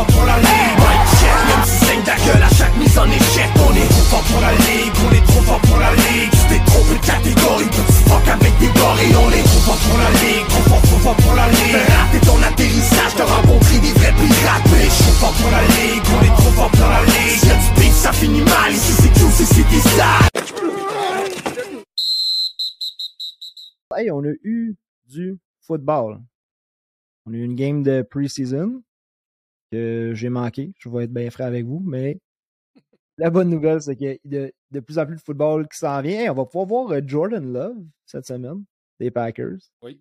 fort 0.00 0.06
pour 0.06 0.24
la 0.24 0.38
ligue 0.38 0.80
check, 1.20 1.38
même 1.48 1.64
si 1.64 1.84
saigne 1.84 2.02
ta 2.02 2.16
gueule 2.16 2.42
à 2.42 2.48
chaque 2.54 2.76
mise 2.76 2.98
en 2.98 3.06
échec 3.06 3.50
On 3.56 3.74
est 3.74 3.88
trop 3.88 4.06
fort 4.10 4.22
pour 4.22 4.40
la 4.40 4.52
ligue, 4.52 4.94
on 5.04 5.12
est 5.12 5.26
trop 5.26 5.42
fort 5.42 5.60
pour 5.60 5.78
la 5.78 5.92
ligue. 5.94 6.30
Tu 6.30 6.44
t'es 6.48 6.60
trompé 6.64 6.94
de 6.94 7.06
catégorie, 7.06 7.70
petit 7.70 8.02
fuck 8.08 8.28
avec 8.28 8.54
des 8.58 8.72
gorilles 8.78 9.16
On 9.16 9.30
est 9.30 9.46
trop 9.50 9.62
fort 9.68 9.80
pour 9.84 9.98
la 9.98 10.10
ligue, 10.22 10.46
trop 10.48 10.64
fort, 10.68 10.82
trop 10.82 11.00
fort 11.04 11.16
pour 11.16 11.34
la 11.34 11.48
ligue. 11.48 11.76
Rater 11.76 12.20
ton 12.26 12.38
atterrissage, 12.42 13.14
t'as 13.16 13.24
rencontré 13.24 13.78
des 13.80 13.92
vrais 13.92 14.14
pirates 14.14 14.68
suis 14.90 15.16
fort 15.20 15.32
pour 15.32 15.50
la 15.50 15.62
ligue, 15.62 16.04
on 16.16 16.22
est 16.24 16.36
trop 16.40 16.52
fort 16.58 16.70
pour 16.70 16.88
la 16.88 17.02
ligue. 17.04 17.44
Y'a 17.44 17.56
du 17.56 17.90
ça 17.90 18.12
finit 18.12 18.42
mal, 18.42 18.72
ici 18.72 18.92
c'est 19.00 19.14
tout, 19.20 19.30
c'est 19.30 19.44
ça 19.98 20.12
Hey, 23.96 24.10
on 24.12 24.22
a 24.22 24.32
eu 24.44 24.76
du 25.08 25.38
football. 25.66 26.20
On 27.26 27.32
a 27.32 27.36
eu 27.36 27.42
une 27.42 27.56
game 27.56 27.82
de 27.82 28.02
pre-season 28.08 28.82
que 29.70 30.12
j'ai 30.14 30.28
manqué. 30.28 30.72
Je 30.78 30.88
vais 30.88 31.04
être 31.04 31.12
bien 31.12 31.30
frais 31.30 31.44
avec 31.44 31.64
vous, 31.64 31.80
mais 31.84 32.18
la 33.20 33.30
bonne 33.30 33.50
nouvelle, 33.50 33.82
c'est 33.82 33.96
qu'il 33.96 34.06
y 34.06 34.10
a 34.10 34.16
de, 34.24 34.52
de, 34.70 34.80
plus 34.80 34.98
en 34.98 35.06
plus 35.06 35.16
de 35.16 35.20
football 35.20 35.68
qui 35.68 35.78
s'en 35.78 36.00
vient. 36.00 36.20
Hey, 36.20 36.30
on 36.30 36.34
va 36.34 36.46
pouvoir 36.46 36.66
voir 36.66 36.90
euh, 36.92 37.00
Jordan 37.04 37.52
Love 37.52 37.76
cette 38.06 38.26
semaine, 38.26 38.64
des 38.98 39.10
Packers. 39.10 39.58
Oui. 39.82 40.00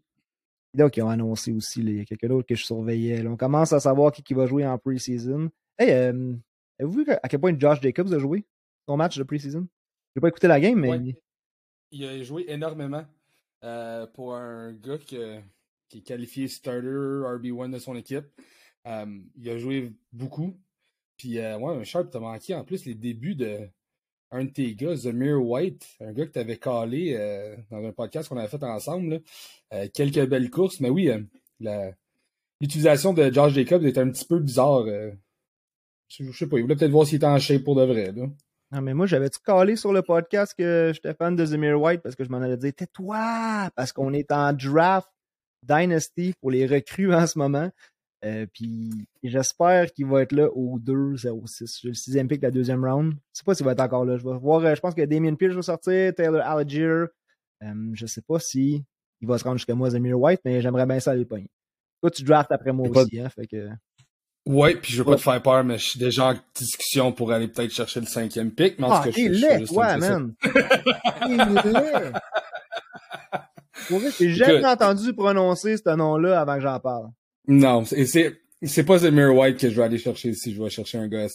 Donc, 0.74 0.96
ils 0.96 1.02
ont 1.02 1.10
annoncé 1.10 1.52
aussi, 1.52 1.82
là, 1.82 1.92
il 1.92 1.98
y 1.98 2.02
a 2.02 2.06
quelques 2.06 2.32
autres 2.32 2.48
que 2.48 2.56
je 2.56 2.64
surveillais. 2.64 3.22
Là. 3.22 3.32
On 3.32 3.36
commence 3.36 3.74
à 3.74 3.80
savoir 3.80 4.12
qui, 4.12 4.24
qui 4.24 4.34
va 4.34 4.46
jouer 4.46 4.66
en 4.66 4.78
pre-season. 4.78 5.50
Hey, 5.78 5.92
euh, 5.92 6.34
avez-vous 6.80 7.04
vu 7.04 7.06
à 7.12 7.28
quel 7.28 7.40
point 7.40 7.58
Josh 7.58 7.82
Jacobs 7.82 8.14
a 8.14 8.20
joué 8.20 8.46
son 8.88 8.96
match 8.96 9.18
de 9.18 9.24
pre-season? 9.24 9.68
J'ai 10.16 10.22
pas 10.22 10.30
écouté 10.30 10.48
la 10.48 10.60
game, 10.60 10.80
mais. 10.80 10.90
Ouais. 10.90 11.16
Il 11.92 12.06
a 12.06 12.24
joué 12.24 12.46
énormément 12.48 13.04
euh, 13.64 14.06
pour 14.08 14.36
un 14.36 14.72
gars 14.74 15.00
que, 15.00 15.40
qui 15.90 15.98
est 15.98 16.02
qualifié 16.02 16.48
starter 16.48 16.88
RB1 16.88 17.72
de 17.72 17.80
son 17.80 17.96
équipe. 17.96 18.26
Euh, 18.88 19.20
il 19.36 19.50
a 19.50 19.58
joué 19.58 19.94
beaucoup. 20.12 20.58
Puis, 21.20 21.38
euh, 21.38 21.58
ouais, 21.58 21.84
Sharp, 21.84 22.10
t'as 22.10 22.20
manqué 22.20 22.56
en 22.56 22.64
plus 22.64 22.86
les 22.86 22.96
débuts 22.96 23.36
de 23.36 23.68
un 24.32 24.46
de 24.46 24.50
tes 24.52 24.76
gars, 24.76 24.96
Zamir 24.96 25.44
White, 25.44 25.86
un 26.00 26.14
gars 26.14 26.26
que 26.26 26.32
t'avais 26.32 26.58
calé 26.58 27.16
euh, 27.18 27.58
dans 27.72 27.84
un 27.84 27.92
podcast 27.92 28.30
qu'on 28.30 28.38
avait 28.38 28.48
fait 28.48 28.64
ensemble. 28.64 29.22
Euh, 29.74 29.88
quelques 29.94 30.26
belles 30.28 30.50
courses, 30.50 30.80
mais 30.80 30.90
oui, 30.90 31.10
l'utilisation 32.62 33.14
de 33.14 33.32
Josh 33.34 33.54
Jacobs 33.54 33.86
était 33.86 34.00
un 34.00 34.10
petit 34.10 34.26
peu 34.26 34.40
bizarre. 34.40 34.86
je, 36.08 36.32
sais 36.32 36.48
pas, 36.48 36.58
il 36.58 36.62
voulait 36.62 36.76
peut-être 36.76 36.92
voir 36.92 37.06
s'il 37.06 37.18
était 37.18 37.26
en 37.26 37.40
shape 37.40 37.64
pour 37.64 37.76
de 37.76 37.84
vrai. 37.84 38.12
Là. 38.12 38.28
Non, 38.72 38.82
mais 38.82 38.94
moi, 38.94 39.08
j'avais-tu 39.08 39.40
calé 39.40 39.76
sur 39.76 39.92
le 39.92 40.04
podcast 40.04 40.54
que 40.56 40.92
j'étais 40.94 41.16
fan 41.16 41.36
de 41.36 41.44
Zamir 41.44 41.82
White? 41.82 42.02
Parce 42.02 42.16
que 42.16 42.24
je 42.24 42.30
m'en 42.30 42.38
avais 42.38 42.56
dit, 42.56 42.72
tais-toi! 42.72 43.72
Parce 43.76 43.92
qu'on 43.92 44.14
est 44.14 44.32
en 44.32 44.54
draft 44.54 45.10
Dynasty 45.64 46.34
pour 46.40 46.52
les 46.52 46.68
recrues 46.68 47.14
en 47.14 47.26
ce 47.26 47.40
moment. 47.40 47.72
Euh, 48.26 48.46
puis 48.54 49.08
j'espère 49.24 49.92
qu'il 49.94 50.06
va 50.06 50.22
être 50.24 50.34
là 50.34 50.50
au 50.54 50.78
2-0-6. 50.80 51.80
J'ai 51.82 51.88
le 51.88 51.94
sixième 51.94 52.28
pick 52.28 52.42
de 52.42 52.48
la 52.48 52.52
deuxième 52.52 52.84
round. 52.84 53.14
Je 53.14 53.18
sais 53.40 53.44
pas 53.46 53.56
s'il 53.56 53.66
va 53.66 53.72
être 53.72 53.80
encore 53.80 54.04
là. 54.04 54.18
Je 54.18 54.24
vais 54.28 54.38
voir, 54.38 54.60
euh, 54.66 54.76
je 54.76 54.82
pense 54.82 54.94
que 54.94 55.06
Damien 55.06 55.36
Pierce 55.36 55.56
va 55.56 55.62
sortir, 55.62 56.14
Taylor 56.14 56.42
Algier. 56.46 56.86
Euh, 56.86 57.08
je 57.94 58.06
sais 58.06 58.22
pas 58.22 58.40
si 58.40 58.84
il 59.22 59.28
va 59.28 59.38
se 59.38 59.44
rendre 59.46 59.58
jusqu'à 59.58 59.76
moi, 59.76 59.90
Zamir 59.90 60.20
White, 60.20 60.42
mais 60.46 60.62
j'aimerais 60.62 60.86
bien 60.86 61.00
ça 61.00 61.12
aller 61.12 61.22
le 61.22 61.28
pogner. 61.28 61.50
Toi, 62.02 62.12
tu 62.12 62.24
drafts 62.24 62.52
après 62.52 62.72
moi 62.74 62.88
aussi, 62.90 63.20
hein, 63.20 63.30
fait 63.30 63.48
que... 63.48 63.70
Ouais, 64.46 64.76
puis 64.76 64.94
je 64.94 65.02
veux 65.04 65.08
Ouais. 65.10 65.14
pas 65.16 65.18
te 65.18 65.24
faire 65.24 65.42
peur, 65.42 65.64
mais 65.66 65.78
je 65.78 65.84
suis 65.90 66.00
déjà 66.00 66.30
en 66.32 66.36
discussion 66.56 67.12
pour 67.12 67.32
aller 67.32 67.48
peut-être 67.50 67.72
chercher 67.72 68.00
le 68.00 68.06
cinquième 68.06 68.52
pick. 68.52 68.80
Mais 68.80 68.86
en 68.86 68.92
Ah, 68.92 68.98
tout 69.04 69.10
cas, 69.10 69.16
t'es 69.16 69.34
je, 69.34 69.34
je, 69.34 69.66
je- 69.66 70.00
man! 70.00 70.34
Pour 73.88 74.00
vrai, 74.00 74.10
j'ai 74.18 74.30
jamais 74.30 74.66
entendu 74.66 75.14
prononcer 75.14 75.78
ce 75.78 75.96
nom-là 75.96 76.40
avant 76.42 76.56
que 76.56 76.62
j'en 76.62 76.80
parle. 76.80 77.10
Non, 77.50 77.84
c'est 77.86 78.06
c'est 78.62 78.84
pas 78.84 78.98
Zamir 79.00 79.36
White 79.36 79.58
que 79.60 79.70
je 79.70 79.76
vais 79.76 79.84
aller 79.84 79.98
chercher 79.98 80.34
si 80.34 80.54
je 80.54 80.62
vais 80.64 80.70
chercher 80.70 80.98
un 81.00 81.08
gars. 81.08 81.28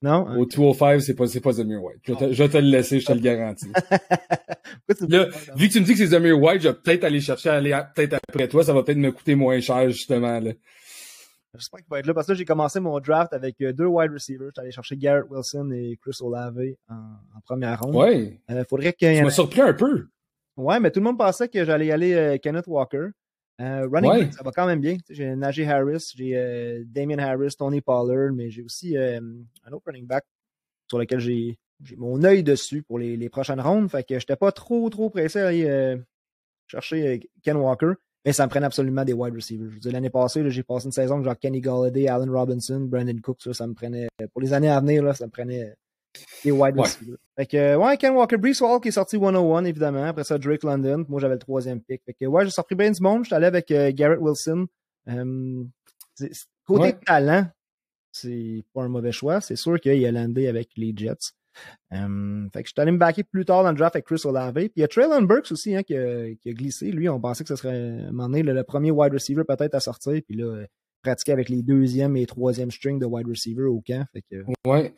Non? 0.00 0.26
Au 0.36 0.46
205, 0.46 1.00
c'est 1.00 1.14
pas 1.14 1.26
c'est 1.28 1.40
pas 1.40 1.52
Zamir 1.52 1.82
White. 1.82 1.98
Je 2.04 2.12
vais, 2.12 2.18
te, 2.18 2.32
je 2.32 2.42
vais 2.42 2.48
te 2.48 2.56
le 2.58 2.68
laisser, 2.68 2.98
je 3.00 3.06
te 3.06 3.12
le 3.12 3.20
garantis. 3.20 3.70
Tu 4.98 5.04
me 5.06 5.10
Là, 5.16 5.26
vu 5.54 5.68
que 5.68 5.72
tu 5.74 5.80
me 5.80 5.84
dis 5.84 5.92
que 5.92 5.98
c'est 5.98 6.06
Zamir 6.06 6.40
White, 6.40 6.62
je 6.62 6.68
vais 6.68 6.74
peut-être 6.74 7.04
aller 7.04 7.20
chercher 7.20 7.50
aller 7.50 7.78
peut-être 7.94 8.14
après 8.14 8.48
toi, 8.48 8.64
ça 8.64 8.72
va 8.72 8.82
peut-être 8.82 8.98
me 8.98 9.12
coûter 9.12 9.34
moins 9.34 9.60
cher 9.60 9.88
justement 9.90 10.40
là. 10.40 10.52
J'espère 11.54 11.80
qu'il 11.80 11.88
va 11.90 11.98
être 12.00 12.06
là 12.06 12.14
parce 12.14 12.26
que 12.26 12.32
là, 12.32 12.38
j'ai 12.38 12.44
commencé 12.46 12.80
mon 12.80 12.98
draft 12.98 13.32
avec 13.34 13.60
euh, 13.60 13.72
deux 13.74 13.84
wide 13.84 14.10
receivers. 14.12 14.48
J'étais 14.48 14.60
allé 14.62 14.70
chercher 14.72 14.96
Garrett 14.96 15.24
Wilson 15.30 15.70
et 15.72 15.98
Chris 16.00 16.16
Olave 16.20 16.56
en, 16.88 16.94
en 16.94 17.40
première 17.44 17.78
ronde. 17.80 17.94
Ouais, 17.94 18.40
Euh, 18.50 18.64
faudrait 18.68 18.94
tu 18.94 19.04
m'as 19.04 19.10
ait- 19.12 19.30
surpris 19.30 19.60
un 19.60 19.74
peu. 19.74 20.06
Ouais, 20.56 20.80
mais 20.80 20.90
tout 20.90 21.00
le 21.00 21.04
monde 21.04 21.18
pensait 21.18 21.48
que 21.48 21.64
j'allais 21.64 21.86
y 21.86 21.92
aller 21.92 22.14
euh, 22.14 22.38
Kenneth 22.38 22.66
Walker. 22.66 23.08
Euh, 23.60 23.86
running 23.90 24.10
Ouais. 24.10 24.24
back, 24.24 24.34
ça 24.34 24.42
va 24.42 24.50
quand 24.50 24.66
même 24.66 24.80
bien. 24.80 24.96
J'ai 25.10 25.36
Najee 25.36 25.64
Harris, 25.64 26.12
j'ai 26.16 26.36
euh, 26.36 26.82
Damien 26.86 27.18
Harris, 27.18 27.54
Tony 27.58 27.80
Pollard, 27.80 28.32
mais 28.32 28.50
j'ai 28.50 28.62
aussi 28.62 28.96
euh, 28.96 29.20
un 29.64 29.72
autre 29.72 29.84
running 29.86 30.06
back 30.06 30.24
sur 30.88 30.98
lequel 30.98 31.20
j'ai 31.20 31.58
mon 31.96 32.22
œil 32.24 32.42
dessus 32.42 32.82
pour 32.82 32.98
les, 32.98 33.16
les 33.16 33.28
prochaines 33.28 33.60
rondes. 33.60 33.90
Fait 33.90 34.04
que 34.04 34.18
j'étais 34.18 34.36
pas 34.36 34.52
trop 34.52 34.88
trop 34.90 35.10
pressé 35.10 35.40
à 35.40 35.48
aller 35.48 35.96
chercher 36.66 37.28
Ken 37.42 37.56
Walker. 37.56 37.92
Mais 38.24 38.32
ça 38.32 38.46
me 38.46 38.50
prenait 38.50 38.66
absolument 38.66 39.04
des 39.04 39.12
wide 39.14 39.34
receivers. 39.34 39.68
Je 39.82 39.90
l'année 39.90 40.08
passée, 40.10 40.48
j'ai 40.48 40.62
passé 40.62 40.86
une 40.86 40.92
saison 40.92 41.20
genre 41.24 41.36
Kenny 41.36 41.60
Galladay, 41.60 42.06
Allen 42.06 42.30
Robinson, 42.30 42.78
Brandon 42.80 43.18
Cooks, 43.20 43.46
là, 43.46 43.52
ça 43.52 43.66
me 43.66 43.74
prenait. 43.74 44.06
Pour 44.32 44.40
les 44.40 44.52
années 44.52 44.68
à 44.70 44.78
venir, 44.80 45.02
là, 45.02 45.12
ça 45.12 45.26
me 45.26 45.30
prenait 45.32 45.74
des 46.44 46.50
wide 46.50 46.74
Ouais. 46.76 46.82
receivers. 46.82 47.16
Fait 47.36 47.46
que, 47.46 47.56
euh, 47.56 47.76
ouais, 47.78 47.96
Ken 47.96 48.12
Walker, 48.14 48.36
Brees 48.36 48.60
Hall 48.62 48.80
qui 48.80 48.88
est 48.88 48.92
sorti 48.92 49.16
101, 49.18 49.64
évidemment. 49.64 50.04
Après 50.04 50.24
ça, 50.24 50.36
Drake 50.38 50.62
London. 50.64 51.04
Moi, 51.08 51.20
j'avais 51.20 51.34
le 51.34 51.40
troisième 51.40 51.80
pick. 51.80 52.02
Fait 52.04 52.14
que, 52.14 52.26
ouais, 52.26 52.44
j'ai 52.44 52.50
sorti 52.50 52.74
bien 52.74 52.90
du 52.90 53.02
monde. 53.02 53.24
J'étais 53.24 53.36
allé 53.36 53.46
avec 53.46 53.70
euh, 53.70 53.90
Garrett 53.94 54.18
Wilson. 54.20 54.66
Euh, 55.08 55.64
c'est- 56.14 56.46
côté 56.66 56.82
Ouais. 56.84 56.98
talent, 57.06 57.46
c'est 58.12 58.62
pas 58.74 58.82
un 58.82 58.88
mauvais 58.88 59.12
choix. 59.12 59.40
C'est 59.40 59.56
sûr 59.56 59.80
qu'il 59.80 60.04
a 60.06 60.12
landé 60.12 60.46
avec 60.48 60.68
les 60.76 60.92
Jets. 60.96 61.32
Euh, 61.92 62.48
fait 62.52 62.62
que 62.62 62.68
je 62.68 62.72
suis 62.72 62.80
allé 62.80 62.92
me 62.92 62.98
backer 62.98 63.24
plus 63.24 63.44
tard 63.44 63.62
dans 63.62 63.70
le 63.70 63.76
draft 63.76 63.94
avec 63.96 64.06
Chris 64.06 64.22
Olave. 64.24 64.54
Puis 64.54 64.70
il 64.76 64.80
y 64.80 64.84
a 64.84 64.88
Traylon 64.88 65.22
Burks 65.22 65.52
aussi 65.52 65.74
hein, 65.76 65.82
qui, 65.82 65.94
a, 65.96 66.34
qui 66.34 66.48
a 66.48 66.52
glissé. 66.52 66.90
Lui, 66.90 67.08
on 67.08 67.20
pensait 67.20 67.44
que 67.44 67.48
ce 67.48 67.56
serait 67.56 67.74
à 67.74 68.08
un 68.08 68.12
moment 68.12 68.28
donné, 68.28 68.42
le, 68.42 68.52
le 68.54 68.64
premier 68.64 68.90
wide 68.90 69.12
receiver 69.12 69.44
peut-être 69.46 69.74
à 69.74 69.80
sortir. 69.80 70.20
Puis 70.26 70.36
là, 70.36 70.44
euh, 70.44 70.66
pratiquer 71.02 71.32
avec 71.32 71.48
les 71.48 71.62
deuxième 71.62 72.16
et 72.16 72.24
troisième 72.26 72.70
string 72.70 72.98
de 72.98 73.04
wide 73.06 73.26
receiver 73.28 73.64
au 73.64 73.82
camp. 73.86 74.06
Fait 74.12 74.22
que, 74.30 74.44
Ouais. 74.66 74.94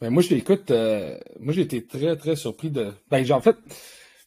Ben 0.00 0.10
moi 0.10 0.22
je 0.22 0.30
l'écoute, 0.30 0.70
euh, 0.70 1.18
moi 1.40 1.52
j'ai 1.52 1.62
été 1.62 1.84
très 1.84 2.16
très 2.16 2.36
surpris 2.36 2.70
de. 2.70 2.92
Ben 3.10 3.24
j'ai 3.24 3.32
en 3.32 3.40
fait, 3.40 3.56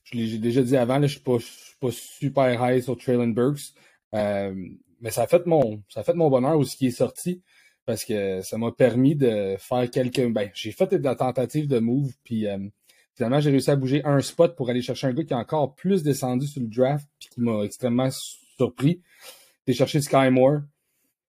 je 0.03 0.17
l'ai 0.17 0.37
déjà 0.37 0.61
dit 0.61 0.75
avant, 0.75 0.99
là, 0.99 1.07
je 1.07 1.17
je 1.17 1.39
suis 1.39 1.77
pas 1.79 1.91
super 1.91 2.69
high 2.69 2.83
sur 2.83 2.97
Traylon 2.97 3.29
Burks. 3.29 3.73
Euh, 4.13 4.53
mais 4.99 5.11
ça 5.11 5.23
a 5.23 5.27
fait 5.27 5.45
mon 5.45 5.81
ça 5.89 6.01
a 6.01 6.03
fait 6.03 6.13
mon 6.13 6.29
bonheur 6.29 6.57
aussi 6.57 6.77
qui 6.77 6.87
est 6.87 6.91
sorti 6.91 7.41
parce 7.85 8.03
que 8.03 8.41
ça 8.41 8.57
m'a 8.57 8.71
permis 8.71 9.15
de 9.15 9.55
faire 9.59 9.89
quelques 9.89 10.27
ben 10.31 10.49
j'ai 10.53 10.71
fait 10.71 10.93
de 10.93 11.03
la 11.03 11.15
tentative 11.15 11.67
de 11.67 11.79
move 11.79 12.11
puis 12.25 12.47
euh, 12.47 12.57
finalement 13.15 13.39
j'ai 13.39 13.51
réussi 13.51 13.71
à 13.71 13.77
bouger 13.77 14.01
un 14.03 14.19
spot 14.19 14.55
pour 14.55 14.69
aller 14.69 14.81
chercher 14.81 15.07
un 15.07 15.13
gars 15.13 15.23
qui 15.23 15.33
est 15.33 15.37
encore 15.37 15.75
plus 15.75 16.03
descendu 16.03 16.45
sur 16.47 16.61
le 16.61 16.67
draft 16.67 17.07
puis 17.19 17.29
qui 17.29 17.41
m'a 17.41 17.63
extrêmement 17.63 18.09
surpris. 18.11 19.01
J'ai 19.67 19.73
cherché 19.73 20.01
Sky 20.01 20.29
Moore. 20.29 20.61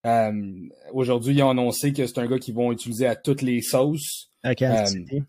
Euh, 0.06 0.52
Aujourd'hui, 0.92 1.34
ils 1.34 1.42
ont 1.42 1.50
annoncé 1.50 1.92
que 1.92 2.06
c'est 2.06 2.18
un 2.18 2.26
gars 2.26 2.38
qu'ils 2.38 2.54
vont 2.54 2.72
utiliser 2.72 3.06
à 3.06 3.16
toutes 3.16 3.42
les 3.42 3.62
sauces. 3.62 4.30
à 4.42 4.54
Kansas 4.54 4.90
Euh, 4.94 4.98
City. 4.98 5.22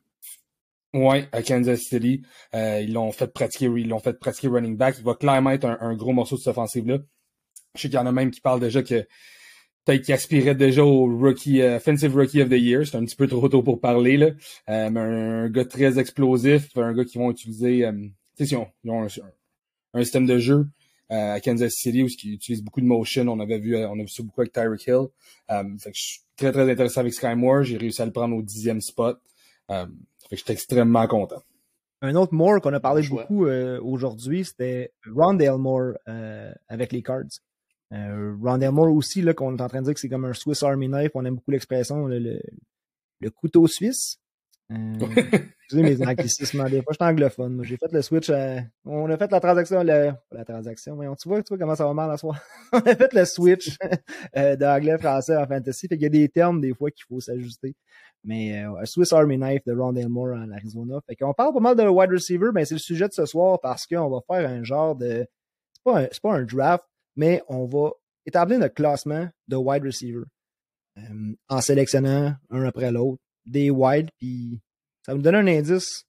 Ouais, 0.94 1.28
à 1.32 1.42
Kansas 1.42 1.80
City. 1.82 2.22
Euh, 2.54 2.82
ils 2.82 2.94
l'ont 2.94 3.12
fait 3.12 3.28
pratiquer, 3.28 3.66
ils 3.66 3.88
l'ont 3.88 4.00
fait 4.00 4.14
pratiquer 4.20 4.48
running 4.48 4.78
back. 4.78 4.96
Il 5.00 5.04
va 5.04 5.16
clairement 5.16 5.52
être 5.52 5.66
un, 5.66 5.78
un 5.80 5.96
gros 5.96 6.14
morceau 6.14 6.36
de 6.36 6.42
cette 6.42 6.50
offensive-là. 6.52 7.00
Je 7.76 7.82
sais 7.82 7.88
qu'il 7.90 7.96
y 7.96 8.00
en 8.00 8.06
a 8.06 8.12
même 8.12 8.30
qui 8.32 8.42
parlent 8.42 8.60
déjà 8.60 8.84
que 8.84 9.06
peut-être 9.86 10.04
qu'il 10.04 10.14
aspirait 10.14 10.54
déjà 10.56 10.84
au 10.84 11.06
rookie, 11.06 11.62
euh, 11.62 11.78
offensive 11.78 12.16
rookie 12.16 12.42
of 12.42 12.50
the 12.50 12.54
year. 12.54 12.86
C'est 12.86 12.96
un 12.98 13.06
petit 13.06 13.16
peu 13.16 13.28
trop 13.28 13.50
tôt 13.50 13.64
pour 13.64 13.80
parler, 13.82 14.18
là. 14.18 14.28
Euh, 14.70 14.90
mais 14.92 15.00
un, 15.00 15.50
gars 15.50 15.66
très 15.66 15.98
explosif, 16.00 16.70
un 16.78 16.94
gars 16.94 17.06
qui 17.06 17.18
vont 17.18 17.32
utiliser, 17.32 17.86
euh, 17.86 17.92
tu 18.38 18.46
sais, 18.46 18.54
ils 18.54 18.58
ont, 18.58 18.68
ils 18.84 18.92
ont 18.92 19.04
un, 19.04 19.08
un 19.96 20.04
système 20.04 20.26
de 20.28 20.38
jeu 20.38 20.68
à 21.10 21.40
Kansas 21.40 21.74
City 21.74 22.04
où 22.04 22.08
ils 22.08 22.34
utilisent 22.34 22.64
beaucoup 22.64 22.82
de 22.82 22.86
motion. 22.86 23.28
On 23.28 23.40
avait 23.40 23.60
vu, 23.60 23.76
euh, 23.76 23.90
on 23.90 24.00
a 24.00 24.04
vu 24.04 24.08
ça 24.08 24.24
beaucoup 24.24 24.42
avec 24.42 24.54
Tyreek 24.54 24.88
Hill. 24.88 25.08
Euh, 25.52 25.78
fait 25.78 25.92
que 25.92 25.98
je 25.98 26.02
suis 26.02 26.20
très, 26.36 26.52
très 26.52 26.70
intéressé 26.70 27.00
avec 27.00 27.14
Sky 27.14 27.36
Moore. 27.36 27.64
J'ai 27.64 27.78
réussi 27.78 28.02
à 28.02 28.06
le 28.06 28.12
prendre 28.12 28.36
au 28.36 28.42
dixième 28.42 28.82
spot. 28.82 29.20
Euh, 29.70 29.86
fait 30.30 30.30
que 30.30 30.36
j'étais 30.38 30.54
extrêmement 30.54 31.08
content. 31.08 31.42
Un 32.02 32.16
autre 32.16 32.34
Moore 32.34 32.60
qu'on 32.60 32.74
a 32.74 32.82
parlé 32.82 33.08
beaucoup 33.08 33.46
euh, 33.46 33.80
aujourd'hui, 33.82 34.44
c'était 34.44 34.92
Rondale 35.10 35.58
Moore 35.58 35.94
euh, 36.10 36.52
avec 36.68 36.92
les 36.92 37.02
Cards. 37.02 37.40
Euh, 37.94 38.36
Rondale 38.42 38.72
Moore 38.74 38.94
aussi, 38.94 39.22
là, 39.22 39.34
qu'on 39.34 39.56
est 39.56 39.62
en 39.62 39.70
train 39.70 39.80
de 39.80 39.86
dire 39.86 39.94
que 39.94 40.00
c'est 40.02 40.10
comme 40.10 40.26
un 40.26 40.34
Swiss 40.34 40.64
Army 40.64 40.90
Knife. 40.90 41.12
On 41.14 41.24
aime 41.24 41.36
beaucoup 41.36 41.52
l'expression, 41.52 42.08
le, 42.08 42.20
le, 42.20 42.42
le 43.22 43.30
couteau 43.30 43.68
suisse. 43.68 44.20
Euh, 44.74 45.06
excusez 45.62 45.84
mes 45.84 46.08
anglicismes, 46.08 46.64
des 46.70 46.82
fois, 46.82 46.94
je 46.94 47.04
suis 47.04 47.12
anglophone. 47.12 47.64
J'ai 47.64 47.78
fait 47.78 47.92
le 47.92 48.02
switch. 48.02 48.30
à- 48.30 48.62
on 48.86 49.10
a 49.10 49.18
fait 49.18 49.32
la 49.32 49.40
transaction, 49.40 49.84
le, 49.84 50.12
pas 50.30 50.38
la 50.38 50.46
transaction, 50.46 50.96
mais 50.96 51.06
tu 51.22 51.28
vois, 51.30 51.44
tu 51.44 51.50
vois 51.50 51.58
comment 51.58 51.76
ça 51.76 51.86
va 51.86 51.94
mal 51.94 52.10
à 52.12 52.18
soi. 52.18 52.36
on 52.74 52.80
a 52.80 52.96
fait 52.96 53.14
le 53.14 53.26
switch 53.26 53.78
euh, 54.38 54.56
d'anglais-français 54.56 55.36
en 55.38 55.46
fantasy. 55.48 55.88
Fait 55.88 55.96
qu'il 55.96 56.04
y 56.04 56.06
a 56.08 56.10
des 56.10 56.30
termes, 56.30 56.62
des 56.62 56.74
fois, 56.74 56.90
qu'il 56.92 57.04
faut 57.08 57.20
s'ajuster. 57.20 57.76
Mais 58.24 58.64
euh, 58.64 58.80
un 58.82 58.86
Swiss 58.86 59.12
Army 59.14 59.38
Knife 59.38 59.64
de 59.66 59.74
Rondale 59.74 60.08
Moore 60.10 60.36
en 60.36 60.50
Arizona. 60.52 61.00
Fait 61.08 61.16
qu'on 61.16 61.34
parle 61.34 61.54
pas 61.54 61.60
mal 61.60 61.76
de 61.76 61.84
wide 61.84 62.12
receiver, 62.12 62.50
mais 62.54 62.66
c'est 62.66 62.76
le 62.76 62.80
sujet 62.80 63.08
de 63.08 63.14
ce 63.14 63.26
soir 63.26 63.60
parce 63.62 63.86
qu'on 63.86 64.10
va 64.10 64.20
faire 64.28 64.50
un 64.50 64.64
genre 64.64 64.96
de. 64.96 65.26
C'est 65.74 65.84
pas 65.84 66.00
un, 66.00 66.08
c'est 66.12 66.22
pas 66.22 66.34
un 66.34 66.44
draft, 66.44 66.86
mais 67.18 67.42
on 67.50 67.66
va 67.66 67.92
établir 68.26 68.60
notre 68.60 68.74
classement 68.76 69.28
de 69.50 69.56
wide 69.58 69.84
receiver. 69.84 70.24
euh, 70.98 71.34
en 71.50 71.60
sélectionnant 71.62 72.36
un 72.52 72.64
après 72.66 72.92
l'autre 72.92 73.22
des 73.46 73.70
wide, 73.70 74.10
puis 74.18 74.60
ça 75.06 75.14
nous 75.14 75.22
donne 75.22 75.36
un 75.36 75.48
indice 75.48 76.06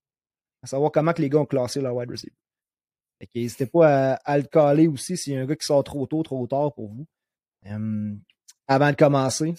à 0.63 0.67
savoir 0.67 0.93
comment 0.93 1.13
que 1.13 1.21
les 1.21 1.29
gars 1.29 1.41
ont 1.41 1.47
classé 1.47 1.81
leur 1.81 1.95
wide 1.95 2.11
receiver. 2.11 2.33
n'hésitez 3.35 3.67
pas 3.67 4.15
à, 4.15 4.39
le 4.39 4.45
caler 4.45 4.87
aussi 4.87 5.17
s'il 5.17 5.35
y 5.35 5.37
a 5.37 5.41
un 5.41 5.47
gars 5.47 5.57
qui 5.57 5.67
sort 5.67 5.85
trop 5.85 6.07
tôt, 6.07 6.23
trop 6.23 6.47
tard 6.47 6.73
pour 6.75 6.89
vous. 6.89 7.07
Avant 8.67 8.91
de 8.91 8.97
commencer, 8.97 9.55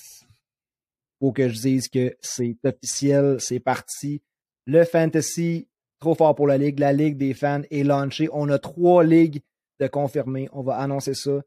faut 1.20 1.32
que 1.32 1.48
je 1.48 1.60
dise 1.60 1.90
que 1.90 2.16
c'est 2.22 2.58
officiel, 2.64 3.40
c'est 3.40 3.60
parti. 3.60 4.22
Le 4.66 4.84
fantasy, 4.84 5.68
trop 6.00 6.16
fort 6.16 6.36
pour 6.36 6.48
la 6.48 6.58
ligue. 6.58 6.80
La 6.80 6.94
ligue 6.94 7.18
des 7.18 7.34
fans 7.34 7.62
est 7.70 7.84
lancée. 7.84 8.30
On 8.34 8.50
a 8.50 8.60
trois 8.60 9.04
ligues 9.04 9.42
de 9.80 9.88
confirmer. 9.88 10.50
On 10.52 10.64
va 10.64 10.78
annoncer 10.78 11.14
ça 11.14 11.42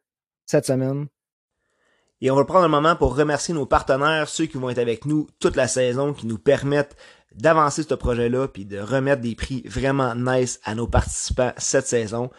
cette 0.47 0.67
semaine. 0.67 1.09
Et 2.21 2.31
on 2.31 2.37
va 2.37 2.45
prendre 2.45 2.65
un 2.65 2.69
moment 2.69 2.97
pour 2.97 3.17
remercier 3.17 3.55
nos 3.55 3.67
partenaires, 3.67 4.29
ceux 4.29 4.47
qui 4.47 4.57
vont 4.57 4.71
être 4.71 4.79
avec 4.79 5.05
nous 5.07 5.29
toute 5.39 5.57
la 5.57 5.69
saison, 5.69 6.13
qui 6.13 6.27
nous 6.27 6.39
permettent 6.39 6.97
d'avancer 7.35 7.85
ce 7.85 7.95
projet-là, 7.95 8.49
puis 8.49 8.65
de 8.65 8.79
remettre 8.79 9.23
des 9.23 9.37
prix 9.37 9.63
vraiment 9.67 10.15
nice 10.15 10.61
à 10.65 10.75
nos 10.75 10.89
participants 10.89 11.53
cette 11.57 11.87
saison. 11.87 12.31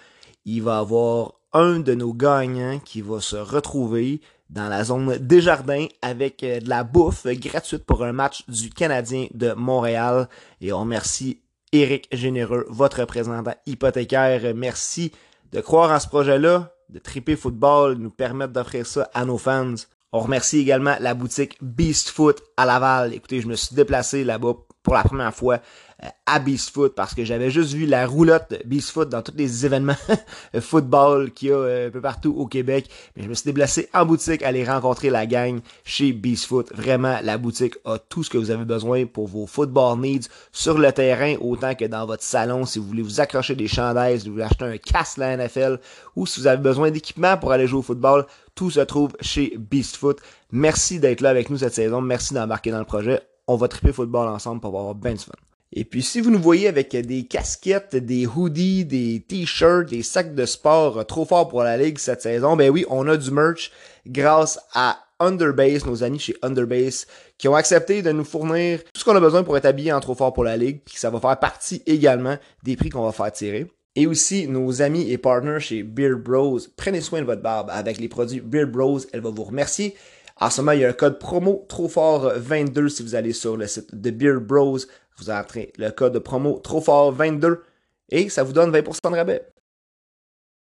Il 0.45 0.63
va 0.63 0.75
y 0.75 0.79
avoir 0.79 1.33
un 1.53 1.79
de 1.79 1.93
nos 1.93 2.13
gagnants 2.13 2.79
qui 2.79 3.01
va 3.01 3.21
se 3.21 3.37
retrouver 3.37 4.21
dans 4.49 4.67
la 4.67 4.83
zone 4.83 5.17
Desjardins 5.17 5.87
avec 6.01 6.43
euh, 6.43 6.59
de 6.59 6.69
la 6.69 6.83
bouffe 6.83 7.27
gratuite 7.27 7.85
pour 7.85 8.03
un 8.03 8.13
match 8.13 8.43
du 8.47 8.69
Canadien 8.69 9.27
de 9.33 9.53
Montréal. 9.53 10.27
Et 10.59 10.73
on 10.73 10.79
remercie 10.79 11.41
Éric 11.71 12.07
Généreux, 12.11 12.65
votre 12.69 13.01
représentant 13.01 13.53
hypothécaire. 13.65 14.53
Merci 14.55 15.11
de 15.51 15.61
croire 15.61 15.91
en 15.91 15.99
ce 15.99 16.07
projet-là, 16.07 16.73
de 16.89 16.99
triper 16.99 17.35
football, 17.35 17.95
nous 17.95 18.09
permettre 18.09 18.53
d'offrir 18.53 18.85
ça 18.85 19.09
à 19.13 19.25
nos 19.25 19.37
fans. 19.37 19.75
On 20.11 20.19
remercie 20.19 20.59
également 20.59 20.95
la 20.99 21.13
boutique 21.13 21.57
Beast 21.61 22.09
Foot 22.09 22.41
à 22.57 22.65
Laval. 22.65 23.13
Écoutez, 23.13 23.41
je 23.41 23.47
me 23.47 23.55
suis 23.55 23.75
déplacé 23.75 24.23
là-bas 24.23 24.55
pour 24.89 24.95
la 24.95 25.03
première 25.03 25.35
fois 25.35 25.59
euh, 26.03 26.07
à 26.25 26.39
Beast 26.39 26.71
Foot 26.71 26.95
parce 26.95 27.13
que 27.13 27.23
j'avais 27.23 27.51
juste 27.51 27.73
vu 27.73 27.85
la 27.85 28.07
roulotte 28.07 28.55
Beast 28.65 28.89
Foot 28.89 29.07
dans 29.07 29.21
tous 29.21 29.35
les 29.37 29.67
événements 29.67 29.93
football 30.61 31.29
qu'il 31.29 31.49
y 31.49 31.51
a 31.51 31.57
euh, 31.57 31.87
un 31.89 31.91
peu 31.91 32.01
partout 32.01 32.33
au 32.35 32.47
Québec. 32.47 32.89
Mais 33.15 33.21
je 33.21 33.29
me 33.29 33.35
suis 33.35 33.45
déplacé 33.45 33.87
en 33.93 34.03
boutique 34.07 34.41
aller 34.41 34.65
rencontrer 34.65 35.11
la 35.11 35.27
gang 35.27 35.59
chez 35.83 36.11
Beast 36.11 36.47
Foot. 36.47 36.73
Vraiment, 36.73 37.19
la 37.21 37.37
boutique 37.37 37.75
a 37.85 37.99
tout 37.99 38.23
ce 38.23 38.31
que 38.31 38.39
vous 38.39 38.49
avez 38.49 38.65
besoin 38.65 39.05
pour 39.05 39.27
vos 39.27 39.45
football 39.45 39.99
needs 39.99 40.27
sur 40.51 40.79
le 40.79 40.91
terrain 40.91 41.35
autant 41.39 41.75
que 41.75 41.85
dans 41.85 42.07
votre 42.07 42.23
salon 42.23 42.65
si 42.65 42.79
vous 42.79 42.87
voulez 42.87 43.03
vous 43.03 43.21
accrocher 43.21 43.53
des 43.53 43.67
chandelles, 43.67 44.21
si 44.21 44.25
vous 44.25 44.33
voulez 44.33 44.45
acheter 44.45 44.65
un 44.65 44.77
casque 44.77 45.17
la 45.17 45.37
NFL 45.37 45.79
ou 46.15 46.25
si 46.25 46.39
vous 46.39 46.47
avez 46.47 46.63
besoin 46.63 46.89
d'équipement 46.89 47.37
pour 47.37 47.51
aller 47.51 47.67
jouer 47.67 47.81
au 47.81 47.83
football. 47.83 48.25
Tout 48.55 48.71
se 48.71 48.79
trouve 48.79 49.11
chez 49.21 49.55
Beast 49.55 49.97
Foot. 49.97 50.17
Merci 50.51 50.99
d'être 50.99 51.21
là 51.21 51.29
avec 51.29 51.51
nous 51.51 51.59
cette 51.59 51.75
saison. 51.75 52.01
Merci 52.01 52.33
d'embarquer 52.33 52.71
dans 52.71 52.79
le 52.79 52.85
projet. 52.85 53.28
On 53.51 53.55
va 53.55 53.67
triper 53.67 53.91
football 53.91 54.27
ensemble 54.27 54.61
pour 54.61 54.77
avoir 54.77 54.93
bien 54.93 55.15
de 55.15 55.17
fun. 55.17 55.31
Et 55.73 55.83
puis 55.83 56.03
si 56.03 56.21
vous 56.21 56.29
nous 56.29 56.39
voyez 56.39 56.67
avec 56.67 56.95
des 56.95 57.25
casquettes, 57.25 57.95
des 57.95 58.27
hoodies, 58.27 58.85
des 58.85 59.25
t-shirts, 59.27 59.89
des 59.89 60.03
sacs 60.03 60.35
de 60.35 60.45
sport 60.45 61.03
trop 61.07 61.25
forts 61.25 61.47
pour 61.47 61.63
la 61.63 61.75
ligue 61.75 61.97
cette 61.97 62.21
saison, 62.21 62.55
ben 62.55 62.69
oui, 62.69 62.85
on 62.91 63.07
a 63.07 63.17
du 63.17 63.31
merch 63.31 63.71
grâce 64.05 64.59
à 64.75 64.99
Underbase, 65.19 65.83
nos 65.87 66.03
amis 66.03 66.19
chez 66.19 66.35
Underbase, 66.43 67.07
qui 67.39 67.47
ont 67.47 67.55
accepté 67.55 68.03
de 68.03 68.11
nous 68.11 68.23
fournir 68.23 68.83
tout 68.83 68.99
ce 68.99 69.03
qu'on 69.03 69.15
a 69.15 69.19
besoin 69.19 69.41
pour 69.41 69.57
être 69.57 69.65
habillé 69.65 69.91
en 69.93 69.99
trop 69.99 70.13
fort 70.13 70.31
pour 70.31 70.43
la 70.43 70.55
ligue, 70.55 70.81
puis 70.85 70.97
ça 70.97 71.09
va 71.09 71.19
faire 71.19 71.39
partie 71.39 71.81
également 71.87 72.37
des 72.61 72.75
prix 72.75 72.89
qu'on 72.89 73.03
va 73.03 73.11
faire 73.11 73.31
tirer. 73.31 73.65
Et 73.95 74.05
aussi, 74.05 74.47
nos 74.47 74.83
amis 74.83 75.09
et 75.11 75.17
partners 75.17 75.59
chez 75.59 75.81
Beard 75.81 76.19
Bros, 76.19 76.59
prenez 76.77 77.01
soin 77.01 77.21
de 77.21 77.25
votre 77.25 77.41
barbe 77.41 77.71
avec 77.71 77.97
les 77.97 78.07
produits 78.09 78.41
Beard 78.41 78.71
Bros, 78.71 78.99
elle 79.11 79.21
va 79.21 79.31
vous 79.31 79.43
remercier. 79.43 79.95
En 80.41 80.49
ce 80.49 80.61
moment, 80.61 80.71
il 80.71 80.79
y 80.79 80.85
a 80.85 80.89
un 80.89 80.93
code 80.93 81.19
promo 81.19 81.65
trop 81.67 81.89
fort 81.89 82.31
22 82.35 82.87
si 82.87 83.03
vous 83.03 83.15
allez 83.15 83.33
sur 83.33 83.57
le 83.57 83.67
site 83.67 83.93
de 83.93 84.09
Beard 84.09 84.39
Bros. 84.41 84.77
Vous 85.17 85.29
entrez 85.29 85.73
le 85.77 85.89
code 85.91 86.17
promo 86.19 86.59
trop 86.59 86.79
fort 86.79 87.11
22 87.11 87.61
et 88.09 88.29
ça 88.29 88.43
vous 88.43 88.53
donne 88.53 88.71
20% 88.71 89.11
de 89.11 89.15
rabais. 89.17 89.45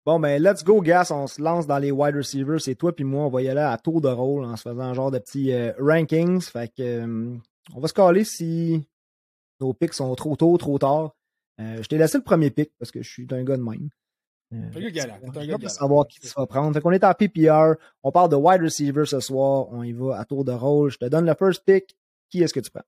Bon, 0.05 0.19
ben, 0.19 0.41
let's 0.41 0.63
go, 0.63 0.81
Gas. 0.81 1.09
On 1.09 1.25
se 1.25 1.41
lance 1.41 1.65
dans 1.65 1.79
les 1.79 1.89
wide 1.89 2.15
receivers. 2.15 2.61
C'est 2.61 2.75
toi 2.75 2.95
puis 2.95 3.03
moi, 3.03 3.25
on 3.25 3.29
va 3.29 3.41
y 3.41 3.49
aller 3.49 3.59
à 3.59 3.75
tour 3.79 4.01
de 4.01 4.07
rôle 4.07 4.45
en 4.45 4.55
se 4.55 4.69
faisant 4.69 4.83
un 4.83 4.93
genre 4.93 5.09
de 5.09 5.17
petits 5.17 5.51
euh, 5.51 5.73
rankings. 5.79 6.41
Fait 6.41 6.67
que, 6.67 6.83
euh, 6.83 7.35
on 7.73 7.79
va 7.79 7.87
se 7.87 7.93
caler 7.93 8.23
si 8.23 8.87
nos 9.59 9.73
picks 9.73 9.95
sont 9.95 10.13
trop 10.13 10.35
tôt, 10.35 10.55
trop 10.57 10.77
tard. 10.77 11.15
Euh, 11.59 11.81
je 11.81 11.87
t'ai 11.87 11.97
laissé 11.97 12.19
le 12.19 12.23
premier 12.23 12.51
pick 12.51 12.71
parce 12.77 12.91
que 12.91 13.01
je 13.01 13.09
suis 13.09 13.27
un 13.31 13.43
gars 13.43 13.57
de 13.57 13.63
même. 13.63 13.89
Euh, 14.53 15.57
pour 15.57 15.69
savoir 15.69 16.07
qui 16.07 16.25
se 16.25 16.33
va 16.35 16.45
prendre. 16.45 16.73
Fait 16.73 16.81
qu'on 16.81 16.91
est 16.91 17.03
en 17.03 17.13
PPR. 17.13 17.73
On 18.03 18.11
parle 18.11 18.29
de 18.29 18.35
wide 18.35 18.61
receiver 18.61 19.05
ce 19.05 19.19
soir. 19.19 19.67
On 19.71 19.83
y 19.83 19.91
va 19.91 20.19
à 20.19 20.25
tour 20.25 20.45
de 20.45 20.51
rôle. 20.51 20.91
Je 20.91 20.97
te 20.97 21.05
donne 21.05 21.25
le 21.25 21.33
first 21.33 21.63
pick. 21.65 21.97
Qui 22.29 22.43
est-ce 22.43 22.53
que 22.53 22.59
tu 22.59 22.69
prends? 22.69 22.83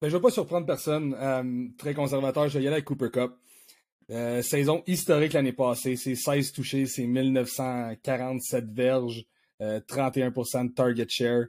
Ben, 0.00 0.08
je 0.08 0.14
ne 0.14 0.18
vais 0.18 0.22
pas 0.22 0.30
surprendre 0.30 0.66
personne. 0.66 1.14
Euh, 1.18 1.66
très 1.76 1.92
conservateur, 1.92 2.48
je 2.48 2.58
vais 2.58 2.64
y 2.64 2.66
aller 2.68 2.76
avec 2.76 2.84
Cooper 2.84 3.10
Cup. 3.10 3.32
Euh, 4.10 4.42
saison 4.42 4.82
historique 4.86 5.32
l'année 5.32 5.52
passée, 5.52 5.96
c'est 5.96 6.14
16 6.14 6.52
touchés, 6.52 6.86
c'est 6.86 7.06
1947 7.06 8.64
verges, 8.72 9.24
31% 9.60 10.68
de 10.68 10.72
target 10.72 11.06
share. 11.10 11.46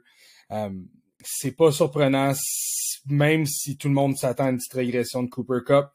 c'est 1.22 1.56
pas 1.56 1.72
surprenant, 1.72 2.32
même 3.06 3.46
si 3.46 3.78
tout 3.78 3.88
le 3.88 3.94
monde 3.94 4.16
s'attend 4.16 4.46
à 4.46 4.50
une 4.50 4.58
petite 4.58 4.74
régression 4.74 5.22
de 5.22 5.30
Cooper 5.30 5.60
Cup. 5.64 5.86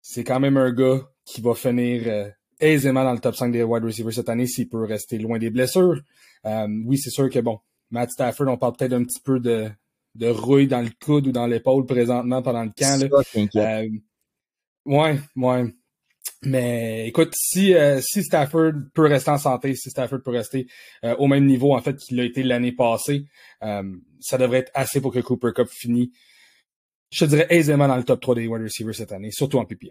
C'est 0.00 0.24
quand 0.24 0.40
même 0.40 0.56
un 0.56 0.72
gars 0.72 1.02
qui 1.30 1.40
va 1.40 1.54
finir 1.54 2.02
euh, 2.06 2.28
aisément 2.58 3.04
dans 3.04 3.12
le 3.12 3.20
top 3.20 3.36
5 3.36 3.52
des 3.52 3.62
wide 3.62 3.84
receivers 3.84 4.12
cette 4.12 4.28
année 4.28 4.46
s'il 4.46 4.68
peut 4.68 4.84
rester 4.84 5.18
loin 5.18 5.38
des 5.38 5.50
blessures. 5.50 6.00
Euh, 6.46 6.66
oui, 6.84 6.98
c'est 6.98 7.10
sûr 7.10 7.30
que 7.30 7.38
bon, 7.38 7.60
Matt 7.90 8.10
Stafford, 8.10 8.48
on 8.48 8.56
parle 8.56 8.74
peut-être 8.76 8.92
un 8.92 9.04
petit 9.04 9.20
peu 9.20 9.38
de, 9.38 9.70
de 10.16 10.28
rouille 10.28 10.66
dans 10.66 10.82
le 10.82 10.90
coude 11.04 11.28
ou 11.28 11.32
dans 11.32 11.46
l'épaule 11.46 11.86
présentement 11.86 12.42
pendant 12.42 12.64
le 12.64 12.72
camp. 12.76 13.00
Là. 13.00 13.82
Euh, 13.82 13.88
ouais, 14.86 15.20
ouais. 15.36 15.74
Mais 16.42 17.08
écoute, 17.08 17.34
si, 17.36 17.74
si 18.00 18.22
Stafford 18.24 18.72
peut 18.94 19.06
rester 19.06 19.30
en 19.30 19.38
santé, 19.38 19.74
si 19.74 19.90
Stafford 19.90 20.22
peut 20.22 20.30
rester 20.30 20.66
au 21.18 21.26
même 21.26 21.44
niveau 21.44 21.74
en 21.74 21.82
fait 21.82 21.96
qu'il 21.96 22.18
a 22.18 22.24
été 22.24 22.42
l'année 22.42 22.72
passée, 22.72 23.26
ça 23.60 24.38
devrait 24.38 24.58
être 24.58 24.70
assez 24.72 25.02
pour 25.02 25.12
que 25.12 25.18
Cooper 25.18 25.50
Cup 25.54 25.68
finisse, 25.68 26.08
je 27.10 27.24
te 27.26 27.30
dirais 27.30 27.46
aisément 27.50 27.88
dans 27.88 27.96
le 27.96 28.04
top 28.04 28.20
3 28.20 28.34
des 28.36 28.46
wide 28.46 28.62
receivers 28.62 28.94
cette 28.94 29.12
année, 29.12 29.30
surtout 29.30 29.58
en 29.58 29.66
PPR 29.66 29.90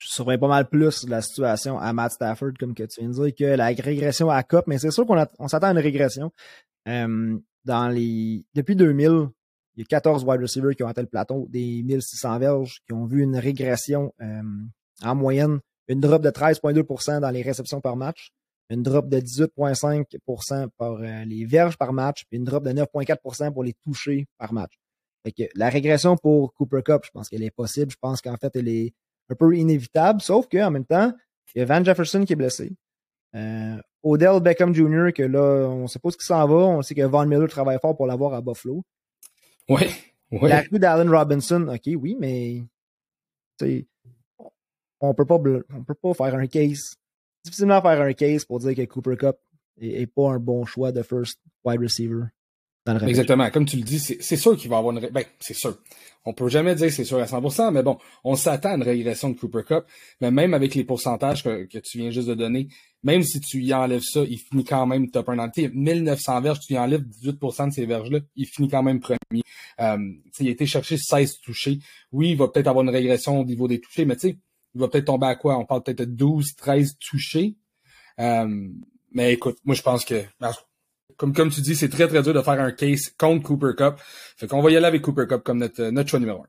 je 0.00 0.08
surveille 0.08 0.38
pas 0.38 0.48
mal 0.48 0.68
plus 0.68 1.06
la 1.06 1.20
situation 1.20 1.78
à 1.78 1.92
Matt 1.92 2.12
Stafford, 2.12 2.52
comme 2.58 2.74
que 2.74 2.84
tu 2.84 3.00
viens 3.00 3.10
de 3.10 3.14
dire, 3.14 3.34
que 3.34 3.44
la 3.44 3.66
régression 3.66 4.30
à 4.30 4.42
COP, 4.42 4.66
mais 4.66 4.78
c'est 4.78 4.90
sûr 4.90 5.06
qu'on 5.06 5.24
on 5.38 5.46
s'attend 5.48 5.68
à 5.68 5.70
une 5.72 5.78
régression. 5.78 6.32
Euh, 6.88 7.38
dans 7.66 7.88
les, 7.88 8.46
depuis 8.54 8.74
2000, 8.74 9.28
il 9.76 9.80
y 9.80 9.82
a 9.82 9.84
14 9.84 10.24
wide 10.24 10.40
receivers 10.40 10.74
qui 10.74 10.82
ont 10.82 10.88
atteint 10.88 11.02
le 11.02 11.06
plateau, 11.08 11.46
des 11.50 11.82
1600 11.82 12.38
verges, 12.38 12.80
qui 12.86 12.94
ont 12.94 13.04
vu 13.04 13.22
une 13.22 13.36
régression 13.36 14.14
euh, 14.22 14.42
en 15.02 15.14
moyenne, 15.14 15.60
une 15.86 16.00
drop 16.00 16.22
de 16.22 16.30
13,2% 16.30 17.20
dans 17.20 17.30
les 17.30 17.42
réceptions 17.42 17.82
par 17.82 17.96
match, 17.96 18.30
une 18.70 18.82
drop 18.82 19.06
de 19.06 19.18
18,5% 19.18 20.68
par 20.78 20.92
euh, 20.94 21.24
les 21.26 21.44
verges 21.44 21.76
par 21.76 21.92
match, 21.92 22.24
puis 22.30 22.38
une 22.38 22.44
drop 22.44 22.64
de 22.64 22.70
9,4% 22.70 23.52
pour 23.52 23.64
les 23.64 23.74
touchés 23.84 24.26
par 24.38 24.54
match. 24.54 24.72
Fait 25.24 25.32
que 25.32 25.42
la 25.54 25.68
régression 25.68 26.16
pour 26.16 26.54
Cooper 26.54 26.80
Cup, 26.82 27.02
je 27.04 27.10
pense 27.10 27.28
qu'elle 27.28 27.42
est 27.42 27.50
possible. 27.50 27.90
Je 27.90 27.98
pense 28.00 28.22
qu'en 28.22 28.36
fait, 28.38 28.56
elle 28.56 28.68
est 28.68 28.94
un 29.30 29.34
peu 29.34 29.56
inévitable, 29.56 30.20
sauf 30.20 30.46
qu'en 30.48 30.70
même 30.70 30.84
temps, 30.84 31.12
il 31.54 31.60
y 31.60 31.62
a 31.62 31.64
Van 31.64 31.82
Jefferson 31.84 32.24
qui 32.24 32.32
est 32.32 32.36
blessé. 32.36 32.72
Euh, 33.34 33.76
Odell 34.02 34.40
Beckham 34.40 34.74
Jr., 34.74 35.12
que 35.14 35.22
là, 35.22 35.68
on 35.68 35.86
sait 35.86 35.98
pas 35.98 36.10
ce 36.10 36.16
qui 36.16 36.24
s'en 36.24 36.46
va. 36.46 36.56
On 36.56 36.82
sait 36.82 36.94
que 36.94 37.02
Von 37.02 37.26
Miller 37.26 37.48
travaille 37.48 37.78
fort 37.80 37.96
pour 37.96 38.06
l'avoir 38.06 38.34
à 38.34 38.40
Buffalo. 38.40 38.82
Oui, 39.68 39.82
oui. 40.32 40.48
La 40.48 40.62
rue 40.62 40.78
d'Allen 40.78 41.10
Robinson, 41.10 41.68
OK, 41.68 41.90
oui, 41.96 42.16
mais 42.18 42.62
on 45.00 45.14
peut 45.14 45.24
pas 45.24 45.36
on 45.74 45.84
peut 45.84 45.94
pas 45.94 46.14
faire 46.14 46.34
un 46.34 46.46
case. 46.46 46.94
Difficilement 47.44 47.80
faire 47.80 48.00
un 48.00 48.12
case 48.12 48.44
pour 48.44 48.58
dire 48.58 48.74
que 48.74 48.84
Cooper 48.84 49.16
Cup 49.16 49.36
est, 49.80 50.02
est 50.02 50.06
pas 50.06 50.32
un 50.32 50.38
bon 50.38 50.64
choix 50.64 50.92
de 50.92 51.02
first 51.02 51.40
wide 51.64 51.80
receiver. 51.80 52.24
Exactement. 52.86 53.50
Comme 53.50 53.66
tu 53.66 53.76
le 53.76 53.82
dis, 53.82 53.98
c'est 53.98 54.36
sûr 54.36 54.56
qu'il 54.56 54.70
va 54.70 54.78
avoir 54.78 54.96
une... 54.96 55.08
Ben, 55.10 55.24
c'est 55.38 55.54
sûr. 55.54 55.76
On 56.24 56.34
peut 56.34 56.48
jamais 56.48 56.74
dire 56.74 56.88
que 56.88 56.92
c'est 56.92 57.04
sûr 57.04 57.18
à 57.18 57.24
100%, 57.24 57.72
mais 57.72 57.82
bon, 57.82 57.98
on 58.24 58.36
s'attend 58.36 58.70
à 58.70 58.74
une 58.74 58.82
régression 58.82 59.30
de 59.30 59.38
Cooper 59.38 59.62
Cup. 59.66 59.84
Mais 60.20 60.30
même 60.30 60.54
avec 60.54 60.74
les 60.74 60.84
pourcentages 60.84 61.42
que, 61.42 61.78
tu 61.78 61.98
viens 61.98 62.10
juste 62.10 62.28
de 62.28 62.34
donner, 62.34 62.68
même 63.02 63.22
si 63.22 63.40
tu 63.40 63.62
y 63.62 63.72
enlèves 63.72 64.02
ça, 64.02 64.22
il 64.28 64.38
finit 64.38 64.64
quand 64.64 64.86
même 64.86 65.10
top 65.10 65.30
1 65.30 65.36
dans 65.36 65.50
le 65.54 65.68
1900 65.68 66.40
verges, 66.40 66.60
tu 66.60 66.74
y 66.74 66.78
enlèves 66.78 67.02
18% 67.02 67.68
de 67.68 67.72
ces 67.72 67.86
verges-là, 67.86 68.20
il 68.36 68.46
finit 68.46 68.68
quand 68.68 68.82
même 68.82 69.00
premier. 69.00 69.42
Euh, 69.80 69.98
il 70.38 70.48
a 70.48 70.50
été 70.50 70.66
chercher 70.66 70.96
16 70.98 71.40
touchés. 71.40 71.78
Oui, 72.12 72.30
il 72.30 72.36
va 72.36 72.48
peut-être 72.48 72.66
avoir 72.66 72.84
une 72.84 72.90
régression 72.90 73.40
au 73.40 73.44
niveau 73.44 73.68
des 73.68 73.80
touchés, 73.80 74.04
mais 74.04 74.16
tu 74.16 74.28
sais, 74.28 74.38
il 74.74 74.80
va 74.80 74.88
peut-être 74.88 75.06
tomber 75.06 75.26
à 75.26 75.36
quoi? 75.36 75.58
On 75.58 75.64
parle 75.64 75.82
peut-être 75.82 76.00
de 76.00 76.04
12, 76.04 76.54
13 76.56 76.96
touchés. 76.98 77.56
Euh, 78.18 78.68
mais 79.12 79.32
écoute, 79.32 79.58
moi 79.64 79.74
je 79.74 79.82
pense 79.82 80.04
que 80.04 80.22
comme, 81.20 81.50
tu 81.50 81.60
dis, 81.60 81.76
c'est 81.76 81.90
très, 81.90 82.08
très 82.08 82.22
dur 82.22 82.32
de 82.32 82.40
faire 82.40 82.58
un 82.58 82.72
case 82.72 83.10
contre 83.18 83.42
Cooper 83.44 83.72
Cup. 83.76 83.94
Fait 84.36 84.46
qu'on 84.46 84.62
va 84.62 84.70
y 84.70 84.76
aller 84.76 84.86
avec 84.86 85.02
Cooper 85.02 85.26
Cup 85.28 85.42
comme 85.42 85.58
notre, 85.58 85.90
notre 85.90 86.08
choix 86.08 86.18
numéro 86.18 86.42
un. 86.42 86.46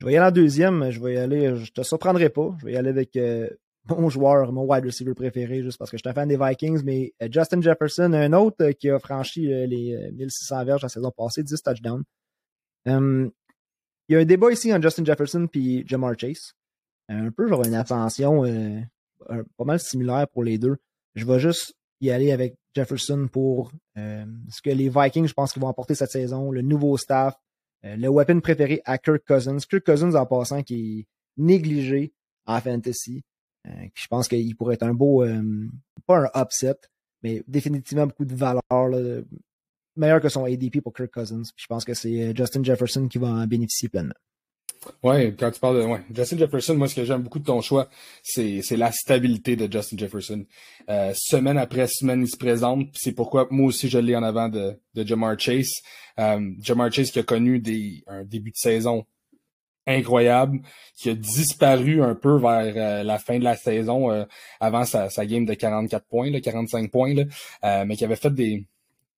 Je 0.00 0.06
vais 0.06 0.14
y 0.14 0.16
aller 0.16 0.26
en 0.26 0.32
deuxième. 0.32 0.90
Je 0.90 1.00
vais 1.00 1.14
y 1.14 1.18
aller, 1.18 1.54
je 1.56 1.70
te 1.72 1.82
surprendrai 1.82 2.30
pas. 2.30 2.54
Je 2.58 2.66
vais 2.66 2.72
y 2.72 2.76
aller 2.76 2.88
avec 2.88 3.14
euh, 3.16 3.48
mon 3.88 4.08
joueur, 4.08 4.50
mon 4.52 4.64
wide 4.64 4.84
receiver 4.84 5.14
préféré, 5.14 5.62
juste 5.62 5.78
parce 5.78 5.90
que 5.90 5.96
je 5.96 6.02
suis 6.02 6.08
un 6.08 6.14
fan 6.14 6.28
des 6.28 6.36
Vikings, 6.36 6.82
mais 6.84 7.14
Justin 7.30 7.60
Jefferson, 7.60 8.12
un 8.12 8.32
autre 8.32 8.70
qui 8.72 8.90
a 8.90 8.98
franchi 8.98 9.46
les 9.46 10.10
1600 10.12 10.64
verges 10.64 10.82
la 10.82 10.88
saison 10.88 11.12
passée, 11.16 11.42
10 11.42 11.62
touchdowns. 11.62 12.02
il 12.86 13.30
y 14.08 14.16
a 14.16 14.18
un 14.18 14.24
débat 14.24 14.50
ici 14.50 14.72
entre 14.72 14.82
Justin 14.82 15.04
Jefferson 15.04 15.46
et 15.54 15.84
Jamar 15.86 16.18
Chase. 16.18 16.54
Un 17.08 17.30
peu 17.30 17.46
genre 17.46 17.64
une 17.64 17.74
attention 17.74 18.42
pas 19.56 19.64
mal 19.64 19.78
similaire 19.78 20.26
pour 20.28 20.42
les 20.44 20.58
deux. 20.58 20.76
Je 21.14 21.24
vais 21.26 21.38
juste 21.38 21.74
y 22.00 22.10
aller 22.10 22.32
avec 22.32 22.56
Jefferson 22.74 23.28
pour 23.30 23.72
ce 23.96 24.62
que 24.62 24.70
les 24.70 24.88
Vikings, 24.88 25.26
je 25.26 25.32
pense 25.32 25.52
qu'ils 25.52 25.62
vont 25.62 25.68
apporter 25.68 25.94
cette 25.94 26.10
saison, 26.10 26.50
le 26.50 26.60
nouveau 26.60 26.96
staff, 26.96 27.34
le 27.82 28.08
weapon 28.08 28.40
préféré 28.40 28.82
à 28.84 28.98
Kirk 28.98 29.24
Cousins. 29.26 29.58
Kirk 29.58 29.84
Cousins 29.84 30.14
en 30.14 30.26
passant 30.26 30.62
qui 30.62 31.00
est 31.00 31.06
négligé 31.36 32.12
en 32.46 32.60
fantasy. 32.60 33.22
Euh, 33.66 33.86
je 33.94 34.06
pense 34.08 34.28
qu'il 34.28 34.54
pourrait 34.56 34.74
être 34.74 34.82
un 34.82 34.94
beau, 34.94 35.24
euh, 35.24 35.68
pas 36.06 36.18
un 36.18 36.42
upset, 36.42 36.76
mais 37.22 37.42
définitivement 37.48 38.06
beaucoup 38.06 38.24
de 38.24 38.34
valeur. 38.34 38.62
meilleur 39.96 40.20
que 40.20 40.28
son 40.28 40.44
ADP 40.44 40.80
pour 40.80 40.92
Kirk 40.92 41.12
Cousins. 41.12 41.42
je 41.56 41.66
pense 41.66 41.84
que 41.84 41.94
c'est 41.94 42.22
euh, 42.22 42.32
Justin 42.34 42.62
Jefferson 42.62 43.08
qui 43.08 43.18
va 43.18 43.28
en 43.28 43.46
bénéficier 43.46 43.88
pleinement. 43.88 44.14
Ouais, 45.02 45.34
quand 45.38 45.50
tu 45.50 45.60
parles 45.60 45.82
de 45.82 45.86
ouais. 45.86 46.00
Justin 46.14 46.38
Jefferson, 46.38 46.74
moi 46.74 46.88
ce 46.88 46.94
que 46.94 47.04
j'aime 47.04 47.22
beaucoup 47.22 47.38
de 47.38 47.44
ton 47.44 47.60
choix, 47.60 47.88
c'est 48.22 48.62
la 48.76 48.92
stabilité 48.92 49.56
de 49.56 49.70
Justin 49.70 49.98
Jefferson. 49.98 50.44
semaine 51.14 51.58
après 51.58 51.86
semaine, 51.86 52.22
il 52.22 52.28
se 52.28 52.36
présente. 52.36 52.88
C'est 52.94 53.12
pourquoi 53.12 53.46
moi 53.50 53.66
aussi 53.68 53.88
je 53.88 53.98
l'ai 53.98 54.16
en 54.16 54.22
avant 54.22 54.48
de, 54.48 54.78
de 54.94 55.06
Jamar 55.06 55.38
Chase. 55.38 55.82
Jamar 56.16 56.92
Chase 56.92 57.10
qui 57.10 57.18
a 57.18 57.22
connu 57.22 57.58
des, 57.60 58.04
un 58.06 58.24
début 58.24 58.50
de 58.50 58.56
saison 58.56 59.06
incroyable, 59.86 60.60
qui 60.96 61.10
a 61.10 61.14
disparu 61.14 62.02
un 62.02 62.14
peu 62.14 62.38
vers 62.38 62.74
euh, 62.76 63.02
la 63.02 63.18
fin 63.18 63.38
de 63.38 63.44
la 63.44 63.56
saison 63.56 64.10
euh, 64.10 64.24
avant 64.60 64.84
sa, 64.84 65.10
sa, 65.10 65.26
game 65.26 65.44
de 65.44 65.54
44 65.54 66.06
points, 66.06 66.30
là, 66.30 66.40
45 66.40 66.90
points, 66.90 67.14
là, 67.14 67.24
euh, 67.64 67.84
mais 67.86 67.96
qui 67.96 68.04
avait 68.04 68.16
fait 68.16 68.32
des, 68.32 68.66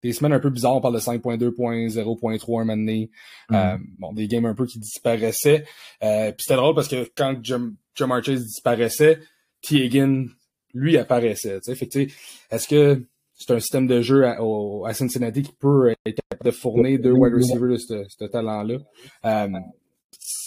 des 0.02 0.12
semaines 0.12 0.32
un 0.32 0.40
peu 0.40 0.50
bizarres. 0.50 0.76
On 0.76 0.80
parle 0.80 0.94
de 0.94 1.00
5.2.0.3 1.00 2.60
un 2.60 2.64
moment 2.64 2.76
donné. 2.76 3.10
Mm. 3.50 3.76
bon, 3.98 4.12
des 4.12 4.28
games 4.28 4.46
un 4.46 4.54
peu 4.54 4.66
qui 4.66 4.78
disparaissaient. 4.78 5.64
puis 6.00 6.34
c'était 6.38 6.56
drôle 6.56 6.74
parce 6.74 6.88
que 6.88 7.10
quand 7.16 7.38
Jim, 7.42 7.74
Jim 7.94 8.20
disparaissait, 8.22 9.20
T. 9.62 9.84
Higgin, 9.84 10.26
lui, 10.74 10.96
apparaissait. 10.98 11.60
Fait 11.74 11.86
que, 11.86 12.06
est-ce 12.50 12.68
que 12.68 13.02
c'est 13.34 13.52
un 13.52 13.60
système 13.60 13.86
de 13.86 14.00
jeu 14.00 14.26
à, 14.26 14.38
à, 14.86 14.94
Cincinnati 14.94 15.42
qui 15.42 15.52
peut 15.52 15.90
être 15.90 16.20
capable 16.28 16.44
de 16.44 16.50
fournir 16.50 17.00
deux 17.00 17.12
wide 17.12 17.34
receivers 17.34 17.70
de 17.70 17.76
ce, 17.76 18.04
ce 18.08 18.24
talent-là? 18.24 18.78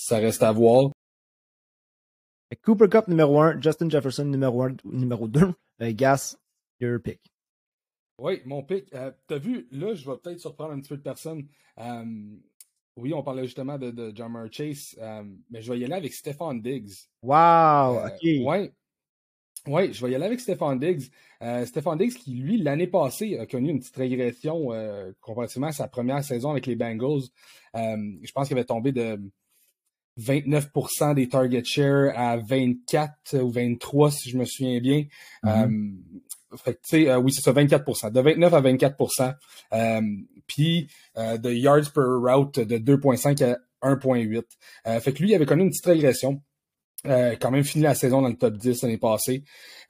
ça 0.10 0.18
reste 0.18 0.42
à 0.44 0.52
voir. 0.52 0.90
Cooper 2.64 2.90
Cup 2.90 3.08
numéro 3.08 3.40
1, 3.40 3.62
Justin 3.62 3.90
Jefferson 3.90 4.26
numéro 4.26 4.64
1, 4.64 4.78
numéro 4.86 5.28
2. 5.28 5.54
Euh, 5.82 5.94
Gas, 5.94 6.36
your 6.80 7.00
pick. 7.00 7.29
Oui, 8.20 8.42
mon 8.46 8.64
pick. 8.64 8.94
Euh, 8.94 9.12
T'as 9.28 9.38
vu, 9.38 9.68
là, 9.72 9.94
je 9.94 10.10
vais 10.10 10.18
peut-être 10.18 10.40
surprendre 10.40 10.74
un 10.74 10.80
petit 10.80 10.90
peu 10.90 10.98
de 10.98 11.02
personnes. 11.02 11.48
Euh, 11.80 12.06
oui, 12.98 13.14
on 13.14 13.24
parlait 13.24 13.46
justement 13.46 13.78
de, 13.78 13.92
de 13.92 14.16
Jammer 14.16 14.48
Chase, 14.52 14.96
euh, 15.00 15.24
mais 15.50 15.62
je 15.62 15.72
vais 15.72 15.80
y 15.80 15.86
aller 15.86 15.94
avec 15.94 16.14
Stéphane 16.14 16.62
Diggs. 16.62 16.92
Wow, 17.24 18.06
ok. 18.06 18.20
Oui, 18.22 18.72
ouais, 19.68 19.94
je 19.94 20.06
vais 20.06 20.12
y 20.12 20.16
aller 20.16 20.26
avec 20.26 20.40
Stéphane 20.42 20.80
Diggs. 20.80 21.10
Stéphane 21.66 21.98
Diggs 21.98 22.14
qui, 22.14 22.34
lui, 22.34 22.58
l'année 22.58 22.88
passée, 22.88 23.38
a 23.38 23.46
connu 23.46 23.70
une 23.70 23.80
petite 23.80 23.96
régression 23.96 24.70
comparativement 25.22 25.68
à 25.68 25.72
sa 25.72 25.88
première 25.88 26.22
saison 26.24 26.52
avec 26.52 26.66
les 26.66 26.76
Bengals. 26.76 27.30
je 27.74 28.32
pense 28.34 28.50
qu'il 28.50 28.58
avait 28.58 28.66
tombé 28.66 28.92
de 28.92 29.18
29% 30.20 31.16
des 31.16 31.30
target 31.30 31.64
share 31.64 32.12
à 32.18 32.36
24 32.36 33.38
ou 33.42 33.50
23 33.50 34.12
si 34.12 34.30
je 34.30 34.38
me 34.38 34.44
souviens 34.44 34.82
bien. 34.82 35.06
Mm-hmm. 35.46 35.94
Fait 36.58 36.74
tu 36.76 36.80
sais, 36.84 37.10
euh, 37.10 37.18
oui, 37.18 37.32
c'est 37.32 37.42
ça, 37.42 37.52
24%. 37.54 38.12
De 38.12 38.22
29 38.22 38.54
à 38.54 38.62
24%. 38.62 39.36
Euh, 39.74 40.02
puis 40.48 40.90
euh, 41.18 41.38
de 41.38 41.52
yards 41.52 41.92
per 41.94 42.02
route 42.02 42.60
de 42.60 42.78
2.5 42.78 43.44
à 43.44 43.58
1.8. 43.82 44.44
Euh, 44.88 45.00
fait 45.00 45.14
que 45.14 45.20
lui, 45.20 45.30
il 45.30 45.36
avait 45.36 45.46
connu 45.46 45.64
une 45.64 45.70
petite 45.70 45.86
régression. 45.86 46.42
Euh, 47.08 47.36
quand 47.40 47.50
même 47.50 47.64
fini 47.64 47.86
la 47.86 47.96
saison 47.96 48.22
dans 48.22 48.28
le 48.28 48.36
top 48.36 48.58
10 48.58 48.82
l'année 48.84 48.98
passée. 48.98 49.44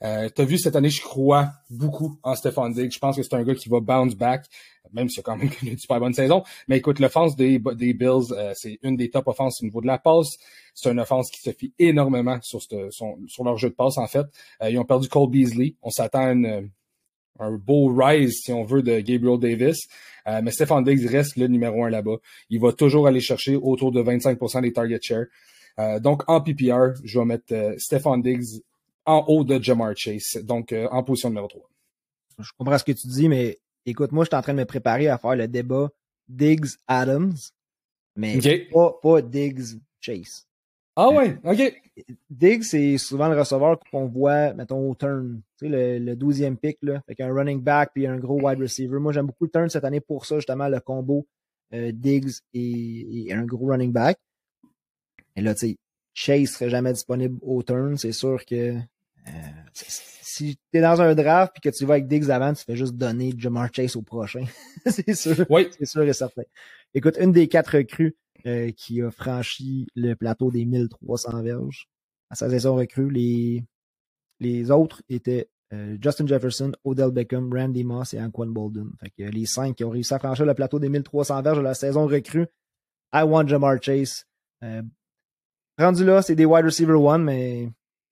Euh, 0.04 0.30
tu 0.34 0.42
as 0.42 0.46
vu 0.46 0.60
cette 0.60 0.76
année, 0.76 0.90
je 0.90 1.02
crois 1.02 1.50
beaucoup 1.70 2.20
en 2.22 2.36
Stéphane 2.36 2.72
Diggs. 2.72 2.92
Je 2.92 3.00
pense 3.00 3.16
que 3.16 3.24
c'est 3.24 3.34
un 3.34 3.44
gars 3.44 3.56
qui 3.56 3.68
va 3.68 3.80
bounce 3.80 4.16
back, 4.16 4.46
même 4.94 5.10
s'il 5.10 5.22
a 5.22 5.24
quand 5.24 5.36
même 5.36 5.50
une 5.64 5.78
super 5.78 6.00
bonne 6.00 6.14
saison. 6.14 6.44
Mais 6.68 6.78
écoute, 6.78 7.00
l'offense 7.00 7.36
des, 7.36 7.60
des 7.60 7.94
Bills, 7.94 8.32
euh, 8.32 8.54
c'est 8.56 8.78
une 8.84 8.96
des 8.96 9.10
top 9.10 9.28
offenses 9.28 9.62
au 9.62 9.66
niveau 9.66 9.82
de 9.82 9.88
la 9.88 9.98
passe. 9.98 10.38
C'est 10.76 10.92
une 10.92 11.00
offense 11.00 11.32
qui 11.32 11.42
se 11.42 11.52
fie 11.52 11.74
énormément 11.80 12.38
sur, 12.44 12.62
sur 12.62 13.44
leur 13.44 13.58
jeu 13.58 13.70
de 13.70 13.76
passe, 13.76 13.98
en 13.98 14.08
fait. 14.08 14.26
Euh, 14.62 14.70
ils 14.70 14.78
ont 14.78 14.86
perdu 14.86 15.10
Cole 15.10 15.32
Beasley. 15.32 15.76
On 15.82 15.90
s'attend 15.90 16.44
à 16.44 16.62
un 17.42 17.58
beau 17.58 17.88
rise, 17.88 18.42
si 18.44 18.54
on 18.54 18.64
veut, 18.64 18.84
de 18.84 19.00
Gabriel 19.00 19.40
Davis. 19.40 19.88
mais 20.44 20.52
Stéphane 20.52 20.84
Diggs 20.84 21.08
reste 21.08 21.38
le 21.38 21.48
numéro 21.48 21.86
un 21.86 21.90
là-bas. 21.90 22.18
Il 22.50 22.60
va 22.60 22.74
toujours 22.74 23.08
aller 23.08 23.22
chercher 23.22 23.56
autour 23.56 23.92
de 23.92 24.04
25% 24.04 24.62
des 24.62 24.74
target 24.74 25.00
share. 25.02 25.26
Euh, 25.80 26.00
donc, 26.00 26.24
en 26.28 26.42
PPR, 26.42 26.96
je 27.04 27.20
vais 27.20 27.26
mettre 27.26 27.54
euh, 27.54 27.76
Stefan 27.78 28.22
Diggs 28.22 28.62
en 29.06 29.24
haut 29.28 29.44
de 29.44 29.62
Jamar 29.62 29.96
Chase, 29.96 30.38
donc 30.44 30.74
euh, 30.74 30.88
en 30.92 31.04
position 31.04 31.30
numéro 31.30 31.48
3. 31.48 31.70
Je 32.40 32.52
comprends 32.58 32.78
ce 32.78 32.84
que 32.84 32.92
tu 32.92 33.08
dis, 33.08 33.30
mais 33.30 33.58
écoute, 33.86 34.12
moi, 34.12 34.26
je 34.26 34.30
suis 34.30 34.36
en 34.36 34.42
train 34.42 34.54
de 34.54 34.60
me 34.60 34.66
préparer 34.66 35.08
à 35.08 35.18
faire 35.18 35.36
le 35.36 35.48
débat 35.48 35.90
Diggs-Adams, 36.28 37.34
mais 38.16 38.40
pas, 38.72 39.22
Diggs-Chase. 39.22 40.46
Ah 40.96 41.10
ouais, 41.12 41.38
OK. 41.46 41.82
Diggs, 42.30 42.64
c'est 42.64 42.98
souvent 42.98 43.30
le 43.30 43.40
receveur 43.40 43.80
qu'on 43.90 44.08
voit, 44.08 44.54
mettons, 44.54 44.90
au 44.90 44.96
turn. 44.96 45.42
Tu 45.58 45.70
sais, 45.70 46.00
le, 46.00 46.16
12e 46.16 46.58
pick, 46.58 46.78
là, 46.82 47.02
avec 47.08 47.22
un 47.22 47.34
running 47.34 47.62
back 47.62 47.92
puis 47.94 48.06
un 48.06 48.18
gros 48.18 48.42
wide 48.42 48.60
receiver. 48.60 49.00
Moi, 49.00 49.14
j'aime 49.14 49.28
beaucoup 49.28 49.46
le 49.46 49.50
turn 49.50 49.70
cette 49.70 49.86
année 49.86 50.02
pour 50.02 50.26
ça, 50.26 50.36
justement, 50.36 50.68
le 50.68 50.82
combo 50.82 51.26
Diggs 51.72 52.32
et, 52.54 53.30
un 53.32 53.46
gros 53.46 53.68
running 53.68 53.94
back. 53.94 54.20
Et 55.36 55.42
là, 55.42 55.54
tu 55.54 55.68
sais, 55.68 55.78
Chase 56.14 56.50
serait 56.50 56.70
jamais 56.70 56.94
disponible 56.94 57.38
au 57.42 57.64
turn. 57.64 57.98
C'est 57.98 58.12
sûr 58.12 58.44
que 58.46 58.76
euh, 58.76 59.32
si 59.74 60.56
tu 60.56 60.78
es 60.78 60.82
dans 60.82 61.02
un 61.02 61.16
draft 61.16 61.54
puis 61.54 61.72
que 61.72 61.76
tu 61.76 61.86
vas 61.86 61.96
avec 61.96 62.08
Diggs 62.08 62.30
avant, 62.30 62.54
tu 62.54 62.64
fais 62.64 62.76
juste 62.76 62.96
donner 62.96 63.34
Jamar 63.38 63.70
Chase 63.74 63.96
au 63.96 64.02
prochain. 64.02 64.46
c'est 64.86 65.14
sûr. 65.14 65.46
Oui. 65.50 65.68
C'est 65.78 65.86
sûr 65.86 66.04
et 66.04 66.14
certain. 66.14 66.44
Écoute, 66.94 67.18
une 67.20 67.32
des 67.32 67.48
quatre 67.48 67.78
recrues 67.78 68.16
euh, 68.46 68.72
qui 68.72 69.02
a 69.02 69.12
franchi 69.12 69.88
le 69.96 70.16
plateau 70.16 70.52
des 70.52 70.66
1300 70.66 71.44
verges 71.44 71.88
à 72.30 72.36
sa 72.36 72.50
saison 72.50 72.76
recrue, 72.76 73.10
les, 73.10 73.66
les 74.40 74.72
autres 74.72 75.02
étaient 75.10 75.50
euh, 75.74 75.98
Justin 76.02 76.28
Jefferson, 76.28 76.72
Odell 76.84 77.12
Beckham, 77.12 77.52
Randy 77.54 77.84
Moss 77.84 78.14
et 78.14 78.22
Anquan 78.22 78.48
Bolden. 78.48 78.92
Fait 79.00 79.10
que 79.10 79.30
les 79.30 79.46
cinq 79.46 79.76
qui 79.76 79.84
ont 79.84 79.90
réussi 79.90 80.14
à 80.14 80.20
franchir 80.20 80.46
le 80.46 80.54
plateau 80.54 80.80
des 80.80 80.90
1300 80.90 81.42
verges 81.42 81.58
de 81.58 81.64
la 81.64 81.74
saison 81.74 82.08
recrue. 82.08 82.48
I 83.14 83.24
want 83.24 83.48
Jamar 83.48 83.82
Chase. 83.82 84.26
Rendu 85.80 86.04
là, 86.04 86.22
c'est 86.22 86.36
des 86.36 86.46
wide 86.46 86.66
receiver 86.66 86.94
one, 86.94 87.24
mais 87.24 87.70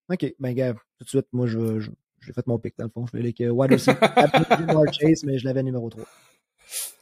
OK, 0.10 0.34
ben 0.40 0.54
gars, 0.54 0.74
tout 0.74 1.04
de 1.04 1.10
suite, 1.10 1.28
moi 1.34 1.48
je, 1.48 1.82
j'ai 2.22 2.34
fait 2.34 2.48
mon 2.48 2.58
pick 2.58 2.76
dans 2.78 2.86
le 2.86 2.92
fond. 2.92 3.06
Je 3.06 3.18
vais 3.18 3.24
avec 3.24 3.40
wide 3.40 3.72
receiver 3.72 3.98
Chase, 4.94 5.24
mais 5.26 5.38
je 5.38 5.46
l'avais 5.46 5.64
numéro 5.64 5.90
3. 5.90 6.06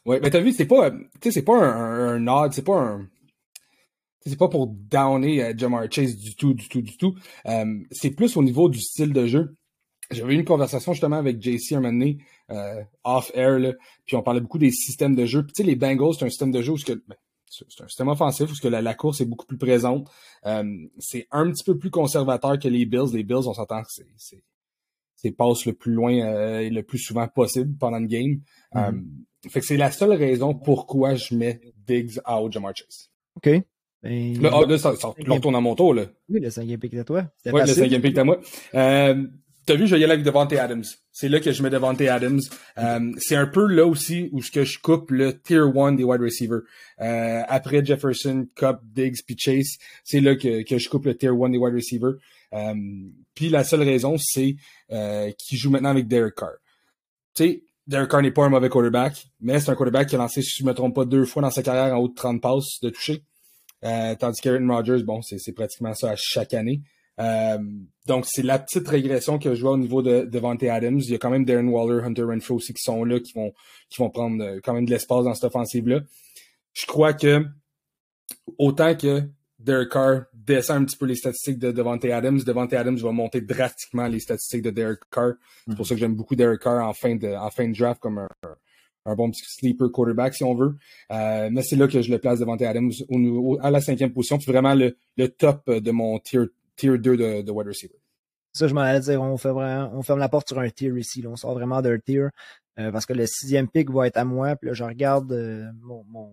Ouais, 0.06 0.20
mais 0.22 0.30
t'as 0.30 0.40
vu, 0.40 0.52
c'est 0.52 0.66
pas, 0.66 0.92
tu 0.92 0.98
sais, 1.22 1.32
c'est 1.32 1.42
pas 1.44 1.58
un, 1.58 2.16
un, 2.16 2.20
nod, 2.20 2.54
c'est 2.54 2.64
pas 2.64 2.80
un, 2.80 3.08
c'est 4.26 4.38
pas 4.38 4.50
pour 4.50 4.68
downer 4.68 5.52
uh, 5.52 5.58
Jamar 5.58 5.86
Chase 5.92 6.16
du 6.16 6.36
tout, 6.36 6.54
du 6.54 6.68
tout, 6.68 6.82
du 6.82 6.98
tout. 6.98 7.16
Euh, 7.46 7.80
c'est 7.92 8.12
plus 8.12 8.36
au 8.38 8.44
niveau 8.44 8.70
du 8.70 8.80
style 8.80 9.14
de 9.14 9.28
jeu. 9.28 9.56
J'avais 10.12 10.34
eu 10.34 10.38
une 10.38 10.46
conversation 10.46 10.94
justement 10.94 11.18
avec 11.18 11.42
JC 11.42 11.74
un 11.74 11.76
moment 11.78 11.94
donné, 11.94 12.18
euh, 12.52 12.84
off-air, 13.04 13.60
là, 13.60 13.74
puis 14.06 14.16
on 14.16 14.22
parlait 14.24 14.42
beaucoup 14.42 14.60
des 14.60 14.72
systèmes 14.72 15.16
de 15.16 15.26
jeu. 15.26 15.44
Puis 15.44 15.54
tu 15.54 15.64
sais, 15.64 15.68
les 15.68 15.76
Bengals, 15.76 16.14
c'est 16.18 16.26
un 16.26 16.30
système 16.30 16.52
de 16.52 16.62
jeu 16.62 16.74
où 16.74 16.78
que, 16.78 16.94
ben, 16.94 17.16
c'est 17.70 17.84
un 17.84 17.88
système 17.88 18.08
offensif 18.08 18.48
parce 18.48 18.60
que 18.60 18.68
la, 18.68 18.94
course 18.94 19.22
est 19.22 19.26
beaucoup 19.26 19.46
plus 19.46 19.58
présente. 19.58 20.10
Euh, 20.46 20.64
c'est 21.00 21.28
un 21.32 21.50
petit 21.52 21.64
peu 21.64 21.78
plus 21.78 21.90
conservateur 21.90 22.60
que 22.60 22.68
les 22.68 22.86
Bills. 22.86 23.14
Les 23.14 23.24
Bills, 23.24 23.48
on 23.48 23.54
s'entend 23.54 23.82
que 23.82 23.90
c'est 23.92 24.44
c'est 25.16 25.32
passe 25.32 25.66
le 25.66 25.74
plus 25.74 25.94
loin 25.94 26.14
euh, 26.20 26.60
et 26.60 26.70
le 26.70 26.84
plus 26.84 27.00
souvent 27.00 27.28
possible 27.28 27.76
pendant 27.80 28.00
le 28.00 28.06
game. 28.06 28.42
Mm-hmm. 28.74 28.96
Euh, 28.96 29.50
fait 29.50 29.60
que 29.60 29.66
c'est 29.66 29.78
la 29.78 29.92
seule 29.92 30.14
raison 30.14 30.54
pourquoi 30.54 31.16
je 31.16 31.36
mets 31.36 31.62
Diggs 31.88 32.20
out 32.30 32.52
Jamar 32.52 32.76
Chase. 32.76 33.10
OK. 33.38 33.50
Ben, 34.04 34.40
là, 34.40 34.52
oh, 34.54 34.66
là, 34.66 34.78
ça, 34.78 34.96
ça, 34.96 35.08
retourne 35.08 35.56
à 35.56 35.62
mon 35.62 35.74
tour, 35.74 35.94
là. 35.94 36.06
Oui, 36.30 36.40
le 36.40 36.52
cinquième 36.52 36.80
pick 36.80 36.96
de 36.96 37.02
toi. 37.02 37.26
Oui, 37.46 37.60
le 37.60 37.66
cinquième 37.66 38.02
pick 38.02 38.16
de 38.16 38.22
moi. 38.22 38.40
Euh, 38.76 39.26
T'as 39.66 39.76
vu, 39.76 39.88
je 39.88 39.96
vais 39.96 40.02
y 40.02 40.04
aller 40.04 40.14
avec 40.14 40.26
Devante 40.26 40.54
Adams. 40.54 40.84
C'est 41.16 41.30
là 41.30 41.40
que 41.40 41.54
je 41.54 41.64
mets 41.64 41.70
Devante 41.70 42.02
Adams. 42.02 42.42
Euh, 42.78 43.14
c'est 43.20 43.38
un 43.38 43.48
peu 43.48 43.66
là 43.68 43.86
aussi 43.86 44.28
où 44.34 44.42
que 44.42 44.66
je 44.66 44.78
coupe 44.80 45.12
le 45.12 45.40
tier 45.40 45.60
1 45.60 45.94
des 45.94 46.04
wide 46.04 46.20
receivers. 46.20 46.60
Euh, 47.00 47.42
après 47.48 47.86
Jefferson, 47.86 48.46
Cup, 48.54 48.80
Diggs, 48.84 49.24
puis 49.26 49.38
Chase, 49.40 49.78
c'est 50.04 50.20
là 50.20 50.36
que, 50.36 50.64
que 50.64 50.78
je 50.78 50.90
coupe 50.90 51.06
le 51.06 51.16
tier 51.16 51.30
1 51.30 51.52
des 51.52 51.58
wide 51.58 51.74
receivers. 51.74 52.16
Euh, 52.52 52.74
puis 53.34 53.48
la 53.48 53.64
seule 53.64 53.84
raison, 53.84 54.18
c'est 54.20 54.58
qu'il 54.90 55.58
joue 55.58 55.70
maintenant 55.70 55.92
avec 55.92 56.10
Derek 56.10 56.36
Carr. 56.36 56.56
Tu 57.34 57.44
sais, 57.44 57.64
Derek 57.88 58.10
Carr 58.10 58.22
n'est 58.22 58.32
pas 58.32 58.44
un 58.44 58.50
mauvais 58.50 58.68
quarterback, 58.68 59.26
mais 59.40 59.62
c'est 59.62 59.72
un 59.72 59.76
quarterback 59.76 60.10
qui 60.10 60.16
a 60.16 60.18
lancé, 60.18 60.42
si 60.42 60.60
je 60.60 60.66
me 60.66 60.74
trompe 60.74 60.96
pas, 60.96 61.06
deux 61.06 61.24
fois 61.24 61.42
dans 61.42 61.50
sa 61.50 61.64
carrière 61.64 61.96
en 61.96 62.00
haut 62.00 62.10
de 62.10 62.14
30 62.14 62.42
passes 62.42 62.82
de 62.82 62.90
toucher. 62.90 63.24
Tandis 63.82 64.42
qu'Aaron 64.42 64.68
Rodgers, 64.68 65.04
bon, 65.06 65.22
c'est 65.22 65.54
pratiquement 65.54 65.94
ça 65.94 66.10
à 66.10 66.16
chaque 66.18 66.54
année. 66.54 66.82
Euh, 67.20 67.58
donc, 68.08 68.26
c'est 68.28 68.44
la 68.44 68.60
petite 68.60 68.88
régression 68.88 69.40
que 69.40 69.56
je 69.56 69.62
vois 69.62 69.72
au 69.72 69.78
niveau 69.78 70.02
de, 70.02 70.26
de 70.26 70.70
Adams. 70.70 71.00
Il 71.00 71.10
y 71.10 71.16
a 71.16 71.18
quand 71.18 71.30
même 71.30 71.46
Darren 71.46 71.68
Waller, 71.68 72.04
Hunter 72.04 72.24
Renfro 72.24 72.56
aussi 72.56 72.74
qui 72.74 72.84
sont 72.84 73.04
là, 73.04 73.20
qui 73.20 73.34
vont, 73.34 73.54
qui 73.90 74.02
vont 74.02 74.10
prendre 74.10 74.44
euh, 74.44 74.60
quand 74.64 74.74
même 74.74 74.86
de 74.86 74.92
l'espace 74.92 75.24
dans 75.24 75.34
cette 75.34 75.46
offensive-là. 75.46 76.02
Je 76.74 76.86
crois 76.86 77.14
que 77.14 77.46
autant 78.58 78.96
que 78.96 79.24
Derek 79.60 79.90
Carr 79.90 80.26
descend 80.34 80.82
un 80.82 80.86
petit 80.86 80.98
peu 80.98 81.06
les 81.06 81.16
statistiques 81.16 81.58
de 81.58 81.72
Devante 81.72 82.06
Adams, 82.06 82.40
Devante 82.40 82.74
Adams 82.74 82.98
va 82.98 83.12
monter 83.12 83.42
drastiquement 83.42 84.08
les 84.08 84.20
statistiques 84.20 84.62
de 84.62 84.70
Derek 84.70 85.00
Carr. 85.10 85.34
C'est 85.68 85.76
pour 85.76 85.86
mm-hmm. 85.86 85.88
ça 85.88 85.96
que 85.96 86.00
j'aime 86.00 86.16
beaucoup 86.16 86.36
Derek 86.36 86.62
Carr 86.62 86.86
en 86.88 86.94
fin 86.94 87.16
de, 87.16 87.30
en 87.30 87.50
fin 87.50 87.68
de 87.68 87.76
draft 87.76 88.02
comme 88.02 88.20
un, 88.20 88.28
un 89.06 89.16
bon 89.16 89.32
petit 89.32 89.44
sleeper 89.46 89.92
quarterback, 89.92 90.36
si 90.36 90.44
on 90.44 90.54
veut. 90.54 90.76
Euh, 91.12 91.50
mais 91.52 91.62
c'est 91.64 91.76
là 91.76 91.88
que 91.88 92.02
je 92.02 92.12
le 92.12 92.20
place 92.20 92.40
devant 92.40 92.56
Adams 92.56 92.92
au, 93.10 93.58
à 93.62 93.72
la 93.72 93.82
cinquième 93.82 94.12
position. 94.12 94.40
C'est 94.40 94.52
vraiment 94.52 94.74
le, 94.74 94.98
le, 95.18 95.30
top 95.30 95.70
de 95.70 95.92
mon 95.92 96.20
tier, 96.20 96.42
tier 96.76 96.98
2 96.98 97.18
de, 97.18 97.42
de 97.42 97.52
wide 97.52 97.68
receiver. 97.68 98.00
Ça, 98.54 98.68
je 98.68 98.74
m'en 98.74 98.82
allais 98.82 99.02
dire, 99.02 99.22
on, 99.22 99.38
fait 99.38 99.52
vraiment, 99.52 99.92
on 99.94 100.02
ferme 100.02 100.20
la 100.20 100.30
porte 100.30 100.48
sur 100.48 100.60
un 100.60 100.70
tier 100.70 100.92
ici. 100.98 101.22
Là. 101.22 101.30
On 101.30 101.36
sort 101.36 101.54
vraiment 101.54 101.82
d'un 101.82 102.00
tier 102.00 102.28
euh, 102.80 102.92
parce 102.92 103.06
que 103.06 103.14
le 103.14 103.26
sixième 103.26 103.68
pick 103.68 103.92
va 103.92 104.08
être 104.08 104.18
à 104.18 104.26
moi. 104.26 104.56
Puis 104.56 104.70
là, 104.70 104.74
je 104.74 104.84
regarde 104.84 105.32
euh, 105.34 105.70
mon, 105.82 106.06
mon, 106.06 106.32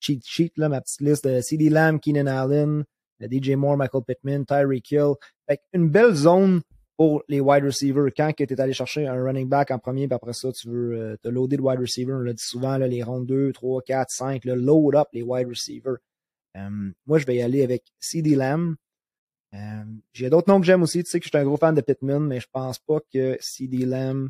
cheat 0.00 0.22
sheet, 0.24 0.52
là, 0.56 0.68
ma 0.68 0.80
petite 0.80 1.00
liste 1.00 1.26
de 1.26 1.40
CD 1.40 1.68
Lamb, 1.68 2.00
Keenan 2.00 2.26
Allen, 2.26 2.84
DJ 3.20 3.50
Moore, 3.50 3.76
Michael 3.76 4.02
Pittman, 4.06 4.44
Tyreek 4.44 4.90
Hill. 4.90 5.14
Fait 5.48 5.60
une 5.72 5.88
belle 5.88 6.14
zone 6.14 6.62
pour 6.96 7.22
les 7.28 7.40
wide 7.40 7.64
receivers. 7.64 8.10
Quand 8.16 8.32
tu 8.36 8.42
es 8.42 8.60
allé 8.60 8.72
chercher 8.72 9.06
un 9.06 9.22
running 9.22 9.48
back 9.48 9.70
en 9.70 9.78
premier, 9.78 10.08
puis 10.08 10.14
après 10.14 10.32
ça, 10.32 10.52
tu 10.52 10.68
veux 10.68 10.94
euh, 10.94 11.16
te 11.22 11.28
loader 11.28 11.56
de 11.56 11.62
wide 11.62 11.80
receiver, 11.80 12.12
on 12.12 12.18
l'a 12.18 12.32
dit 12.32 12.44
souvent, 12.44 12.76
là, 12.76 12.88
les 12.88 13.02
rondes 13.02 13.26
2, 13.26 13.52
3, 13.52 13.82
4, 13.82 14.10
5, 14.10 14.44
là, 14.44 14.56
load 14.56 14.96
up 14.96 15.08
les 15.12 15.22
wide 15.22 15.48
receivers. 15.48 15.98
Euh, 16.56 16.90
moi, 17.06 17.18
je 17.18 17.26
vais 17.26 17.36
y 17.36 17.42
aller 17.42 17.62
avec 17.62 17.84
CD 18.00 18.34
Lamb. 18.34 18.74
Euh, 19.54 19.84
J'ai 20.12 20.30
d'autres 20.30 20.52
noms 20.52 20.60
que 20.60 20.66
j'aime 20.66 20.82
aussi. 20.82 21.02
Tu 21.02 21.10
sais 21.10 21.20
que 21.20 21.24
je 21.24 21.30
suis 21.30 21.38
un 21.38 21.44
gros 21.44 21.56
fan 21.56 21.74
de 21.74 21.80
Pittman, 21.80 22.20
mais 22.20 22.40
je 22.40 22.46
pense 22.52 22.78
pas 22.78 22.98
que 23.12 23.36
CD 23.40 23.86
Lamb 23.86 24.28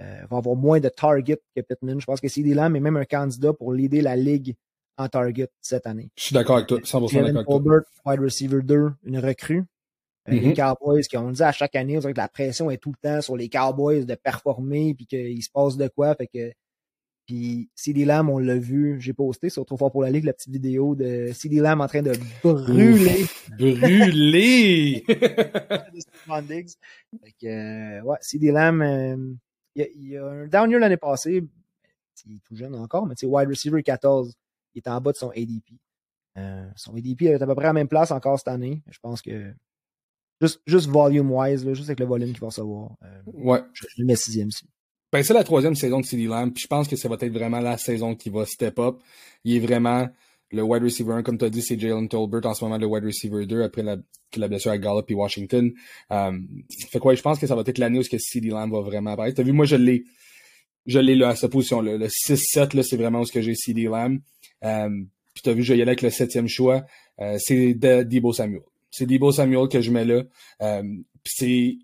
euh, 0.00 0.26
va 0.30 0.36
avoir 0.38 0.56
moins 0.56 0.80
de 0.80 0.88
target 0.88 1.40
que 1.54 1.60
Pittman. 1.60 2.00
Je 2.00 2.06
pense 2.06 2.20
que 2.20 2.28
CD 2.28 2.54
Lamb 2.54 2.74
est 2.74 2.80
même 2.80 2.96
un 2.96 3.04
candidat 3.04 3.52
pour 3.52 3.72
l'aider 3.72 4.00
la 4.00 4.16
ligue 4.16 4.54
en 4.96 5.08
target 5.08 5.48
cette 5.60 5.86
année. 5.86 6.10
Je 6.16 6.24
suis 6.24 6.34
d'accord 6.34 6.56
avec 6.56 6.68
toi, 6.68 6.78
100% 6.78 7.32
d'accord 7.32 7.36
avec 7.36 7.46
toi. 7.46 7.82
wide 8.06 8.20
receiver 8.20 8.62
2, 8.62 8.92
une 9.04 9.18
recrue. 9.18 9.64
Euh, 10.28 10.32
les 10.32 10.40
mm-hmm. 10.40 10.56
Cowboys 10.56 11.02
qui 11.02 11.16
ont 11.18 11.30
dit 11.30 11.42
à 11.42 11.52
chaque 11.52 11.76
année, 11.76 11.98
que 11.98 12.08
la 12.16 12.28
pression 12.28 12.70
est 12.70 12.78
tout 12.78 12.92
le 12.92 13.08
temps 13.08 13.20
sur 13.20 13.36
les 13.36 13.48
Cowboys 13.48 14.06
de 14.06 14.14
performer 14.14 14.94
puis 14.94 15.06
qu'il 15.06 15.42
se 15.42 15.50
passe 15.50 15.76
de 15.76 15.88
quoi. 15.88 16.14
Fait 16.14 16.26
que 16.26 16.52
puis 17.26 17.70
CD 17.74 18.04
Lamb, 18.04 18.28
on 18.28 18.38
l'a 18.38 18.58
vu, 18.58 19.00
j'ai 19.00 19.12
posté 19.12 19.48
sur 19.48 19.64
Trop 19.64 19.76
fort 19.76 19.90
pour 19.90 20.02
la 20.02 20.10
Ligue 20.10 20.24
la 20.24 20.32
petite 20.32 20.52
vidéo 20.52 20.94
de 20.94 21.30
CD 21.32 21.60
Lamb 21.60 21.80
en 21.80 21.86
train 21.86 22.02
de 22.02 22.12
brûler. 22.42 23.26
brûler! 23.58 25.04
fait 27.22 27.32
que, 27.40 27.46
euh, 27.46 28.02
ouais, 28.02 28.18
CD 28.20 28.50
Lamb, 28.50 28.82
euh, 28.82 29.34
il, 29.74 30.08
y 30.08 30.16
a, 30.16 30.26
un 30.26 30.46
down 30.46 30.70
year 30.70 30.80
l'année 30.80 30.96
passée, 30.96 31.44
il 32.26 32.36
est 32.36 32.44
tout 32.44 32.56
jeune 32.56 32.74
encore, 32.74 33.06
mais 33.06 33.14
c'est 33.16 33.26
wide 33.26 33.48
receiver 33.48 33.82
14, 33.82 34.34
il 34.74 34.78
est 34.78 34.88
en 34.88 35.00
bas 35.00 35.12
de 35.12 35.16
son 35.16 35.30
ADP. 35.30 35.78
son 36.76 36.96
ADP 36.96 37.22
est 37.22 37.42
à 37.42 37.46
peu 37.46 37.54
près 37.54 37.66
à 37.66 37.68
la 37.68 37.72
même 37.74 37.88
place 37.88 38.10
encore 38.10 38.38
cette 38.38 38.48
année. 38.48 38.82
Je 38.90 38.98
pense 39.00 39.22
que 39.22 39.54
Juste, 40.40 40.60
juste 40.66 40.88
volume-wise, 40.88 41.66
juste 41.72 41.88
avec 41.88 42.00
le 42.00 42.06
volume 42.06 42.32
qu'il 42.32 42.40
va 42.40 42.48
recevoir. 42.48 42.90
Euh, 43.02 43.22
ouais. 43.26 43.60
Je, 43.72 43.86
le 43.98 44.04
mets 44.04 44.16
sixième 44.16 44.48
ici. 44.48 44.66
Ben, 45.14 45.22
c'est 45.22 45.32
la 45.32 45.44
troisième 45.44 45.76
saison 45.76 46.00
de 46.00 46.04
CD 46.04 46.24
Lamb, 46.24 46.52
je 46.58 46.66
pense 46.66 46.88
que 46.88 46.96
ça 46.96 47.08
va 47.08 47.14
être 47.20 47.32
vraiment 47.32 47.60
la 47.60 47.78
saison 47.78 48.16
qui 48.16 48.30
va 48.30 48.44
step 48.46 48.80
up. 48.80 48.96
Il 49.44 49.54
est 49.54 49.60
vraiment 49.60 50.08
le 50.50 50.62
wide 50.64 50.82
receiver 50.82 51.12
1, 51.12 51.22
comme 51.22 51.38
tu 51.38 51.44
as 51.44 51.50
dit, 51.50 51.62
c'est 51.62 51.78
Jalen 51.78 52.08
Tolbert 52.08 52.44
en 52.46 52.52
ce 52.52 52.64
moment 52.64 52.78
le 52.78 52.86
wide 52.86 53.04
receiver 53.04 53.46
2 53.46 53.62
après 53.62 53.84
la, 53.84 54.48
blessure 54.48 54.72
à 54.72 54.78
Gallup 54.78 55.08
et 55.08 55.14
Washington. 55.14 55.72
Um, 56.10 56.48
fait 56.90 56.98
quoi, 56.98 57.14
je 57.14 57.22
pense 57.22 57.38
que 57.38 57.46
ça 57.46 57.54
va 57.54 57.62
être 57.64 57.78
l'année 57.78 58.00
où 58.00 58.02
CD 58.02 58.48
Lamb 58.48 58.72
va 58.72 58.80
vraiment 58.80 59.12
apparaître. 59.12 59.36
T'as 59.36 59.44
vu, 59.44 59.52
moi, 59.52 59.66
je 59.66 59.76
l'ai, 59.76 60.02
je 60.84 60.98
l'ai 60.98 61.14
là, 61.14 61.28
à 61.28 61.36
sa 61.36 61.48
position 61.48 61.80
là. 61.80 61.96
Le 61.96 62.08
6-7, 62.08 62.74
là, 62.74 62.82
c'est 62.82 62.96
vraiment 62.96 63.20
où 63.20 63.24
ce 63.24 63.30
que 63.30 63.40
j'ai 63.40 63.54
CD 63.54 63.84
Lamb. 63.84 64.18
Um, 64.62 65.06
puis 65.32 65.42
t'as 65.44 65.52
vu, 65.52 65.62
je 65.62 65.74
vais 65.74 65.78
y 65.78 65.82
aller 65.82 65.90
avec 65.90 66.02
le 66.02 66.10
septième 66.10 66.48
choix. 66.48 66.84
Euh, 67.20 67.36
c'est 67.38 67.74
Debo 67.74 68.32
Samuel. 68.32 68.62
C'est 68.90 69.06
Debo 69.06 69.30
Samuel 69.30 69.68
que 69.68 69.80
je 69.80 69.92
mets 69.92 70.06
là. 70.06 70.24
Euh, 70.60 70.82
c'est 71.24 71.78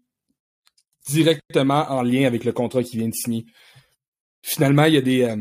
directement 1.10 1.86
en 1.90 2.02
lien 2.02 2.26
avec 2.26 2.44
le 2.44 2.52
contrat 2.52 2.82
qui 2.82 2.96
vient 2.96 3.08
de 3.08 3.14
signer. 3.14 3.46
Finalement, 4.42 4.84
il 4.84 4.94
y 4.94 4.98
a 4.98 5.02
des 5.02 5.22
euh, 5.22 5.36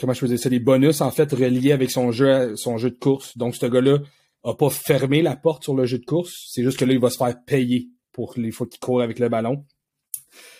comment 0.00 0.12
je 0.12 0.48
des 0.48 0.60
bonus 0.60 1.00
en 1.00 1.10
fait 1.10 1.30
reliés 1.32 1.72
avec 1.72 1.90
son 1.90 2.12
jeu, 2.12 2.54
son 2.56 2.78
jeu 2.78 2.90
de 2.90 2.98
course. 2.98 3.36
Donc 3.36 3.56
ce 3.56 3.66
gars-là 3.66 3.98
a 4.44 4.54
pas 4.54 4.70
fermé 4.70 5.22
la 5.22 5.36
porte 5.36 5.64
sur 5.64 5.74
le 5.74 5.84
jeu 5.84 5.98
de 5.98 6.04
course. 6.04 6.48
C'est 6.50 6.62
juste 6.62 6.78
que 6.78 6.84
là, 6.84 6.92
il 6.92 7.00
va 7.00 7.10
se 7.10 7.18
faire 7.18 7.34
payer 7.44 7.88
pour 8.12 8.34
les 8.36 8.50
fois 8.50 8.66
qu'il 8.66 8.80
court 8.80 9.02
avec 9.02 9.18
le 9.18 9.28
ballon. 9.28 9.64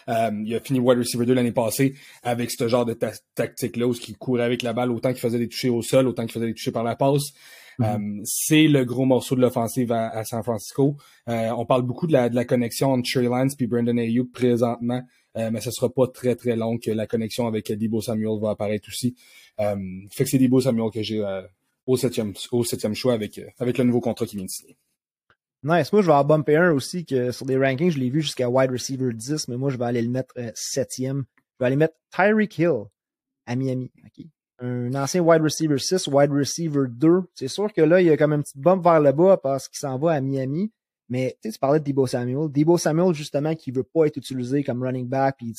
Euh, 0.09 0.31
il 0.45 0.55
a 0.55 0.61
fini 0.61 0.81
wide 0.81 0.99
receiver 0.99 1.27
2 1.27 1.35
l'année 1.35 1.53
passée 1.53 1.95
avec 2.23 2.51
ce 2.51 2.67
genre 2.67 2.87
de 2.87 2.97
tactique-là 3.35 3.87
où 3.87 3.95
il 3.95 4.17
courait 4.17 4.43
avec 4.43 4.63
la 4.63 4.73
balle 4.73 4.91
autant 4.91 5.11
qu'il 5.11 5.21
faisait 5.21 5.39
des 5.39 5.49
touchés 5.49 5.69
au 5.69 5.83
sol, 5.83 6.07
autant 6.07 6.25
qu'il 6.25 6.33
faisait 6.33 6.47
des 6.47 6.55
touchés 6.55 6.73
par 6.73 6.83
la 6.83 6.97
passe. 6.97 7.33
Euh, 7.81 8.21
c'est 8.25 8.67
le 8.67 8.85
gros 8.85 9.05
morceau 9.05 9.37
de 9.37 9.41
l'offensive 9.41 9.93
à, 9.93 10.25
San 10.25 10.43
Francisco. 10.43 10.97
Euh, 11.29 11.51
on 11.51 11.65
parle 11.65 11.83
beaucoup 11.83 12.07
de 12.07 12.13
la, 12.13 12.29
de 12.29 12.35
la 12.35 12.45
connexion 12.45 12.93
entre 12.93 13.09
Trey 13.11 13.25
Lance 13.25 13.55
et 13.59 13.67
Brandon 13.67 13.97
Ayuk 13.97 14.33
présentement, 14.33 15.03
euh, 15.37 15.51
mais 15.53 15.61
ce 15.61 15.71
sera 15.71 15.89
pas 15.89 16.09
très 16.09 16.35
très 16.35 16.57
long 16.57 16.79
que 16.79 16.91
la 16.91 17.07
connexion 17.07 17.47
avec 17.47 17.71
Debo 17.71 18.01
Samuel 18.01 18.41
va 18.41 18.51
apparaître 18.51 18.89
aussi. 18.89 19.15
fait 19.59 20.25
que 20.25 20.31
c'est 20.31 20.39
Debo 20.39 20.61
Samuel 20.61 20.91
que 20.93 21.03
j'ai 21.03 21.23
au 21.87 21.97
septième 21.97 22.35
au 22.53 22.65
septième 22.65 22.95
choix 22.95 23.15
avec 23.15 23.41
avec 23.59 23.79
le 23.79 23.85
nouveau 23.85 24.01
contrat 24.01 24.27
qui 24.27 24.37
vient 24.37 24.45
de 24.45 24.51
signer. 24.51 24.77
Nice. 25.65 25.93
Moi, 25.93 26.03
je 26.03 26.07
vais 26.07 26.13
avoir 26.13 26.25
bumper 26.25 26.57
un 26.57 26.73
aussi 26.73 27.05
que 27.05 27.33
sur 27.33 27.45
des 27.45 27.57
rankings, 27.57 27.91
je 27.91 27.99
l'ai 27.99 28.11
vu 28.11 28.23
jusqu'à 28.23 28.49
wide 28.49 28.71
receiver 28.71 29.13
10, 29.13 29.49
mais 29.49 29.57
moi, 29.57 29.71
je 29.71 29.77
vais 29.77 29.87
aller 29.87 30.03
le 30.03 30.09
mettre 30.09 30.33
septième. 30.55 31.25
Je 31.37 31.65
vais 31.65 31.67
aller 31.67 31.77
mettre 31.77 31.95
Tyreek 32.15 32.59
Hill 32.59 32.85
à 33.45 33.57
Miami. 33.57 33.91
Okay? 34.07 34.29
Un 34.61 34.95
ancien 34.95 35.21
wide 35.21 35.43
receiver 35.43 35.79
6, 35.79 36.09
wide 36.09 36.33
receiver 36.33 36.85
2. 36.89 37.23
C'est 37.35 37.49
sûr 37.49 37.73
que 37.73 37.81
là, 37.81 38.01
il 38.01 38.07
y 38.09 38.11
a 38.11 38.17
comme 38.17 38.33
un 38.33 38.41
petit 38.41 38.59
bump 38.59 38.83
vers 38.83 39.01
le 39.01 39.13
bas 39.13 39.37
parce 39.37 39.69
qu'il 39.69 39.79
s'en 39.79 39.99
va 39.99 40.13
à 40.13 40.21
Miami. 40.21 40.73
Mais 41.09 41.39
tu 41.43 41.51
parlais 41.59 41.81
de 41.81 41.85
Debo 41.85 42.07
Samuel. 42.07 42.51
Debo 42.51 42.77
Samuel, 42.77 43.15
justement, 43.15 43.55
qui 43.55 43.71
veut 43.71 43.85
pas 43.85 44.07
être 44.07 44.17
utilisé 44.17 44.63
comme 44.63 44.83
running 44.83 45.07
back, 45.07 45.37
puis 45.39 45.55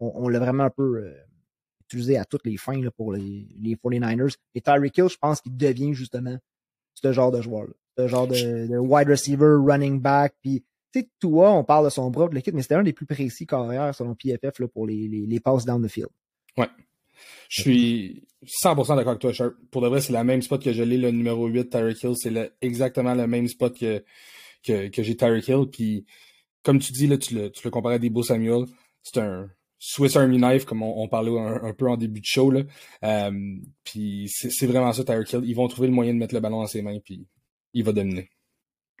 on, 0.00 0.12
on 0.14 0.28
l'a 0.28 0.40
vraiment 0.40 0.64
un 0.64 0.70
peu 0.70 1.04
euh, 1.04 1.14
utilisé 1.84 2.16
à 2.16 2.24
toutes 2.24 2.44
les 2.44 2.56
fins 2.56 2.80
là, 2.80 2.90
pour 2.90 3.12
les, 3.12 3.46
les 3.60 3.76
49ers. 3.76 4.34
Et 4.54 4.60
Tyreek 4.60 4.98
Hill, 4.98 5.08
je 5.08 5.16
pense 5.16 5.40
qu'il 5.40 5.56
devient 5.56 5.94
justement 5.94 6.36
ce 6.94 7.12
genre 7.12 7.30
de 7.30 7.40
joueur-là. 7.40 7.72
Ce 7.98 8.08
genre 8.08 8.26
de, 8.26 8.78
wide 8.78 9.08
receiver, 9.08 9.56
running 9.60 10.00
back, 10.00 10.34
puis 10.40 10.64
tu 10.92 11.00
sais, 11.00 11.08
toi, 11.20 11.52
on 11.52 11.62
parle 11.62 11.84
de 11.84 11.90
son 11.90 12.10
bras, 12.10 12.28
le 12.32 12.40
kit, 12.40 12.50
mais 12.52 12.62
c'était 12.62 12.74
un 12.74 12.82
des 12.82 12.92
plus 12.92 13.06
précis 13.06 13.46
carrières 13.46 13.94
selon 13.94 14.16
PFF 14.16 14.58
là, 14.58 14.66
pour 14.66 14.86
les, 14.86 15.06
les, 15.06 15.26
les 15.26 15.40
passes 15.40 15.64
down 15.64 15.84
the 15.84 15.88
field. 15.88 16.08
Ouais. 16.56 16.68
Je 17.48 17.62
suis 17.62 18.28
100% 18.64 18.96
d'accord 18.96 19.10
avec 19.10 19.20
toi, 19.20 19.32
Sharp. 19.32 19.54
Pour 19.70 19.82
de 19.82 19.88
vrai, 19.88 20.00
c'est 20.00 20.12
la 20.12 20.24
même 20.24 20.42
spot 20.42 20.62
que 20.62 20.72
je 20.72 20.82
l'ai, 20.82 20.96
le 20.96 21.10
numéro 21.10 21.46
8, 21.46 21.70
Tyreek 21.70 22.02
Hill. 22.02 22.14
C'est 22.16 22.52
exactement 22.60 23.14
le 23.14 23.26
même 23.26 23.48
spot 23.48 23.78
que, 23.78 24.04
que, 24.64 24.88
que 24.88 25.02
j'ai 25.02 25.16
Tyreek 25.16 25.48
Hill. 25.48 25.66
Puis, 25.70 26.06
comme 26.62 26.78
tu 26.78 26.92
dis, 26.92 27.06
là, 27.06 27.18
tu 27.18 27.34
le, 27.34 27.50
tu 27.50 27.62
le 27.64 27.70
comparais 27.70 27.96
à 27.96 27.98
Debo 27.98 28.22
Samuel. 28.22 28.66
C'est 29.02 29.20
un 29.20 29.50
Swiss 29.78 30.16
Army 30.16 30.36
Knife, 30.36 30.64
comme 30.64 30.82
on, 30.82 31.08
parlait 31.08 31.36
un, 31.38 31.72
peu 31.72 31.88
en 31.88 31.96
début 31.96 32.20
de 32.20 32.26
show. 32.26 32.50
Là. 32.50 32.62
Euh, 33.04 33.56
puis, 33.84 34.28
c'est 34.28 34.66
vraiment 34.66 34.92
ça, 34.92 35.04
Tyreek 35.04 35.32
Hill. 35.32 35.42
Ils 35.44 35.54
vont 35.54 35.68
trouver 35.68 35.88
le 35.88 35.94
moyen 35.94 36.12
de 36.14 36.18
mettre 36.18 36.34
le 36.34 36.40
ballon 36.40 36.60
dans 36.60 36.66
ses 36.66 36.82
mains, 36.82 36.98
puis 37.04 37.26
il 37.72 37.84
va 37.84 37.92
dominer. 37.92 38.28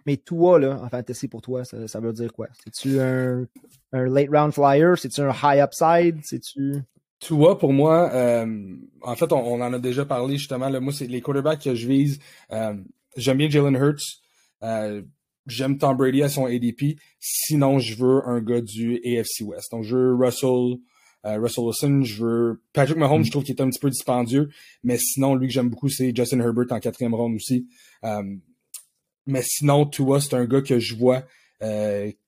Mais 0.06 0.16
toi, 0.16 0.58
là, 0.58 0.80
en 0.82 0.88
fantasy 0.88 1.28
pour 1.28 1.42
toi, 1.42 1.64
ça, 1.64 1.86
ça 1.86 2.00
veut 2.00 2.12
dire 2.12 2.32
quoi? 2.32 2.48
C'est-tu 2.64 2.98
un, 3.00 3.46
un 3.92 4.04
late 4.04 4.30
round 4.30 4.52
flyer? 4.52 4.96
C'est-tu 4.98 5.20
un 5.20 5.32
high 5.32 5.62
upside? 5.62 6.20
C'est-tu. 6.22 6.82
Tua, 7.20 7.58
pour 7.58 7.72
moi, 7.72 8.10
euh, 8.14 8.76
en 9.02 9.14
fait, 9.14 9.30
on, 9.32 9.60
en 9.60 9.72
a 9.72 9.78
déjà 9.78 10.06
parlé 10.06 10.38
justement. 10.38 10.70
Là, 10.70 10.80
moi, 10.80 10.92
c'est 10.92 11.06
les 11.06 11.20
quarterbacks 11.20 11.62
que 11.62 11.74
je 11.74 11.86
vise. 11.86 12.18
Euh, 12.50 12.74
j'aime 13.16 13.36
bien 13.36 13.50
Jalen 13.50 13.76
Hurts. 13.76 14.22
Euh, 14.62 15.02
j'aime 15.46 15.76
Tom 15.76 15.96
Brady 15.96 16.22
à 16.22 16.30
son 16.30 16.46
ADP. 16.46 16.98
Sinon, 17.18 17.78
je 17.78 17.94
veux 17.94 18.26
un 18.26 18.40
gars 18.40 18.62
du 18.62 18.96
AFC 19.04 19.42
West. 19.42 19.70
Donc, 19.70 19.84
je 19.84 19.96
veux 19.96 20.14
Russell, 20.14 20.78
Russell 21.22 21.64
Wilson. 21.64 22.00
Je 22.04 22.24
veux 22.24 22.62
Patrick 22.72 22.96
Mahomes. 22.96 23.24
Je 23.24 23.30
trouve 23.30 23.44
qu'il 23.44 23.54
est 23.54 23.62
un 23.62 23.68
petit 23.68 23.80
peu 23.80 23.90
dispendieux. 23.90 24.48
Mais 24.82 24.96
sinon, 24.96 25.34
lui 25.34 25.48
que 25.48 25.52
j'aime 25.52 25.68
beaucoup, 25.68 25.90
c'est 25.90 26.16
Justin 26.16 26.40
Herbert 26.40 26.66
en 26.70 26.80
quatrième 26.80 27.14
round 27.14 27.36
aussi. 27.36 27.68
mais 29.26 29.42
sinon, 29.42 29.84
Tua, 29.84 30.20
c'est 30.20 30.34
un 30.34 30.46
gars 30.46 30.62
que 30.62 30.78
je 30.78 30.96
vois 30.96 31.22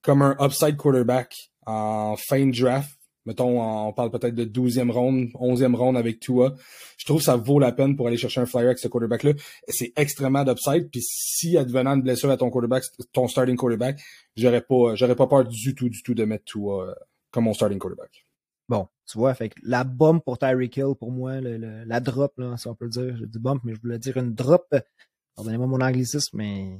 comme 0.03 0.21
un 0.21 0.37
upside 0.39 0.77
quarterback 0.77 1.33
en 1.65 2.15
fin 2.15 2.45
de 2.45 2.51
draft 2.51 2.91
mettons, 3.25 3.61
on 3.61 3.93
parle 3.93 4.11
peut-être 4.11 4.35
de 4.35 4.45
12e 4.45 4.91
ronde, 4.91 5.29
11e 5.35 5.75
ronde 5.75 5.97
avec 5.97 6.19
Tua. 6.19 6.55
Je 6.97 7.05
trouve 7.05 7.17
que 7.17 7.23
ça 7.23 7.35
vaut 7.35 7.59
la 7.59 7.71
peine 7.71 7.95
pour 7.95 8.07
aller 8.07 8.17
chercher 8.17 8.41
un 8.41 8.45
flyer 8.45 8.67
avec 8.67 8.79
ce 8.79 8.87
quarterback-là. 8.87 9.33
C'est 9.67 9.93
extrêmement 9.95 10.43
d'upside. 10.43 10.89
Puis 10.91 11.01
si 11.03 11.57
advenant 11.57 11.95
une 11.95 12.01
blessure 12.01 12.29
à 12.31 12.37
ton 12.37 12.49
quarterback, 12.49 12.83
ton 13.11 13.27
starting 13.27 13.55
quarterback, 13.55 14.01
j'aurais 14.35 14.61
pas, 14.61 14.95
j'aurais 14.95 15.15
pas 15.15 15.27
peur 15.27 15.45
du 15.45 15.75
tout, 15.75 15.89
du 15.89 16.01
tout 16.03 16.13
de 16.13 16.25
mettre 16.25 16.45
Tua 16.45 16.89
euh, 16.89 16.93
comme 17.31 17.45
mon 17.45 17.53
starting 17.53 17.79
quarterback. 17.79 18.25
Bon, 18.69 18.87
tu 19.05 19.17
vois, 19.17 19.33
fait 19.33 19.49
que 19.49 19.55
la 19.63 19.83
bump 19.83 20.23
pour 20.23 20.37
Tyreek 20.37 20.77
Hill, 20.77 20.95
pour 20.97 21.11
moi, 21.11 21.41
la 21.41 21.99
drop, 21.99 22.37
là, 22.37 22.55
si 22.57 22.67
on 22.67 22.75
peut 22.75 22.87
dire, 22.87 23.15
j'ai 23.17 23.27
dit 23.27 23.39
bump, 23.39 23.61
mais 23.65 23.75
je 23.75 23.81
voulais 23.81 23.99
dire 23.99 24.15
une 24.17 24.33
drop. 24.33 24.73
Pardonnez-moi 25.35 25.67
mon 25.67 25.81
anglicisme, 25.81 26.37
mais 26.37 26.79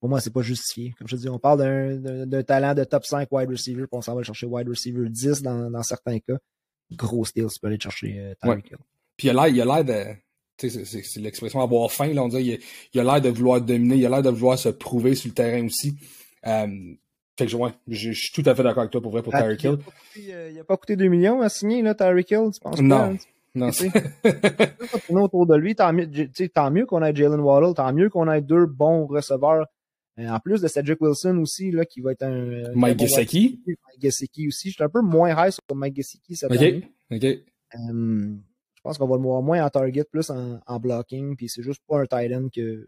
pour 0.00 0.08
moi, 0.08 0.20
c'est 0.20 0.32
pas 0.32 0.42
justifié. 0.42 0.94
Comme 0.98 1.08
je 1.08 1.16
te 1.16 1.20
dis, 1.22 1.28
on 1.28 1.38
parle 1.38 1.98
d'un 2.00 2.42
talent 2.42 2.74
de 2.74 2.84
top 2.84 3.04
5 3.04 3.28
wide 3.30 3.48
receiver, 3.48 3.82
puis 3.82 3.96
on 3.96 4.02
s'en 4.02 4.14
va 4.14 4.22
chercher 4.22 4.46
wide 4.46 4.68
receiver 4.68 5.08
10 5.08 5.42
dans, 5.42 5.70
dans 5.70 5.82
certains 5.82 6.18
cas. 6.18 6.36
Gros 6.92 7.24
steal, 7.24 7.46
tu 7.48 7.58
peux 7.60 7.66
aller 7.66 7.80
chercher 7.80 8.14
euh, 8.18 8.34
Tyreek 8.40 8.70
Hill. 8.70 8.76
Puis 9.16 9.28
il 9.28 9.38
a 9.38 9.48
l'air 9.48 9.84
de. 9.84 10.14
C'est 10.58 11.20
l'expression 11.20 11.60
avoir 11.60 11.90
faim, 11.90 12.12
là, 12.12 12.22
on 12.22 12.28
dirait. 12.28 12.60
Il, 12.92 13.00
a 13.00 13.04
l'air 13.04 13.20
de 13.20 13.28
vouloir 13.28 13.60
dominer, 13.60 13.96
il 13.96 14.06
a 14.06 14.08
l'air 14.08 14.22
de 14.22 14.30
vouloir 14.30 14.58
se 14.58 14.68
prouver 14.68 15.14
sur 15.14 15.28
le 15.28 15.34
terrain 15.34 15.64
aussi. 15.64 15.96
Euh, 16.46 16.66
fait 17.38 17.46
que 17.46 17.56
ouais, 17.56 17.72
je, 17.88 18.12
suis 18.12 18.32
tout 18.32 18.48
à 18.48 18.54
fait 18.54 18.62
d'accord 18.62 18.80
avec 18.80 18.92
toi 18.92 19.02
pour 19.02 19.12
vrai 19.12 19.22
pour 19.22 19.34
ah, 19.34 19.42
Tyreek 19.42 19.64
Hill. 19.64 19.78
Euh, 20.30 20.50
il 20.52 20.58
a 20.58 20.64
pas 20.64 20.76
coûté 20.76 20.96
2 20.96 21.08
millions 21.08 21.42
à 21.42 21.48
signer, 21.48 21.82
là, 21.82 21.94
Tyreek 21.94 22.30
Hill, 22.30 22.50
tu 22.54 22.60
penses 22.60 22.80
non. 22.80 22.96
pas? 22.96 23.04
Hein? 23.08 23.16
Non, 23.54 23.72
c'est. 23.72 23.90
autour 25.10 25.46
de 25.46 25.56
lui, 25.56 25.74
tant 25.74 25.92
mieux, 25.92 26.08
tant 26.54 26.70
mieux 26.70 26.86
qu'on 26.86 27.02
ait 27.02 27.14
Jalen 27.14 27.40
Waddle, 27.40 27.74
tant 27.74 27.92
mieux 27.92 28.08
qu'on 28.08 28.30
ait 28.30 28.42
deux 28.42 28.66
bons 28.66 29.06
receveurs 29.06 29.64
euh, 29.64 29.64
en 30.18 30.40
plus 30.40 30.60
de 30.60 30.68
Cedric 30.68 31.00
Wilson 31.00 31.36
aussi, 31.38 31.70
là, 31.70 31.84
qui 31.84 32.00
va 32.00 32.12
être 32.12 32.22
un. 32.22 32.72
Mike 32.74 33.00
Gesicki. 33.00 33.60
Mike 33.66 34.00
Gesicki 34.00 34.48
aussi. 34.48 34.70
Je 34.70 34.74
suis 34.74 34.84
un 34.84 34.88
peu 34.88 35.02
moins 35.02 35.30
high 35.30 35.50
sur 35.50 35.76
Mike 35.76 35.96
Gesicki 35.96 36.36
cette 36.36 36.50
année. 36.50 36.90
OK. 37.10 37.24
Euh, 37.24 38.34
je 38.74 38.80
pense 38.82 38.98
qu'on 38.98 39.08
va 39.08 39.16
le 39.16 39.22
voir 39.22 39.42
moins 39.42 39.64
en 39.64 39.68
target, 39.68 40.04
plus 40.04 40.30
en, 40.30 40.60
en 40.66 40.80
blocking. 40.80 41.36
Puis 41.36 41.48
c'est 41.48 41.62
juste 41.62 41.82
pas 41.86 42.00
un 42.00 42.06
tight 42.06 42.32
end 42.32 42.48
que, 42.54 42.86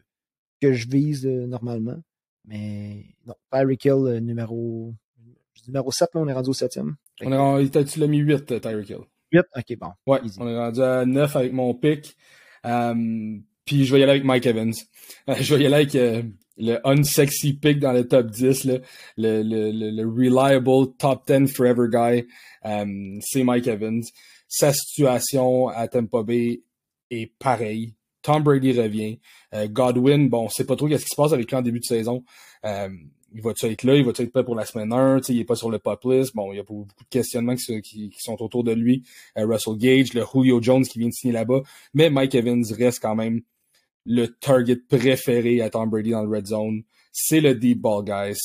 que 0.62 0.72
je 0.72 0.88
vise 0.88 1.26
euh, 1.26 1.46
normalement. 1.46 1.98
Mais 2.46 3.04
non, 3.26 3.34
Tyreek 3.52 3.84
Hill, 3.84 4.20
numéro, 4.22 4.94
numéro 5.66 5.92
7, 5.92 6.08
là, 6.14 6.20
on 6.22 6.28
est 6.28 6.32
rendu 6.32 6.48
au 6.48 6.54
7e. 6.54 6.94
On 7.22 7.32
est 7.32 7.36
rendu, 7.36 7.70
tu 7.84 8.00
l'as 8.00 8.06
mis 8.06 8.18
8, 8.18 8.60
Tyreek 8.60 8.88
Hill. 8.88 9.00
8? 9.32 9.42
Ok, 9.54 9.78
bon. 9.78 9.88
Ouais, 10.06 10.20
on 10.38 10.48
est 10.48 10.56
rendu 10.56 10.80
à 10.80 11.04
9 11.04 11.36
avec 11.36 11.52
mon 11.52 11.74
pick. 11.74 12.16
puis 12.62 13.84
je 13.84 13.92
vais 13.92 14.00
y 14.00 14.02
aller 14.02 14.12
avec 14.12 14.24
Mike 14.24 14.46
Evans. 14.46 14.72
je 15.28 15.54
vais 15.54 15.62
y 15.62 15.66
aller 15.66 15.74
avec 15.74 15.94
le 16.58 16.86
unsexy 16.86 17.54
pick 17.54 17.78
dans 17.78 17.92
le 17.92 18.06
top 18.06 18.30
10, 18.30 18.64
le, 18.64 18.80
le, 19.16 19.42
le, 19.42 20.06
reliable 20.06 20.92
top 20.98 21.26
10 21.26 21.52
forever 21.52 21.88
guy, 21.88 22.26
euh, 22.64 23.18
c'est 23.20 23.44
Mike 23.44 23.68
Evans. 23.68 24.02
Sa 24.48 24.72
situation 24.72 25.68
à 25.68 25.88
Tampa 25.88 26.22
Bay 26.22 26.62
est 27.10 27.32
pareille. 27.38 27.94
Tom 28.22 28.42
Brady 28.42 28.72
revient. 28.72 29.18
Euh, 29.54 29.68
Godwin, 29.68 30.28
bon, 30.28 30.44
on 30.44 30.48
sait 30.48 30.64
pas 30.64 30.76
trop 30.76 30.88
qu'est-ce 30.88 31.04
qui 31.04 31.10
se 31.10 31.16
passe 31.16 31.32
avec 31.32 31.48
lui 31.48 31.56
en 31.56 31.62
début 31.62 31.80
de 31.80 31.84
saison. 31.84 32.24
Euh, 32.64 32.88
il 33.32 33.42
va-tu 33.42 33.66
être 33.66 33.84
là? 33.84 33.94
Il 33.94 34.04
va-tu 34.04 34.22
être 34.22 34.32
prêt 34.32 34.44
pour 34.44 34.54
la 34.54 34.64
semaine 34.64 34.92
1? 34.92 35.20
il 35.28 35.38
est 35.40 35.44
pas 35.44 35.54
sur 35.54 35.70
le 35.70 35.78
pop 35.78 36.02
list. 36.04 36.34
Bon, 36.34 36.52
il 36.52 36.56
y 36.56 36.58
a 36.58 36.62
beaucoup 36.62 36.86
de 36.86 37.08
questionnements 37.10 37.54
qui, 37.54 37.80
qui, 37.82 38.10
sont 38.18 38.42
autour 38.42 38.64
de 38.64 38.72
lui. 38.72 39.04
Russell 39.36 39.76
Gage, 39.76 40.14
le 40.14 40.24
Julio 40.32 40.60
Jones 40.60 40.84
qui 40.84 40.98
vient 40.98 41.08
de 41.08 41.12
signer 41.12 41.34
là-bas. 41.34 41.60
Mais 41.94 42.10
Mike 42.10 42.34
Evans 42.34 42.64
reste 42.76 43.00
quand 43.00 43.14
même 43.14 43.42
le 44.08 44.26
target 44.26 44.76
préféré 44.76 45.60
à 45.60 45.70
Tom 45.70 45.90
Brady 45.90 46.10
dans 46.10 46.24
le 46.24 46.34
red 46.34 46.46
zone. 46.46 46.82
C'est 47.12 47.40
le 47.40 47.54
deep 47.54 47.80
ball, 47.80 48.04
guys. 48.04 48.38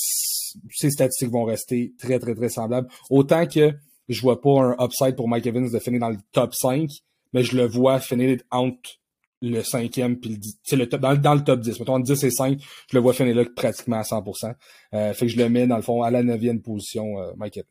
Ces 0.71 0.91
statistiques 0.91 1.31
vont 1.31 1.45
rester 1.45 1.93
très, 1.97 2.19
très, 2.19 2.35
très 2.35 2.49
semblables. 2.49 2.89
Autant 3.09 3.47
que 3.47 3.71
je 4.09 4.21
vois 4.21 4.41
pas 4.41 4.61
un 4.61 4.75
upside 4.79 5.15
pour 5.15 5.27
Mike 5.27 5.47
Evans 5.47 5.69
de 5.69 5.79
finir 5.79 6.01
dans 6.01 6.09
le 6.09 6.17
top 6.33 6.53
5, 6.53 6.89
mais 7.31 7.43
je 7.43 7.55
le 7.55 7.65
vois 7.65 7.99
finir 7.99 8.39
entre 8.51 8.99
le 9.41 9.61
cinquième 9.61 10.19
puis 10.19 10.39
le, 10.71 10.77
le 10.77 10.89
top, 10.89 11.01
dans, 11.01 11.15
dans, 11.15 11.33
le 11.33 11.43
top 11.43 11.61
10. 11.61 11.79
Mettons 11.79 11.99
10 11.99 12.23
et 12.23 12.31
5, 12.31 12.59
je 12.61 12.97
le 12.97 13.01
vois 13.01 13.13
finir 13.13 13.35
là 13.35 13.45
pratiquement 13.55 13.97
à 13.97 14.03
100%. 14.03 14.53
Euh, 14.93 15.13
fait 15.13 15.25
que 15.25 15.31
je 15.31 15.37
le 15.37 15.49
mets 15.49 15.65
dans 15.65 15.77
le 15.77 15.81
fond 15.81 16.01
à 16.03 16.11
la 16.11 16.23
neuvième 16.23 16.61
position, 16.61 17.19
euh, 17.19 17.31
Mike 17.37 17.57
Evans. 17.57 17.67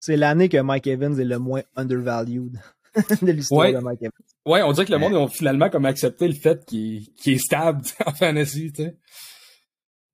C'est 0.00 0.16
l'année 0.16 0.48
que 0.48 0.60
Mike 0.60 0.86
Evans 0.86 1.18
est 1.18 1.24
le 1.24 1.38
moins 1.38 1.62
undervalued 1.76 2.58
de 3.22 3.32
l'histoire 3.32 3.72
de 3.72 3.78
Mike 3.78 4.02
Evans. 4.02 4.29
Ouais, 4.46 4.62
on 4.62 4.72
dirait 4.72 4.86
que 4.86 4.92
le 4.92 4.98
monde 4.98 5.14
a 5.14 5.28
finalement 5.28 5.68
comme 5.68 5.84
accepté 5.84 6.26
le 6.26 6.34
fait 6.34 6.64
qu'il 6.64 7.10
est 7.26 7.38
stable 7.38 7.82
en 8.06 8.12
fantasy, 8.12 8.72
tu 8.72 8.84
sais. 8.84 8.96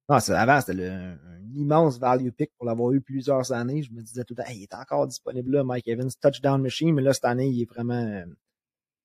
Non, 0.09 0.17
avant, 0.29 0.61
c'était 0.61 0.87
un 0.87 1.17
immense 1.53 1.99
value 1.99 2.29
pick 2.29 2.51
pour 2.57 2.65
l'avoir 2.65 2.93
eu 2.93 3.01
plusieurs 3.01 3.51
années. 3.51 3.83
Je 3.83 3.91
me 3.91 4.01
disais 4.01 4.23
tout 4.23 4.35
le 4.37 4.43
temps, 4.43 4.49
il 4.49 4.63
est 4.63 4.73
encore 4.73 5.05
disponible 5.07 5.51
là, 5.51 5.63
Mike 5.63 5.87
Evans, 5.87 6.09
touchdown 6.21 6.61
machine, 6.61 6.93
mais 6.93 7.01
là, 7.01 7.13
cette 7.13 7.25
année, 7.25 7.47
il 7.47 7.61
est 7.61 7.69
vraiment. 7.69 8.01
Euh, 8.01 8.25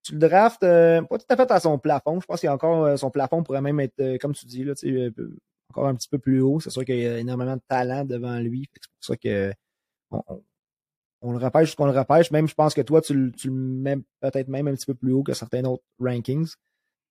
tu 0.05 0.13
le 0.13 0.19
drafts 0.19 0.63
euh, 0.65 1.03
pas 1.03 1.19
tout 1.19 1.27
à 1.29 1.37
fait 1.37 1.51
à 1.51 1.61
son 1.61 1.79
plafond. 1.79 2.21
Je 2.21 2.27
pense 2.27 2.41
qu'il 2.41 2.49
y 2.49 2.51
a 2.51 2.55
encore 2.55 2.85
euh, 2.85 2.97
son 2.97 3.11
plafond 3.11 3.43
pourrait 3.43 3.63
même 3.63 3.81
être, 3.81 4.19
comme 4.19 4.35
tu 4.35 4.47
dis, 4.47 4.65
là, 4.65 4.75
tu 4.75 4.89
sais, 4.89 5.13
encore 5.71 5.87
un 5.89 5.95
petit 5.95 6.09
peu 6.09 6.19
plus 6.19 6.41
haut. 6.41 6.61
C'est 6.61 6.71
sûr 6.71 6.85
qu'il 6.85 6.99
y 6.99 7.07
a 7.07 7.19
énormément 7.19 7.57
de 7.57 7.63
talent 7.69 8.05
devant 8.05 8.39
lui. 8.39 8.69
C'est 8.75 8.91
pour 8.91 9.05
ça 9.05 9.17
que 9.17 9.53
on 10.11 10.43
le 11.31 11.39
repêche 11.39 11.71
ce 11.71 11.77
qu'on 11.77 11.87
le 11.87 11.97
repêche. 11.97 12.31
Même, 12.33 12.49
je 12.49 12.55
pense 12.55 12.75
que 12.75 12.81
toi, 12.81 13.01
tu, 13.01 13.15
le 13.15 13.33
mets 13.51 13.97
peut-être 14.21 14.49
même 14.49 14.67
un 14.67 14.75
petit 14.75 14.87
peu 14.87 14.95
plus 14.95 15.13
haut 15.13 15.23
que 15.23 15.35
certains 15.35 15.65
autres 15.65 15.85
rankings. 16.01 16.53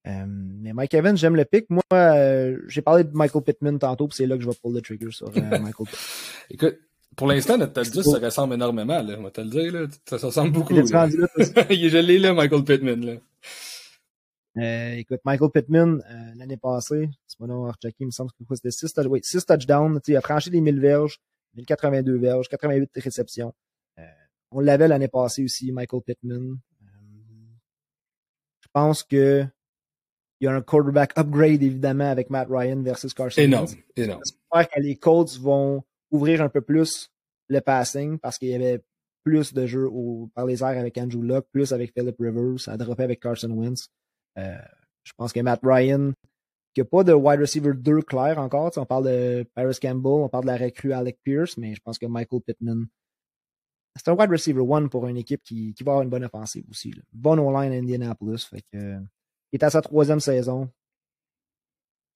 Euh, 0.07 0.25
mais 0.27 0.73
Mike 0.73 0.93
Evans, 0.93 1.15
j'aime 1.15 1.35
le 1.35 1.45
pick. 1.45 1.69
Moi, 1.69 1.83
euh, 1.93 2.57
j'ai 2.67 2.81
parlé 2.81 3.03
de 3.03 3.11
Michael 3.13 3.43
Pittman 3.43 3.79
tantôt, 3.79 4.07
puis 4.07 4.17
c'est 4.17 4.25
là 4.25 4.35
que 4.35 4.43
je 4.43 4.49
vais 4.49 4.55
pull 4.61 4.73
le 4.73 4.81
trigger 4.81 5.11
sur 5.11 5.27
euh, 5.27 5.31
Michael 5.59 5.85
Pittman. 5.85 5.97
Écoute, 6.49 6.79
pour 7.15 7.27
l'instant, 7.27 7.57
notre 7.57 7.73
top 7.73 7.85
10 7.85 8.01
ça 8.01 8.19
ressemble 8.19 8.55
énormément, 8.55 9.01
là. 9.01 9.15
On 9.17 9.23
va 9.23 9.31
te 9.31 9.41
le 9.41 9.49
dire, 9.49 9.71
là. 9.71 9.87
Ça, 10.05 10.17
ressemble 10.17 10.51
beaucoup. 10.51 10.73
Là. 10.73 10.83
je 10.85 11.97
l'ai 11.97 12.17
là, 12.19 12.33
Michael 12.33 12.63
Pittman, 12.63 13.05
là. 14.55 14.95
écoute, 14.97 15.19
Michael 15.23 15.51
Pittman, 15.51 16.03
l'année 16.35 16.57
passée, 16.57 17.09
c'est 17.27 17.37
pas 17.37 17.47
non, 17.47 17.71
il 17.99 18.05
me 18.07 18.11
semble 18.11 18.31
que 18.31 18.55
c'était 18.55 18.71
6, 18.71 18.93
oui, 19.07 19.19
6 19.23 19.45
touchdowns. 19.45 19.99
Il 20.07 20.15
a 20.15 20.21
franchi 20.21 20.49
les 20.49 20.61
1000 20.61 20.79
verges, 20.79 21.19
1082 21.55 22.17
verges, 22.17 22.47
88 22.49 22.89
réceptions. 22.95 23.53
On 24.51 24.59
l'avait 24.59 24.87
l'année 24.87 25.07
passée 25.07 25.43
aussi, 25.43 25.71
Michael 25.71 26.01
Pittman. 26.05 26.57
Euh, 26.81 26.85
je 28.61 28.67
pense 28.73 29.03
que 29.03 29.45
il 30.39 30.45
y 30.45 30.47
a 30.47 30.53
un 30.53 30.61
quarterback 30.61 31.13
upgrade, 31.17 31.61
évidemment, 31.61 32.09
avec 32.09 32.31
Matt 32.31 32.47
Ryan 32.49 32.81
versus 32.81 33.13
Carson 33.13 33.39
Énorme, 33.39 33.67
énorme. 33.95 34.21
J'espère 34.25 34.69
que 34.69 34.79
les 34.81 34.95
Colts 34.95 35.37
vont 35.39 35.83
ouvrir 36.09 36.41
un 36.41 36.49
peu 36.49 36.61
plus 36.61 37.11
le 37.47 37.61
passing 37.61 38.17
parce 38.17 38.39
qu'il 38.39 38.49
y 38.49 38.55
avait 38.55 38.81
plus 39.23 39.53
de 39.53 39.67
jeux 39.67 39.87
au, 39.87 40.31
par 40.33 40.47
les 40.47 40.63
airs 40.63 40.79
avec 40.79 40.97
Andrew 40.97 41.21
Luck, 41.21 41.45
plus 41.51 41.71
avec 41.73 41.93
Philip 41.93 42.15
Rivers, 42.19 42.67
à 42.67 42.75
dropper 42.75 43.03
avec 43.03 43.19
Carson 43.19 43.51
Wentz. 43.51 43.89
Euh, 44.39 44.57
je 45.03 45.13
pense 45.15 45.31
que 45.31 45.39
Matt 45.41 45.59
Ryan, 45.63 46.11
qui 46.73 46.81
n'a 46.81 46.85
pas 46.85 47.03
de 47.03 47.13
wide 47.13 47.39
receiver 47.39 47.73
2 47.75 48.01
clair 48.01 48.39
encore, 48.39 48.71
on 48.77 48.85
parle 48.85 49.05
de 49.05 49.45
Paris 49.53 49.77
Campbell, 49.79 50.23
on 50.23 50.29
parle 50.29 50.45
de 50.45 50.49
la 50.49 50.57
recrue 50.57 50.91
Alec 50.91 51.19
Pierce, 51.23 51.55
mais 51.57 51.75
je 51.75 51.81
pense 51.81 51.99
que 51.99 52.07
Michael 52.07 52.41
Pittman 52.41 52.87
c'est 53.95 54.09
un 54.09 54.13
wide 54.13 54.29
receiver 54.29 54.61
one 54.61 54.89
pour 54.89 55.07
une 55.07 55.17
équipe 55.17 55.41
qui, 55.43 55.73
va 55.81 55.91
avoir 55.91 56.03
une 56.03 56.09
bonne 56.09 56.23
offensive 56.23 56.63
aussi. 56.69 56.91
Là. 56.91 57.01
Bonne 57.11 57.39
online 57.39 57.73
à 57.73 57.75
Indianapolis. 57.75 58.45
Fait 58.49 58.61
que, 58.61 58.97
il 59.51 59.55
est 59.59 59.63
à 59.63 59.69
sa 59.69 59.81
troisième 59.81 60.19
saison. 60.19 60.69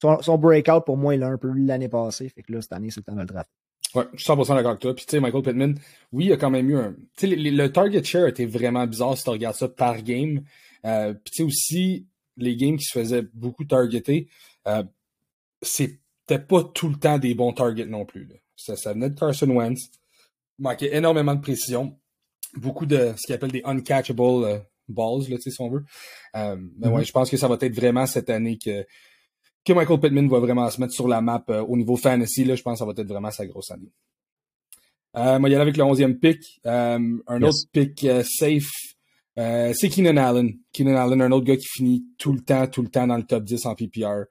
Son, 0.01 0.37
breakout, 0.37 0.85
pour 0.85 0.97
moi, 0.97 1.15
il 1.15 1.21
l'a 1.21 1.27
un 1.27 1.37
peu 1.37 1.51
l'année 1.51 1.89
passée. 1.89 2.29
Fait 2.29 2.43
que 2.43 2.51
là, 2.51 2.61
cette 2.61 2.73
année, 2.73 2.91
c'est 2.91 2.99
le 2.99 3.03
temps 3.03 3.15
de 3.15 3.21
le 3.21 3.25
draft. 3.25 3.49
Ouais, 3.95 4.03
je 4.13 4.23
suis 4.23 4.31
100% 4.31 4.55
d'accord 4.55 4.71
avec 4.71 4.81
toi. 4.81 4.93
Puis, 4.93 5.05
tu 5.05 5.11
sais, 5.11 5.19
Michael 5.19 5.41
Pittman, 5.41 5.79
oui, 6.11 6.25
il 6.25 6.33
a 6.33 6.37
quand 6.37 6.49
même 6.49 6.69
eu 6.69 6.77
un. 6.77 6.93
Tu 7.17 7.27
sais, 7.29 7.35
le, 7.35 7.67
target 7.71 8.03
share 8.03 8.27
était 8.27 8.45
vraiment 8.45 8.85
bizarre 8.85 9.17
si 9.17 9.23
tu 9.23 9.29
regardes 9.29 9.55
ça 9.55 9.69
par 9.69 10.01
game. 10.01 10.43
Euh, 10.85 11.13
puis, 11.13 11.31
tu 11.31 11.37
sais, 11.37 11.43
aussi, 11.43 12.07
les 12.37 12.55
games 12.55 12.77
qui 12.77 12.85
se 12.85 12.99
faisaient 12.99 13.23
beaucoup 13.33 13.63
targeter, 13.63 14.27
euh, 14.67 14.83
c'était 15.61 16.39
pas 16.39 16.63
tout 16.63 16.89
le 16.89 16.95
temps 16.95 17.17
des 17.17 17.33
bons 17.35 17.53
targets 17.53 17.85
non 17.85 18.05
plus. 18.05 18.29
Ça, 18.55 18.75
ça 18.75 18.93
venait 18.93 19.09
de 19.09 19.17
Carson 19.17 19.49
Wentz 19.49 19.89
manquait 20.59 20.95
énormément 20.95 21.35
de 21.35 21.41
précision. 21.41 21.97
Beaucoup 22.55 22.85
de 22.85 23.13
ce 23.17 23.25
qu'ils 23.25 23.35
appelle 23.35 23.51
des 23.51 23.61
uncatchable 23.65 24.21
euh, 24.21 24.59
balls, 24.87 25.29
là, 25.29 25.37
si 25.39 25.49
on 25.59 25.69
veut. 25.69 25.83
Euh, 26.35 26.57
mais 26.77 26.87
ouais, 26.87 27.01
mm-hmm. 27.01 27.05
je 27.05 27.11
pense 27.11 27.29
que 27.29 27.37
ça 27.37 27.47
va 27.47 27.57
être 27.59 27.75
vraiment 27.75 28.05
cette 28.05 28.29
année 28.29 28.57
que, 28.57 28.85
que 29.63 29.73
Michael 29.73 29.99
Pittman 29.99 30.27
va 30.29 30.39
vraiment 30.39 30.69
se 30.69 30.79
mettre 30.79 30.93
sur 30.93 31.07
la 31.07 31.21
map 31.21 31.43
euh, 31.49 31.61
au 31.61 31.75
niveau 31.75 31.97
fantasy. 31.97 32.45
Là, 32.45 32.55
je 32.55 32.61
pense 32.61 32.73
que 32.73 32.79
ça 32.79 32.85
va 32.85 32.93
être 32.95 33.07
vraiment 33.07 33.31
sa 33.31 33.45
grosse 33.45 33.71
année. 33.71 33.91
Euh, 35.17 35.39
moi, 35.39 35.49
y 35.49 35.53
aller 35.53 35.61
avec 35.61 35.77
le 35.77 35.83
11e 35.83 36.19
pick. 36.19 36.59
un 36.65 37.41
autre 37.41 37.57
pick 37.71 38.05
safe. 38.23 38.69
c'est 39.37 39.89
Keenan 39.89 40.17
Allen. 40.17 40.57
Keenan 40.73 40.95
Allen, 40.95 41.21
un 41.21 41.31
autre 41.31 41.45
gars 41.45 41.57
qui 41.57 41.67
finit 41.67 42.05
tout 42.17 42.33
le 42.33 42.41
temps, 42.41 42.67
tout 42.67 42.81
le 42.81 42.89
temps 42.89 43.07
dans 43.07 43.17
le 43.17 43.23
top 43.23 43.43
10 43.45 43.65
en 43.65 43.75
PPR. 43.75 44.25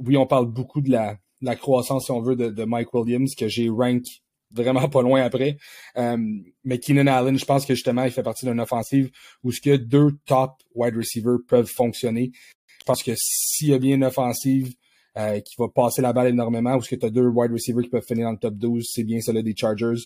oui, 0.00 0.16
on 0.18 0.26
parle 0.26 0.46
beaucoup 0.46 0.82
de 0.82 0.90
la, 0.90 1.16
la 1.40 1.56
croissance, 1.56 2.04
si 2.04 2.10
on 2.10 2.20
veut, 2.20 2.36
de, 2.36 2.50
de 2.50 2.64
Mike 2.64 2.92
Williams, 2.92 3.34
que 3.34 3.48
j'ai 3.48 3.70
rank 3.70 4.02
vraiment 4.50 4.88
pas 4.88 5.02
loin 5.02 5.22
après. 5.22 5.58
Euh, 5.96 6.16
mais 6.64 6.78
Keenan 6.78 7.06
Allen, 7.06 7.38
je 7.38 7.44
pense 7.44 7.66
que 7.66 7.74
justement, 7.74 8.04
il 8.04 8.10
fait 8.10 8.22
partie 8.22 8.46
d'une 8.46 8.60
offensive 8.60 9.10
où 9.44 9.52
ce 9.52 9.60
que 9.60 9.76
deux 9.76 10.12
top 10.26 10.52
wide 10.74 10.96
receivers 10.96 11.38
peuvent 11.46 11.70
fonctionner. 11.70 12.32
Je 12.78 12.84
pense 12.84 13.02
que 13.02 13.12
s'il 13.16 13.68
y 13.68 13.74
a 13.74 13.78
bien 13.78 13.96
une 13.96 14.04
offensive 14.04 14.74
euh, 15.18 15.40
qui 15.40 15.56
va 15.58 15.66
passer 15.68 16.00
la 16.00 16.12
balle 16.12 16.28
énormément, 16.28 16.76
où 16.76 16.80
ce 16.80 16.90
que 16.90 16.96
tu 16.96 17.06
as 17.06 17.10
deux 17.10 17.26
wide 17.26 17.52
receivers 17.52 17.82
qui 17.82 17.90
peuvent 17.90 18.06
finir 18.06 18.26
dans 18.26 18.32
le 18.32 18.38
top 18.38 18.54
12, 18.54 18.86
c'est 18.88 19.04
bien 19.04 19.20
celle 19.20 19.42
des 19.42 19.54
Chargers. 19.56 20.00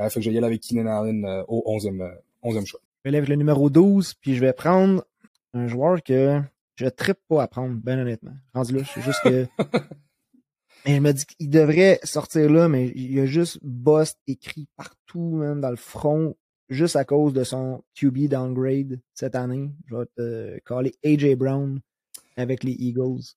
Euh, 0.00 0.08
fait 0.08 0.20
que 0.20 0.24
je 0.24 0.28
vais 0.28 0.34
y 0.34 0.38
aller 0.38 0.46
avec 0.46 0.60
Keenan 0.60 0.86
Allen 0.86 1.24
euh, 1.24 1.44
au 1.48 1.62
11e, 1.78 2.10
11e 2.42 2.66
choix. 2.66 2.80
Je 3.04 3.10
vais 3.10 3.16
avec 3.16 3.28
le 3.28 3.36
numéro 3.36 3.70
12, 3.70 4.14
puis 4.14 4.34
je 4.34 4.40
vais 4.40 4.52
prendre 4.52 5.04
un 5.54 5.68
joueur 5.68 6.02
que 6.02 6.40
je 6.74 6.86
trippe 6.86 7.20
pas 7.28 7.42
à 7.42 7.46
prendre, 7.46 7.76
ben 7.82 7.98
honnêtement. 8.00 8.34
Rendu 8.54 8.74
là, 8.74 8.82
c'est 8.92 9.02
juste 9.02 9.20
que 9.22 9.46
Mais 10.86 10.96
je 10.96 11.00
me 11.00 11.12
dis 11.12 11.26
qu'il 11.26 11.50
devrait 11.50 11.98
sortir 12.04 12.48
là, 12.48 12.68
mais 12.68 12.92
il 12.94 13.12
y 13.12 13.20
a 13.20 13.26
juste 13.26 13.58
Bust 13.62 14.20
écrit 14.28 14.68
partout, 14.76 15.36
même 15.36 15.60
dans 15.60 15.70
le 15.70 15.76
front, 15.76 16.36
juste 16.68 16.94
à 16.94 17.04
cause 17.04 17.32
de 17.32 17.42
son 17.42 17.82
QB 17.96 18.28
downgrade 18.28 19.00
cette 19.12 19.34
année. 19.34 19.72
Je 19.86 19.96
vais 19.96 20.06
te 20.16 20.58
caller 20.60 20.94
AJ 21.04 21.34
Brown 21.34 21.80
avec 22.36 22.62
les 22.62 22.72
Eagles. 22.72 23.34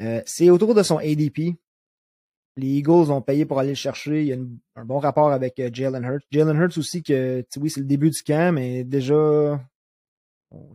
Euh, 0.00 0.20
c'est 0.26 0.50
autour 0.50 0.74
de 0.74 0.82
son 0.82 0.98
ADP. 0.98 1.56
Les 2.56 2.78
Eagles 2.78 3.12
ont 3.12 3.22
payé 3.22 3.46
pour 3.46 3.60
aller 3.60 3.70
le 3.70 3.74
chercher. 3.76 4.22
Il 4.22 4.28
y 4.28 4.32
a 4.32 4.38
un 4.74 4.84
bon 4.84 4.98
rapport 4.98 5.30
avec 5.30 5.60
euh, 5.60 5.70
Jalen 5.72 6.02
Hurts. 6.02 6.26
Jalen 6.32 6.56
Hurts 6.56 6.78
aussi, 6.78 7.02
que 7.02 7.44
oui, 7.58 7.70
c'est 7.70 7.80
le 7.80 7.86
début 7.86 8.10
du 8.10 8.22
camp, 8.24 8.52
mais 8.54 8.82
déjà, 8.82 9.60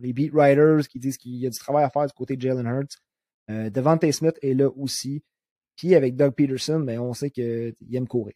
les 0.00 0.14
beat 0.14 0.32
writers 0.32 0.88
qui 0.88 0.98
disent 0.98 1.18
qu'il 1.18 1.36
y 1.36 1.46
a 1.46 1.50
du 1.50 1.58
travail 1.58 1.84
à 1.84 1.90
faire 1.90 2.06
du 2.06 2.14
côté 2.14 2.36
de 2.36 2.40
Jalen 2.40 2.66
Hurts. 2.66 2.96
Euh, 3.50 3.68
Devante 3.70 4.10
Smith 4.10 4.38
est 4.40 4.54
là 4.54 4.70
aussi. 4.76 5.22
Puis 5.76 5.94
avec 5.94 6.16
Doug 6.16 6.34
Peterson, 6.34 6.80
ben, 6.80 6.98
on 6.98 7.14
sait 7.14 7.30
qu'il 7.30 7.74
aime 7.92 8.08
courir. 8.08 8.34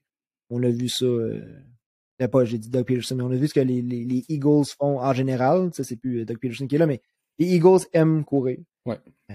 On 0.50 0.62
a 0.62 0.68
vu 0.68 0.88
ça. 0.88 1.04
Euh, 1.04 1.42
euh, 2.22 2.28
pas, 2.28 2.44
j'ai 2.44 2.58
dit 2.58 2.70
Doug 2.70 2.86
Peterson, 2.86 3.14
mais 3.16 3.22
on 3.22 3.30
a 3.30 3.36
vu 3.36 3.48
ce 3.48 3.54
que 3.54 3.60
les, 3.60 3.82
les, 3.82 4.04
les 4.04 4.24
Eagles 4.28 4.64
font 4.78 5.00
en 5.00 5.12
général. 5.12 5.70
Ça, 5.74 5.84
c'est 5.84 5.96
plus 5.96 6.20
euh, 6.20 6.24
Doug 6.24 6.38
Peterson 6.38 6.66
qui 6.66 6.76
est 6.76 6.78
là, 6.78 6.86
mais 6.86 7.02
les 7.38 7.54
Eagles 7.54 7.80
aiment 7.92 8.24
courir. 8.24 8.58
Ouais. 8.86 8.98
Euh, 9.30 9.34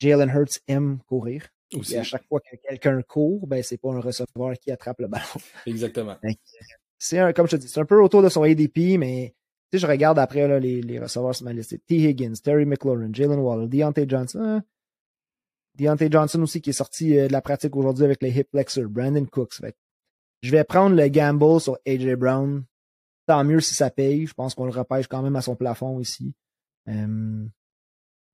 Jalen 0.00 0.30
Hurts 0.30 0.60
aime 0.66 0.98
courir. 1.06 1.48
Aussi. 1.74 1.94
Et 1.94 1.98
à 1.98 2.02
chaque 2.02 2.24
fois 2.28 2.40
que 2.40 2.56
quelqu'un 2.68 3.00
court, 3.02 3.46
ben 3.46 3.62
c'est 3.62 3.78
pas 3.78 3.90
un 3.92 4.00
receveur 4.00 4.54
qui 4.60 4.70
attrape 4.70 5.00
le 5.00 5.08
ballon. 5.08 5.24
Exactement. 5.66 6.16
C'est 6.98 7.18
un, 7.18 7.32
comme 7.32 7.46
je 7.46 7.52
te 7.52 7.56
dis, 7.56 7.68
c'est 7.68 7.80
un 7.80 7.84
peu 7.84 8.00
autour 8.00 8.22
de 8.22 8.28
son 8.28 8.42
ADP, 8.42 8.98
mais 8.98 9.34
sais, 9.78 9.86
je 9.86 9.86
regarde 9.86 10.18
après 10.18 10.46
là, 10.46 10.58
les, 10.58 10.80
les 10.82 10.98
receveurs 10.98 11.34
sur 11.34 11.44
ma 11.44 11.52
liste. 11.52 11.76
T. 11.86 11.96
Higgins, 11.96 12.34
Terry 12.42 12.64
McLaurin, 12.64 13.10
Jalen 13.12 13.40
Waller, 13.40 13.68
Deontay 13.68 14.06
Johnson. 14.08 14.62
Deontay 15.76 16.08
Johnson 16.10 16.42
aussi 16.42 16.60
qui 16.60 16.70
est 16.70 16.74
sorti 16.74 17.18
euh, 17.18 17.28
de 17.28 17.32
la 17.32 17.40
pratique 17.40 17.74
aujourd'hui 17.76 18.04
avec 18.04 18.22
les 18.22 18.30
hip 18.30 18.48
flexors. 18.50 18.88
Brandon 18.88 19.24
Cooks. 19.24 19.54
Fait 19.54 19.76
je 20.42 20.50
vais 20.50 20.64
prendre 20.64 20.94
le 20.94 21.08
gamble 21.08 21.60
sur 21.60 21.78
AJ 21.86 22.14
Brown. 22.16 22.64
Tant 23.26 23.44
mieux 23.44 23.60
si 23.60 23.74
ça 23.74 23.90
paye. 23.90 24.26
Je 24.26 24.34
pense 24.34 24.54
qu'on 24.54 24.66
le 24.66 24.70
repêche 24.70 25.06
quand 25.08 25.22
même 25.22 25.36
à 25.36 25.40
son 25.40 25.56
plafond 25.56 26.00
ici. 26.00 26.34
Euh, 26.88 27.44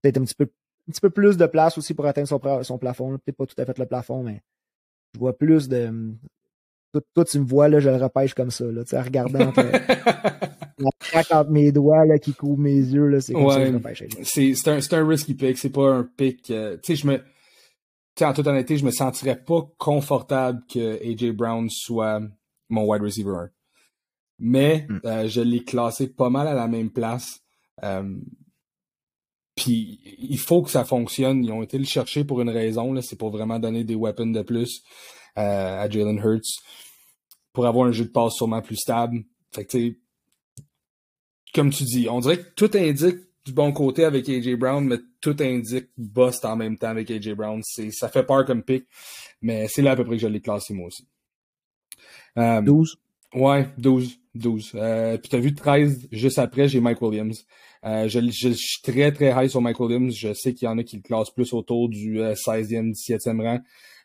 Peut-être 0.03 0.18
un 0.18 0.24
petit 0.24 0.35
peu 0.35 0.50
un 0.88 0.92
petit 0.92 1.00
peu 1.00 1.11
plus 1.11 1.37
de 1.37 1.46
place 1.46 1.79
aussi 1.79 1.94
pour 1.94 2.07
atteindre 2.07 2.29
son, 2.64 2.79
plafond. 2.79 3.18
Peut-être 3.18 3.37
pas 3.37 3.46
tout 3.46 3.61
à 3.61 3.64
fait 3.64 3.79
le 3.79 3.87
plafond, 3.87 4.24
mais 4.24 4.42
je 5.14 5.20
vois 5.20 5.37
plus 5.37 5.68
de. 5.68 6.12
Toi, 6.92 7.03
toi, 7.14 7.24
tu 7.24 7.38
me 7.38 7.44
vois, 7.44 7.68
là, 7.68 7.79
je 7.79 7.88
le 7.88 7.96
repêche 7.96 8.35
comme 8.35 8.50
ça, 8.50 8.64
là, 8.64 8.83
en 8.92 9.03
regardant 9.03 9.53
la 10.80 10.90
craque 10.98 11.30
entre 11.32 11.50
mes 11.50 11.72
doigts 11.72 12.04
là, 12.06 12.18
qui 12.18 12.32
couvre 12.34 12.58
mes 12.58 12.74
yeux, 12.74 13.06
là, 13.06 13.20
c'est 13.20 13.32
comme 13.32 13.50
ça 13.50 13.60
que 13.60 13.94
je 13.94 14.04
Ouais. 14.04 14.52
c'est 14.54 14.68
un, 14.68 14.80
c'est 14.80 14.94
un 14.94 15.06
risky 15.06 15.34
pick, 15.34 15.58
c'est 15.58 15.70
pas 15.70 15.90
un 15.92 16.04
pick. 16.04 16.50
euh, 16.50 16.76
tu 16.82 16.94
sais, 16.94 16.96
je 16.96 17.06
me. 17.06 17.18
Tu 17.18 17.22
sais, 18.18 18.24
en 18.24 18.32
toute 18.32 18.46
honnêteté, 18.46 18.76
je 18.76 18.84
me 18.84 18.90
sentirais 18.90 19.40
pas 19.42 19.62
confortable 19.78 20.62
que 20.72 20.98
AJ 21.04 21.30
Brown 21.32 21.68
soit 21.70 22.20
mon 22.68 22.84
wide 22.84 23.02
receiver 23.02 23.30
1. 23.36 23.50
Mais 24.38 24.86
Mm. 24.88 25.00
euh, 25.04 25.28
je 25.28 25.40
l'ai 25.40 25.62
classé 25.64 26.08
pas 26.08 26.30
mal 26.30 26.48
à 26.48 26.54
la 26.54 26.66
même 26.66 26.90
place. 26.90 27.40
Euh, 27.82 28.16
Puis 29.56 30.00
il 30.18 30.38
faut 30.38 30.62
que 30.62 30.70
ça 30.70 30.84
fonctionne. 30.84 31.44
Ils 31.44 31.52
ont 31.52 31.62
été 31.62 31.76
le 31.78 31.84
chercher 31.84 32.24
pour 32.24 32.40
une 32.40 32.48
raison. 32.50 32.98
C'est 33.02 33.16
pour 33.16 33.30
vraiment 33.30 33.58
donner 33.58 33.84
des 33.84 33.94
weapons 33.94 34.26
de 34.30 34.42
plus 34.42 34.82
euh, 35.38 35.82
à 35.82 35.88
Jalen 35.90 36.16
Hurts 36.18 36.62
pour 37.52 37.66
avoir 37.66 37.86
un 37.88 37.92
jeu 37.92 38.04
de 38.06 38.10
passe 38.10 38.34
sûrement 38.34 38.62
plus 38.62 38.76
stable. 38.76 39.22
Fait 39.52 39.64
que 39.66 39.70
tu 39.70 39.88
sais, 39.90 39.98
comme 41.54 41.70
tu 41.70 41.84
dis, 41.84 42.08
on 42.08 42.20
dirait 42.20 42.38
que 42.38 42.48
tout 42.54 42.70
indique 42.74 43.18
du 43.44 43.52
bon 43.52 43.72
côté 43.72 44.04
avec 44.04 44.28
AJ 44.28 44.54
Brown, 44.56 44.84
mais 44.84 44.98
tout 45.20 45.36
indique 45.40 45.88
bust 45.96 46.44
en 46.44 46.56
même 46.56 46.76
temps 46.76 46.88
avec 46.88 47.10
AJ 47.10 47.30
Brown. 47.30 47.60
C'est, 47.64 47.90
ça 47.90 48.08
fait 48.08 48.24
peur 48.24 48.44
comme 48.44 48.62
pick, 48.62 48.86
mais 49.40 49.66
c'est 49.68 49.82
là 49.82 49.92
à 49.92 49.96
peu 49.96 50.04
près 50.04 50.16
que 50.16 50.22
je 50.22 50.28
l'ai 50.28 50.40
classé 50.40 50.74
moi 50.74 50.88
aussi. 50.88 51.06
Euh, 52.38 52.60
12. 52.60 52.98
Ouais, 53.34 53.68
12. 53.78 54.20
12. 54.34 54.72
Euh, 54.74 55.18
puis 55.18 55.28
t'as 55.28 55.38
vu 55.38 55.54
13, 55.54 56.08
juste 56.12 56.38
après, 56.38 56.68
j'ai 56.68 56.80
Mike 56.80 57.02
Williams. 57.02 57.44
Euh, 57.84 58.08
je, 58.08 58.20
je, 58.20 58.48
je 58.48 58.52
suis 58.52 58.82
très, 58.82 59.10
très 59.12 59.30
high 59.30 59.50
sur 59.50 59.60
Mike 59.60 59.80
Williams. 59.80 60.14
Je 60.16 60.32
sais 60.34 60.54
qu'il 60.54 60.66
y 60.66 60.68
en 60.68 60.78
a 60.78 60.84
qui 60.84 60.96
le 60.96 61.02
classent 61.02 61.30
plus 61.30 61.52
autour 61.52 61.88
du 61.88 62.20
euh, 62.20 62.34
16e, 62.34 62.92
17e 62.92 63.42
rang. 63.42 63.60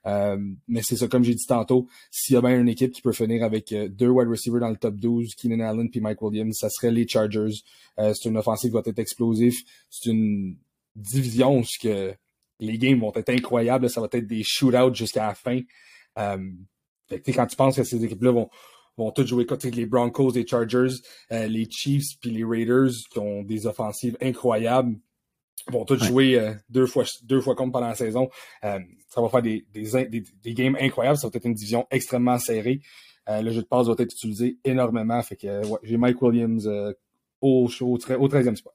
Euh, 0.05 0.37
mais 0.67 0.81
c'est 0.83 0.97
ça, 0.97 1.07
comme 1.07 1.23
j'ai 1.23 1.33
dit 1.33 1.45
tantôt, 1.47 1.87
s'il 2.11 2.35
y 2.35 2.37
a 2.37 2.41
bien 2.41 2.59
une 2.59 2.69
équipe 2.69 2.91
qui 2.91 3.01
peut 3.01 3.11
finir 3.11 3.43
avec 3.43 3.71
euh, 3.71 3.87
deux 3.87 4.09
wide 4.09 4.27
receivers 4.29 4.59
dans 4.59 4.69
le 4.69 4.77
top 4.77 4.95
12, 4.95 5.33
Keenan 5.35 5.61
Allen 5.61 5.89
puis 5.89 5.99
Mike 5.99 6.21
Williams, 6.21 6.57
ça 6.59 6.69
serait 6.69 6.91
les 6.91 7.07
Chargers. 7.07 7.55
Euh, 7.99 8.13
c'est 8.13 8.29
une 8.29 8.37
offensive 8.37 8.69
qui 8.69 8.73
va 8.73 8.83
être 8.85 8.99
explosive. 8.99 9.55
C'est 9.89 10.09
une 10.11 10.57
division 10.95 11.63
ce 11.63 11.79
que 11.79 12.13
les 12.59 12.77
games 12.77 12.99
vont 12.99 13.11
être 13.15 13.29
incroyables. 13.29 13.89
Ça 13.89 14.01
va 14.01 14.07
être 14.11 14.27
des 14.27 14.43
shootouts 14.43 14.93
jusqu'à 14.93 15.27
la 15.27 15.35
fin. 15.35 15.59
Euh, 16.17 16.51
fait 17.07 17.21
quand 17.33 17.45
tu 17.47 17.55
penses 17.55 17.75
que 17.75 17.83
ces 17.83 18.03
équipes-là 18.03 18.31
vont, 18.31 18.49
vont 18.97 19.11
toutes 19.11 19.27
jouer 19.27 19.45
contre 19.45 19.67
les 19.67 19.85
Broncos, 19.85 20.31
les 20.31 20.47
Chargers, 20.47 20.95
euh, 21.31 21.47
les 21.47 21.67
Chiefs 21.69 22.17
puis 22.19 22.31
les 22.31 22.43
Raiders 22.43 22.91
qui 23.11 23.19
ont 23.19 23.43
des 23.43 23.67
offensives 23.67 24.17
incroyables 24.21 24.97
vont 25.71 25.85
tous 25.85 25.99
Ouais. 26.01 26.07
jouer 26.07 26.39
euh, 26.39 26.53
deux 26.69 26.85
fois 26.85 27.03
deux 27.23 27.41
fois 27.41 27.55
contre 27.55 27.71
pendant 27.73 27.87
la 27.87 27.95
saison. 27.95 28.29
Euh, 28.63 28.79
ça 29.09 29.21
va 29.21 29.29
faire 29.29 29.41
des, 29.41 29.65
des, 29.73 30.05
des, 30.07 30.23
des 30.43 30.53
games 30.53 30.77
incroyables. 30.79 31.17
Ça 31.17 31.27
va 31.27 31.31
être 31.33 31.45
une 31.45 31.53
division 31.53 31.85
extrêmement 31.91 32.37
serrée. 32.37 32.81
Euh, 33.29 33.41
le 33.41 33.51
jeu 33.51 33.61
de 33.61 33.67
passe 33.67 33.87
va 33.87 33.93
être 33.93 34.01
utilisé 34.13 34.57
énormément. 34.63 35.21
Fait 35.23 35.35
que 35.35 35.65
ouais, 35.65 35.79
j'ai 35.83 35.97
Mike 35.97 36.21
Williams 36.21 36.67
au, 37.41 37.65
au, 37.81 37.97
tre- 37.97 38.15
au 38.17 38.27
13e 38.27 38.55
spot. 38.55 38.73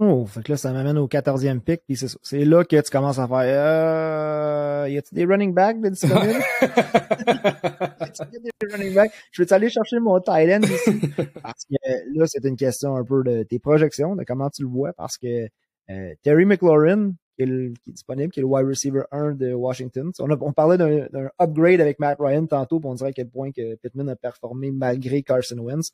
Oh, 0.00 0.26
fait 0.26 0.42
que 0.42 0.50
là, 0.50 0.56
ça 0.58 0.72
m'amène 0.72 0.98
au 0.98 1.06
14e 1.06 1.60
pick, 1.60 1.82
puis 1.86 1.96
c'est. 1.96 2.08
C'est 2.20 2.44
là 2.44 2.64
que 2.64 2.80
tu 2.80 2.90
commences 2.90 3.20
à 3.20 3.28
faire, 3.28 3.38
euh, 3.44 4.88
y 4.88 4.98
a-t-il 4.98 5.14
des 5.14 5.24
running 5.24 5.54
backs 5.54 5.80
de 5.80 5.88
disponibles? 5.90 6.42
Des 8.60 8.66
running 8.72 8.94
backs? 8.94 9.12
Je 9.30 9.42
vais 9.42 9.52
aller 9.52 9.68
chercher 9.70 9.98
mon 10.00 10.18
tight 10.20 10.50
end 10.50 10.62
ici? 10.62 11.08
Parce 11.42 11.64
que 11.64 11.76
là, 12.18 12.24
c'est 12.26 12.44
une 12.44 12.56
question 12.56 12.96
un 12.96 13.04
peu 13.04 13.22
de 13.22 13.42
tes 13.44 13.58
projections, 13.58 14.16
de 14.16 14.24
comment 14.24 14.50
tu 14.50 14.62
le 14.62 14.68
vois, 14.68 14.92
parce 14.94 15.16
que 15.16 15.46
Terry 16.22 16.44
McLaurin, 16.44 17.12
qui 17.36 17.42
est, 17.42 17.72
disponible, 17.86 18.32
qui 18.32 18.40
est 18.40 18.42
le 18.42 18.48
wide 18.48 18.66
receiver 18.66 19.02
1 19.10 19.32
de 19.32 19.52
Washington. 19.52 20.12
On, 20.18 20.52
parlait 20.52 20.78
d'un 20.78 21.30
upgrade 21.40 21.80
avec 21.80 21.98
Matt 21.98 22.18
Ryan 22.20 22.46
tantôt, 22.46 22.80
puis 22.80 22.88
on 22.88 22.94
dirait 22.94 23.10
à 23.10 23.12
quel 23.12 23.28
point 23.28 23.50
que 23.52 23.76
Pittman 23.76 24.08
a 24.08 24.16
performé 24.16 24.70
malgré 24.70 25.22
Carson 25.22 25.58
Wentz. 25.58 25.90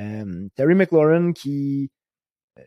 Euh, 0.00 0.48
Terry 0.54 0.74
McLaurin 0.74 1.32
qui 1.32 1.90
euh, 2.58 2.62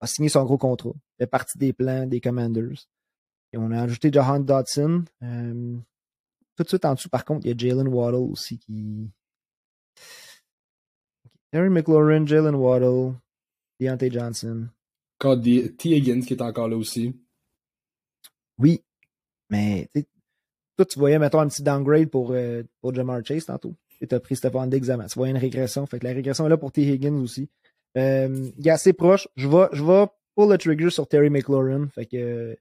a 0.00 0.06
signé 0.06 0.28
son 0.28 0.44
gros 0.44 0.56
contrat, 0.56 0.94
fait 1.18 1.26
partie 1.26 1.58
des 1.58 1.72
plans 1.72 2.06
des 2.06 2.20
Commanders. 2.20 2.88
Et 3.52 3.58
on 3.58 3.70
a 3.70 3.82
ajouté 3.82 4.10
Jahan 4.12 4.40
Dodson. 4.40 5.04
Euh, 5.22 5.76
tout 6.56 6.62
de 6.62 6.68
suite 6.68 6.84
en 6.84 6.94
dessous, 6.94 7.08
par 7.08 7.24
contre, 7.24 7.46
il 7.46 7.50
y 7.50 7.52
a 7.52 7.56
Jalen 7.56 7.88
Waddle 7.88 8.30
aussi 8.30 8.58
qui. 8.58 9.10
Terry 11.50 11.70
McLaurin, 11.70 12.26
Jalen 12.26 12.54
Waddle, 12.54 13.14
Deontay 13.80 14.10
Johnson. 14.10 14.68
Encore 15.20 15.36
des- 15.36 15.74
T. 15.74 15.90
Higgins 15.96 16.20
qui 16.20 16.34
est 16.34 16.42
encore 16.42 16.68
là 16.68 16.76
aussi. 16.76 17.14
Oui, 18.58 18.82
mais 19.50 19.88
toi, 20.76 20.84
tu 20.86 20.98
voyais, 20.98 21.18
mettons, 21.18 21.40
un 21.40 21.48
petit 21.48 21.62
downgrade 21.62 22.08
pour, 22.10 22.30
euh, 22.32 22.62
pour 22.80 22.94
Jamar 22.94 23.24
Chase 23.24 23.46
tantôt. 23.46 23.74
Tu 24.00 24.14
as 24.14 24.20
pris 24.20 24.36
Stephon 24.36 24.66
Diggs 24.66 24.90
avant. 24.90 25.06
Tu 25.06 25.18
voyais 25.18 25.32
une 25.32 25.38
régression. 25.38 25.86
Fait 25.86 25.98
que 25.98 26.04
la 26.06 26.12
régression 26.12 26.46
est 26.46 26.50
là 26.50 26.56
pour 26.56 26.70
T. 26.70 26.82
Higgins 26.82 27.20
aussi. 27.20 27.48
Euh, 27.96 28.48
il 28.58 28.66
est 28.68 28.70
assez 28.70 28.92
proche. 28.92 29.26
Je 29.36 29.48
vais, 29.48 29.66
je 29.72 29.82
vais 29.84 30.06
pull 30.36 30.50
le 30.50 30.56
trigger 30.58 30.90
sur 30.90 31.08
Terry 31.08 31.30
McLaurin. 31.30 31.88
Fait 31.88 32.06
que, 32.06 32.16
euh, 32.16 32.54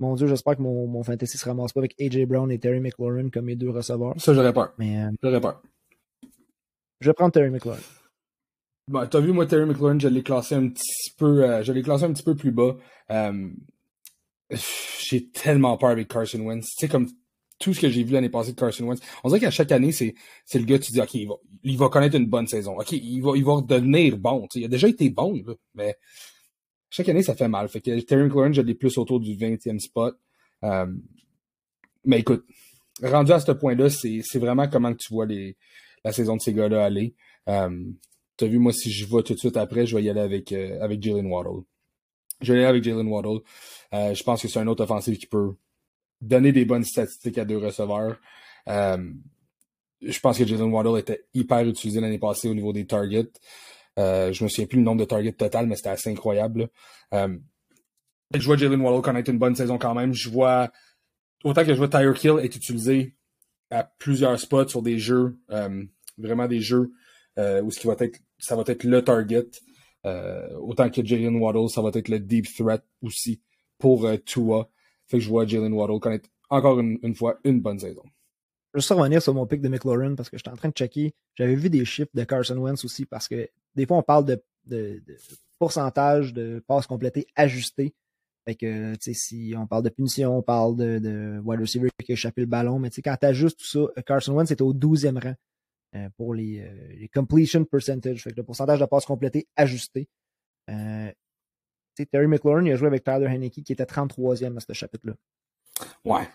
mon 0.00 0.14
Dieu, 0.16 0.26
j'espère 0.26 0.56
que 0.56 0.62
mon, 0.62 0.86
mon 0.86 1.02
fantasy 1.02 1.38
se 1.38 1.44
ramasse 1.46 1.72
pas 1.72 1.80
avec 1.80 1.98
AJ 1.98 2.26
Brown 2.26 2.50
et 2.50 2.58
Terry 2.58 2.80
McLaurin 2.80 3.30
comme 3.30 3.46
mes 3.46 3.56
deux 3.56 3.70
receveurs. 3.70 4.20
Ça, 4.20 4.34
j'aurais 4.34 4.52
peur. 4.52 4.74
Mais 4.76 5.02
euh, 5.04 5.10
J'aurais 5.22 5.40
peur. 5.40 5.62
je 7.00 7.08
vais 7.08 7.14
prendre 7.14 7.32
Terry 7.32 7.48
McLaurin. 7.48 7.78
Bon, 8.88 9.06
t'as 9.06 9.20
vu, 9.20 9.32
moi, 9.32 9.46
Terry 9.46 9.64
McLaurin, 9.64 9.98
je 9.98 10.08
l'ai 10.08 10.22
classé 10.22 10.56
un 10.56 10.68
petit 10.68 11.12
peu, 11.16 11.44
euh, 11.44 11.62
je 11.62 11.72
l'ai 11.72 11.82
classé 11.82 12.04
un 12.04 12.12
petit 12.12 12.24
peu 12.24 12.34
plus 12.34 12.50
bas. 12.50 12.76
Euh, 13.10 13.48
j'ai 14.98 15.30
tellement 15.30 15.76
peur 15.76 15.90
avec 15.90 16.08
Carson 16.08 16.40
Wentz. 16.40 16.66
Tu 16.76 16.86
sais, 16.86 16.88
comme 16.88 17.08
tout 17.60 17.72
ce 17.72 17.80
que 17.80 17.88
j'ai 17.88 18.02
vu 18.02 18.12
l'année 18.12 18.28
passée 18.28 18.52
de 18.52 18.58
Carson 18.58 18.84
Wentz. 18.84 19.00
On 19.22 19.28
dirait 19.28 19.40
qu'à 19.40 19.50
chaque 19.52 19.70
année, 19.70 19.92
c'est, 19.92 20.14
c'est 20.44 20.58
le 20.58 20.64
gars, 20.64 20.80
tu 20.80 20.90
dis, 20.90 21.00
OK, 21.00 21.14
il 21.14 21.78
va, 21.78 21.88
connaître 21.88 22.16
une 22.16 22.26
bonne 22.26 22.48
saison. 22.48 22.76
OK, 22.76 22.90
il 22.90 23.20
va, 23.20 23.32
il 23.36 23.44
va 23.44 23.52
redevenir 23.54 24.18
bon. 24.18 24.48
Tu 24.48 24.54
sais, 24.54 24.60
il 24.62 24.64
a 24.64 24.68
déjà 24.68 24.88
été 24.88 25.08
bon, 25.10 25.40
là, 25.46 25.54
mais 25.74 25.96
chaque 26.90 27.08
année, 27.08 27.22
ça 27.22 27.36
fait 27.36 27.48
mal. 27.48 27.68
Fait 27.68 27.80
que 27.80 28.00
Terry 28.00 28.24
McLaurin, 28.24 28.52
je 28.52 28.62
l'ai 28.62 28.74
plus 28.74 28.98
autour 28.98 29.20
du 29.20 29.36
20e 29.36 29.78
spot. 29.78 30.18
Euh, 30.64 30.86
mais 32.04 32.18
écoute, 32.18 32.44
rendu 33.00 33.30
à 33.30 33.38
ce 33.38 33.52
point-là, 33.52 33.88
c'est, 33.90 34.20
c'est 34.24 34.40
vraiment 34.40 34.68
comment 34.68 34.92
tu 34.92 35.14
vois 35.14 35.24
les, 35.24 35.56
la 36.04 36.12
saison 36.12 36.36
de 36.36 36.42
ces 36.42 36.52
gars-là 36.52 36.84
aller. 36.84 37.14
T'as 38.36 38.46
vu, 38.46 38.58
moi, 38.58 38.72
si 38.72 38.90
je 38.90 39.04
vais 39.04 39.22
tout 39.22 39.34
de 39.34 39.38
suite 39.38 39.56
après, 39.56 39.86
je 39.86 39.96
vais 39.96 40.02
y 40.02 40.10
aller 40.10 40.20
avec, 40.20 40.52
euh, 40.52 40.80
avec 40.80 41.02
Jalen 41.02 41.26
Waddle. 41.26 41.62
Je 42.40 42.52
vais 42.52 42.58
y 42.58 42.62
aller 42.62 42.70
avec 42.70 42.84
Jalen 42.84 43.06
Waddle. 43.06 43.40
Euh, 43.94 44.14
je 44.14 44.22
pense 44.22 44.42
que 44.42 44.48
c'est 44.48 44.58
un 44.58 44.66
autre 44.66 44.82
offensif 44.84 45.18
qui 45.18 45.26
peut 45.26 45.54
donner 46.20 46.52
des 46.52 46.64
bonnes 46.64 46.84
statistiques 46.84 47.38
à 47.38 47.44
deux 47.44 47.58
receveurs. 47.58 48.18
Euh, 48.68 49.12
je 50.00 50.18
pense 50.20 50.38
que 50.38 50.46
Jalen 50.46 50.72
Waddle 50.72 50.98
était 50.98 51.24
hyper 51.34 51.66
utilisé 51.66 52.00
l'année 52.00 52.18
passée 52.18 52.48
au 52.48 52.54
niveau 52.54 52.72
des 52.72 52.86
targets. 52.86 53.30
Je 53.96 54.42
me 54.42 54.48
souviens 54.48 54.66
plus 54.66 54.78
le 54.78 54.84
nombre 54.84 55.00
de 55.00 55.04
targets 55.04 55.32
total, 55.32 55.66
mais 55.66 55.76
c'était 55.76 55.90
assez 55.90 56.10
incroyable. 56.10 56.70
je 57.12 58.44
vois 58.44 58.56
Jalen 58.56 58.80
Waddle 58.80 59.02
connaître 59.02 59.30
une 59.30 59.38
bonne 59.38 59.54
saison 59.54 59.78
quand 59.78 59.94
même. 59.94 60.14
Je 60.14 60.30
vois 60.30 60.72
autant 61.44 61.64
que 61.64 61.72
je 61.72 61.78
vois 61.78 61.88
Tyre 61.88 62.14
Kill 62.14 62.38
être 62.42 62.56
utilisé 62.56 63.14
à 63.70 63.84
plusieurs 63.84 64.40
spots 64.40 64.68
sur 64.68 64.82
des 64.82 64.98
jeux, 64.98 65.38
vraiment 66.18 66.48
des 66.48 66.60
jeux 66.60 66.92
euh, 67.38 67.62
où 67.62 67.70
ce 67.70 67.80
qui 67.80 67.86
va 67.86 67.96
être, 67.98 68.18
ça 68.38 68.56
va 68.56 68.64
être 68.66 68.84
le 68.84 69.02
target. 69.02 69.48
Euh, 70.04 70.56
autant 70.58 70.90
que 70.90 71.04
Jalen 71.04 71.36
Waddle, 71.36 71.68
ça 71.68 71.80
va 71.80 71.90
être 71.94 72.08
le 72.08 72.18
deep 72.18 72.46
threat 72.54 72.82
aussi 73.02 73.40
pour 73.78 74.04
euh, 74.06 74.16
Tua. 74.16 74.68
Fait 75.06 75.18
que 75.18 75.24
je 75.24 75.28
vois 75.28 75.46
Jalen 75.46 75.72
Waddle 75.72 76.00
connaître 76.00 76.28
encore 76.50 76.80
une, 76.80 77.14
fois 77.14 77.38
une 77.44 77.60
bonne 77.60 77.78
saison. 77.78 78.02
Je 78.74 78.80
juste 78.80 78.90
revenir 78.90 79.22
sur 79.22 79.34
mon 79.34 79.46
pic 79.46 79.60
de 79.60 79.68
McLaurin 79.68 80.14
parce 80.14 80.28
que 80.28 80.36
j'étais 80.36 80.50
en 80.50 80.56
train 80.56 80.68
de 80.68 80.74
checker. 80.74 81.14
J'avais 81.34 81.54
vu 81.54 81.70
des 81.70 81.84
chiffres 81.84 82.10
de 82.14 82.24
Carson 82.24 82.56
Wentz 82.56 82.84
aussi 82.84 83.06
parce 83.06 83.28
que 83.28 83.48
des 83.74 83.86
fois 83.86 83.98
on 83.98 84.02
parle 84.02 84.24
de, 84.26 84.42
de, 84.66 85.02
pourcentage 85.58 86.32
de 86.32 86.62
passes 86.66 86.86
complétées 86.86 87.26
ajustées. 87.36 87.94
Fait 88.44 88.54
que, 88.56 88.94
tu 88.94 89.00
sais, 89.00 89.14
si 89.14 89.54
on 89.56 89.68
parle 89.68 89.84
de 89.84 89.88
punition, 89.88 90.36
on 90.36 90.42
parle 90.42 90.76
de, 90.76 90.98
de 90.98 91.40
wide 91.44 91.60
receiver 91.60 91.88
qui 92.04 92.12
a 92.12 92.14
échappé 92.14 92.40
le 92.40 92.48
ballon, 92.48 92.80
mais 92.80 92.90
tu 92.90 92.96
sais, 92.96 93.02
quand 93.02 93.16
tout 93.16 93.64
ça, 93.64 94.02
Carson 94.04 94.34
Wentz 94.34 94.50
est 94.50 94.60
au 94.60 94.74
12e 94.74 95.22
rang 95.22 95.34
pour 96.16 96.34
les, 96.34 96.60
euh, 96.60 96.94
les, 96.98 97.08
completion 97.08 97.64
percentage, 97.64 98.22
fait 98.22 98.30
que 98.30 98.36
le 98.36 98.44
pourcentage 98.44 98.80
de 98.80 98.86
passes 98.86 99.04
complétées 99.04 99.46
ajusté. 99.56 100.08
Euh, 100.70 101.10
Terry 102.10 102.26
McLaurin, 102.26 102.64
il 102.64 102.72
a 102.72 102.76
joué 102.76 102.86
avec 102.86 103.04
Tyler 103.04 103.26
Henneke 103.26 103.62
qui 103.62 103.72
était 103.72 103.84
33e 103.84 104.56
à 104.56 104.60
ce 104.60 104.72
chapitre-là. 104.72 105.14
Ouais. 106.04 106.26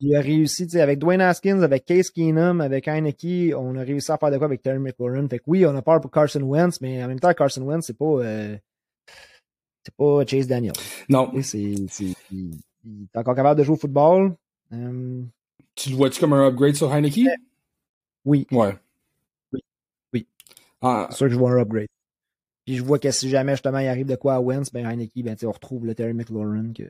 Il 0.00 0.14
a 0.14 0.20
réussi, 0.20 0.68
avec 0.78 0.98
Dwayne 0.98 1.22
Haskins, 1.22 1.62
avec 1.62 1.86
Case 1.86 2.10
Keenum, 2.10 2.60
avec 2.60 2.86
Heineke, 2.86 3.54
on 3.56 3.76
a 3.76 3.82
réussi 3.82 4.12
à 4.12 4.18
faire 4.18 4.30
de 4.30 4.36
quoi 4.36 4.46
avec 4.46 4.60
Terry 4.60 4.78
McLaurin. 4.78 5.26
Fait 5.28 5.38
que 5.38 5.44
oui, 5.46 5.64
on 5.64 5.74
a 5.74 5.80
peur 5.80 6.00
pour 6.02 6.10
Carson 6.10 6.42
Wentz, 6.42 6.82
mais 6.82 7.02
en 7.02 7.08
même 7.08 7.20
temps, 7.20 7.32
Carson 7.32 7.62
Wentz, 7.62 7.86
c'est 7.86 7.96
pas, 7.96 8.04
euh, 8.04 8.56
c'est 9.82 9.94
pas 9.94 10.26
Chase 10.26 10.46
Daniel. 10.46 10.74
Non. 11.08 11.32
C'est, 11.40 11.58
il, 11.60 12.60
est 12.84 13.18
encore 13.18 13.34
capable 13.34 13.58
de 13.58 13.64
jouer 13.64 13.74
au 13.74 13.78
football. 13.78 14.36
Euh, 14.74 15.22
tu 15.74 15.90
le 15.90 15.96
vois-tu 15.96 16.20
comme 16.20 16.34
un 16.34 16.46
upgrade 16.46 16.74
sur 16.74 16.92
Heineke? 16.92 17.20
Oui. 18.26 18.46
Ouais. 18.50 18.76
Oui. 19.52 19.60
Oui. 20.12 20.26
Ah. 20.82 21.06
C'est 21.10 21.16
sûr 21.16 21.26
que 21.26 21.32
je 21.32 21.38
vois 21.38 21.52
un 21.52 21.60
upgrade. 21.62 21.86
Puis 22.66 22.76
je 22.76 22.82
vois 22.82 22.98
que 22.98 23.10
si 23.12 23.30
jamais 23.30 23.52
justement 23.52 23.78
il 23.78 23.86
arrive 23.86 24.06
de 24.06 24.16
quoi 24.16 24.34
à 24.34 24.40
Wentz, 24.40 24.72
ben 24.72 24.84
Heineke, 24.84 25.22
ben 25.22 25.36
on 25.44 25.52
retrouve 25.52 25.86
le 25.86 25.94
Terry 25.94 26.12
McLaurin 26.12 26.72
que 26.72 26.82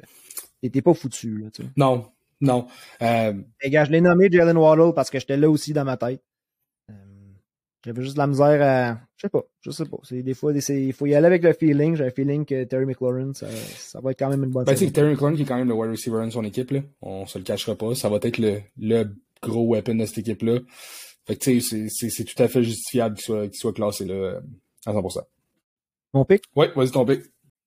t'étais 0.62 0.80
pas 0.80 0.94
foutu. 0.94 1.38
Là, 1.38 1.48
sais. 1.54 1.64
Non, 1.76 2.06
non. 2.40 2.66
Euh... 3.02 3.34
gars, 3.66 3.84
je 3.84 3.90
l'ai 3.90 4.00
nommé 4.00 4.30
Jalen 4.32 4.56
Waddle 4.56 4.94
parce 4.94 5.10
que 5.10 5.20
j'étais 5.20 5.36
là 5.36 5.50
aussi 5.50 5.74
dans 5.74 5.84
ma 5.84 5.98
tête. 5.98 6.22
Euh, 6.90 6.94
j'avais 7.84 8.02
juste 8.02 8.14
de 8.14 8.20
la 8.20 8.26
misère 8.26 8.62
à. 8.62 9.00
Je 9.16 9.22
sais 9.22 9.28
pas. 9.28 9.42
Je 9.60 9.70
sais 9.70 9.84
pas. 9.84 9.98
C'est 10.02 10.22
des 10.22 10.32
fois, 10.32 10.54
il 10.54 10.92
faut 10.94 11.04
y 11.04 11.14
aller 11.14 11.26
avec 11.26 11.42
le 11.42 11.52
feeling. 11.52 11.94
J'ai 11.94 12.06
un 12.06 12.10
feeling 12.10 12.46
que 12.46 12.64
Terry 12.64 12.86
McLaurin, 12.86 13.34
ça, 13.34 13.46
ça 13.76 14.00
va 14.00 14.12
être 14.12 14.18
quand 14.18 14.30
même 14.30 14.44
une 14.44 14.50
bonne 14.50 14.64
ben, 14.64 14.74
tu 14.74 14.90
Terry 14.90 15.10
McLaurin 15.10 15.36
qui 15.36 15.42
est 15.42 15.46
quand 15.46 15.58
même 15.58 15.68
le 15.68 15.74
wide 15.74 15.90
receiver 15.90 16.24
de 16.24 16.30
son 16.30 16.44
équipe, 16.44 16.70
là. 16.70 16.80
On 17.02 17.26
se 17.26 17.36
le 17.36 17.44
cachera 17.44 17.74
pas. 17.74 17.94
Ça 17.94 18.08
va 18.08 18.16
être 18.22 18.38
le, 18.38 18.62
le 18.78 19.04
gros 19.42 19.74
weapon 19.74 19.96
de 19.96 20.06
cette 20.06 20.18
équipe-là. 20.18 20.60
Fait 21.26 21.36
que 21.36 21.40
tu 21.40 21.60
sais, 21.60 21.88
c'est 21.88 22.24
tout 22.24 22.40
à 22.40 22.48
fait 22.48 22.62
justifiable 22.62 23.16
qu'il 23.16 23.24
soit, 23.24 23.48
qu'il 23.48 23.58
soit 23.58 23.72
classé 23.72 24.04
là 24.04 24.40
à 24.86 24.92
100%. 24.92 25.22
Mon 26.14 26.24
pic? 26.24 26.44
Oui, 26.54 26.66
vas-y 26.74 26.90
ton 26.90 27.04
pic. 27.04 27.22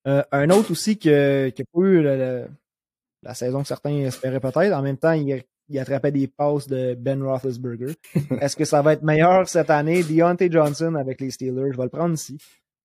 Euh, 0.07 0.23
un 0.31 0.49
autre 0.49 0.71
aussi 0.71 0.97
qui 0.97 1.09
n'a 1.09 1.51
pas 1.51 1.81
eu 1.81 2.01
la, 2.01 3.33
saison 3.33 3.61
que 3.61 3.67
certains 3.67 3.97
espéraient 3.97 4.39
peut-être. 4.39 4.73
En 4.73 4.81
même 4.81 4.97
temps, 4.97 5.11
il, 5.11 5.43
il, 5.67 5.79
attrapait 5.79 6.11
des 6.11 6.27
passes 6.27 6.67
de 6.67 6.95
Ben 6.95 7.21
Roethlisberger. 7.21 7.95
Est-ce 8.41 8.55
que 8.55 8.65
ça 8.65 8.81
va 8.81 8.93
être 8.93 9.03
meilleur 9.03 9.47
cette 9.49 9.69
année? 9.69 10.03
Deontay 10.03 10.49
Johnson 10.49 10.95
avec 10.95 11.19
les 11.19 11.31
Steelers, 11.31 11.73
je 11.73 11.77
vais 11.77 11.83
le 11.83 11.89
prendre 11.89 12.13
ici. 12.13 12.37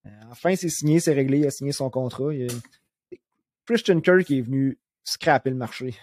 Euh, 0.07 0.11
enfin, 0.31 0.57
c'est 0.57 0.69
signé, 0.69 0.99
c'est 0.99 1.15
réglé, 1.15 1.39
il 1.39 1.47
a 1.47 1.51
signé 1.51 1.71
son 1.71 1.89
contrat. 1.89 2.31
Christian 3.65 4.01
Kirk 4.01 4.29
est 4.31 4.43
venu 4.43 4.77
scraper 5.05 5.51
le 5.51 5.57
marché. 5.57 5.95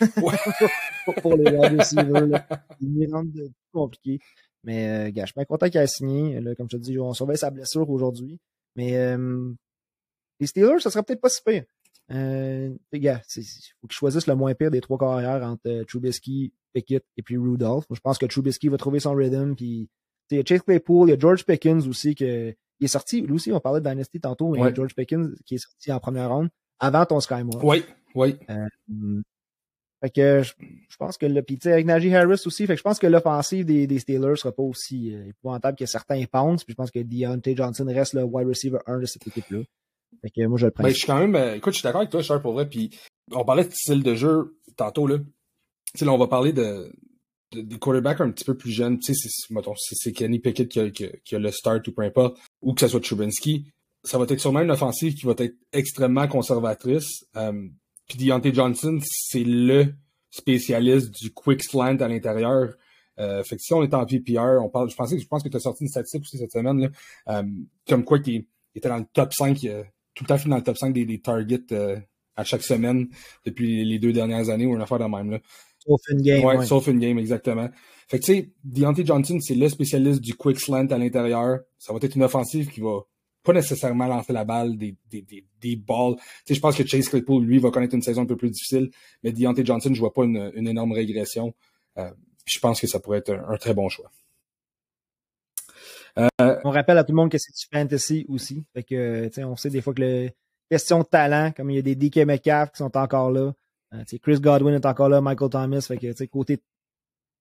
pour, 1.20 1.36
les 1.36 1.50
wide 1.52 1.78
receivers. 1.78 2.46
Il 2.80 3.08
rend 3.12 3.24
de 3.24 3.50
compliqué. 3.72 4.18
Mais 4.64 4.88
euh, 4.88 5.10
gars, 5.10 5.22
je 5.22 5.26
suis 5.28 5.34
pas 5.34 5.44
content 5.44 5.68
qu'il 5.68 5.80
ait 5.80 5.86
signé. 5.86 6.40
comme 6.56 6.68
je 6.70 6.76
te 6.76 6.82
dis, 6.82 6.98
on 6.98 7.12
surveille 7.12 7.38
sa 7.38 7.50
blessure 7.50 7.88
aujourd'hui. 7.88 8.38
Mais 8.76 8.96
euh, 8.96 9.52
les 10.38 10.46
Steelers, 10.46 10.80
ça 10.80 10.90
serait 10.90 11.02
peut-être 11.02 11.20
pas 11.20 11.28
si 11.28 11.42
pire. 11.44 11.64
Euh, 12.12 12.74
gars, 12.92 13.22
il 13.36 13.44
faut 13.80 13.86
qu'ils 13.86 13.96
choisissent 13.96 14.26
le 14.26 14.34
moins 14.34 14.54
pire 14.54 14.70
des 14.70 14.80
trois 14.80 14.98
carrières 14.98 15.42
entre 15.44 15.62
euh, 15.66 15.84
Trubisky, 15.84 16.52
Pickett 16.72 17.04
et 17.16 17.22
puis 17.22 17.36
Rudolph. 17.36 17.84
Je 17.90 18.00
pense 18.00 18.18
que 18.18 18.26
Trubisky 18.26 18.68
va 18.68 18.76
trouver 18.78 19.00
son 19.00 19.14
rhythm. 19.14 19.54
Puis, 19.54 19.88
il 20.30 20.36
y 20.36 20.40
a 20.40 20.44
Chase 20.44 20.62
Claypool, 20.62 21.08
il 21.08 21.12
y 21.12 21.14
a 21.14 21.18
George 21.18 21.44
Pickens 21.44 21.86
aussi 21.88 22.14
qui 22.14 22.24
est 22.24 22.56
sorti. 22.86 23.20
Lui 23.22 23.34
aussi, 23.34 23.52
on 23.52 23.60
parlait 23.60 23.80
de 23.80 23.88
Dynasty 23.88 24.20
tantôt, 24.20 24.50
mais 24.50 24.74
George 24.74 24.94
Pickens 24.94 25.34
qui 25.44 25.56
est 25.56 25.58
sorti 25.58 25.92
en 25.92 25.98
première 25.98 26.30
ronde 26.30 26.48
avant 26.78 27.04
ton 27.04 27.20
Sky 27.20 27.42
Moore. 27.42 27.64
Oui, 27.64 27.84
oui. 28.14 28.36
Euh, 28.48 29.22
fait 30.00 30.10
que 30.10 30.42
je, 30.42 30.96
pense 30.98 31.18
que 31.18 31.26
le. 31.26 31.42
Puis 31.42 31.58
avec 31.64 31.84
Najee 31.84 32.14
Harris 32.14 32.42
aussi, 32.46 32.66
fait 32.66 32.72
que 32.72 32.78
je 32.78 32.82
pense 32.82 32.98
que 32.98 33.06
l'offensive 33.06 33.66
des, 33.66 33.86
des 33.86 33.98
Steelers 33.98 34.36
sera 34.36 34.52
pas 34.52 34.62
aussi 34.62 35.14
euh, 35.14 35.28
épouvantable 35.28 35.76
que 35.76 35.86
certains 35.86 36.24
pensent. 36.24 36.64
Puis 36.64 36.72
je 36.72 36.76
pense 36.76 36.90
que 36.90 37.00
Deontay 37.00 37.54
Johnson 37.54 37.86
reste 37.86 38.14
le 38.14 38.22
wide 38.24 38.48
receiver 38.48 38.78
1 38.86 39.00
de 39.00 39.06
cette 39.06 39.26
équipe-là. 39.26 39.60
Fait 40.22 40.30
que 40.30 40.46
moi 40.46 40.58
je 40.58 40.66
le 40.66 40.72
prends. 40.72 40.84
Ben, 40.84 40.90
je 40.90 40.96
suis 40.96 41.06
quand 41.06 41.18
même. 41.18 41.34
Euh, 41.34 41.56
écoute, 41.56 41.74
je 41.74 41.78
suis 41.78 41.84
d'accord 41.84 42.00
avec 42.00 42.10
toi, 42.10 42.22
Charles, 42.22 42.40
pour 42.40 42.54
vrai. 42.54 42.68
Puis 42.68 42.98
on 43.30 43.44
parlait 43.44 43.64
de 43.64 43.72
style 43.72 44.02
de 44.02 44.14
jeu 44.14 44.56
tantôt 44.76 45.06
là. 45.06 45.18
Tu 45.18 45.98
sais, 45.98 46.04
là, 46.06 46.12
on 46.12 46.18
va 46.18 46.28
parler 46.28 46.52
de, 46.54 46.90
des 47.52 47.78
quarterbacks 47.78 48.20
un 48.20 48.30
petit 48.30 48.44
peu 48.44 48.56
plus 48.56 48.70
jeunes. 48.70 48.98
Tu 49.00 49.14
sais, 49.14 49.28
c'est 49.92 50.12
Kenny 50.12 50.38
Pickett 50.38 50.68
qui 50.68 50.80
a, 50.80 50.90
qui, 50.90 51.34
a, 51.34 51.38
le 51.38 51.50
start 51.50 51.86
ou 51.88 51.92
peu 51.92 52.02
importe, 52.02 52.38
ou 52.62 52.72
que 52.72 52.80
ce 52.80 52.88
soit 52.88 53.00
Trubinsky. 53.00 53.66
Ça 54.02 54.16
va 54.16 54.24
être 54.24 54.38
sûrement 54.38 54.60
une 54.60 54.70
offensive 54.70 55.14
qui 55.14 55.26
va 55.26 55.34
être 55.36 55.56
extrêmement 55.72 56.26
conservatrice. 56.26 57.26
Euh, 57.36 57.68
puis 58.10 58.26
Deontay 58.26 58.52
Johnson, 58.52 58.98
c'est 59.04 59.44
le 59.44 59.94
spécialiste 60.30 61.10
du 61.10 61.32
quick 61.32 61.62
slant 61.62 61.96
à 61.96 62.08
l'intérieur. 62.08 62.74
Euh, 63.18 63.44
fait 63.44 63.56
que 63.56 63.62
si 63.62 63.72
on 63.72 63.82
est 63.82 63.94
en 63.94 64.04
PPR, 64.04 64.58
on 64.62 64.68
parle, 64.68 64.90
je 64.90 64.96
pensais, 64.96 65.18
je 65.18 65.26
pense 65.26 65.42
que 65.42 65.48
tu 65.48 65.56
as 65.56 65.60
sorti 65.60 65.84
une 65.84 65.90
statistique 65.90 66.22
aussi 66.22 66.38
cette 66.38 66.52
semaine, 66.52 66.80
là, 66.80 66.88
euh, 67.28 67.42
comme 67.88 68.04
quoi 68.04 68.18
qui 68.18 68.48
était 68.74 68.88
dans 68.88 68.96
le 68.96 69.06
top 69.12 69.32
5, 69.32 69.64
euh, 69.64 69.84
tout 70.14 70.24
à 70.28 70.38
fait 70.38 70.48
dans 70.48 70.56
le 70.56 70.62
top 70.62 70.76
5 70.76 70.92
des, 70.92 71.20
targets 71.20 71.60
euh, 71.72 71.98
à 72.34 72.44
chaque 72.44 72.62
semaine 72.62 73.08
depuis 73.44 73.84
les 73.84 73.98
deux 73.98 74.12
dernières 74.12 74.48
années 74.48 74.66
ou 74.66 74.74
une 74.74 74.82
affaire 74.82 74.98
de 74.98 75.04
même. 75.04 75.30
Là. 75.30 75.38
Sauf 75.78 76.00
une 76.10 76.22
game. 76.22 76.44
Ouais, 76.44 76.64
sauf 76.64 76.86
une 76.88 76.98
game, 76.98 77.18
exactement. 77.18 77.68
Fait 78.08 78.18
que 78.18 78.24
tu 78.24 78.34
sais, 78.34 78.50
Deontay 78.64 79.06
Johnson, 79.06 79.38
c'est 79.40 79.54
le 79.54 79.68
spécialiste 79.68 80.20
du 80.20 80.34
quick 80.34 80.58
slant 80.58 80.86
à 80.86 80.98
l'intérieur. 80.98 81.60
Ça 81.78 81.92
va 81.92 82.00
être 82.02 82.16
une 82.16 82.24
offensive 82.24 82.70
qui 82.70 82.80
va 82.80 83.02
pas 83.42 83.52
nécessairement 83.52 84.06
lancer 84.06 84.32
la 84.32 84.44
balle, 84.44 84.76
des, 84.76 84.94
des, 85.10 85.22
des, 85.22 85.44
des 85.60 85.76
balles. 85.76 86.16
Tu 86.16 86.22
sais, 86.46 86.54
je 86.54 86.60
pense 86.60 86.76
que 86.76 86.86
Chase 86.86 87.08
Claypool, 87.08 87.44
lui, 87.44 87.58
va 87.58 87.70
connaître 87.70 87.94
une 87.94 88.02
saison 88.02 88.22
un 88.22 88.26
peu 88.26 88.36
plus 88.36 88.50
difficile, 88.50 88.90
mais 89.22 89.32
Deontay 89.32 89.64
Johnson, 89.64 89.90
je 89.92 90.00
vois 90.00 90.12
pas 90.12 90.24
une, 90.24 90.52
une 90.54 90.68
énorme 90.68 90.92
régression. 90.92 91.54
Euh, 91.98 92.10
je 92.46 92.58
pense 92.58 92.80
que 92.80 92.86
ça 92.86 93.00
pourrait 93.00 93.18
être 93.18 93.32
un, 93.32 93.56
très 93.56 93.74
bon 93.74 93.88
choix. 93.88 94.10
Euh, 96.18 96.28
on 96.64 96.70
rappelle 96.70 96.98
à 96.98 97.04
tout 97.04 97.12
le 97.12 97.16
monde 97.16 97.30
que 97.30 97.38
c'est 97.38 97.52
du 97.52 97.66
fantasy 97.72 98.26
aussi. 98.28 98.64
Fait 98.74 98.82
que, 98.82 99.30
on 99.44 99.56
sait 99.56 99.70
des 99.70 99.80
fois 99.80 99.94
que 99.94 100.02
le 100.02 100.30
question 100.70 100.98
de 100.98 101.04
talent, 101.04 101.52
comme 101.56 101.70
il 101.70 101.76
y 101.76 101.78
a 101.78 101.82
des 101.82 101.94
DK 101.94 102.18
Metcalf 102.26 102.72
qui 102.72 102.78
sont 102.78 102.96
encore 102.96 103.30
là, 103.30 103.52
euh, 103.94 104.04
Chris 104.22 104.40
Godwin 104.40 104.74
est 104.74 104.86
encore 104.86 105.08
là, 105.08 105.20
Michael 105.20 105.50
Thomas, 105.50 105.80
fait 105.80 105.98
que, 105.98 106.24
côté 106.26 106.58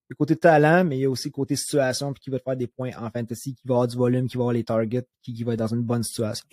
le 0.09 0.15
côté 0.15 0.35
talent, 0.35 0.83
mais 0.83 0.97
il 0.97 1.01
y 1.01 1.05
a 1.05 1.09
aussi 1.09 1.27
le 1.27 1.33
côté 1.33 1.55
situation, 1.55 2.11
puis 2.13 2.23
qui 2.23 2.29
va 2.31 2.39
te 2.39 2.43
faire 2.43 2.57
des 2.57 2.67
points 2.67 2.91
en 2.99 3.09
fantasy, 3.11 3.53
qui 3.53 3.67
va 3.67 3.75
avoir 3.75 3.87
du 3.87 3.95
volume, 3.95 4.27
qui 4.27 4.37
va 4.37 4.41
avoir 4.41 4.53
les 4.53 4.63
targets, 4.63 5.07
qui, 5.21 5.33
qui 5.33 5.43
va 5.43 5.53
être 5.53 5.59
dans 5.59 5.67
une 5.67 5.83
bonne 5.83 6.03
situation. 6.03 6.45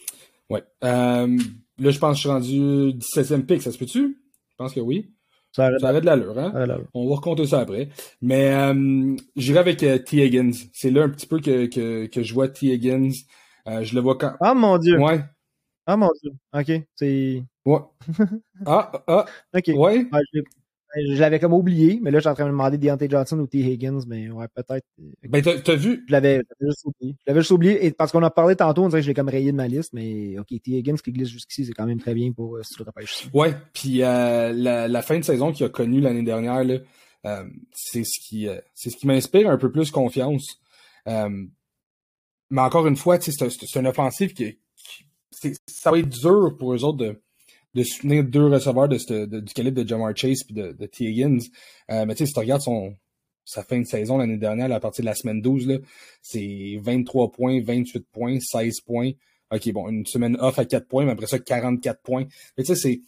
Ouais. 0.51 0.63
Euh, 0.85 1.39
là, 1.79 1.91
je 1.91 1.99
pense 1.99 2.11
que 2.13 2.17
je 2.17 2.21
suis 2.21 2.29
rendu 2.29 2.99
17e 2.99 3.47
pick, 3.47 3.63
ça 3.63 3.73
se 3.73 3.79
peut-tu? 3.79 4.19
Je 4.51 4.57
pense 4.57 4.75
que 4.75 4.81
oui. 4.81 5.11
Ça 5.53 5.71
arrête, 5.83 6.03
de 6.03 6.07
l'allure, 6.07 6.39
hein? 6.39 6.53
On 6.93 7.09
va 7.09 7.15
raconter 7.15 7.47
ça 7.47 7.61
après. 7.61 7.89
Mais 8.21 8.53
euh, 8.53 9.17
j'irai 9.37 9.59
avec 9.61 9.83
euh, 9.83 9.97
T. 9.97 10.23
Higgins. 10.23 10.53
C'est 10.75 10.91
là 10.91 11.05
un 11.05 11.09
petit 11.09 11.27
peu 11.27 11.41
que, 11.41 11.65
que, 11.65 12.05
que 12.07 12.23
je 12.23 12.35
vois 12.35 12.49
T. 12.49 12.67
Higgins. 12.67 13.13
Je 13.67 13.95
le 13.95 14.01
vois 14.03 14.19
quand. 14.19 14.35
Ah 14.41 14.53
mon 14.53 14.77
dieu! 14.77 15.01
Ouais. 15.01 15.25
Ah 15.87 15.97
mon 15.97 16.11
dieu. 16.23 16.33
OK. 16.53 16.87
C'est. 16.95 17.43
Ouais. 17.65 17.79
ah, 18.67 18.93
ah. 19.07 19.25
OK. 19.55 19.69
Ouais. 19.69 20.07
Ah, 20.13 20.19
je 20.95 21.21
l'avais 21.21 21.39
comme 21.39 21.53
oublié, 21.53 22.01
mais 22.03 22.11
là, 22.11 22.19
je 22.19 22.23
suis 22.23 22.29
en 22.29 22.35
train 22.35 22.45
de 22.45 22.51
me 22.51 22.55
demander 22.55 22.79
Deontay 22.79 23.09
Johnson 23.09 23.39
ou 23.39 23.47
T. 23.47 23.59
Higgins, 23.59 24.01
mais 24.07 24.31
ouais, 24.31 24.47
peut-être. 24.55 24.87
Euh, 25.01 25.29
ben, 25.29 25.43
t'as 25.43 25.75
vu? 25.75 26.05
Je 26.07 26.13
l'avais 26.13 26.43
juste 26.61 26.85
oublié. 26.85 27.17
Je 27.19 27.25
l'avais 27.27 27.41
juste 27.41 27.51
oublié, 27.51 27.87
et 27.87 27.91
parce 27.91 28.13
qu'on 28.13 28.23
a 28.23 28.31
parlé 28.31 28.57
tantôt, 28.57 28.85
on 28.85 28.89
dirait 28.89 29.01
que 29.01 29.05
je 29.05 29.11
l'ai 29.11 29.15
comme 29.15 29.29
rayé 29.29 29.53
de 29.53 29.57
ma 29.57 29.69
liste, 29.69 29.93
mais 29.93 30.39
ok, 30.39 30.49
T. 30.49 30.71
Higgins 30.73 30.97
qui 30.97 31.13
glisse 31.13 31.29
jusqu'ici, 31.29 31.67
c'est 31.67 31.73
quand 31.73 31.87
même 31.87 32.01
très 32.01 32.15
bien 32.15 32.33
pour 32.33 32.57
euh, 32.57 32.63
si 32.63 32.75
tu 32.75 32.83
le 32.83 32.87
repêches. 32.87 33.29
Ouais, 33.35 33.55
puis 33.73 34.03
euh, 34.03 34.53
la, 34.53 34.89
la, 34.89 35.03
fin 35.03 35.19
de 35.19 35.25
saison 35.25 35.53
qu'il 35.53 35.67
a 35.67 35.69
connue 35.69 36.01
l'année 36.01 36.23
dernière, 36.23 36.65
là, 36.65 36.79
euh, 37.27 37.45
c'est 37.73 38.05
ce 38.05 38.21
qui, 38.21 38.49
euh, 38.49 38.61
c'est 38.75 38.91
ce 38.91 38.97
qui 38.97 39.07
m'inspire 39.07 39.51
un 39.51 39.59
peu 39.59 39.71
plus 39.71 39.91
confiance. 39.91 40.61
mais 41.07 42.61
encore 42.61 42.87
une 42.87 42.97
fois, 42.97 43.19
c'est 43.21 43.77
une 43.77 43.87
offensive 43.87 44.33
qui, 44.33 44.59
qui 45.41 45.55
ça 45.67 45.91
va 45.91 45.99
être 45.99 46.09
dur 46.09 46.57
pour 46.59 46.73
eux 46.73 46.85
autres 46.85 46.99
de 46.99 47.21
de 47.77 47.83
soutenir 47.83 48.25
deux 48.25 48.47
receveurs 48.47 48.89
de, 48.89 49.41
du 49.41 49.53
calibre 49.53 49.83
de 49.83 49.87
Jamar 49.87 50.17
Chase 50.17 50.45
et 50.49 50.53
de, 50.55 50.73
de 50.73 50.87
T. 50.87 51.05
Higgins. 51.05 51.39
Euh, 51.91 52.07
mais 52.07 52.15
tu 52.15 52.21
sais, 52.21 52.27
si 52.27 52.33
tu 52.33 52.39
regardes 52.39 52.63
son, 52.63 52.97
sa 53.45 53.63
fin 53.63 53.79
de 53.79 53.85
saison 53.85 54.17
l'année 54.17 54.39
dernière, 54.39 54.73
à 54.73 54.81
partir 54.81 55.03
de 55.03 55.07
la 55.07 55.15
semaine 55.15 55.43
12, 55.43 55.81
c'est 56.23 56.79
23 56.81 57.33
points, 57.33 57.61
28 57.63 58.07
points, 58.11 58.39
16 58.41 58.81
points. 58.81 59.13
OK, 59.53 59.73
bon, 59.73 59.89
une 59.91 60.07
semaine 60.07 60.37
off 60.41 60.59
à 60.59 60.65
4 60.65 60.89
points, 60.89 61.05
mais 61.05 61.13
après 61.13 61.27
ça, 61.27 61.39
44 61.39 62.01
points. 62.01 62.25
Mais 62.57 62.65
tu 62.65 62.75
sais, 62.75 62.81
c'est, 62.81 63.01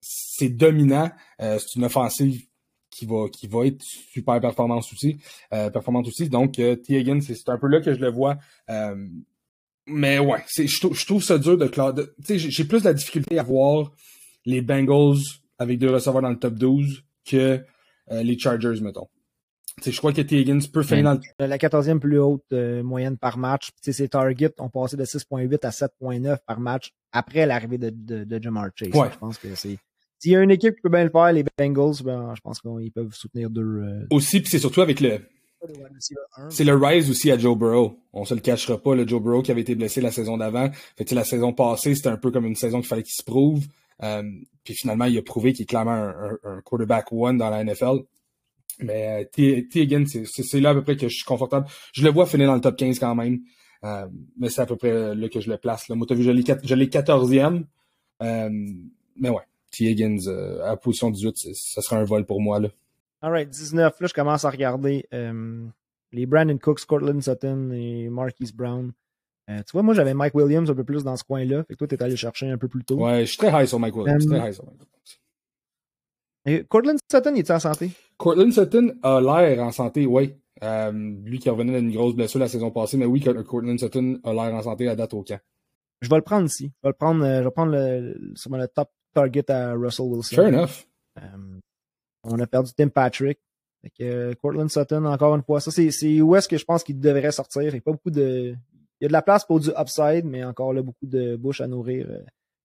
c'est 0.00 0.50
dominant. 0.50 1.10
Euh, 1.40 1.58
c'est 1.58 1.76
une 1.76 1.84
offensive 1.86 2.42
qui 2.90 3.06
va, 3.06 3.28
qui 3.32 3.46
va 3.46 3.66
être 3.66 3.82
super 3.82 4.38
performante 4.38 4.84
aussi. 4.92 5.18
Euh, 5.54 5.70
performante 5.70 6.06
aussi. 6.08 6.28
Donc, 6.28 6.58
euh, 6.58 6.76
T. 6.76 6.98
Higgins, 6.98 7.20
c'est 7.22 7.48
un 7.48 7.58
peu 7.58 7.68
là 7.68 7.80
que 7.80 7.94
je 7.94 8.00
le 8.00 8.10
vois. 8.10 8.36
Euh, 9.88 9.92
mais 9.92 10.18
ouais, 10.18 10.44
je, 10.56 10.66
je 10.66 11.06
trouve 11.06 11.22
ça 11.22 11.38
dur 11.38 11.56
de 11.58 11.66
Tu 11.66 12.04
sais, 12.24 12.38
j'ai 12.38 12.64
plus 12.64 12.80
de 12.80 12.84
la 12.84 12.94
difficulté 12.94 13.38
à 13.38 13.42
voir 13.42 13.92
les 14.44 14.60
Bengals 14.62 15.18
avec 15.58 15.78
deux 15.78 15.90
receveurs 15.90 16.22
dans 16.22 16.30
le 16.30 16.38
top 16.38 16.54
12 16.54 17.02
que 17.24 17.60
euh, 18.10 18.22
les 18.22 18.38
Chargers, 18.38 18.80
mettons. 18.80 19.08
je 19.84 19.96
crois 19.98 20.12
que 20.12 20.22
T. 20.22 20.40
Higgins 20.40 20.60
peut 20.72 20.82
finir 20.82 21.04
dans 21.04 21.20
le... 21.40 21.46
La 21.46 21.58
14e 21.58 21.98
plus 21.98 22.18
haute 22.18 22.42
euh, 22.52 22.82
moyenne 22.82 23.16
par 23.18 23.36
match. 23.38 23.68
Ses 23.82 24.08
targets 24.08 24.52
ont 24.58 24.70
passé 24.70 24.96
de 24.96 25.04
6.8 25.04 25.58
à 25.66 25.70
7.9 25.70 26.38
par 26.46 26.60
match 26.60 26.90
après 27.12 27.44
l'arrivée 27.46 27.78
de, 27.78 27.90
de, 27.90 28.24
de 28.24 28.42
Jamar 28.42 28.68
Chase. 28.74 28.90
Ouais. 28.94 29.08
Je 29.12 29.18
pense 29.18 29.38
que 29.38 29.54
c'est... 29.54 29.76
S'il 30.20 30.32
y 30.32 30.36
a 30.36 30.40
une 30.42 30.50
équipe 30.50 30.74
qui 30.74 30.80
peut 30.80 30.88
bien 30.88 31.04
le 31.04 31.10
faire, 31.10 31.32
les 31.32 31.44
Bengals, 31.56 32.02
ben, 32.04 32.34
je 32.34 32.40
pense 32.40 32.60
qu'ils 32.60 32.90
peuvent 32.92 33.12
soutenir 33.12 33.50
deux... 33.50 33.62
euh, 33.62 34.06
Aussi, 34.10 34.40
puis 34.40 34.50
c'est 34.50 34.58
surtout 34.58 34.80
avec 34.80 35.00
le... 35.00 35.20
C'est 36.50 36.64
le 36.64 36.74
rise 36.76 37.10
aussi 37.10 37.30
à 37.30 37.38
Joe 37.38 37.56
Burrow. 37.56 37.98
On 38.12 38.24
se 38.24 38.34
le 38.34 38.40
cachera 38.40 38.78
pas, 38.78 38.94
le 38.94 39.06
Joe 39.06 39.22
Burrow 39.22 39.42
qui 39.42 39.50
avait 39.50 39.62
été 39.62 39.74
blessé 39.74 40.00
la 40.00 40.12
saison 40.12 40.36
d'avant. 40.36 40.70
Fait 40.96 41.04
que, 41.04 41.14
la 41.14 41.24
saison 41.24 41.52
passée, 41.52 41.94
c'était 41.94 42.08
un 42.08 42.16
peu 42.16 42.30
comme 42.30 42.46
une 42.46 42.56
saison 42.56 42.78
qu'il 42.78 42.88
fallait 42.88 43.02
qu'il 43.02 43.14
se 43.14 43.24
prouve. 43.24 43.66
Euh, 44.02 44.22
puis 44.64 44.74
finalement, 44.74 45.06
il 45.06 45.18
a 45.18 45.22
prouvé 45.22 45.52
qu'il 45.52 45.64
est 45.64 45.66
clairement 45.66 45.92
un, 45.92 46.08
un, 46.10 46.38
un, 46.44 46.60
quarterback 46.62 47.12
one 47.12 47.38
dans 47.38 47.50
la 47.50 47.64
NFL. 47.64 48.04
Mais 48.80 49.22
euh, 49.22 49.24
T. 49.24 49.66
T. 49.68 49.82
Higgins, 49.82 50.06
c'est 50.06 50.60
là 50.60 50.70
à 50.70 50.74
peu 50.74 50.82
près 50.82 50.96
que 50.96 51.08
je 51.08 51.14
suis 51.16 51.24
confortable. 51.24 51.66
Je 51.92 52.04
le 52.04 52.10
vois 52.10 52.26
finir 52.26 52.46
dans 52.46 52.54
le 52.54 52.60
top 52.60 52.76
15 52.76 52.98
quand 52.98 53.14
même. 53.14 53.40
Euh, 53.84 54.06
mais 54.36 54.48
c'est 54.48 54.60
à 54.60 54.66
peu 54.66 54.76
près 54.76 55.14
là 55.14 55.28
que 55.28 55.40
je 55.40 55.50
le 55.50 55.56
place. 55.56 55.88
Là. 55.88 55.96
Moi, 55.96 56.06
t'as 56.08 56.14
vu, 56.14 56.22
je 56.22 56.30
l'ai 56.30 56.42
14e. 56.42 57.64
Euh, 58.22 58.50
mais 59.16 59.28
ouais, 59.28 59.42
T. 59.70 59.84
Higgins 59.84 60.26
euh, 60.26 60.64
à 60.64 60.76
position 60.76 61.10
18, 61.10 61.36
ça 61.54 61.82
sera 61.82 61.96
un 61.96 62.04
vol 62.04 62.24
pour 62.24 62.40
moi. 62.40 62.60
Là. 62.60 62.68
Alright, 63.20 63.48
19. 63.48 64.00
Là, 64.00 64.06
je 64.06 64.14
commence 64.14 64.44
à 64.44 64.50
regarder 64.50 65.06
euh, 65.12 65.66
les 66.12 66.26
Brandon 66.26 66.56
Cooks, 66.58 66.84
Cortland 66.84 67.20
Sutton 67.20 67.72
et 67.72 68.08
Marquise 68.08 68.52
Brown. 68.52 68.92
Euh, 69.50 69.58
tu 69.66 69.72
vois, 69.72 69.82
moi, 69.82 69.94
j'avais 69.94 70.14
Mike 70.14 70.34
Williams 70.34 70.70
un 70.70 70.74
peu 70.74 70.84
plus 70.84 71.02
dans 71.02 71.16
ce 71.16 71.24
coin-là. 71.24 71.64
Fait 71.64 71.74
que 71.74 71.78
toi, 71.78 71.88
t'es 71.88 72.02
allé 72.02 72.16
chercher 72.16 72.50
un 72.50 72.58
peu 72.58 72.68
plus 72.68 72.84
tôt. 72.84 72.96
Ouais, 72.96 73.20
je 73.20 73.30
suis 73.30 73.38
très 73.38 73.50
high 73.50 73.66
sur 73.66 73.80
Mike 73.80 73.96
Williams. 73.96 74.24
Um, 74.24 74.30
très 74.30 74.48
high 74.48 74.54
sur 74.54 74.64
Mike 74.64 74.78
Williams. 74.78 76.66
Cortland 76.68 76.98
Sutton, 77.10 77.32
il 77.34 77.38
est 77.40 77.50
en 77.50 77.58
santé? 77.58 77.90
Cortland 78.16 78.52
Sutton 78.52 78.98
a 79.02 79.20
l'air 79.20 79.62
en 79.62 79.72
santé, 79.72 80.06
oui. 80.06 80.34
Euh, 80.62 80.92
lui 80.92 81.38
qui 81.38 81.50
revenait 81.50 81.80
d'une 81.80 81.92
grosse 81.92 82.14
blessure 82.14 82.40
la 82.40 82.48
saison 82.48 82.70
passée, 82.70 82.96
mais 82.96 83.06
oui, 83.06 83.20
Cortland 83.20 83.78
Sutton 83.78 84.20
a 84.24 84.32
l'air 84.32 84.54
en 84.54 84.62
santé 84.62 84.88
à 84.88 84.96
date 84.96 85.14
au 85.14 85.22
camp. 85.22 85.40
Je 86.00 86.08
vais 86.08 86.16
le 86.16 86.22
prendre 86.22 86.46
ici. 86.46 86.72
Je 86.82 86.88
vais 86.88 86.90
le 86.90 86.96
prendre, 86.96 87.24
je 87.24 87.44
vais 87.44 87.50
prendre 87.50 87.72
le, 87.72 88.32
sur 88.34 88.56
le 88.56 88.68
top 88.68 88.90
target 89.14 89.50
à 89.50 89.72
Russell 89.72 90.06
Wilson. 90.06 90.36
Fair 90.36 90.48
enough. 90.48 90.86
Um, 91.20 91.60
on 92.24 92.38
a 92.38 92.46
perdu 92.46 92.72
Tim 92.76 92.88
Patrick. 92.88 93.38
Fait 93.82 93.90
que 93.90 94.04
euh, 94.04 94.34
Cortland 94.40 94.68
Sutton, 94.68 95.04
encore 95.04 95.34
une 95.36 95.42
fois, 95.42 95.60
ça 95.60 95.70
c'est 95.70 96.20
où 96.20 96.34
est-ce 96.34 96.48
que 96.48 96.58
je 96.58 96.64
pense 96.64 96.82
qu'il 96.82 96.98
devrait 96.98 97.30
sortir. 97.32 97.62
Il 97.62 97.76
a 97.76 97.80
pas 97.80 97.92
beaucoup 97.92 98.10
de. 98.10 98.54
Il 99.00 99.04
y 99.04 99.06
a 99.06 99.08
de 99.08 99.12
la 99.12 99.22
place 99.22 99.44
pour 99.44 99.60
du 99.60 99.70
upside, 99.78 100.24
mais 100.24 100.42
encore 100.42 100.72
là, 100.72 100.82
beaucoup 100.82 101.06
de 101.06 101.36
bouche 101.36 101.60
à 101.60 101.68
nourrir. 101.68 102.06
Euh, 102.10 102.18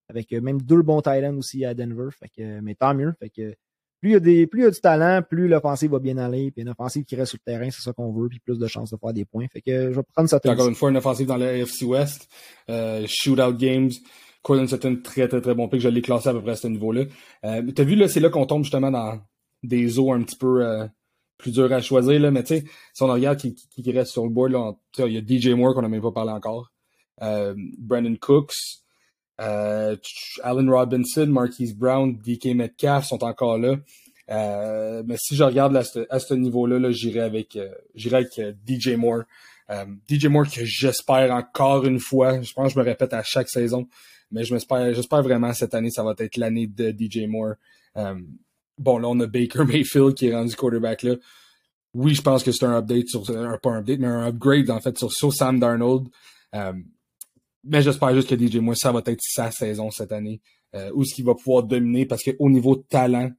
avec 0.10 0.34
euh, 0.34 0.42
même 0.42 0.62
deux 0.62 0.82
bons 0.82 1.02
Titans 1.02 1.38
aussi 1.38 1.64
à 1.66 1.74
Denver. 1.74 2.10
Fait 2.12 2.30
que, 2.36 2.60
mais 2.62 2.76
tant 2.76 2.94
mieux. 2.94 3.14
Fait 3.20 3.30
que 3.30 3.56
plus 4.02 4.10
il 4.10 4.14
y 4.14 4.16
a 4.16 4.20
des, 4.20 4.48
plus 4.48 4.62
il 4.62 4.64
y 4.64 4.68
a 4.68 4.72
du 4.72 4.82
talent, 4.82 5.22
plus 5.22 5.48
l'offensive 5.48 5.92
va 5.92 6.00
bien 6.00 6.18
aller. 6.18 6.52
Puis 6.52 6.64
une 6.64 6.70
offensive 6.70 7.06
qui 7.06 7.16
reste 7.16 7.32
sur 7.32 7.40
le 7.46 7.52
terrain, 7.52 7.70
c'est 7.70 7.82
ça 7.82 7.94
qu'on 7.94 8.12
veut, 8.12 8.28
puis 8.28 8.40
plus 8.40 8.58
de 8.58 8.68
chances 8.68 8.92
de 8.92 8.98
faire 8.98 9.14
des 9.14 9.26
points. 9.26 9.48
Fait 9.48 9.62
que 9.62 9.92
je 9.92 9.96
vais 9.96 10.04
prendre 10.14 10.28
Sutton. 10.28 10.52
Encore 10.52 10.68
une 10.68 10.76
fois, 10.76 10.90
une 10.90 10.98
offensive 10.98 11.28
dans 11.28 11.38
la 11.38 11.50
AFC 11.50 11.84
West. 11.84 12.28
Shootout 13.08 13.54
games. 13.56 13.92
Cortland 14.42 14.68
Sutton, 14.68 15.00
très 15.02 15.30
très 15.30 15.40
très 15.40 15.56
bon 15.56 15.70
pick. 15.70 15.80
Je 15.80 15.88
l'ai 15.88 16.02
classé 16.02 16.28
à 16.28 16.34
peu 16.34 16.42
près 16.42 16.52
à 16.52 16.56
ce 16.56 16.68
niveau-là. 16.68 17.06
T'as 17.42 17.84
vu, 17.84 17.96
là, 17.96 18.10
c'est 18.10 18.20
là 18.20 18.30
qu'on 18.30 18.46
tombe 18.46 18.64
justement 18.64 18.92
dans 18.92 19.22
des 19.64 20.00
eaux 20.00 20.12
un 20.14 20.22
petit 20.24 20.36
peu 20.36 20.66
euh, 20.66 20.86
plus 21.38 21.52
durs 21.52 21.72
à 21.72 21.82
choisir. 21.82 22.20
Là. 22.20 22.32
Mais 22.32 22.44
tu 22.44 22.60
sais, 22.60 22.66
si 22.94 23.04
on 23.04 23.08
regarde 23.08 23.40
qui, 23.40 23.56
qui, 23.56 23.82
qui, 23.82 23.92
reste 23.92 24.12
sur 24.12 24.24
le 24.24 24.30
board, 24.30 24.52
là, 24.52 24.74
il 25.00 25.14
y 25.14 25.18
a 25.18 25.22
DJ 25.22 25.50
Moore 25.50 25.74
qu'on 25.74 25.82
n'a 25.82 25.90
même 25.90 26.02
pas 26.02 26.12
parlé 26.12 26.32
encore. 26.32 26.72
Euh, 27.22 27.54
Brandon 27.78 28.16
Cooks, 28.20 28.84
euh, 29.42 29.96
Allen 30.44 30.70
Robinson, 30.70 31.28
Marquise 31.28 31.76
Brown, 31.76 32.16
DK 32.16 32.56
Metcalf 32.56 33.06
sont 33.06 33.24
encore 33.24 33.58
là. 33.58 33.78
Euh, 34.32 35.04
mais 35.06 35.16
si 35.18 35.36
je 35.36 35.44
regarde 35.44 35.76
à 35.76 35.84
ce, 35.84 36.06
ce 36.20 36.34
niveau-là, 36.34 36.80
-là, 36.80 36.92
j'irai 36.92 37.22
avec, 37.22 37.56
euh, 37.56 37.74
avec 38.12 38.40
DJ 38.66 38.96
Moore. 38.96 39.24
DJ 40.08 40.28
Moore 40.28 40.46
que 40.50 40.64
j'espère 40.64 41.32
encore 41.32 41.86
une 41.86 42.00
fois, 42.00 42.42
je 42.42 42.54
pense 42.54 42.68
que 42.68 42.74
je 42.74 42.80
me 42.80 42.84
répète 42.86 43.14
à 43.14 43.24
chaque 43.24 43.50
saison, 43.50 43.88
mais 44.32 44.44
j'espère 44.44 45.24
vraiment 45.24 45.52
cette 45.54 45.74
année, 45.74 45.90
ça 45.90 46.04
va 46.04 46.14
être 46.20 46.38
l'année 46.38 46.68
de 46.68 46.92
DJ 46.92 47.26
Moore. 47.28 47.56
Bon, 48.78 48.98
là, 48.98 49.08
on 49.10 49.20
a 49.20 49.28
Baker 49.28 49.64
Mayfield 49.66 50.16
qui 50.16 50.28
est 50.28 50.36
rendu 50.36 50.56
quarterback 50.56 51.04
là. 51.04 51.16
Oui, 51.94 52.16
je 52.16 52.22
pense 52.24 52.44
que 52.44 52.52
c'est 52.52 52.66
un 52.66 52.76
update 52.76 53.08
sur, 53.08 53.30
un, 53.30 53.58
pas 53.60 53.70
un 53.70 53.80
update, 53.80 54.00
mais 54.00 54.08
un 54.08 54.28
upgrade 54.28 54.72
en 54.72 54.80
fait 54.80 54.98
sur, 54.98 55.12
sur 55.12 55.32
Sam 55.32 55.60
Darnold. 55.60 56.08
Mais 57.64 57.82
j'espère 57.82 58.14
juste 58.14 58.30
que 58.30 58.36
DJ 58.38 58.58
Moore, 58.58 58.76
ça 58.76 58.92
va 58.92 59.02
être 59.06 59.22
sa 59.22 59.50
saison 59.50 59.90
cette 59.90 60.12
année, 60.12 60.42
euh, 60.76 60.92
où 60.94 61.06
ce 61.06 61.16
qu'il 61.16 61.24
va 61.24 61.34
pouvoir 61.34 61.64
dominer, 61.64 62.06
parce 62.06 62.24
qu'au 62.24 62.50
niveau 62.50 62.76
talent, 62.76 63.32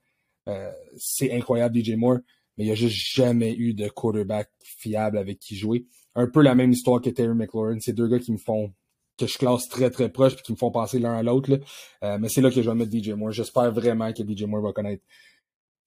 euh, 0.49 0.72
c'est 0.97 1.32
incroyable 1.32 1.78
DJ 1.78 1.91
Moore, 1.91 2.18
mais 2.57 2.64
il 2.64 2.70
a 2.70 2.74
juste 2.74 2.97
jamais 3.14 3.55
eu 3.55 3.74
de 3.74 3.89
quarterback 3.89 4.51
fiable 4.62 5.18
avec 5.18 5.39
qui 5.39 5.57
jouer. 5.57 5.87
Un 6.14 6.26
peu 6.26 6.43
la 6.43 6.55
même 6.55 6.72
histoire 6.72 7.03
que 7.03 7.11
Terry 7.11 7.35
McLaurin, 7.35 7.78
c'est 7.80 7.93
deux 7.93 8.09
gars 8.09 8.18
qui 8.18 8.32
me 8.32 8.39
font 8.39 8.72
que 9.19 9.27
je 9.27 9.39
classe 9.39 9.69
très 9.69 9.91
très 9.91 10.09
proche 10.09 10.35
puis 10.35 10.43
qui 10.43 10.53
me 10.53 10.57
font 10.57 10.71
penser 10.71 10.99
l'un 10.99 11.15
à 11.15 11.23
l'autre. 11.23 11.59
Euh, 12.03 12.19
mais 12.19 12.29
c'est 12.29 12.41
là 12.41 12.51
que 12.51 12.62
je 12.62 12.69
vais 12.69 12.75
mettre 12.75 12.93
DJ 12.93 13.11
Moore. 13.11 13.33
J'espère 13.33 13.73
vraiment 13.73 14.12
que 14.12 14.23
DJ 14.23 14.43
Moore 14.45 14.62
va 14.62 14.73
connaître 14.73 15.03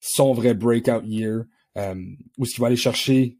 son 0.00 0.32
vrai 0.32 0.54
breakout 0.54 1.04
year, 1.04 1.44
euh, 1.76 1.94
où 2.38 2.44
ce 2.44 2.54
qu'il 2.54 2.60
va 2.60 2.68
aller 2.68 2.76
chercher 2.76 3.38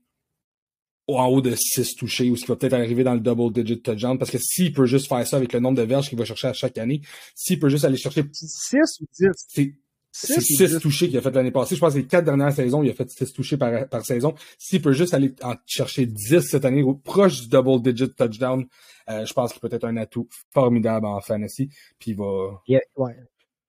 en 1.07 1.27
haut 1.27 1.41
de 1.41 1.55
6 1.55 1.97
touchés 1.97 2.31
ou 2.31 2.37
ce 2.37 2.43
qui 2.43 2.49
va 2.49 2.57
peut-être 2.57 2.75
arriver 2.75 3.03
dans 3.03 3.15
le 3.15 3.21
double 3.21 3.53
digit 3.53 3.81
touchdown 3.81 4.19
parce 4.19 4.31
que 4.31 4.39
s'il 4.39 4.75
peut 4.75 4.85
juste 4.85 5.09
faire 5.09 5.27
ça 5.27 5.39
avec 5.39 5.53
le 5.55 5.61
nombre 5.61 5.79
de 5.79 5.83
verges 5.83 6.09
qu'il 6.09 6.19
va 6.19 6.27
chercher 6.27 6.49
à 6.49 6.53
chaque 6.53 6.77
année, 6.77 7.01
s'il 7.35 7.59
peut 7.59 7.71
juste 7.71 7.85
aller 7.85 7.97
chercher 7.97 8.25
6 8.31 8.77
ou 9.01 9.07
10 9.55 9.73
c'est 10.11 10.41
6 10.41 10.79
touchés 10.81 11.09
qu'il 11.09 11.19
a 11.19 11.21
fait 11.21 11.31
l'année 11.31 11.51
passée. 11.51 11.75
Je 11.75 11.81
pense 11.81 11.93
que 11.93 11.99
les 11.99 12.07
4 12.07 12.25
dernières 12.25 12.53
saisons, 12.53 12.83
il 12.83 12.91
a 12.91 12.95
fait 12.95 13.09
6 13.11 13.33
touchés 13.33 13.57
par, 13.57 13.89
par 13.89 14.05
saison. 14.05 14.35
S'il 14.59 14.83
peut 14.83 14.93
juste 14.93 15.15
aller 15.15 15.35
en 15.43 15.55
chercher 15.67 16.07
10 16.07 16.41
cette 16.41 16.65
année, 16.65 16.85
proche 17.05 17.43
du 17.43 17.49
double 17.49 17.83
digit 17.83 18.13
touchdown, 18.15 18.67
euh, 19.11 19.25
je 19.25 19.33
pense 19.33 19.53
qu'il 19.53 19.61
peut 19.61 19.69
être 19.71 19.85
un 19.85 19.97
atout 19.97 20.29
formidable 20.53 21.07
en 21.07 21.21
fantasy. 21.21 21.71
Puis 21.99 22.13
il 22.13 22.17
va. 22.17 22.61
Il 22.67 22.77
a, 22.77 22.81
ouais. 22.97 23.17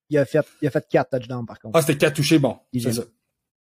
il 0.09 0.17
a 0.17 0.25
fait, 0.25 0.45
il 0.61 0.67
a 0.67 0.71
fait 0.71 0.85
4 0.89 1.09
touchdowns 1.09 1.45
par 1.45 1.59
contre. 1.59 1.77
Ah, 1.77 1.81
c'était 1.81 1.97
4 1.97 2.15
touchés, 2.15 2.39
bon. 2.39 2.57
C'est 2.73 2.93
ça. 2.93 3.03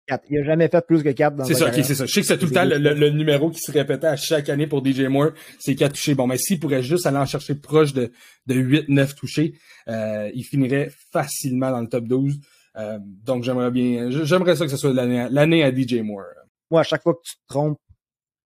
4. 0.10 0.26
Il 0.30 0.40
a 0.40 0.44
jamais 0.44 0.68
fait 0.68 0.86
plus 0.86 1.04
que 1.04 1.10
4 1.10 1.36
dans 1.36 1.46
C'est 1.46 1.54
ça, 1.54 1.72
c'est 1.72 1.84
ça. 1.96 2.06
Je 2.06 2.12
sais 2.12 2.22
que 2.22 2.28
c'est 2.28 2.38
tout 2.38 2.48
le 2.48 2.52
temps 2.52 2.66
le, 2.66 2.78
le, 2.78 2.94
le, 2.94 3.10
numéro 3.12 3.50
qui 3.50 3.60
se 3.60 3.72
répétait 3.72 4.08
à 4.08 4.16
chaque 4.16 4.50
année 4.50 4.68
pour 4.68 4.86
DJ 4.86 5.02
Moore, 5.02 5.32
c'est 5.60 5.76
4 5.76 5.94
touchés. 5.94 6.16
Bon, 6.16 6.28
mais 6.28 6.38
s'il 6.38 6.60
pourrait 6.60 6.84
juste 6.84 7.06
aller 7.06 7.18
en 7.18 7.26
chercher 7.26 7.56
proche 7.56 7.94
de, 7.94 8.12
de 8.48 8.56
8-9 8.56 9.16
touchés, 9.16 9.54
euh, 9.88 10.30
il 10.34 10.44
finirait 10.44 10.92
facilement 11.12 11.72
dans 11.72 11.82
le 11.82 11.88
top 11.88 12.06
12. 12.06 12.40
Euh, 12.80 12.98
donc 13.02 13.44
j'aimerais 13.44 13.72
bien, 13.72 14.10
j'aimerais 14.10 14.56
ça 14.56 14.66
que 14.66 14.72
ce 14.72 14.78
soit 14.78 14.94
l'année 14.94 15.64
à 15.64 15.76
DJ 15.76 15.96
Moore. 16.02 16.26
Moi, 16.72 16.82
à 16.82 16.84
chaque 16.84 17.04
fois 17.04 17.16
que 17.16 17.22
tu 17.24 17.36
te 17.36 17.42
trompes, 17.48 17.80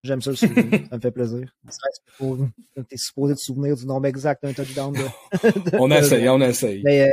j'aime 0.03 0.23
ça 0.23 0.31
le 0.31 0.37
souvenir. 0.37 0.65
ça 0.91 0.97
me 0.97 1.01
fait 1.01 1.11
plaisir. 1.11 1.55
T'es 2.89 2.97
supposé 2.97 3.35
te 3.35 3.41
souvenir 3.41 3.77
du 3.77 3.87
nombre 3.87 4.07
exact 4.07 4.43
d'un 4.43 4.53
touchdown. 4.53 4.93
De, 4.93 5.77
on 5.79 5.91
essaye, 5.91 6.29
on 6.29 6.41
essaye. 6.41 6.83
Mais, 6.85 7.03
euh, 7.03 7.11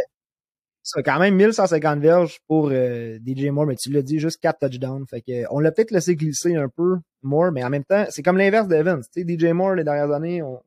c'est 0.82 1.04
quand 1.04 1.20
même 1.20 1.36
1150 1.36 2.00
verges 2.00 2.40
pour 2.48 2.70
euh, 2.72 3.20
DJ 3.26 3.48
Moore, 3.48 3.68
mais 3.68 3.76
tu 3.76 3.92
l'as 3.92 4.02
dit, 4.02 4.18
juste 4.18 4.40
4 4.42 4.60
touchdowns. 4.60 5.06
Fait 5.10 5.22
que, 5.22 5.44
on 5.52 5.60
l'a 5.60 5.72
peut-être 5.72 5.92
laissé 5.92 6.16
glisser 6.16 6.56
un 6.56 6.70
peu, 6.70 6.98
Moore, 7.22 7.52
mais 7.52 7.64
en 7.64 7.70
même 7.70 7.84
temps, 7.84 8.06
c'est 8.10 8.24
comme 8.24 8.38
l'inverse 8.38 8.68
d'Evans. 8.68 9.02
DJ 9.16 9.46
Moore, 9.52 9.76
les 9.76 9.84
dernières 9.84 10.12
années, 10.12 10.42
on, 10.42 10.62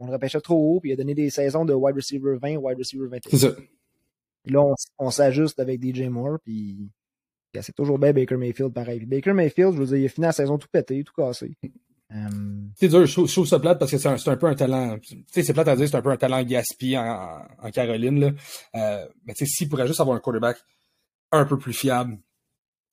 on 0.00 0.06
le 0.06 0.12
repêchait 0.12 0.40
trop 0.40 0.56
haut, 0.56 0.80
puis 0.80 0.90
il 0.90 0.92
a 0.94 0.96
donné 0.96 1.14
des 1.14 1.30
saisons 1.30 1.64
de 1.64 1.74
wide 1.74 1.96
receiver 1.96 2.38
20, 2.40 2.56
wide 2.56 2.78
receiver 2.78 3.08
21. 3.08 3.30
C'est 3.30 3.36
ça. 3.36 3.54
Puis 4.44 4.54
là, 4.54 4.64
on, 4.98 5.10
s'ajuste 5.10 5.58
avec 5.60 5.82
DJ 5.82 6.02
Moore, 6.02 6.38
puis 6.42 6.90
c'est 7.60 7.74
toujours 7.74 7.98
bien 7.98 8.12
Baker 8.12 8.36
Mayfield 8.36 8.72
pareil. 8.72 9.04
Baker 9.04 9.32
Mayfield, 9.32 9.74
je 9.74 9.78
veux 9.78 9.86
dire, 9.86 9.96
il 9.96 10.06
a 10.06 10.08
fini 10.08 10.26
la 10.26 10.32
saison 10.32 10.58
tout 10.58 10.68
pété, 10.70 11.02
tout 11.04 11.14
cassé. 11.14 11.56
C'est 12.76 12.88
dur, 12.88 13.04
je 13.04 13.12
trouve, 13.12 13.46
ça 13.46 13.58
plate 13.58 13.78
parce 13.78 13.90
que 13.90 13.98
c'est 13.98 14.08
un, 14.08 14.16
un, 14.32 14.36
peu 14.36 14.46
un 14.46 14.54
talent. 14.54 14.98
Tu 14.98 15.24
sais, 15.30 15.42
c'est 15.42 15.52
plate 15.52 15.68
à 15.68 15.76
dire, 15.76 15.88
c'est 15.88 15.96
un 15.96 16.02
peu 16.02 16.10
un 16.10 16.16
talent 16.16 16.42
gaspillé 16.42 16.96
en, 16.96 17.46
en, 17.62 17.70
Caroline. 17.70 18.20
Là. 18.20 18.30
Euh, 18.76 19.06
mais 19.26 19.34
tu 19.34 19.44
sais, 19.44 19.50
s'il 19.50 19.68
pourrait 19.68 19.86
juste 19.86 20.00
avoir 20.00 20.16
un 20.16 20.20
quarterback 20.20 20.56
un 21.32 21.44
peu 21.44 21.58
plus 21.58 21.74
fiable, 21.74 22.18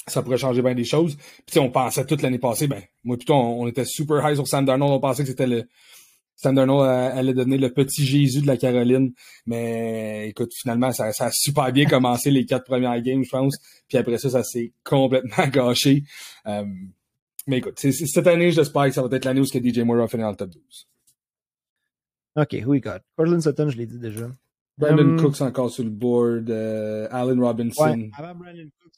ça 0.05 0.21
pourrait 0.21 0.37
changer 0.37 0.61
bien 0.61 0.75
des 0.75 0.83
choses. 0.83 1.17
Puis 1.45 1.59
on 1.59 1.71
pensait 1.71 2.05
toute 2.05 2.21
l'année 2.21 2.39
passée, 2.39 2.67
ben, 2.67 2.81
moi 3.05 3.15
plutôt, 3.15 3.35
on, 3.35 3.61
on, 3.61 3.67
était 3.67 3.85
super 3.85 4.27
high 4.27 4.35
sur 4.35 4.47
Sam 4.47 4.65
Darnold, 4.65 4.91
on 4.91 4.99
pensait 4.99 5.23
que 5.23 5.29
c'était 5.29 5.47
le. 5.47 5.63
Sam 6.35 6.55
Darnold 6.55 6.87
allait 6.87 7.33
donner 7.33 7.57
le 7.57 7.71
petit 7.71 8.05
Jésus 8.05 8.41
de 8.41 8.47
la 8.47 8.57
Caroline. 8.57 9.13
Mais 9.45 10.29
écoute, 10.29 10.53
finalement, 10.53 10.91
ça, 10.91 11.11
ça 11.13 11.27
a 11.27 11.31
super 11.31 11.71
bien 11.71 11.85
commencé 11.85 12.29
les 12.29 12.45
quatre 12.45 12.65
premières 12.65 12.99
games, 13.01 13.23
je 13.23 13.29
pense. 13.29 13.57
Puis 13.87 13.97
après 13.97 14.17
ça, 14.17 14.29
ça 14.29 14.43
s'est 14.43 14.73
complètement 14.83 15.47
gâché. 15.51 16.03
Euh, 16.47 16.65
mais 17.47 17.59
écoute, 17.59 17.75
c'est, 17.77 17.91
cette 17.91 18.27
année, 18.27 18.51
j'espère 18.51 18.85
que 18.85 18.91
ça 18.91 19.01
va 19.01 19.15
être 19.15 19.25
l'année 19.25 19.41
où 19.41 19.45
que 19.45 19.59
DJ 19.59 19.79
Moore 19.79 19.97
va 19.97 20.07
finir 20.07 20.25
dans 20.25 20.31
le 20.31 20.37
top 20.37 20.49
12. 20.49 20.87
OK, 22.37 22.53
who 22.65 22.71
we 22.71 22.81
got? 22.81 22.99
Cortland 23.15 23.41
Sutton, 23.41 23.69
je 23.69 23.77
l'ai 23.77 23.85
dit 23.85 23.99
déjà. 23.99 24.27
Brandon 24.77 25.09
um, 25.09 25.21
Cooks 25.21 25.41
encore 25.41 25.69
sur 25.69 25.83
le 25.83 25.89
board. 25.89 26.49
Uh, 26.49 27.07
Allen 27.11 27.39
Robinson. 27.39 27.83
Ouais, 27.83 28.11
avant 28.17 28.35
Brandon 28.35 28.69
Cooks. 28.81 28.93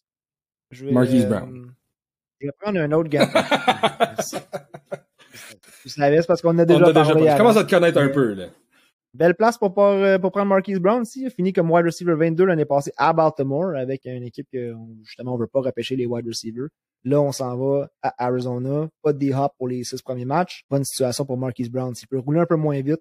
Je 0.71 0.85
vais, 0.85 0.91
Marquise 0.91 1.25
euh, 1.25 1.29
Brown. 1.29 1.73
Je 2.39 2.47
vais 2.47 2.53
prendre 2.59 2.79
un 2.79 2.91
autre 2.93 3.09
gars. 3.09 3.29
tu 5.81 5.89
savais, 5.89 6.21
c'est 6.21 6.27
parce 6.27 6.41
qu'on 6.41 6.57
a 6.57 6.65
déjà 6.65 6.79
On 6.79 6.89
a 6.89 6.93
parlé. 6.93 7.21
déjà. 7.21 7.33
Je 7.33 7.37
commence 7.37 7.57
à 7.57 7.63
te 7.63 7.69
connaître 7.69 7.99
un 7.99 8.09
peu, 8.09 8.33
là. 8.33 8.45
Belle 9.13 9.35
place 9.35 9.57
pour, 9.57 9.73
pour, 9.73 9.95
pour 10.21 10.31
prendre 10.31 10.47
Marquise 10.47 10.79
Brown 10.79 11.01
aussi. 11.01 11.21
Il 11.21 11.27
a 11.27 11.29
fini 11.29 11.51
comme 11.53 11.71
wide 11.71 11.85
receiver 11.85 12.13
22 12.13 12.45
l'année 12.45 12.65
passée 12.65 12.91
à 12.97 13.13
Baltimore 13.13 13.75
avec 13.75 14.01
une 14.05 14.23
équipe 14.23 14.47
que 14.51 14.75
justement 15.03 15.33
on 15.33 15.37
veut 15.37 15.47
pas 15.47 15.61
repêcher 15.61 15.95
les 15.95 16.05
wide 16.05 16.27
receivers. 16.27 16.67
Là, 17.03 17.21
on 17.21 17.31
s'en 17.31 17.57
va 17.57 17.89
à 18.03 18.25
Arizona. 18.25 18.89
Pas 19.01 19.13
de 19.13 19.17
D-hop 19.17 19.51
pour 19.57 19.69
les 19.69 19.83
six 19.83 20.01
premiers 20.01 20.25
matchs. 20.25 20.63
Bonne 20.69 20.83
situation 20.83 21.25
pour 21.25 21.37
Marquise 21.37 21.69
Brown. 21.71 21.95
S'il 21.95 22.07
peut 22.07 22.19
rouler 22.19 22.41
un 22.41 22.45
peu 22.45 22.57
moins 22.57 22.79
vite, 22.81 22.97
euh, 22.97 22.99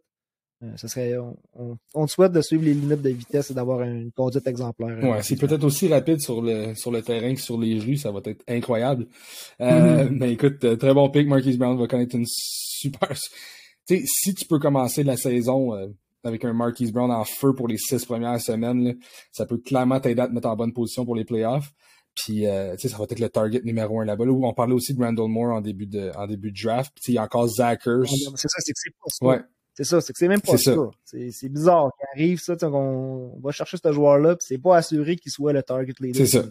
ça 0.76 0.88
serait, 0.88 1.16
on, 1.18 1.76
on, 1.94 2.06
souhaite 2.06 2.32
de 2.32 2.40
suivre 2.40 2.64
les 2.64 2.74
limites 2.74 3.02
de 3.02 3.10
vitesse 3.10 3.50
et 3.50 3.54
d'avoir 3.54 3.82
une 3.82 4.10
conduite 4.12 4.46
exemplaire. 4.46 4.98
Ouais, 5.02 5.22
c'est 5.22 5.36
peut-être 5.36 5.64
aussi 5.64 5.88
rapide 5.88 6.20
sur 6.20 6.40
le, 6.40 6.74
sur 6.74 6.90
le 6.90 7.02
terrain 7.02 7.34
que 7.34 7.40
sur 7.40 7.58
les 7.58 7.78
rues. 7.78 7.96
Ça 7.96 8.10
va 8.10 8.20
être 8.24 8.42
incroyable. 8.48 9.06
Euh, 9.60 10.04
mm-hmm. 10.04 10.08
Mais 10.10 10.32
écoute, 10.32 10.64
euh, 10.64 10.76
très 10.76 10.94
bon 10.94 11.10
pick. 11.10 11.28
Marquise 11.28 11.58
Brown 11.58 11.78
va 11.78 11.86
connaître 11.86 12.16
une 12.16 12.26
super... 12.26 13.10
Tu 13.88 13.98
sais, 13.98 14.02
si 14.04 14.34
tu 14.34 14.46
peux 14.46 14.58
commencer 14.58 15.04
la 15.04 15.16
saison 15.16 15.70
avec 16.24 16.44
un 16.44 16.52
Marquise 16.52 16.92
Brown 16.92 17.10
en 17.10 17.24
feu 17.24 17.54
pour 17.54 17.68
les 17.68 17.76
six 17.78 18.04
premières 18.04 18.40
semaines, 18.40 18.96
ça 19.30 19.46
peut 19.46 19.58
clairement 19.58 20.00
t'aider 20.00 20.20
à 20.20 20.26
te 20.26 20.32
mettre 20.32 20.48
en 20.48 20.56
bonne 20.56 20.72
position 20.72 21.04
pour 21.04 21.14
les 21.14 21.24
playoffs. 21.24 21.72
Puis, 22.16 22.46
euh, 22.46 22.74
tu 22.76 22.82
sais, 22.82 22.88
ça 22.88 22.98
va 22.98 23.04
être 23.04 23.18
le 23.18 23.28
target 23.28 23.60
numéro 23.62 24.00
un 24.00 24.04
là-bas. 24.04 24.24
Là, 24.24 24.32
on 24.32 24.54
parlait 24.54 24.72
aussi 24.72 24.94
de 24.94 25.02
Randall 25.02 25.28
Moore 25.28 25.54
en 25.54 25.60
début 25.60 25.86
de, 25.86 26.10
en 26.16 26.26
début 26.26 26.50
de 26.50 26.60
draft. 26.60 26.92
Puis, 27.02 27.12
il 27.12 27.16
y 27.16 27.18
a 27.18 27.24
encore 27.24 27.46
Zachers. 27.46 28.06
C'est 28.36 28.48
ça, 28.48 28.58
c'est. 28.58 28.72
Ouais. 29.24 29.40
C'est 29.76 29.84
ça, 29.84 30.00
c'est 30.00 30.12
que 30.12 30.18
c'est 30.18 30.28
même 30.28 30.40
pas 30.40 30.56
ça. 30.56 30.74
C'est 31.04 31.48
bizarre 31.48 31.90
qu'il 31.98 32.22
arrive 32.22 32.40
ça, 32.40 32.56
on, 32.62 33.32
on 33.36 33.40
va 33.40 33.52
chercher 33.52 33.76
ce 33.76 33.92
joueur-là, 33.92 34.36
puis 34.36 34.46
c'est 34.48 34.58
pas 34.58 34.76
assuré 34.76 35.16
qu'il 35.16 35.30
soit 35.30 35.52
le 35.52 35.62
target 35.62 35.92
leader. 36.00 36.26
C'est 36.26 36.38
ça. 36.38 36.46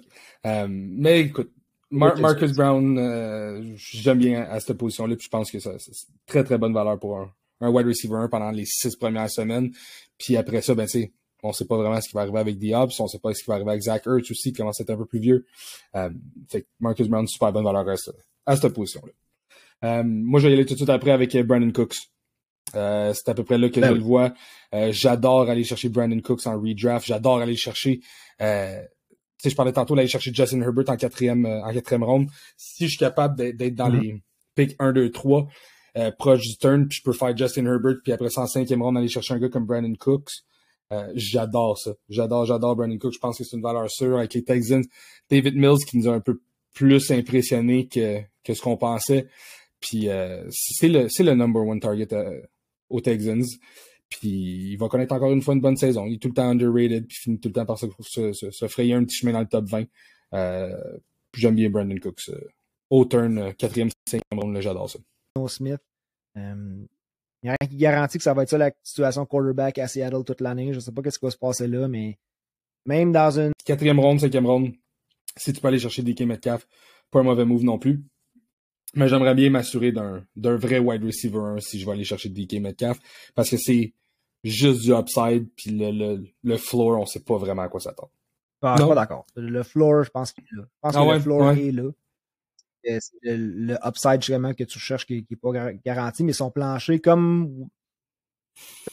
Euh, 0.46 0.68
mais 0.70 1.22
écoute, 1.22 1.52
Marcus 1.90 2.54
Brown, 2.54 2.98
euh, 3.00 3.74
j'aime 3.76 4.20
bien 4.20 4.44
à 4.44 4.60
cette 4.60 4.78
position-là, 4.78 5.16
puis 5.16 5.26
je 5.26 5.30
pense 5.30 5.50
que 5.50 5.60
ça, 5.60 5.72
c'est 5.80 5.92
très 6.28 6.44
très 6.44 6.60
bonne 6.60 6.74
valeur 6.74 7.00
pour 7.00 7.18
un, 7.18 7.32
un 7.62 7.70
wide 7.72 7.88
receiver 7.88 8.16
1 8.16 8.28
pendant 8.28 8.52
les 8.52 8.66
six 8.66 8.96
premières 8.96 9.30
semaines. 9.30 9.72
Puis 10.18 10.38
après 10.38 10.62
ça, 10.62 10.76
ben 10.76 10.88
c'est 10.88 11.12
on 11.44 11.54
sait 11.54 11.66
pas 11.66 11.78
vraiment 11.78 12.02
ce 12.02 12.10
qui 12.10 12.16
va 12.16 12.22
arriver 12.22 12.40
avec 12.40 12.58
Diabs, 12.58 12.90
on 13.00 13.08
sait 13.08 13.20
pas 13.20 13.34
ce 13.34 13.44
qui 13.44 13.48
va 13.48 13.56
arriver 13.56 13.70
avec 13.70 13.84
Zach 13.84 14.08
Ertz 14.08 14.32
aussi, 14.32 14.52
qui 14.52 14.58
commence 14.58 14.80
à 14.80 14.84
être 14.84 14.90
un 14.90 14.98
peu 14.98 15.06
plus 15.06 15.20
vieux. 15.20 15.46
Euh, 15.96 16.10
fait 16.50 16.66
Marcus 16.80 17.08
Brown, 17.08 17.28
super 17.28 17.52
bonne 17.52 17.64
valeur 17.64 17.88
à, 17.88 17.94
à 18.52 18.56
cette 18.56 18.74
position-là. 18.74 19.12
Euh, 19.84 20.04
moi, 20.04 20.40
je 20.40 20.48
vais 20.48 20.54
y 20.54 20.56
aller 20.56 20.66
tout 20.66 20.74
de 20.74 20.80
suite 20.80 20.90
après 20.90 21.12
avec 21.12 21.36
euh, 21.36 21.44
Brandon 21.44 21.72
Cooks. 21.72 21.98
Euh, 22.76 23.14
c'est 23.14 23.30
à 23.30 23.34
peu 23.34 23.44
près 23.44 23.58
là 23.58 23.70
que 23.70 23.76
je 23.76 23.82
ben 23.82 23.94
le 23.94 24.00
vois. 24.00 24.34
Euh, 24.74 24.92
j'adore 24.92 25.50
aller 25.50 25.64
chercher 25.64 25.90
Brandon 25.90 26.20
Cooks 26.20 26.48
en 26.48 26.60
redraft. 26.60 27.06
J'adore 27.06 27.40
aller 27.40 27.56
chercher. 27.56 28.02
Euh, 28.42 28.82
tu 29.12 29.16
sais, 29.44 29.50
je 29.50 29.56
parlais 29.56 29.74
tantôt 29.74 29.96
d'aller 29.96 30.08
chercher 30.08 30.34
Justin 30.34 30.62
Herbert 30.62 30.86
en 30.88 30.96
quatrième, 30.96 31.46
en 31.46 31.72
quatrième 31.74 32.04
ronde. 32.04 32.28
Si 32.58 32.86
je 32.86 32.90
suis 32.90 32.98
capable 32.98 33.36
d'être 33.56 33.76
dans 33.76 33.90
mm-hmm. 33.90 34.02
les 34.02 34.24
picks 34.56 34.76
1, 34.80 34.94
2, 34.94 35.12
3, 35.12 35.48
proche 36.18 36.42
du 36.42 36.58
turn, 36.58 36.88
puis 36.88 36.98
je 37.00 37.04
peux 37.04 37.14
faire 37.14 37.36
Justin 37.38 37.66
Herbert, 37.66 37.98
puis 38.04 38.14
après 38.14 38.30
ça, 38.30 38.42
en 38.42 38.48
cinquième 38.48 38.82
ronde, 38.82 38.98
aller 38.98 39.08
chercher 39.08 39.34
un 39.34 39.40
gars 39.40 39.50
comme 39.50 39.66
Brandon 39.66 39.94
Cooks. 40.00 40.32
Euh, 40.92 41.12
j'adore 41.16 41.78
ça. 41.78 41.94
J'adore, 42.10 42.46
j'adore 42.46 42.76
Brandon 42.76 42.98
Cook. 42.98 43.14
Je 43.14 43.20
pense 43.20 43.38
que 43.38 43.44
c'est 43.44 43.56
une 43.56 43.64
valeur 43.64 43.90
sûre 43.90 44.18
avec 44.18 44.34
les 44.34 44.44
Texans. 44.44 44.84
David 45.30 45.56
Mills 45.56 45.84
qui 45.88 45.98
nous 45.98 46.08
a 46.08 46.14
un 46.14 46.20
peu 46.20 46.42
plus 46.74 47.12
impressionné 47.12 47.88
que, 47.88 48.22
que 48.44 48.54
ce 48.54 48.62
qu'on 48.62 48.78
pensait. 48.78 49.28
Puis 49.80 50.10
euh, 50.10 50.44
c'est 50.50 50.88
le 50.88 51.10
c'est 51.10 51.24
le 51.24 51.36
number 51.36 51.64
one 51.64 51.80
target 51.80 52.14
euh, 52.14 52.42
aux 52.90 53.02
Texans. 53.02 53.46
Puis 54.10 54.72
il 54.72 54.78
va 54.78 54.88
connaître 54.88 55.14
encore 55.14 55.32
une 55.32 55.42
fois 55.42 55.56
une 55.56 55.62
bonne 55.62 55.78
saison. 55.78 56.06
Il 56.06 56.16
est 56.16 56.18
tout 56.18 56.28
le 56.28 56.34
temps 56.34 56.50
underrated, 56.50 57.08
puis 57.08 57.18
finit 57.18 57.40
tout 57.40 57.50
le 57.50 57.54
temps 57.54 57.66
par 57.66 57.80
se, 57.80 57.88
se, 58.34 58.68
frayer 58.68 58.94
un 58.94 59.04
petit 59.04 59.18
chemin 59.18 59.34
dans 59.34 59.40
le 59.40 59.48
top 59.48 59.66
20. 59.66 59.86
j'aime 61.34 61.56
bien 61.56 61.70
Brandon 61.70 61.98
Cooks. 61.98 62.32
au 62.90 63.06
turn, 63.06 63.54
quatrième, 63.56 63.90
cinquième 64.08 64.40
round, 64.40 64.60
j'adore 64.62 64.90
ça. 64.90 65.00
Smith, 65.48 65.82
il 66.36 67.50
n'y 67.50 67.50
a 67.50 67.56
rien 67.60 67.70
qui 67.70 67.78
garantit 67.78 68.18
que 68.18 68.24
ça 68.24 68.34
va 68.34 68.44
être 68.44 68.50
ça 68.50 68.58
la 68.58 68.72
situation 68.82 69.26
quarterback 69.26 69.78
à 69.78 69.88
Seattle 69.88 70.24
toute 70.24 70.42
l'année. 70.42 70.72
Je 70.72 70.78
ne 70.78 70.80
sais 70.80 70.92
pas 70.92 71.02
ce 71.10 71.20
qui 71.20 71.26
va 71.26 71.32
se 71.32 71.38
passer 71.38 71.68
là, 71.68 71.88
mais 71.88 72.18
même 72.88 73.12
dans 73.12 73.40
une. 73.40 73.52
Quatrième 73.64 74.00
ronde, 74.00 74.20
cinquième 74.20 74.48
ronde, 74.48 74.74
si 75.38 75.54
tu 75.54 75.62
peux 75.62 75.68
aller 75.68 75.78
chercher 75.78 76.02
DK 76.02 76.22
Metcalf, 76.22 76.68
pas 77.12 77.20
un 77.20 77.24
mauvais 77.24 77.46
move 77.46 77.64
non 77.64 77.78
plus. 77.78 78.04
Mais 78.96 79.08
j'aimerais 79.08 79.36
bien 79.36 79.50
m'assurer 79.50 79.92
d'un, 79.92 80.26
d'un 80.36 80.56
vrai 80.56 80.80
wide 80.80 81.04
receiver 81.04 81.56
si 81.60 81.80
je 81.80 81.86
vais 81.86 81.92
aller 81.92 82.04
chercher 82.04 82.30
DK 82.30 82.62
Metcalf. 82.62 82.98
Parce 83.36 83.50
que 83.50 83.58
c'est 83.58 83.94
juste 84.44 84.82
du 84.82 84.94
upside, 84.94 85.48
puis 85.56 85.72
le, 85.72 85.92
le, 85.92 86.24
le 86.44 86.58
floor, 86.58 86.98
on 86.98 87.02
ne 87.02 87.06
sait 87.06 87.24
pas 87.24 87.38
vraiment 87.38 87.64
à 87.64 87.70
quoi 87.70 87.80
s'attendre. 87.80 88.12
Ah, 88.62 88.76
je 88.78 88.84
suis 88.84 88.90
pas 88.90 88.96
d'accord. 88.96 89.26
Le 89.36 89.64
floor, 89.64 90.04
je 90.04 90.10
pense 90.10 90.32
qu'il 90.32 90.44
est 90.44 90.56
là. 90.56 90.64
Je 90.64 90.80
pense 90.82 90.96
ah 90.96 91.06
que 91.06 91.14
le 91.14 91.20
floor 91.20 91.52
est 91.52 91.72
là 91.72 91.92
c'est 93.00 93.12
le, 93.24 93.78
upside 93.86 94.22
justement 94.22 94.54
que 94.54 94.64
tu 94.64 94.80
cherches 94.80 95.06
qui 95.06 95.26
n'est 95.30 95.38
pas 95.38 95.74
garanti, 95.84 96.24
mais 96.24 96.34
son 96.34 96.52
plancher 96.52 97.00
comme 97.00 97.68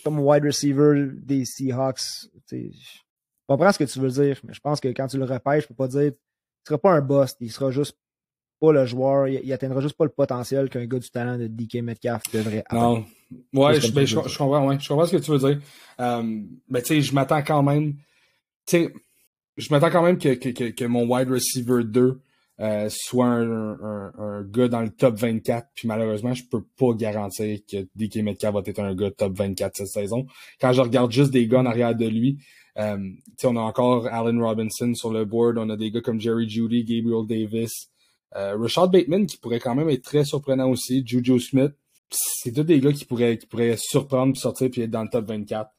comme 0.02 0.18
wide 0.18 0.44
receiver 0.44 1.10
des 1.14 1.44
Seahawks, 1.44 2.26
je 2.50 2.68
comprends 3.46 3.70
ce 3.70 3.78
que 3.78 3.84
tu 3.84 4.00
veux 4.00 4.10
dire, 4.10 4.40
mais 4.44 4.52
je 4.52 4.60
pense 4.60 4.80
que 4.80 4.88
quand 4.88 5.06
tu 5.06 5.18
le 5.18 5.24
repêches, 5.24 5.64
je 5.64 5.68
peux 5.68 5.74
pas 5.74 5.88
dire 5.88 6.12
il 6.12 6.68
sera 6.68 6.78
pas 6.78 6.92
un 6.92 7.00
boss, 7.00 7.36
il 7.40 7.52
sera 7.52 7.70
juste 7.70 7.96
pas 8.62 8.72
le 8.72 8.86
joueur, 8.86 9.26
il, 9.26 9.40
il, 9.42 9.52
atteindra 9.52 9.80
juste 9.80 9.96
pas 9.96 10.04
le 10.04 10.10
potentiel 10.10 10.70
qu'un 10.70 10.86
gars 10.86 11.00
du 11.00 11.10
talent 11.10 11.36
de 11.36 11.48
DK 11.48 11.82
Metcalf 11.82 12.22
devrait 12.32 12.62
avoir. 12.68 12.92
Non. 12.92 13.04
Ouais, 13.52 13.80
je, 13.80 13.90
ben, 13.90 14.06
je, 14.06 14.14
comprends, 14.14 14.68
ouais, 14.68 14.78
je 14.78 14.88
comprends 14.88 15.06
ce 15.06 15.16
que 15.16 15.22
tu 15.22 15.32
veux 15.32 15.38
dire. 15.38 15.60
Euh, 15.98 16.40
mais 16.68 16.80
tu 16.82 16.88
sais, 16.88 17.00
je 17.00 17.12
m'attends 17.12 17.42
quand 17.42 17.64
même. 17.64 17.94
Tu 18.64 18.76
sais, 18.76 18.92
je 19.56 19.68
m'attends 19.70 19.90
quand 19.90 20.02
même 20.02 20.16
que, 20.16 20.34
que, 20.34 20.50
que, 20.50 20.70
que, 20.70 20.84
mon 20.84 21.08
wide 21.08 21.28
receiver 21.28 21.82
2 21.82 22.20
euh, 22.60 22.88
soit 22.88 23.26
un, 23.26 23.72
un, 23.72 24.12
un, 24.16 24.42
gars 24.44 24.68
dans 24.68 24.82
le 24.82 24.90
top 24.90 25.16
24. 25.16 25.66
Puis 25.74 25.88
malheureusement, 25.88 26.32
je 26.32 26.44
peux 26.48 26.62
pas 26.78 26.92
garantir 26.94 27.58
que 27.68 27.88
DK 27.96 28.22
Metcalf 28.22 28.54
va 28.54 28.62
être 28.64 28.78
un 28.78 28.94
gars 28.94 29.10
top 29.10 29.36
24 29.36 29.72
cette 29.74 29.88
saison. 29.88 30.26
Quand 30.60 30.72
je 30.72 30.82
regarde 30.82 31.10
juste 31.10 31.32
des 31.32 31.48
gars 31.48 31.58
en 31.60 31.66
arrière 31.66 31.96
de 31.96 32.06
lui, 32.06 32.38
euh, 32.78 33.10
on 33.44 33.56
a 33.56 33.60
encore 33.60 34.06
Allen 34.06 34.40
Robinson 34.40 34.94
sur 34.94 35.12
le 35.12 35.24
board, 35.24 35.58
on 35.58 35.68
a 35.68 35.76
des 35.76 35.90
gars 35.90 36.00
comme 36.00 36.20
Jerry 36.20 36.48
Judy, 36.48 36.84
Gabriel 36.84 37.26
Davis, 37.26 37.91
euh, 38.36 38.56
Rashad 38.56 38.90
Bateman 38.90 39.26
qui 39.26 39.36
pourrait 39.36 39.60
quand 39.60 39.74
même 39.74 39.88
être 39.88 40.02
très 40.02 40.24
surprenant 40.24 40.70
aussi, 40.70 41.02
Juju 41.06 41.40
Smith. 41.40 41.72
C'est 42.10 42.52
tous 42.52 42.62
des 42.64 42.80
gars 42.80 42.92
qui 42.92 43.04
pourraient, 43.04 43.38
qui 43.38 43.46
pourraient 43.46 43.76
surprendre, 43.78 44.36
sortir, 44.36 44.70
puis 44.70 44.82
être 44.82 44.90
dans 44.90 45.02
le 45.02 45.08
top 45.08 45.26
24. 45.26 45.70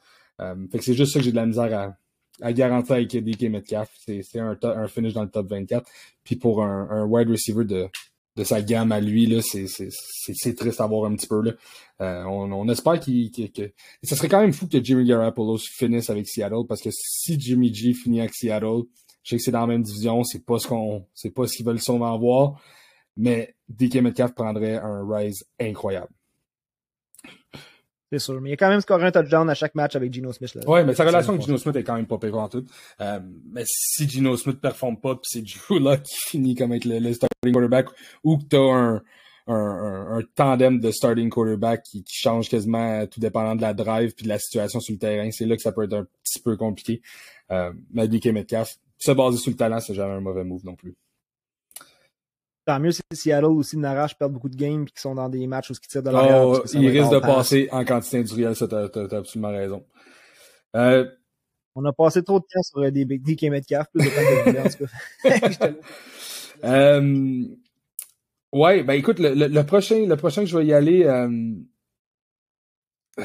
Euh, 0.42 0.56
fait 0.72 0.80
que 0.80 0.84
c'est 0.84 0.94
juste 0.94 1.14
ça 1.14 1.20
que 1.20 1.26
j'ai 1.26 1.32
de 1.32 1.36
la 1.36 1.46
misère 1.46 1.78
à, 1.78 1.98
à 2.42 2.54
garantir 2.54 2.96
avec 2.96 3.12
DK 3.12 3.44
Metcalf. 3.44 3.90
C'est 4.06 4.40
un, 4.40 4.58
un, 4.64 4.88
finish 4.88 5.14
dans 5.14 5.24
le 5.24 5.30
top 5.30 5.50
24. 5.50 5.88
Puis 6.24 6.36
pour 6.36 6.64
un, 6.64 6.90
un 6.90 7.06
wide 7.06 7.30
receiver 7.30 7.66
de, 7.66 7.88
de 8.36 8.44
sa 8.44 8.62
gamme 8.62 8.92
à 8.92 9.00
lui, 9.00 9.42
c'est 9.42 10.56
triste 10.56 10.82
à 10.82 10.88
voir 10.88 11.10
un 11.10 11.16
petit 11.16 11.28
peu. 11.28 11.42
Là. 11.42 11.52
Euh, 12.02 12.24
on, 12.24 12.52
on, 12.52 12.68
espère 12.70 13.00
qu'il. 13.00 13.32
Qu 13.32 13.50
que... 13.50 13.72
Ça 14.04 14.16
serait 14.16 14.30
quand 14.30 14.42
même 14.42 14.54
fou 14.54 14.68
que 14.68 14.84
Jimmy 14.84 15.06
Garoppolo 15.06 15.58
finisse 15.58 16.10
avec 16.10 16.28
Seattle, 16.28 16.66
parce 16.68 16.82
que 16.82 16.90
si 16.92 17.40
Jimmy 17.40 17.74
G 17.74 17.94
finit 17.94 18.22
avec 18.22 18.34
Seattle, 18.34 18.84
je 19.24 19.30
sais 19.30 19.38
que 19.38 19.44
c'est 19.44 19.52
dans 19.52 19.62
la 19.62 19.68
même 19.68 19.84
division, 19.84 20.24
c'est 20.24 20.46
pas 20.46 20.60
ce 20.60 20.68
qu'on. 20.68 21.06
c'est 21.14 21.32
pas 21.32 21.48
ce 21.48 21.56
qu'ils 21.56 21.66
veulent 21.66 21.82
sûrement 21.82 22.18
voir. 22.18 22.62
Mais 23.16 23.56
DK 23.70 23.96
Metcalf 23.98 24.34
prendrait 24.34 24.76
un 24.76 25.08
rise 25.08 25.46
incroyable. 25.60 26.10
C'est 28.12 28.20
sûr. 28.20 28.40
Mais 28.42 28.52
il 28.52 28.54
a 28.54 28.58
quand 28.58 28.70
même 28.70 28.82
scoré 28.82 29.06
un 29.06 29.12
touchdown 29.12 29.50
à 29.50 29.56
chaque 29.56 29.74
match 29.74 29.96
avec 29.96 30.14
Gino 30.14 30.32
Smith. 30.32 30.56
Oui, 30.68 30.84
mais 30.86 30.94
sa 30.94 31.04
relation 31.04 31.34
avec 31.34 31.46
Gino 31.46 31.58
Smith 31.58 31.76
est 31.76 31.84
quand 31.84 31.96
même 31.96 32.06
pas 32.06 32.20
pire 32.20 32.38
en 32.38 32.48
tout. 32.48 32.64
Euh, 33.02 33.20
mais 33.52 33.64
si 33.66 34.08
Gino 34.08 34.38
Smith 34.38 34.62
performe 34.62 35.00
pas, 35.00 35.16
puis 35.16 35.24
c'est 35.24 35.42
Drew 35.42 35.80
là 35.80 35.98
qui 35.98 36.16
finit 36.28 36.54
comme 36.54 36.74
être 36.74 36.86
le, 36.86 37.14
starting 37.14 37.52
quarterback, 37.52 37.88
ou 38.24 38.38
que 38.38 38.44
tu 38.44 38.56
as 38.56 38.60
un, 38.60 39.02
un, 39.48 40.18
un, 40.20 40.22
tandem 40.36 40.80
de 40.80 40.92
starting 40.92 41.30
quarterback 41.30 41.82
qui, 41.84 42.04
qui, 42.04 42.16
change 42.16 42.50
quasiment 42.50 43.08
tout 43.08 43.20
dépendant 43.20 43.56
de 43.56 43.62
la 43.62 43.74
drive 43.74 44.14
puis 44.14 44.26
de 44.26 44.30
la 44.30 44.38
situation 44.38 44.80
sur 44.80 44.94
le 44.94 45.00
terrain, 45.00 45.30
c'est 45.32 45.46
là 45.46 45.56
que 45.56 45.64
ça 45.64 45.72
peut 45.72 45.84
être 45.84 45.94
un 45.94 46.06
petit 46.24 46.40
peu 46.40 46.56
compliqué. 46.56 47.02
Euh, 47.52 47.74
mais 47.92 48.08
DK 48.08 48.28
Metcalf, 48.28 48.78
se 48.98 49.12
baser 49.12 49.38
sur 49.38 49.52
le 49.52 49.58
talent, 49.58 49.80
c'est 49.80 49.94
jamais 49.94 50.14
un 50.14 50.22
mauvais 50.22 50.44
move 50.44 50.66
non 50.66 50.76
plus. 50.76 50.96
Tant 52.66 52.80
mieux 52.80 52.92
si 52.92 53.02
Seattle 53.12 53.46
aussi 53.46 53.78
n'arrache 53.78 54.18
perdre 54.18 54.34
beaucoup 54.34 54.48
de 54.48 54.56
games 54.56 54.84
et 54.84 54.86
qu'ils 54.86 55.00
sont 55.00 55.16
dans 55.16 55.28
des 55.28 55.46
matchs 55.48 55.72
où 55.72 55.74
ils 55.74 55.88
tirent 55.88 56.04
de 56.04 56.12
l'arrière. 56.12 56.48
Oh, 56.48 56.64
il 56.74 56.88
risque 56.88 57.12
de 57.12 57.20
passer 57.20 57.68
en 57.72 57.84
quantité 57.84 58.20
industrielle, 58.20 58.56
ça, 58.56 58.68
t'as, 58.68 58.88
as 58.88 59.16
absolument 59.16 59.52
raison. 59.52 59.86
Euh, 60.76 61.06
on 61.76 61.84
a 61.86 61.92
passé 61.92 62.24
trop 62.24 62.40
de 62.40 62.46
temps 62.46 62.62
sur 62.62 62.92
des 62.92 63.04
Big 63.04 63.22
Dick 63.22 63.44
et 63.44 63.50
Metcalf, 63.50 63.88
plus 63.94 64.06
de 64.06 64.10
temps 64.10 65.70
de 65.70 65.76
euh, 66.64 67.48
Ouais, 68.54 68.84
ben 68.84 68.94
écoute, 68.94 69.18
le, 69.18 69.34
le, 69.34 69.66
prochain, 69.66 70.06
le 70.06 70.16
prochain 70.16 70.42
que 70.42 70.48
je 70.48 70.56
vais 70.56 70.68
y 70.68 70.74
aller, 70.74 71.06
euh, 71.06 71.56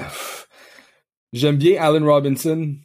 j'aime 1.35 1.59
bien 1.59 1.83
Allen 1.83 2.03
Robinson. 2.03 2.77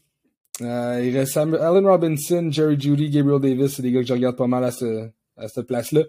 Euh, 0.62 1.02
il 1.04 1.18
reste 1.18 1.36
Allen 1.38 1.86
Robinson, 1.86 2.50
Jerry 2.52 2.80
Judy, 2.80 3.10
Gabriel 3.10 3.42
Davis, 3.42 3.76
c'est 3.76 3.82
des 3.82 3.92
gars 3.92 4.02
que 4.02 4.08
je 4.08 4.14
regarde 4.14 4.36
pas 4.36 4.48
mal 4.48 4.64
à, 4.64 4.72
ce, 4.72 5.10
à 5.36 5.48
cette 5.48 5.68
place-là. 5.68 6.04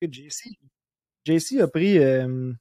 JC, 0.00 0.56
JC 1.24 1.60
a 1.60 1.66
pris 1.66 1.98
euh, 1.98 2.52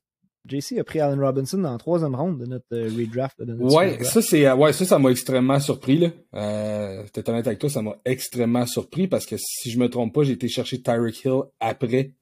JC 0.48 0.80
a 0.80 0.84
pris 0.84 1.00
Allen 1.00 1.20
Robinson 1.20 1.58
dans 1.58 1.72
la 1.72 1.78
troisième 1.78 2.16
ronde 2.16 2.40
de 2.40 2.46
notre 2.46 2.66
euh, 2.74 2.90
redraft. 2.98 3.40
De 3.40 3.54
notre 3.54 3.76
ouais, 3.76 4.04
ça 4.04 4.22
c'est 4.22 4.48
euh, 4.48 4.56
ouais, 4.56 4.74
ça 4.74 4.86
ça 4.86 5.00
m'a 5.00 5.10
extrêmement 5.12 5.60
surpris 5.60 5.98
là. 5.98 6.10
Euh, 6.36 7.04
T'es 7.14 7.30
honnête 7.30 7.48
avec 7.48 7.60
toi, 7.60 7.70
ça 7.70 7.82
m'a 7.82 7.98
extrêmement 8.06 8.66
surpris 8.66 9.08
parce 9.08 9.26
que 9.26 9.36
si 9.38 9.70
je 9.70 9.78
me 9.78 9.90
trompe 9.90 10.14
pas, 10.14 10.24
j'ai 10.24 10.34
été 10.34 10.48
chercher 10.48 10.82
Tyreek 10.82 11.24
Hill 11.24 11.42
après. 11.60 12.14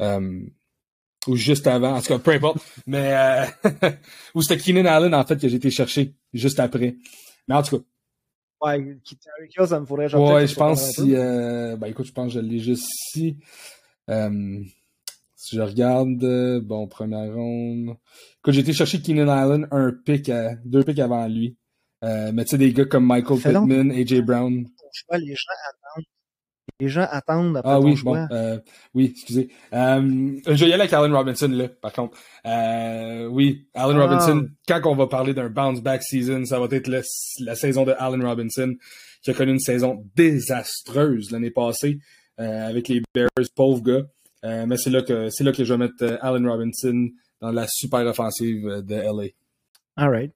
Euh, 0.00 0.40
ou 1.26 1.34
juste 1.36 1.66
avant, 1.66 1.96
en 1.96 2.00
tout 2.00 2.08
cas, 2.08 2.18
peu 2.18 2.30
importe. 2.30 2.58
Mais 2.86 3.12
ou 4.34 4.42
c'était 4.42 4.62
Keenan 4.62 4.86
Allen 4.86 5.14
en 5.14 5.24
fait 5.24 5.40
que 5.40 5.48
j'ai 5.48 5.56
été 5.56 5.70
chercher 5.70 6.14
juste 6.32 6.60
après. 6.60 6.96
Mais 7.48 7.54
en 7.54 7.62
tout 7.62 7.78
cas. 7.78 7.84
Ouais, 8.60 8.98
Tyreek 9.04 9.68
ça 9.68 9.80
me 9.80 9.86
faudrait 9.86 10.08
genre. 10.08 10.32
Ouais, 10.32 10.46
je 10.46 10.54
pense 10.54 10.90
si. 10.92 11.14
Euh, 11.14 11.76
ben 11.76 11.86
écoute, 11.88 12.06
je 12.06 12.12
pense 12.12 12.32
que 12.34 12.40
je 12.40 12.44
l'ai 12.44 12.58
juste 12.58 12.88
ici. 13.14 13.38
Euh, 14.10 14.62
si 15.36 15.56
je 15.56 15.62
regarde, 15.62 16.22
euh, 16.24 16.60
bon, 16.60 16.88
première 16.88 17.32
ronde. 17.32 17.96
Écoute, 18.38 18.54
j'ai 18.54 18.60
été 18.60 18.72
chercher 18.72 19.00
Keenan 19.00 19.28
Allen 19.28 19.68
un 19.70 19.92
pick, 19.92 20.30
deux 20.64 20.82
picks 20.82 20.98
avant 20.98 21.26
lui. 21.28 21.56
Euh, 22.04 22.30
mais 22.32 22.44
tu 22.44 22.50
sais, 22.50 22.58
des 22.58 22.72
gars 22.72 22.84
comme 22.84 23.06
Michael 23.06 23.38
Pittman, 23.38 23.90
AJ 23.90 24.20
Brown. 24.22 24.66
les 25.12 25.34
gens 25.34 25.52
les 26.80 26.88
gens 26.88 27.06
attendent 27.10 27.56
après 27.56 27.72
ah, 27.72 27.76
ton 27.76 27.84
oui, 27.84 27.96
choix. 27.96 28.26
Bon, 28.28 28.36
euh, 28.36 28.58
oui, 28.94 29.10
excusez. 29.12 29.48
Euh, 29.72 30.38
je 30.46 30.52
vais 30.52 30.70
y 30.70 30.72
aller 30.72 30.82
avec 30.82 30.92
Allen 30.92 31.12
Robinson, 31.12 31.48
là, 31.48 31.68
par 31.68 31.92
contre. 31.92 32.16
Euh, 32.46 33.26
oui, 33.26 33.66
Allen 33.74 33.96
ah. 33.98 34.06
Robinson, 34.06 34.48
quand 34.66 34.80
on 34.84 34.94
va 34.94 35.08
parler 35.08 35.34
d'un 35.34 35.48
bounce 35.48 35.80
back 35.80 36.02
season, 36.02 36.44
ça 36.44 36.60
va 36.60 36.66
être 36.70 36.88
la 36.88 37.54
saison 37.56 37.84
de 37.84 37.94
Allen 37.98 38.24
Robinson, 38.24 38.74
qui 39.22 39.30
a 39.30 39.34
connu 39.34 39.52
une 39.52 39.58
saison 39.58 40.04
désastreuse 40.14 41.30
l'année 41.32 41.50
passée 41.50 41.98
avec 42.36 42.86
les 42.86 43.02
Bears, 43.12 43.30
pauvre 43.56 43.82
gars. 43.82 44.06
Mais 44.44 44.76
c'est 44.76 44.90
là 44.90 45.02
que 45.02 45.28
c'est 45.30 45.42
là 45.42 45.50
que 45.50 45.64
je 45.64 45.74
vais 45.74 45.78
mettre 45.78 46.18
Allen 46.20 46.48
Robinson 46.48 47.08
dans 47.40 47.50
la 47.50 47.66
super 47.68 48.06
offensive 48.06 48.84
de 48.86 48.94
LA. 48.94 49.30
All 49.96 50.10
right. 50.10 50.32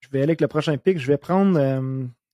Je 0.00 0.08
vais 0.08 0.20
aller 0.20 0.30
avec 0.30 0.40
le 0.40 0.48
prochain 0.48 0.78
pick. 0.78 0.98
Je 0.98 1.06
vais 1.06 1.18
prendre. 1.18 1.58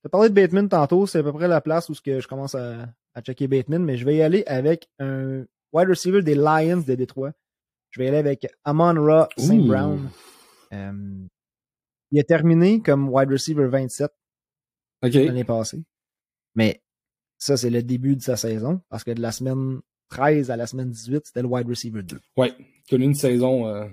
As 0.05 0.09
parlé 0.09 0.29
de 0.29 0.33
Bateman 0.33 0.69
tantôt, 0.69 1.05
c'est 1.05 1.19
à 1.19 1.23
peu 1.23 1.33
près 1.33 1.49
la 1.49 1.59
place 1.59 1.89
où 1.89 1.93
que 1.93 2.21
je 2.21 2.27
commence 2.29 2.55
à, 2.55 2.87
à 3.17 3.21
checker 3.21 3.47
Bateman, 3.47 3.83
mais 3.83 3.97
je 3.97 4.05
vais 4.05 4.17
y 4.17 4.21
aller 4.21 4.43
avec 4.45 4.89
un 4.99 5.43
wide 5.73 5.89
receiver 5.89 6.21
des 6.21 6.35
Lions 6.35 6.83
de 6.85 6.93
Détroit. 6.93 7.31
Je 7.89 7.99
vais 7.99 8.05
y 8.05 8.09
aller 8.09 8.17
avec 8.19 8.45
Amon 8.63 8.93
Ra 9.03 9.27
St. 9.37 9.65
Brown. 9.65 10.07
Euh, 10.71 11.25
il 12.11 12.19
a 12.19 12.23
terminé 12.23 12.79
comme 12.79 13.09
wide 13.09 13.31
receiver 13.31 13.67
27 13.67 14.11
l'année 15.01 15.43
passée. 15.43 15.81
Mais 16.53 16.83
ça, 17.39 17.57
c'est 17.57 17.71
le 17.71 17.81
début 17.81 18.15
de 18.15 18.21
sa 18.21 18.37
saison, 18.37 18.81
parce 18.89 19.03
que 19.03 19.11
de 19.11 19.21
la 19.21 19.31
semaine 19.31 19.79
13 20.09 20.51
à 20.51 20.55
la 20.55 20.67
semaine 20.67 20.91
18, 20.91 21.25
c'était 21.25 21.41
le 21.41 21.47
wide 21.47 21.67
receiver 21.67 22.03
2. 22.03 22.19
Ouais, 22.37 22.53
connu 22.87 23.05
une 23.05 23.15
saison. 23.15 23.67
Euh, 23.67 23.87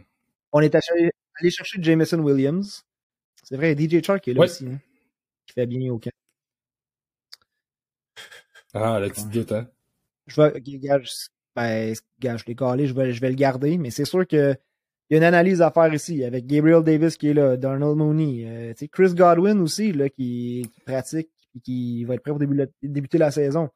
On 0.53 0.61
est 0.61 0.75
allé 0.75 1.51
chercher 1.51 1.83
Jameson 1.83 2.19
Williams. 2.19 2.85
C'est 3.43 3.57
vrai, 3.57 3.75
DJ 3.75 4.05
Chark 4.05 4.29
est 4.29 4.35
là 4.35 4.45
aussi, 4.45 4.67
hein, 4.67 4.81
qui 5.47 5.55
fait 5.55 5.67
bien 5.67 5.91
au 5.93 5.99
camp. 5.99 6.11
Ah, 8.75 8.99
la 8.99 9.09
petite 9.09 9.29
doute, 9.29 9.53
hein? 9.53 9.69
Je 10.27 10.41
vais, 10.41 10.61
gage, 10.61 11.29
ben, 11.55 11.95
gage, 12.19 12.41
je 12.41 12.47
l'ai 12.47 12.57
calé, 12.57 12.87
je 12.87 12.95
vais, 12.95 13.13
je 13.13 13.21
vais 13.21 13.29
le 13.29 13.37
garder, 13.37 13.79
mais 13.79 13.91
c'est 13.91 14.05
sûr 14.05 14.27
que 14.27 14.57
il 15.11 15.15
y 15.15 15.17
a 15.17 15.19
une 15.19 15.25
analyse 15.25 15.61
à 15.61 15.71
faire 15.71 15.93
ici 15.93 16.25
avec 16.25 16.47
Gabriel 16.47 16.83
Davis 16.83 17.17
qui 17.17 17.29
est 17.29 17.35
là, 17.35 17.57
Darnell 17.57 17.95
Mooney, 17.95 18.45
euh, 18.47 18.87
Chris 18.91 19.15
Godwin 19.15 19.61
aussi 19.61 19.93
là, 19.93 20.09
qui, 20.09 20.67
qui 20.73 20.81
pratique 20.81 21.31
et 21.55 21.61
qui 21.61 22.05
va 22.05 22.15
être 22.15 22.23
prêt 22.23 22.33
pour 22.33 22.41
débuter 22.83 23.19
la 23.19 23.31
saison. 23.31 23.69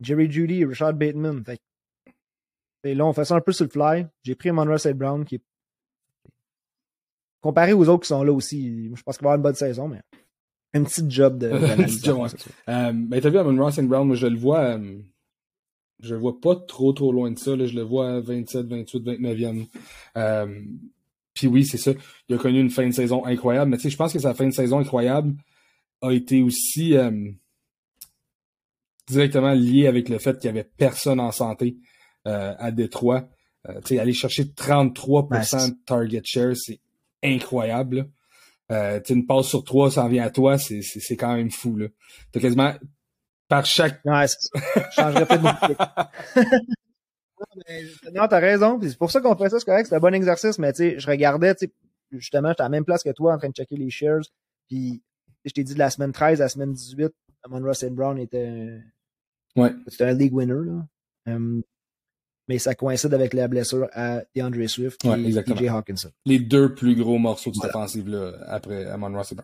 Jerry 0.00 0.30
Judy, 0.30 0.64
Richard 0.64 0.94
Bateman. 0.94 1.44
Fait, 1.44 1.60
et 2.84 2.94
là, 2.94 3.04
on 3.04 3.12
fait 3.12 3.24
ça 3.24 3.34
un 3.34 3.40
peu 3.40 3.50
sur 3.50 3.64
le 3.64 3.70
fly. 3.70 4.06
J'ai 4.22 4.36
pris 4.36 4.52
Monroe 4.52 4.78
St. 4.78 4.92
Brown 4.92 5.24
qui 5.24 5.36
est 5.36 5.42
comparé 7.40 7.72
aux 7.72 7.88
autres 7.88 8.02
qui 8.02 8.08
sont 8.08 8.22
là 8.22 8.32
aussi. 8.32 8.94
Je 8.94 9.02
pense 9.02 9.16
qu'il 9.16 9.24
va 9.24 9.32
avoir 9.32 9.36
une 9.36 9.42
bonne 9.42 9.54
saison, 9.54 9.88
mais 9.88 10.02
un 10.74 10.84
petit 10.84 11.04
job 11.08 11.38
de. 11.38 11.46
euh, 12.68 12.92
ben, 12.92 13.20
t'as 13.20 13.30
vu 13.30 13.38
Amon 13.38 13.62
Ross 13.62 13.78
and 13.78 13.84
Brown, 13.84 14.06
moi 14.06 14.16
je 14.16 14.26
le 14.26 14.38
vois. 14.38 14.60
Euh, 14.60 14.98
je 16.00 16.14
le 16.14 16.20
vois 16.20 16.40
pas 16.40 16.56
trop 16.56 16.92
trop 16.92 17.12
loin 17.12 17.30
de 17.30 17.38
ça. 17.38 17.56
Là, 17.56 17.66
je 17.66 17.74
le 17.74 17.82
vois 17.82 18.10
à 18.10 18.20
27, 18.20 18.66
28, 18.66 19.04
29e. 19.04 19.66
Euh, 20.16 20.60
puis 21.36 21.46
oui, 21.46 21.64
c'est 21.64 21.78
ça. 21.78 21.92
Il 22.28 22.34
a 22.34 22.38
connu 22.38 22.60
une 22.60 22.70
fin 22.70 22.86
de 22.86 22.92
saison 22.92 23.24
incroyable. 23.24 23.70
Mais 23.70 23.76
tu 23.76 23.84
sais, 23.84 23.90
je 23.90 23.96
pense 23.96 24.12
que 24.12 24.18
sa 24.18 24.34
fin 24.34 24.46
de 24.46 24.52
saison 24.52 24.78
incroyable 24.78 25.34
a 26.02 26.10
été 26.10 26.42
aussi 26.42 26.96
euh, 26.96 27.30
directement 29.06 29.52
liée 29.52 29.86
avec 29.86 30.08
le 30.08 30.18
fait 30.18 30.38
qu'il 30.38 30.50
n'y 30.52 30.58
avait 30.58 30.68
personne 30.76 31.20
en 31.20 31.32
santé 31.32 31.76
euh, 32.26 32.54
à 32.58 32.70
Détroit. 32.70 33.28
Euh, 33.68 33.80
tu 33.82 33.94
sais, 33.94 33.98
aller 33.98 34.12
chercher 34.12 34.44
33% 34.44 35.70
de 35.70 35.76
target 35.84 36.22
share, 36.24 36.56
c'est 36.56 36.80
incroyable. 37.22 38.08
Euh, 38.72 39.00
une 39.08 39.26
passe 39.26 39.46
sur 39.46 39.62
trois, 39.62 39.90
ça 39.90 40.04
en 40.04 40.08
vient 40.08 40.24
à 40.24 40.30
toi, 40.30 40.58
c'est, 40.58 40.82
c'est, 40.82 41.16
quand 41.16 41.36
même 41.36 41.50
fou. 41.50 41.76
Là. 41.76 41.86
T'as 42.32 42.40
quasiment 42.40 42.74
par 43.48 43.64
chaque. 43.64 44.00
Ouais, 44.04 44.26
c'est 44.26 44.40
ça. 44.40 44.60
Je 44.74 44.94
changerais 44.94 45.26
pas 45.26 45.38
de 45.38 45.44
Non, 48.12 48.26
t'as 48.28 48.40
raison. 48.40 48.78
C'est 48.82 48.98
pour 48.98 49.10
ça 49.10 49.20
qu'on 49.20 49.36
fait 49.36 49.50
ça, 49.50 49.60
c'est 49.60 49.66
correct, 49.66 49.86
c'est 49.88 49.94
un 49.94 50.00
bon 50.00 50.14
exercice, 50.14 50.58
mais 50.58 50.72
tu 50.72 50.78
sais, 50.78 50.98
je 50.98 51.06
regardais, 51.06 51.54
tu 51.54 51.66
sais, 51.66 51.72
justement, 52.12 52.48
j'étais 52.48 52.62
à 52.62 52.64
la 52.64 52.70
même 52.70 52.84
place 52.84 53.04
que 53.04 53.10
toi 53.10 53.34
en 53.34 53.38
train 53.38 53.48
de 53.48 53.54
checker 53.54 53.76
les 53.76 53.90
shares. 53.90 54.22
Puis 54.68 55.02
je 55.44 55.52
t'ai 55.52 55.62
dit 55.62 55.74
de 55.74 55.78
la 55.78 55.90
semaine 55.90 56.12
13 56.12 56.40
à 56.40 56.44
la 56.44 56.48
semaine 56.48 56.72
18, 56.72 57.12
Amon 57.44 57.64
Ross 57.64 57.84
Brown 57.84 58.18
était. 58.18 58.80
Ouais. 59.54 59.72
C'était 59.86 60.04
un 60.04 60.14
league 60.14 60.34
winner, 60.34 60.66
là. 60.66 60.86
Um, 61.28 61.62
mais 62.48 62.58
ça 62.58 62.74
coïncide 62.74 63.12
avec 63.12 63.34
la 63.34 63.48
blessure 63.48 63.88
à 63.92 64.22
DeAndre 64.34 64.68
Swift 64.68 65.04
et 65.04 65.30
DJ 65.32 65.68
Hawkinson. 65.68 66.10
Les 66.24 66.38
deux 66.38 66.74
plus 66.74 66.94
gros 66.94 67.18
morceaux 67.18 67.50
de 67.50 67.56
cette 67.56 67.66
offensive-là 67.66 68.34
après 68.46 68.86
Amon 68.86 69.12
Ross. 69.12 69.34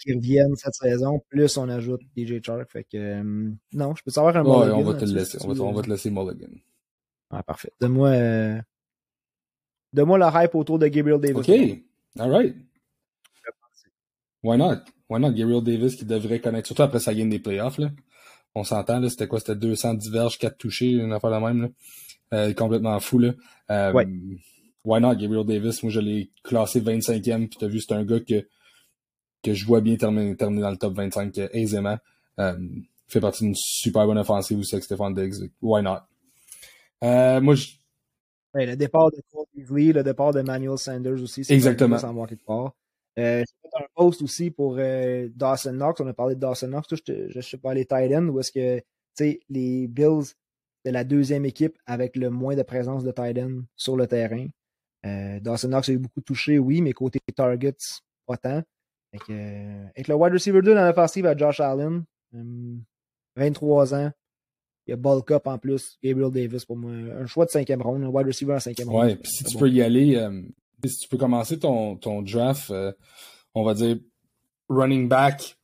Qui 0.00 0.14
reviennent 0.14 0.54
cette 0.54 0.74
saison, 0.74 1.20
plus 1.28 1.56
on 1.56 1.68
ajoute 1.68 2.00
DJ 2.16 2.40
Chark. 2.44 2.70
Fait 2.70 2.84
que, 2.84 2.96
euh, 2.96 3.50
non, 3.72 3.96
je 3.96 4.02
peux 4.04 4.12
savoir 4.12 4.36
un 4.36 4.44
ouais, 4.44 4.70
on 4.70 4.84
va 4.84 4.94
te 4.94 5.04
le 5.04 5.12
laisser. 5.12 5.38
On 5.42 5.52
va, 5.52 5.64
on 5.64 5.72
va, 5.72 5.82
te 5.82 5.90
laisser 5.90 6.10
Mulligan. 6.10 6.52
Ah, 7.30 7.42
parfait. 7.42 7.72
Donne-moi, 7.80 8.08
euh, 8.10 8.60
donne-moi 9.92 10.18
la 10.18 10.44
hype 10.44 10.54
autour 10.54 10.78
de 10.78 10.86
Gabriel 10.86 11.20
Davis. 11.20 11.36
OK. 11.36 11.82
All 12.20 12.30
right. 12.30 12.54
Why 14.42 14.56
not? 14.56 14.84
Why 15.08 15.18
not? 15.18 15.32
Gabriel 15.32 15.62
Davis 15.62 15.96
qui 15.96 16.04
devrait 16.04 16.40
connaître, 16.40 16.68
surtout 16.68 16.82
après 16.82 17.00
sa 17.00 17.12
game 17.12 17.28
des 17.28 17.40
playoffs, 17.40 17.78
là. 17.78 17.90
On 18.54 18.62
s'entend, 18.62 19.00
là. 19.00 19.10
C'était 19.10 19.26
quoi? 19.26 19.40
C'était 19.40 19.56
210 19.56 20.10
verges, 20.10 20.38
4 20.38 20.56
touchés, 20.56 20.92
une 20.92 21.12
affaire 21.12 21.30
la 21.30 21.40
même, 21.40 21.62
là. 21.62 21.68
Euh, 22.34 22.52
complètement 22.52 22.98
fou, 23.00 23.18
là. 23.18 23.32
Euh, 23.70 23.92
ouais. 23.92 24.06
Why 24.84 25.00
not, 25.00 25.16
Gabriel 25.16 25.44
Davis? 25.44 25.82
Moi, 25.82 25.90
je 25.90 26.00
l'ai 26.00 26.30
classé 26.42 26.80
25e, 26.80 27.48
puis 27.48 27.58
t'as 27.58 27.66
vu, 27.66 27.80
c'est 27.80 27.92
un 27.92 28.04
gars 28.04 28.20
que, 28.20 28.46
que 29.42 29.54
je 29.54 29.66
vois 29.66 29.80
bien 29.80 29.96
terminer, 29.96 30.36
terminer 30.36 30.62
dans 30.62 30.70
le 30.70 30.76
top 30.76 30.94
25 30.94 31.36
euh, 31.38 31.48
aisément. 31.52 31.98
Euh, 32.38 32.56
fait 33.08 33.20
partie 33.20 33.44
d'une 33.44 33.54
super 33.54 34.06
bonne 34.06 34.18
offensive 34.18 34.58
aussi 34.58 34.74
avec 34.74 34.84
Stéphane 34.84 35.14
Diggs. 35.14 35.50
Why 35.60 35.82
not? 35.82 35.98
Euh, 37.02 37.40
moi, 37.40 37.54
je... 37.54 37.68
ouais, 38.54 38.66
le 38.66 38.76
départ 38.76 39.10
de 39.10 39.20
Cole 39.32 39.46
Beasley, 39.54 39.92
le 39.92 40.02
départ 40.02 40.32
de 40.32 40.42
Manuel 40.42 40.78
Sanders 40.78 41.22
aussi. 41.22 41.44
Exactement. 41.48 41.98
Sans 41.98 42.12
manquer 42.12 42.36
de 42.36 42.42
part. 42.42 42.74
Euh, 43.18 43.40
j'ai 43.40 43.68
fait 43.70 43.84
un 43.84 43.86
post 43.94 44.22
aussi 44.22 44.50
pour 44.50 44.76
euh, 44.78 45.28
Dawson 45.34 45.72
Knox. 45.72 46.00
On 46.00 46.06
a 46.06 46.12
parlé 46.12 46.34
de 46.34 46.40
Dawson 46.40 46.68
Knox. 46.68 46.88
Je, 46.90 47.28
je 47.28 47.40
sais 47.40 47.56
pas 47.56 47.74
les 47.74 47.84
tight 47.84 48.12
ends 48.14 48.28
où 48.28 48.38
est-ce 48.38 48.52
que, 48.52 48.78
tu 48.78 48.84
sais, 49.14 49.40
les 49.48 49.88
Bills 49.88 50.34
c'est 50.84 50.92
la 50.92 51.04
deuxième 51.04 51.44
équipe 51.44 51.76
avec 51.86 52.16
le 52.16 52.30
moins 52.30 52.56
de 52.56 52.62
présence 52.62 53.04
de 53.04 53.10
tight 53.10 53.38
end 53.38 53.62
sur 53.76 53.96
le 53.96 54.06
terrain. 54.06 54.46
Euh, 55.06 55.40
Dawson 55.40 55.68
Knox 55.68 55.88
a 55.88 55.92
eu 55.92 55.98
beaucoup 55.98 56.20
touché, 56.20 56.58
oui, 56.58 56.80
mais 56.80 56.92
côté 56.92 57.20
targets, 57.34 57.76
pas 58.26 58.36
tant. 58.36 58.62
Avec, 59.12 59.30
euh, 59.30 59.84
avec 59.94 60.08
le 60.08 60.14
wide 60.14 60.32
receiver 60.32 60.60
2 60.62 60.74
dans 60.74 60.84
l'offensive 60.84 61.26
à 61.26 61.36
Josh 61.36 61.60
Allen, 61.60 62.04
23 63.36 63.94
euh, 63.94 63.96
ans. 63.96 64.12
Il 64.86 64.90
y 64.90 64.94
a 64.94 64.96
bulk 64.96 65.30
up 65.30 65.46
en 65.46 65.58
plus, 65.58 65.98
Gabriel 66.02 66.30
Davis 66.30 66.64
pour 66.64 66.76
moi. 66.76 66.90
Un 66.90 67.26
choix 67.26 67.44
de 67.44 67.50
cinquième 67.50 67.82
round, 67.82 68.02
un 68.02 68.08
wide 68.08 68.26
receiver 68.26 68.54
en 68.54 68.60
cinquième 68.60 68.88
round. 68.88 69.10
Ouais, 69.10 69.16
puis 69.16 69.30
si 69.30 69.44
tu 69.44 69.58
peux 69.58 69.68
y 69.68 69.82
aller, 69.82 70.18
si 70.82 71.00
tu 71.00 71.08
peux 71.08 71.18
commencer 71.18 71.58
ton, 71.58 71.96
ton 71.96 72.22
draft, 72.22 72.72
on 73.54 73.64
va 73.64 73.74
dire 73.74 73.98
running 74.70 75.06
back, 75.06 75.58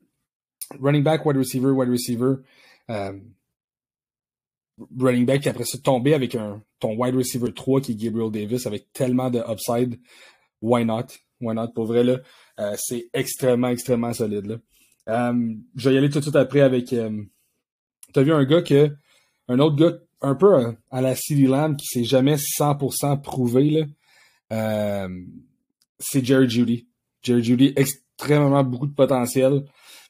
running 0.79 1.03
back, 1.03 1.25
wide 1.25 1.39
receiver, 1.39 1.71
wide 1.71 1.89
receiver 1.89 2.35
running 4.99 5.25
back, 5.25 5.41
puis 5.41 5.51
après 5.51 5.65
ça, 5.65 5.79
tomber 5.79 6.15
avec 6.15 6.35
un, 6.35 6.63
ton 6.81 6.97
wide 6.97 7.15
receiver 7.15 7.53
3 7.53 7.81
qui 7.81 7.93
est 7.93 7.95
Gabriel 7.95 8.31
Davis 8.31 8.67
avec 8.67 8.93
tellement 8.93 9.31
de 9.31 9.41
upside, 9.49 9.99
why 10.61 10.85
not? 10.85 11.07
Why 11.41 11.55
not? 11.55 11.69
Pour 11.69 11.87
vrai, 11.87 12.05
là, 12.05 12.19
euh, 12.61 12.75
c'est 12.79 13.09
extrêmement, 13.13 13.69
extrêmement 13.69 14.13
solide, 14.13 14.47
là. 14.47 14.57
Euh, 15.07 15.55
je 15.77 15.89
vais 15.89 15.95
y 15.95 15.99
aller 15.99 16.09
tout 16.09 16.19
de 16.19 16.25
suite 16.25 16.37
après 16.37 16.63
avec, 16.63 16.93
euh, 16.95 17.23
t'as 18.15 18.23
vu 18.23 18.33
un 18.33 18.45
gars 18.45 18.63
que, 18.63 18.91
un 19.49 19.59
autre 19.59 19.77
gars, 19.77 19.99
un 20.23 20.35
peu 20.35 20.75
à 20.91 21.03
la 21.03 21.15
CD 21.15 21.47
Lamb 21.47 21.77
qui 21.77 21.87
s'est 21.87 22.05
jamais 22.05 22.37
100% 22.37 23.21
prouvé, 23.21 23.87
là, 24.51 25.09
c'est 25.99 26.25
Jerry 26.25 26.49
Judy. 26.49 26.87
Jerry 27.23 27.45
Judy, 27.45 27.73
extrêmement 27.77 28.65
beaucoup 28.65 28.87
de 28.87 28.95
potentiel 28.95 29.65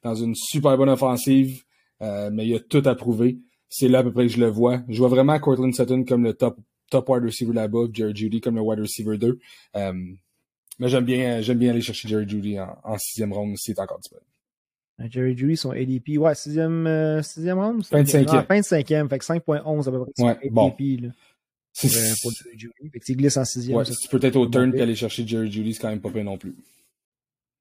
dans 0.04 0.14
une 0.14 0.36
super 0.36 0.76
bonne 0.76 0.90
offensive, 0.90 1.64
mais 2.00 2.46
il 2.46 2.54
a 2.54 2.60
tout 2.60 2.82
à 2.84 2.94
prouver 2.94 3.40
c'est 3.76 3.88
là 3.88 3.98
à 3.98 4.02
peu 4.04 4.12
près 4.12 4.26
que 4.26 4.32
je 4.32 4.38
le 4.38 4.46
vois. 4.48 4.82
Je 4.88 4.98
vois 4.98 5.08
vraiment 5.08 5.38
Cortland 5.40 5.74
Sutton 5.74 6.04
comme 6.04 6.22
le 6.22 6.34
top, 6.34 6.58
top 6.90 7.08
wide 7.08 7.24
receiver 7.24 7.52
là-bas, 7.52 7.86
Jerry 7.92 8.14
Judy 8.14 8.40
comme 8.40 8.54
le 8.54 8.60
wide 8.62 8.78
receiver 8.80 9.18
2. 9.18 9.38
Euh, 9.76 9.92
mais 10.78 10.88
j'aime 10.88 11.04
bien, 11.04 11.40
j'aime 11.40 11.58
bien 11.58 11.70
aller 11.70 11.80
chercher 11.80 12.08
Jerry 12.08 12.28
Judy 12.28 12.60
en, 12.60 12.78
en 12.84 12.98
sixième 12.98 13.32
round 13.32 13.56
si 13.56 13.72
c'est 13.72 13.80
encore 13.80 13.98
disponible. 13.98 14.26
Jerry 15.10 15.36
Judy, 15.36 15.56
son 15.56 15.72
ADP, 15.72 16.18
ouais, 16.18 16.34
sixième, 16.36 16.86
euh, 16.86 17.20
sixième 17.22 17.58
round? 17.58 17.82
25e. 17.82 18.26
Ah, 18.28 18.46
25e, 18.48 19.08
fait 19.08 19.18
que 19.18 19.24
5.11 19.24 19.88
à 19.88 19.90
peu 19.90 20.04
près. 20.04 20.24
Ouais, 20.24 20.38
bon. 20.50 20.68
là. 20.68 21.08
pour, 21.80 21.90
euh, 21.90 22.14
pour 22.22 22.30
Jerry 22.30 22.58
Judy. 22.58 22.90
Fait 22.92 23.00
que 23.00 23.04
tu 23.04 23.16
glisses 23.16 23.36
en 23.36 23.44
sixième. 23.44 23.78
Ouais, 23.78 23.84
ça, 23.84 23.94
tu 23.96 24.08
peux 24.08 24.24
être 24.24 24.36
au 24.36 24.46
turn 24.46 24.70
puis 24.70 24.80
aller 24.80 24.94
chercher 24.94 25.26
Jerry 25.26 25.50
Judy, 25.50 25.74
c'est 25.74 25.80
quand 25.80 25.88
même 25.90 26.00
pas 26.00 26.10
pire 26.10 26.22
non 26.24 26.38
plus. 26.38 26.54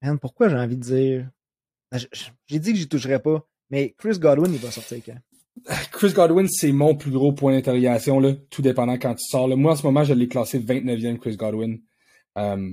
Man, 0.00 0.18
pourquoi 0.20 0.48
j'ai 0.48 0.56
envie 0.56 0.76
de 0.76 0.82
dire? 0.82 1.30
Je- 1.92 2.06
J'ai 2.46 2.58
dit 2.60 2.72
que 2.72 2.78
j'y 2.78 2.88
toucherais 2.88 3.20
pas, 3.20 3.48
mais 3.70 3.94
Chris 3.98 4.18
Godwin, 4.18 4.52
il 4.52 4.58
va 4.60 4.70
sortir 4.70 4.98
quand? 5.04 5.18
Chris 5.92 6.12
Godwin, 6.12 6.48
c'est 6.48 6.72
mon 6.72 6.94
plus 6.94 7.10
gros 7.10 7.32
point 7.32 7.52
d'interrogation, 7.52 8.20
là, 8.20 8.32
tout 8.50 8.62
dépendant 8.62 8.98
quand 8.98 9.14
tu 9.14 9.24
sors. 9.24 9.48
Là. 9.48 9.56
Moi, 9.56 9.72
en 9.72 9.76
ce 9.76 9.84
moment, 9.84 10.04
je 10.04 10.14
l'ai 10.14 10.28
classé 10.28 10.58
29e, 10.58 11.18
Chris 11.18 11.36
Godwin. 11.36 11.80
Euh, 12.36 12.70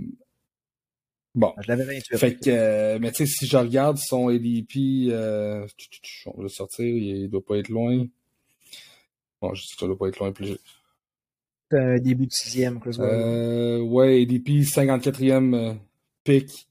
bon. 1.36 1.54
Je 1.62 1.68
l'avais 1.68 1.86
28. 1.86 2.18
Fait 2.18 2.36
que, 2.36 2.50
euh, 2.50 3.00
mais 3.00 3.12
tu 3.12 3.26
sais, 3.26 3.34
si 3.34 3.48
je 3.48 3.58
regarde 3.58 3.98
son 3.98 4.30
ADP, 4.30 5.10
euh, 5.10 5.68
on 6.26 6.38
va 6.38 6.44
le 6.44 6.50
sortir, 6.50 6.86
il 6.86 7.30
doit 7.30 7.46
pas 7.46 7.58
être 7.58 7.70
loin. 7.70 8.06
Bon, 9.42 9.54
je 9.54 9.64
sais 9.64 9.74
que 9.76 9.80
ça 9.80 9.88
doit 9.88 9.98
pas 9.98 10.08
être 10.08 10.20
loin 10.20 10.32
plus. 10.32 10.58
Début 11.72 12.28
de 12.28 12.34
sixième, 12.34 12.82
Chris 12.82 12.98
Godwin. 12.98 13.16
Euh, 13.16 13.80
ouais, 13.80 14.24
ADP, 14.24 14.64
54e 14.64 15.54
euh, 15.56 15.74
pick. 16.24 16.68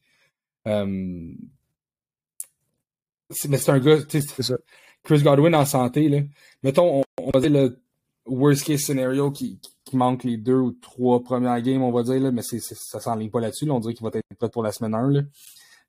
Mais 3.48 3.58
c'est 3.58 3.70
un 3.70 3.78
gars, 3.78 4.02
tu 4.02 4.20
sais, 4.20 4.26
C'est 4.36 4.42
ça. 4.42 4.56
Chris 5.03 5.22
Godwin 5.22 5.55
en 5.55 5.64
santé, 5.64 6.09
là. 6.09 6.20
Mettons, 6.62 7.01
on, 7.01 7.05
on 7.18 7.30
va 7.32 7.40
dire 7.40 7.51
le 7.51 7.78
worst 8.26 8.64
case 8.64 8.80
scenario 8.82 9.30
qui, 9.30 9.59
qui 9.84 9.96
manque 9.96 10.24
les 10.24 10.36
deux 10.36 10.59
ou 10.59 10.72
trois 10.72 11.22
premières 11.22 11.61
games, 11.62 11.82
on 11.82 11.90
va 11.90 12.03
dire, 12.03 12.20
là, 12.20 12.30
mais 12.30 12.42
c'est, 12.42 12.61
c'est- 12.61 12.76
ça 12.78 13.01
s'enligne 13.01 13.30
pas 13.30 13.40
là-dessus. 13.40 13.64
là. 13.66 13.72
On 13.74 13.80
dirait 13.80 13.94
qu'il 13.94 14.05
va 14.05 14.11
être 14.14 14.36
prêt 14.38 14.48
pour 14.51 14.62
la 14.62 14.72
semaine 14.72 14.94
1, 14.94 15.11
là. 15.11 15.20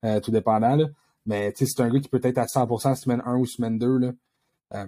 Euh, 0.05 0.20
tout 0.20 0.32
dépendant. 0.32 0.76
Là. 0.76 0.86
Mais 1.26 1.51
tu 1.53 1.66
sais, 1.66 1.74
c'est 1.76 1.84
un 1.84 1.89
gars 1.89 1.99
qui 1.99 2.09
peut 2.09 2.20
être 2.24 2.38
à 2.39 2.45
100% 2.47 2.95
semaine 2.95 3.22
1 3.26 3.36
ou 3.38 3.45
semaine 3.45 3.78
2. 3.78 3.97
Là. 3.97 4.12
Euh, 4.74 4.88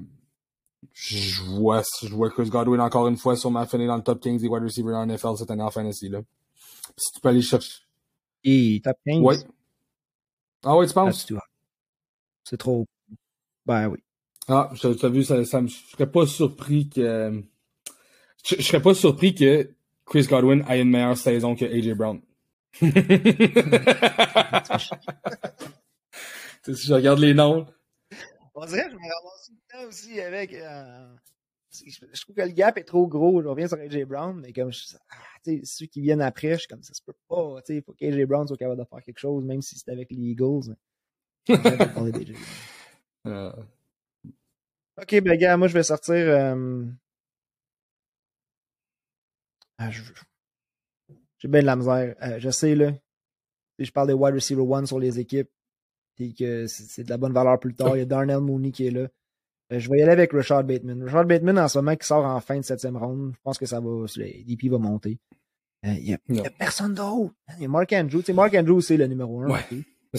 je 0.94 1.44
vois, 1.44 1.84
je 2.02 2.14
vois 2.14 2.30
Chris 2.32 2.50
Godwin 2.50 2.80
encore 2.82 3.08
une 3.08 3.18
fois 3.18 3.36
sûrement 3.36 3.66
finir 3.66 3.88
dans 3.90 3.98
le 3.98 4.04
top 4.04 4.20
15 4.22 4.42
des 4.42 4.48
wide 4.48 4.64
receivers 4.64 4.96
en 4.96 5.06
NFL 5.06 5.38
cette 5.38 5.52
année 5.52 5.62
en 5.64 5.70
fantasy. 5.70 6.10
Là. 6.10 6.22
Puis 6.22 6.94
si 6.98 7.12
tu 7.14 7.20
peux 7.22 7.30
aller 7.30 7.42
chercher. 7.42 7.84
Et 8.44 8.82
top 8.84 8.98
15. 9.06 9.22
Ouais. 9.22 9.36
Ah 10.64 10.76
ouais, 10.78 10.88
tu 10.88 10.94
penses? 10.94 11.26
C'est 12.44 12.58
trop. 12.58 12.86
Ben 13.66 13.88
oui. 13.90 14.00
Ah, 14.48 14.70
tu 14.80 14.88
as 14.88 15.10
vu, 15.10 15.24
ça, 15.24 15.44
ça 15.46 15.62
me, 15.62 15.68
je 15.68 15.76
serais 15.92 16.12
pas 16.12 16.28
surpris 16.28 16.90
que. 16.90 17.44
Je, 18.46 18.56
je 18.58 18.62
serais 18.62 18.82
pas 18.82 18.94
surpris 18.94 19.34
que 19.34 19.70
Chris 20.06 20.28
Godwin 20.30 20.66
ait 20.70 20.82
une 20.82 20.90
meilleure 20.90 21.18
saison 21.18 21.56
que 21.56 21.66
AJ 21.66 21.94
Brown. 21.94 22.22
Tu 22.74 22.86
sais, 26.62 26.74
si 26.76 26.88
je 26.88 26.94
regarde 26.94 27.20
les 27.20 27.34
noms. 27.34 27.66
On 28.56 28.66
dirait 28.66 28.86
que 28.86 28.92
je 28.92 28.96
me 28.96 29.02
ramasse 29.02 29.46
tout 29.48 29.54
le 29.54 29.72
temps 29.72 29.88
aussi 29.88 30.20
avec. 30.20 30.54
euh, 30.54 31.16
je, 31.72 32.22
trouve 32.22 32.36
que 32.36 32.42
le 32.42 32.50
gap 32.50 32.78
est 32.78 32.84
trop 32.84 33.08
gros. 33.08 33.42
Je 33.42 33.48
reviens 33.48 33.68
sur 33.68 33.78
AJ 33.78 34.04
Brown, 34.06 34.40
mais 34.40 34.54
comme 34.54 34.72
je, 34.72 34.84
ah, 35.10 35.16
tu 35.44 35.60
sais, 35.60 35.62
ceux 35.64 35.86
qui 35.86 36.02
viennent 36.02 36.22
après, 36.22 36.54
je 36.54 36.60
suis 36.60 36.68
comme 36.68 36.84
ça 36.84 36.94
se 36.94 37.02
peut 37.02 37.16
pas. 37.28 37.62
Tu 37.66 37.76
sais, 37.76 37.82
faut 37.82 37.94
qu'AJ 37.94 38.26
Brown 38.26 38.48
soit 38.48 38.58
capable 38.58 38.80
de 38.80 38.86
faire 38.86 39.02
quelque 39.04 39.20
chose, 39.20 39.44
même 39.44 39.62
si 39.62 39.78
c'est 39.78 39.92
avec 39.92 40.12
les 40.12 40.18
Eagles 40.18 40.76
de 41.48 41.94
parler 41.94 42.12
d'AJ 42.12 42.34
Brown. 42.34 42.44
Euh, 43.26 43.54
Ok, 45.02 45.22
ben 45.22 45.38
gars, 45.38 45.58
moi 45.58 45.68
je 45.68 45.74
vais 45.74 45.84
sortir. 45.84 46.14
euh, 46.16 46.86
ah, 49.78 49.90
je- 49.90 50.04
J'ai 51.40 51.48
bien 51.48 51.62
de 51.62 51.66
la 51.66 51.76
misère. 51.76 52.16
Euh, 52.22 52.40
je 52.40 52.50
sais 52.50 52.76
là. 52.76 52.92
Si 53.80 53.86
je 53.86 53.92
parle 53.92 54.08
des 54.08 54.14
wide 54.14 54.36
receiver 54.36 54.62
one 54.62 54.86
sur 54.86 55.00
les 55.00 55.20
équipes, 55.20 55.50
puis 56.16 56.34
que 56.36 56.68
c'est 56.68 57.04
de 57.04 57.10
la 57.10 57.18
bonne 57.18 57.34
valeur 57.34 57.60
plus 57.60 57.74
tard. 57.74 57.96
Il 57.96 58.00
y 58.00 58.04
a 58.04 58.06
Darnell 58.06 58.40
Mooney 58.40 58.72
qui 58.72 58.88
est 58.88 58.92
là. 58.92 59.08
Euh, 59.72 59.80
je 59.80 59.90
vais 59.90 59.98
y 60.00 60.02
aller 60.04 60.12
avec 60.12 60.32
Rashad 60.32 60.66
Bateman. 60.68 61.04
Rashad 61.04 61.28
Bateman 61.28 61.58
en 61.58 61.68
ce 61.68 61.80
moment 61.80 61.96
qui 61.96 62.06
sort 62.08 62.24
en 62.26 62.40
fin 62.40 62.58
de 62.58 62.64
septième 62.64 62.96
ronde. 62.98 63.34
Je 63.36 63.40
pense 63.44 63.58
que 63.58 63.66
ça 63.66 63.80
va. 63.80 63.90
Le 64.16 64.44
DP 64.46 64.70
va 64.70 64.78
monter. 64.78 65.18
Il 65.86 66.02
n'y 66.04 66.14
a, 66.14 66.50
personne 66.52 66.94
d'autre. 66.94 67.34
Il 67.58 67.64
y 67.64 67.66
a 67.66 67.68
Mark 67.68 67.92
Andrews. 67.92 68.20
Tu 68.20 68.28
sais, 68.28 68.34
Mark 68.34 68.54
Andrews, 68.54 68.82
c'est 68.82 68.96
le 68.96 69.08
numéro 69.08 69.42
un. 69.42 69.50
Ouais. 69.50 69.60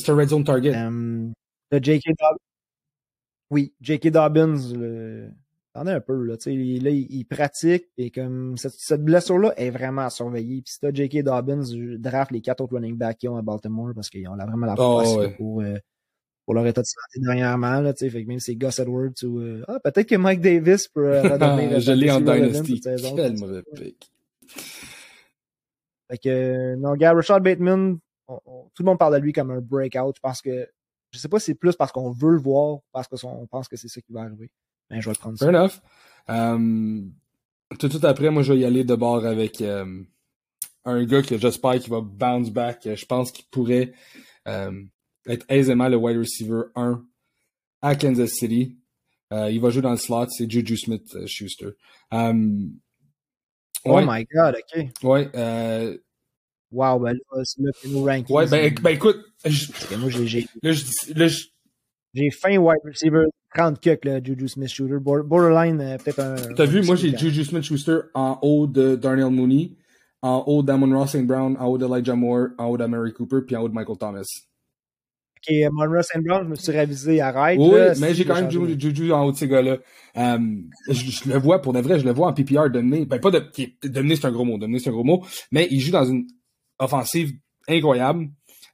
un 0.09 0.15
red 0.17 0.29
zone 0.29 0.45
target. 0.45 0.73
T'as 1.71 1.81
J.K. 1.81 2.03
Dobbins. 2.09 2.37
Oui, 3.51 3.75
J.K. 3.81 4.09
Dobbins, 4.09 4.57
le... 4.75 5.29
t'en 5.75 5.87
un 5.87 6.01
peu, 6.01 6.23
là. 6.23 6.37
Tu 6.37 6.45
sais, 6.45 6.55
il- 6.55 6.83
là, 6.83 6.91
il, 6.91 7.07
il 7.11 7.25
pratique 7.25 7.87
et 7.99 8.11
comme 8.11 8.57
cette, 8.57 8.73
cette 8.73 9.05
blessure-là 9.05 9.53
est 9.57 9.71
vraiment 9.71 10.03
à 10.03 10.11
surveiller. 10.11 10.63
Puis 10.63 10.73
si 10.75 10.81
t'as 10.81 10.93
J.K. 10.93 11.23
Dobbins, 11.23 11.63
draft 11.99 12.31
les 12.33 12.41
quatre 12.41 12.61
autres 12.63 12.75
running 12.75 12.97
backs 12.97 13.19
qu'ils 13.19 13.29
ont 13.31 13.37
à 13.37 13.43
Baltimore 13.43 13.93
parce 13.95 14.09
qu'ils 14.11 14.27
ont 14.29 14.35
là, 14.35 14.47
vraiment 14.47 14.67
la 14.67 14.73
Oh, 14.75 14.77
force 14.77 15.17
ouais. 15.17 15.31
pour, 15.37 15.61
euh, 15.61 15.75
pour 16.47 16.55
leur 16.55 16.67
état 16.67 16.81
de 16.81 16.87
santé 16.87 17.21
dernièrement, 17.25 17.81
là. 17.81 17.93
Tu 17.93 18.01
sais, 18.01 18.11
fait 18.11 18.23
que 18.25 18.29
même 18.29 18.39
si 18.41 18.53
c'est 18.53 18.57
Gus 18.57 18.79
Edwards 18.79 19.13
ou, 19.25 19.39
euh, 19.41 19.63
ah, 19.69 19.79
peut-être 19.81 20.09
que 20.09 20.17
Mike 20.17 20.41
Davis 20.41 20.89
peut 20.89 21.07
euh, 21.15 21.23
redevenir. 21.35 21.81
je 21.81 21.93
l'ai 21.93 22.11
en 22.11 22.21
Dynasty. 22.21 22.79
saison. 22.83 23.15
Quel 23.15 23.39
mauvais 23.39 23.63
pick. 23.75 24.11
Fait 26.11 26.19
que, 26.19 26.75
non, 26.77 26.95
gars, 26.95 27.13
Rashad 27.15 27.43
Bateman, 27.43 27.99
on- 28.29 28.41
on- 28.47 28.63
tout 28.75 28.83
le 28.83 28.87
monde 28.87 28.99
parle 28.99 29.15
de 29.15 29.21
lui 29.21 29.33
comme 29.33 29.51
un 29.51 29.61
breakout. 29.61 30.15
Je 30.17 30.21
pense 30.21 30.43
que, 30.43 30.69
je 31.15 31.19
sais 31.21 31.29
pas 31.29 31.39
si 31.39 31.47
c'est 31.47 31.55
plus 31.55 31.77
parce 31.77 31.93
qu'on 31.93 32.11
veut 32.11 32.33
le 32.33 32.41
voir, 32.41 32.81
parce 32.93 33.07
qu'on 33.07 33.47
pense 33.47 33.69
que 33.69 33.77
c'est 33.77 33.87
ça 33.87 34.01
qui 34.01 34.13
va 34.13 34.23
arriver. 34.23 34.51
Mais 34.91 35.01
je 35.01 35.09
vais 35.09 35.15
le 35.15 35.19
prendre 35.19 35.39
ça. 35.39 35.47
Fair 35.47 35.55
enough. 35.55 35.81
Euh, 36.29 37.03
tout, 37.79 37.89
tout 37.89 38.05
après, 38.05 38.31
moi, 38.31 38.43
je 38.43 38.53
vais 38.53 38.59
y 38.59 38.65
aller 38.65 38.83
de 38.83 38.97
bord 38.97 39.25
avec 39.25 39.61
euh, 39.61 40.03
un 40.85 41.05
gars 41.05 41.23
que 41.23 41.39
j'espère 41.39 41.79
qu'il 41.79 41.91
va 41.91 42.01
bounce 42.01 42.51
back. 42.51 42.89
Je 42.95 43.07
pense 43.07 43.31
qu'il 43.31 43.45
pourrait 43.47 43.93
euh, 44.49 44.83
être 45.29 45.47
aisément 45.49 45.89
le 45.89 45.97
wide 45.97 46.19
receiver 46.19 46.63
1 46.75 47.05
à 47.81 47.95
Kansas 47.95 48.31
City. 48.31 48.77
Euh, 49.33 49.51
il 49.53 49.61
va 49.61 49.71
jouer 49.71 49.83
dans 49.83 49.93
le 49.93 49.97
slot, 49.97 50.27
c'est 50.31 50.51
Juju 50.51 50.77
Smith-Schuster. 50.77 51.71
Euh, 52.13 52.69
Oh 53.87 54.01
my 54.01 54.25
god, 54.25 54.57
ok. 54.57 54.89
ouais, 55.03 55.31
euh, 55.35 55.99
Wow, 56.75 56.99
ben 56.99 57.13
là, 57.15 57.43
c'est 57.45 57.63
là 57.63 57.71
que 57.83 57.89
nos 57.89 58.05
rankings. 58.05 58.35
ouais, 58.37 58.47
ben, 58.49 58.75
ben 58.83 58.91
écoute, 58.91 59.19
je- 59.45 59.97
moi, 59.97 60.11
j'ai, 60.11 60.47
là, 60.63 60.73
je, 60.73 61.45
j'ai 62.15 62.31
fin 62.31 62.57
wide 62.57 62.79
receiver 62.85 63.25
30 63.55 63.81
cucks, 63.81 64.05
là, 64.05 64.21
Juju 64.23 64.49
Smith-Shooter. 64.49 64.99
Bor- 65.01 65.25
Borderline, 65.25 65.81
euh, 65.81 65.97
peut-être 65.99 66.19
un. 66.21 66.35
T'as 66.55 66.65
vu, 66.67 66.83
moi 66.83 66.97
j'ai 66.97 67.11
Juju 67.11 67.29
Juju 67.31 67.45
Smith-Schuster 67.45 67.99
en 68.15 68.39
haut 68.43 68.67
de 68.67 68.97
Darnell 68.97 69.31
Mooney, 69.31 69.73
en 70.23 70.43
haut 70.47 70.63
d'Amon 70.63 70.99
Ross 70.99 71.11
St. 71.13 71.27
Brown, 71.27 71.57
en 71.59 71.67
haut 71.67 71.79
d'Elijah 71.79 72.15
Moore, 72.17 72.49
en 72.59 72.67
haut 72.67 72.77
d'Amari 72.77 73.13
Cooper, 73.13 73.39
puis 73.47 73.55
en 73.57 73.63
haut 73.63 73.69
de 73.69 73.75
Michael 73.75 73.97
Thomas. 73.99 74.25
Ok, 75.47 75.55
Monroe 75.73 76.03
St. 76.03 76.23
Brown, 76.25 76.45
je 76.45 76.49
me 76.49 76.55
suis 76.55 76.73
ravisé, 76.73 77.21
arrête. 77.21 77.59
Oui, 77.61 77.71
là, 77.79 77.93
mais 78.01 78.15
j'ai 78.15 78.25
quand 78.25 78.35
même. 78.41 78.51
Juju, 78.51 78.81
Juju 78.81 79.13
en 79.13 79.27
haut 79.27 79.33
de 79.33 79.37
ces 79.37 79.47
gars-là. 79.47 79.77
Euh, 80.17 80.39
je, 80.89 80.95
je 81.11 81.29
le 81.29 81.39
vois, 81.39 81.61
pour 81.61 81.75
de 81.75 81.81
vrai, 81.81 82.01
je 82.01 82.05
le 82.07 82.13
vois 82.13 82.29
en 82.29 82.33
PPR 82.33 82.71
dominer. 82.71 83.05
Ben, 83.05 83.21
pas 83.21 83.31
de, 83.31 83.43
c'est 83.53 84.25
un 84.25 84.33
gros 84.33 84.45
mot. 84.47 84.57
Dominer, 84.57 84.79
c'est 84.79 84.89
un 84.89 84.95
gros 84.95 85.05
mot. 85.05 85.23
Mais 85.53 85.69
il 85.71 85.81
joue 85.81 85.93
dans 85.93 86.07
une 86.07 86.27
offensive 86.79 87.33
incroyable. 87.69 88.31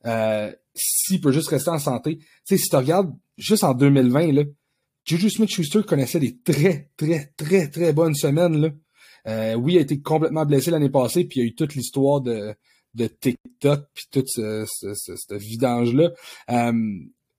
Euh, 0.07 0.53
s'il 0.75 1.21
peut 1.21 1.33
juste 1.33 1.49
rester 1.49 1.71
en 1.71 1.79
santé. 1.79 2.19
Tu 2.19 2.27
sais, 2.45 2.57
si 2.57 2.69
tu 2.69 2.77
regardes, 2.77 3.13
juste 3.37 3.65
en 3.65 3.75
2020, 3.75 4.33
là, 4.33 4.43
Juju 5.05 5.31
Smith-Schuster 5.31 5.83
connaissait 5.83 6.21
des 6.21 6.39
très, 6.39 6.91
très, 6.97 7.33
très, 7.37 7.69
très 7.69 7.93
bonnes 7.93 8.15
semaines, 8.15 8.61
là. 8.61 8.69
Euh, 9.27 9.55
oui, 9.55 9.75
il 9.75 9.79
a 9.79 9.83
été 9.83 10.01
complètement 10.01 10.47
blessé 10.47 10.71
l'année 10.71 10.89
passée, 10.89 11.25
puis 11.25 11.41
il 11.41 11.43
y 11.43 11.47
a 11.47 11.49
eu 11.49 11.55
toute 11.55 11.75
l'histoire 11.75 12.23
de, 12.23 12.55
de 12.95 13.07
TikTok, 13.07 13.87
puis 13.93 14.05
tout 14.11 14.25
ce, 14.27 14.65
ce, 14.67 15.35
vidange-là. 15.35 16.11
Euh, 16.51 16.73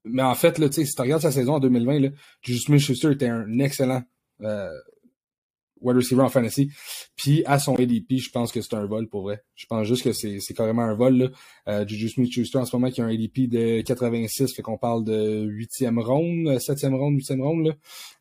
mais 0.03 0.21
en 0.21 0.35
fait, 0.35 0.57
là, 0.59 0.71
si 0.71 0.85
tu 0.85 1.01
regardes 1.01 1.21
sa 1.21 1.31
saison 1.31 1.53
en 1.55 1.59
2020, 1.59 1.99
là, 1.99 2.09
Juju 2.41 2.59
Smith-Schuster 2.59 3.11
était 3.11 3.29
un 3.29 3.59
excellent 3.59 4.03
euh, 4.41 4.69
wide 5.81 5.97
receiver 5.97 6.21
en 6.21 6.29
fantasy. 6.29 6.69
Puis 7.15 7.43
à 7.45 7.59
son 7.59 7.75
ADP, 7.75 8.17
je 8.17 8.29
pense 8.29 8.51
que 8.51 8.61
c'est 8.61 8.73
un 8.75 8.85
vol 8.85 9.07
pour 9.07 9.23
vrai. 9.23 9.43
Je 9.55 9.65
pense 9.65 9.87
juste 9.87 10.03
que 10.03 10.13
c'est 10.13 10.39
c'est 10.39 10.53
carrément 10.53 10.83
un 10.83 10.93
vol. 10.95 11.17
Là. 11.17 11.29
Euh, 11.67 11.87
Juju 11.87 12.09
Smith-Schuster 12.09 12.59
en 12.59 12.65
ce 12.65 12.75
moment 12.75 12.89
qui 12.91 13.01
a 13.01 13.05
un 13.05 13.09
ADP 13.09 13.47
de 13.49 13.81
86, 13.81 14.53
fait 14.55 14.61
qu'on 14.61 14.77
parle 14.77 15.03
de 15.03 15.45
huitième 15.45 15.99
ronde, 15.99 16.59
septième 16.59 16.95
ronde, 16.95 17.15
huitième 17.15 17.41
ronde. 17.41 17.67
Là. 17.67 17.73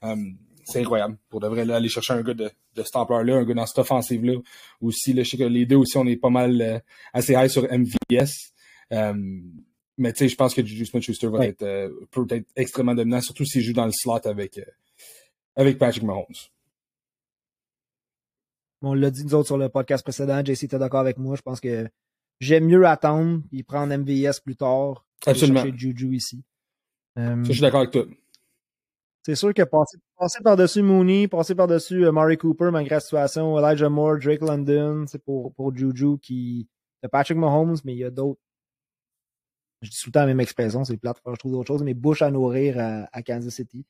Euh, 0.04 0.16
c'est 0.64 0.80
incroyable. 0.80 1.16
Pour 1.30 1.40
de 1.40 1.48
vrai, 1.48 1.64
là, 1.64 1.76
aller 1.76 1.88
chercher 1.88 2.12
un 2.12 2.22
gars 2.22 2.34
de, 2.34 2.44
de 2.76 2.82
cette 2.82 2.94
ampleur-là, 2.94 3.36
un 3.36 3.44
gars 3.44 3.54
dans 3.54 3.66
cette 3.66 3.78
offensive-là. 3.78 4.34
Aussi, 4.80 5.12
là, 5.12 5.22
je 5.24 5.30
sais 5.30 5.36
que 5.36 5.42
les 5.44 5.66
deux 5.66 5.76
aussi, 5.76 5.96
on 5.96 6.06
est 6.06 6.16
pas 6.16 6.30
mal 6.30 6.60
euh, 6.62 6.78
assez 7.12 7.32
high 7.32 7.48
sur 7.48 7.64
MVS. 7.64 8.52
Euh, 8.92 9.14
mais 9.98 10.12
tu 10.12 10.18
sais, 10.20 10.28
je 10.28 10.36
pense 10.36 10.54
que 10.54 10.64
Juju 10.64 10.86
Smith-Schuster 10.86 11.26
va 11.28 11.38
Ouais. 11.38 11.48
être 11.48 11.62
euh, 11.62 11.90
peut 12.12 12.24
être 12.30 12.46
extrêmement 12.56 12.94
dominant, 12.94 13.20
surtout 13.20 13.44
s'il 13.44 13.62
joue 13.62 13.72
dans 13.72 13.84
le 13.86 13.92
slot 13.92 14.20
avec, 14.26 14.58
euh, 14.58 14.64
avec 15.56 15.76
Patrick 15.78 16.04
Mahomes. 16.04 16.26
On 18.82 18.94
l'a 18.94 19.10
dit 19.10 19.24
nous 19.24 19.34
autres 19.34 19.46
sur 19.46 19.58
le 19.58 19.68
podcast 19.68 20.02
précédent, 20.02 20.42
JC 20.44 20.64
était 20.64 20.78
d'accord 20.78 21.00
avec 21.00 21.18
moi. 21.18 21.36
Je 21.36 21.42
pense 21.42 21.60
que 21.60 21.88
j'aime 22.40 22.64
mieux 22.66 22.86
attendre 22.86 23.42
et 23.52 23.62
prendre 23.62 23.94
MVS 23.94 24.40
plus 24.42 24.56
tard. 24.56 25.04
que 25.20 25.30
Absolument. 25.30 25.62
chercher 25.62 25.76
Juju 25.78 26.14
ici. 26.14 26.42
Euh, 27.18 27.36
Ça, 27.36 27.48
je 27.48 27.52
suis 27.52 27.60
d'accord 27.60 27.80
avec 27.80 27.90
toi. 27.92 28.04
c'est 29.22 29.34
sûr 29.34 29.52
que 29.52 29.62
passer, 29.62 29.98
passer 30.16 30.42
par-dessus 30.42 30.80
Mooney, 30.82 31.28
passer 31.28 31.54
par-dessus 31.54 32.06
euh, 32.06 32.12
Murray 32.12 32.36
Cooper, 32.38 32.70
malgré 32.72 32.94
la 32.96 33.00
situation, 33.00 33.58
Elijah 33.58 33.88
Moore, 33.90 34.18
Drake 34.18 34.40
London, 34.40 35.04
c'est 35.06 35.22
pour, 35.22 35.52
pour 35.54 35.76
Juju 35.76 36.18
qui. 36.18 36.68
Il 37.02 37.04
y 37.04 37.06
a 37.06 37.08
Patrick 37.08 37.38
Mahomes, 37.38 37.76
mais 37.84 37.92
il 37.94 37.98
y 37.98 38.04
a 38.04 38.10
d'autres. 38.10 38.40
Je 39.82 39.88
dis 39.90 39.96
tout 39.98 40.08
le 40.08 40.12
temps 40.12 40.20
la 40.20 40.26
même 40.26 40.40
expression, 40.40 40.84
c'est 40.84 40.96
plate, 40.98 41.16
je 41.26 41.36
trouve 41.36 41.52
d'autres 41.52 41.68
choses, 41.68 41.82
mais 41.82 41.94
bouche 41.94 42.20
à 42.22 42.30
nourrir 42.30 42.78
à, 42.78 43.08
à 43.12 43.22
Kansas 43.22 43.54
City. 43.54 43.84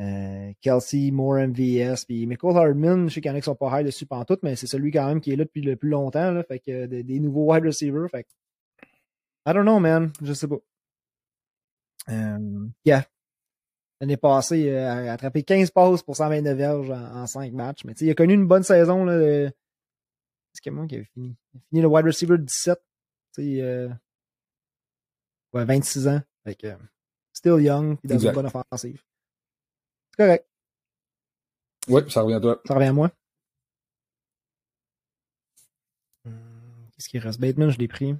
Euh, 0.00 0.52
Kelsey, 0.60 1.12
Moore, 1.12 1.46
MVS, 1.48 2.04
puis 2.04 2.26
Michael 2.26 2.56
Hardman, 2.56 3.08
je 3.08 3.14
sais 3.14 3.20
qu'il 3.20 3.30
y 3.30 3.32
en 3.32 3.36
a 3.36 3.40
qui 3.40 3.44
sont 3.44 3.54
pas 3.54 3.78
high 3.80 3.86
dessus 3.86 4.06
tout, 4.06 4.38
mais 4.42 4.56
c'est 4.56 4.66
celui 4.66 4.90
quand 4.90 5.06
même 5.06 5.20
qui 5.20 5.32
est 5.32 5.36
là 5.36 5.44
depuis 5.44 5.62
le 5.62 5.76
plus 5.76 5.90
longtemps, 5.90 6.32
là, 6.32 6.42
fait 6.42 6.58
que 6.58 6.86
des, 6.86 7.04
des 7.04 7.20
nouveaux 7.20 7.52
wide 7.52 7.64
receivers, 7.64 8.10
fait 8.10 8.24
que, 8.24 8.28
I 9.46 9.52
don't 9.52 9.62
know, 9.62 9.78
man, 9.78 10.12
je 10.20 10.32
sais 10.32 10.48
pas. 10.48 10.56
Euh, 12.08 12.66
yeah. 12.84 13.06
L'année 14.00 14.16
passée, 14.16 14.68
euh, 14.68 15.10
a 15.10 15.12
attrapé 15.12 15.44
15 15.44 15.70
passes 15.70 16.02
pour 16.02 16.16
129 16.16 16.56
verges 16.56 16.90
en, 16.90 17.22
en 17.22 17.26
5 17.28 17.52
matchs, 17.52 17.84
mais 17.84 17.94
tu 17.94 18.00
sais, 18.00 18.06
il 18.06 18.10
a 18.10 18.14
connu 18.14 18.34
une 18.34 18.48
bonne 18.48 18.64
saison, 18.64 19.04
là, 19.04 19.16
de... 19.16 19.52
Qu'est-ce 20.52 20.62
que 20.62 20.70
moi 20.70 20.86
qui 20.88 20.96
avait 20.96 21.04
fini? 21.04 21.36
Il 21.52 21.58
a 21.58 21.60
fini 21.68 21.82
le 21.82 21.88
wide 21.88 22.06
receiver 22.06 22.38
17, 22.38 22.78
tu 23.32 23.42
sais, 23.42 23.62
euh... 23.62 23.88
ouais, 25.52 25.64
26 25.64 26.08
ans, 26.08 26.20
fait 26.42 26.56
que, 26.56 26.76
still 27.32 27.62
young, 27.62 27.96
puis 27.98 28.08
dans 28.08 28.16
Exact. 28.16 28.30
une 28.30 28.34
bonne 28.34 28.46
offensive. 28.46 29.00
C'est 30.14 30.24
correct. 30.24 30.46
Oui, 31.88 32.02
ça 32.08 32.22
revient 32.22 32.34
à 32.34 32.40
toi. 32.40 32.60
Ça 32.66 32.74
revient 32.74 32.86
à 32.86 32.92
moi. 32.92 33.10
Hum, 36.24 36.88
Qu'est-ce 36.94 37.08
qui 37.08 37.18
reste? 37.18 37.40
Bateman, 37.40 37.70
je 37.70 37.78
l'ai 37.78 37.88
pris. 37.88 38.14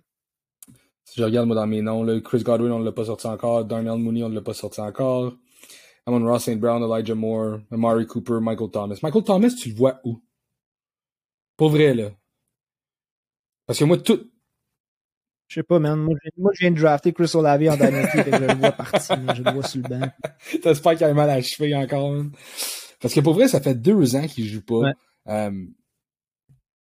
Si 1.04 1.20
je 1.20 1.22
regarde 1.22 1.46
moi 1.46 1.54
dans 1.54 1.68
mes 1.68 1.82
noms, 1.82 2.02
là, 2.02 2.20
Chris 2.20 2.42
Godwin, 2.42 2.72
on 2.72 2.80
ne 2.80 2.84
l'a 2.84 2.90
pas 2.90 3.04
sorti 3.04 3.28
encore. 3.28 3.64
Darnell 3.64 3.98
Mooney, 3.98 4.24
on 4.24 4.28
ne 4.28 4.34
l'a 4.34 4.40
pas 4.42 4.54
sorti 4.54 4.80
encore. 4.80 5.36
Amon 6.06 6.26
Ross 6.26 6.42
St. 6.42 6.58
Brown, 6.58 6.82
Elijah 6.82 7.14
Moore, 7.14 7.60
Amari 7.70 8.08
Cooper, 8.08 8.40
Michael 8.40 8.70
Thomas. 8.72 8.98
Michael 9.00 9.22
Thomas, 9.22 9.50
tu 9.50 9.68
le 9.68 9.76
vois 9.76 10.00
où? 10.02 10.20
Pour 11.56 11.70
vrai, 11.70 11.94
là. 11.94 12.10
Parce 13.66 13.78
que 13.78 13.84
moi, 13.84 13.98
tout. 13.98 14.32
Je 15.48 15.54
sais 15.60 15.62
pas, 15.62 15.78
man. 15.78 15.98
Moi, 16.00 16.14
je- 16.54 16.58
viens 16.60 16.70
de 16.70 16.80
drafter 16.80 17.12
Chris 17.12 17.30
Olave 17.34 17.62
en 17.68 17.76
que 17.76 17.84
je 17.84 18.44
le 18.46 18.54
vois 18.54 18.72
parti. 18.72 19.12
Je 19.36 19.42
le 19.42 19.52
vois 19.52 19.62
sur 19.62 19.82
le 19.82 19.88
banc. 19.88 20.08
T'espères 20.62 20.96
qu'il 20.96 21.04
a 21.04 21.14
mal 21.14 21.30
à 21.30 21.36
la 21.36 21.42
cheville 21.42 21.76
encore, 21.76 22.10
man. 22.12 22.30
Parce 23.00 23.14
que 23.14 23.20
pour 23.20 23.34
vrai, 23.34 23.48
ça 23.48 23.60
fait 23.60 23.74
deux 23.74 24.16
ans 24.16 24.26
qu'il 24.26 24.46
joue 24.48 24.62
pas. 24.62 24.78
Ouais. 24.78 24.92
Euh, 25.28 25.66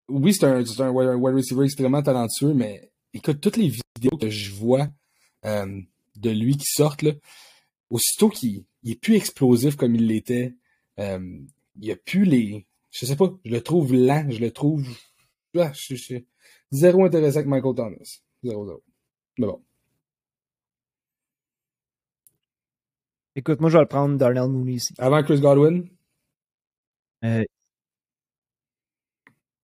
oui, 0.07 0.33
c'est 0.33 0.45
un, 0.45 0.59
wide 0.89 1.35
receiver 1.35 1.63
extrêmement 1.63 2.03
talentueux, 2.03 2.53
mais 2.53 2.91
écoute, 3.13 3.39
toutes 3.41 3.57
les 3.57 3.69
vidéos 3.69 4.17
que 4.19 4.29
je 4.29 4.51
vois 4.51 4.87
euh, 5.45 5.81
de 6.17 6.29
lui 6.29 6.57
qui 6.57 6.65
sortent, 6.65 7.01
là, 7.01 7.11
aussitôt 7.89 8.29
qu'il 8.29 8.65
il 8.83 8.91
est 8.91 8.95
plus 8.99 9.15
explosif 9.15 9.75
comme 9.75 9.95
il 9.95 10.07
l'était, 10.07 10.55
euh, 10.99 11.19
il 11.75 11.85
y 11.85 11.91
a 11.91 11.95
plus 11.95 12.23
les... 12.25 12.67
Je 12.91 13.05
sais 13.05 13.15
pas, 13.15 13.31
je 13.45 13.51
le 13.51 13.61
trouve 13.61 13.93
lent, 13.93 14.25
je 14.29 14.39
le 14.39 14.51
trouve... 14.51 14.85
Ah, 15.57 15.71
je, 15.73 15.95
je- 15.95 16.15
zéro 16.71 17.05
intéressant 17.05 17.37
avec 17.37 17.47
Michael 17.47 17.75
Thomas. 17.75 18.19
Zéro, 18.43 18.65
zéro. 18.65 18.83
Mais 19.39 19.47
bon. 19.47 19.61
Écoute, 23.35 23.61
moi, 23.61 23.69
je 23.69 23.77
vais 23.77 23.83
le 23.83 23.87
prendre 23.87 24.17
Darnell 24.17 24.47
Mooney 24.49 24.73
ici. 24.73 24.93
Avant 24.97 25.23
Chris 25.23 25.39
Godwin, 25.39 25.87
Euh, 27.23 27.43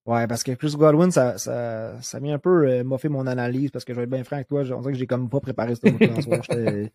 Ouais, 0.05 0.25
parce 0.25 0.43
que 0.43 0.53
Chris 0.53 0.73
Godwin, 0.77 1.11
ça, 1.11 1.37
ça, 1.37 2.01
ça 2.01 2.19
vient 2.21 2.35
un 2.35 2.39
peu 2.39 2.65
euh, 2.65 2.83
moffer 2.85 3.09
mon 3.09 3.27
analyse 3.27 3.71
parce 3.71 3.83
que 3.83 3.93
je 3.93 3.97
vais 3.97 4.03
être 4.05 4.09
bien 4.09 4.23
franc 4.23 4.37
avec 4.37 4.47
toi. 4.47 4.61
On 4.71 4.79
dirait 4.79 4.93
que 4.93 4.97
j'ai 4.99 5.05
comme 5.07 5.29
pas 5.29 5.41
préparé 5.41 5.75
ce. 5.75 5.81
J'étais- 6.41 6.93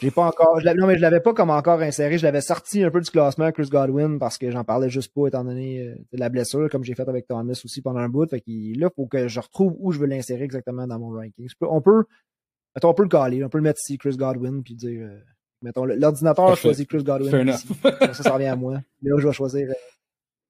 J'ai 0.00 0.10
pas 0.10 0.26
encore. 0.26 0.60
je 0.60 0.64
l'avais- 0.66 0.78
non, 0.78 0.86
mais 0.86 0.96
je 0.96 1.00
l'avais 1.02 1.20
pas 1.20 1.32
comme 1.32 1.50
encore 1.50 1.80
inséré. 1.80 2.18
Je 2.18 2.22
l'avais 2.24 2.40
sorti 2.42 2.82
un 2.84 2.90
peu 2.90 3.00
du 3.00 3.10
classement 3.10 3.50
Chris 3.52 3.68
Godwin 3.70 4.18
parce 4.18 4.36
que 4.38 4.50
j'en 4.50 4.62
parlais 4.64 4.90
juste 4.90 5.12
pas 5.14 5.26
étant 5.28 5.42
donné 5.44 5.80
euh, 5.80 5.94
de 6.12 6.18
la 6.18 6.28
blessure, 6.28 6.68
comme 6.70 6.84
j'ai 6.84 6.94
fait 6.94 7.08
avec 7.08 7.26
Thomas 7.26 7.58
aussi 7.64 7.80
pendant 7.80 8.00
un 8.00 8.08
bout. 8.08 8.28
Fait 8.28 8.40
qu'il 8.40 8.78
là, 8.78 8.90
faut 8.94 9.06
que 9.06 9.26
je 9.28 9.40
retrouve 9.40 9.74
où 9.78 9.92
je 9.92 9.98
veux 9.98 10.06
l'insérer 10.06 10.44
exactement 10.44 10.86
dans 10.86 10.98
mon 10.98 11.10
ranking. 11.10 11.48
Peux- 11.58 11.66
on 11.70 11.80
peut. 11.80 12.04
Mettons, 12.74 12.90
on 12.90 12.94
peut 12.94 13.04
le 13.04 13.08
caler, 13.08 13.42
on 13.42 13.48
peut 13.48 13.56
le 13.58 13.62
mettre 13.64 13.80
ici, 13.82 13.96
Chris 13.96 14.16
Godwin, 14.16 14.62
puis 14.62 14.74
dire. 14.74 15.00
euh, 15.08 15.18
mettons, 15.62 15.86
l'ordinateur 15.86 16.54
choisit 16.58 16.86
Chris 16.88 17.02
Godwin. 17.02 17.30
Fair 17.30 17.46
ici. 17.48 17.68
ça, 17.82 18.12
ça 18.22 18.32
revient 18.34 18.46
à 18.46 18.56
moi. 18.56 18.74
Là, 19.02 19.16
je 19.18 19.26
vais 19.26 19.32
choisir. 19.32 19.68
euh, 19.70 19.72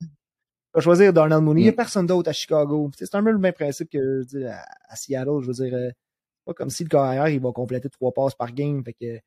je 0.03 0.81
vais 0.81 0.83
choisir 0.83 1.13
Darnell 1.13 1.41
Mooney. 1.41 1.61
Il 1.61 1.65
n'y 1.65 1.69
a 1.69 1.73
Mm. 1.73 1.77
personne 1.77 2.07
d'autre 2.07 2.29
à 2.29 2.33
Chicago. 2.33 2.91
C'est 2.99 3.15
un 3.15 3.23
peu 3.23 3.31
le 3.31 3.39
même 3.39 3.53
principe 3.55 3.91
que 3.91 4.23
je 4.31 4.45
à, 4.45 4.59
à 4.89 4.97
Seattle. 4.97 5.41
Je 5.43 5.47
veux 5.47 5.53
dire, 5.53 5.73
c'est 5.73 5.95
pas 6.45 6.53
comme 6.55 6.69
si 6.71 6.83
le 6.83 6.89
carrière 6.89 7.29
il 7.29 7.41
va 7.41 7.53
compléter 7.53 7.89
trois 7.89 8.13
passes 8.13 8.35
par 8.35 8.53
game. 8.53 8.83
Fait 8.85 8.93
que 8.93 9.19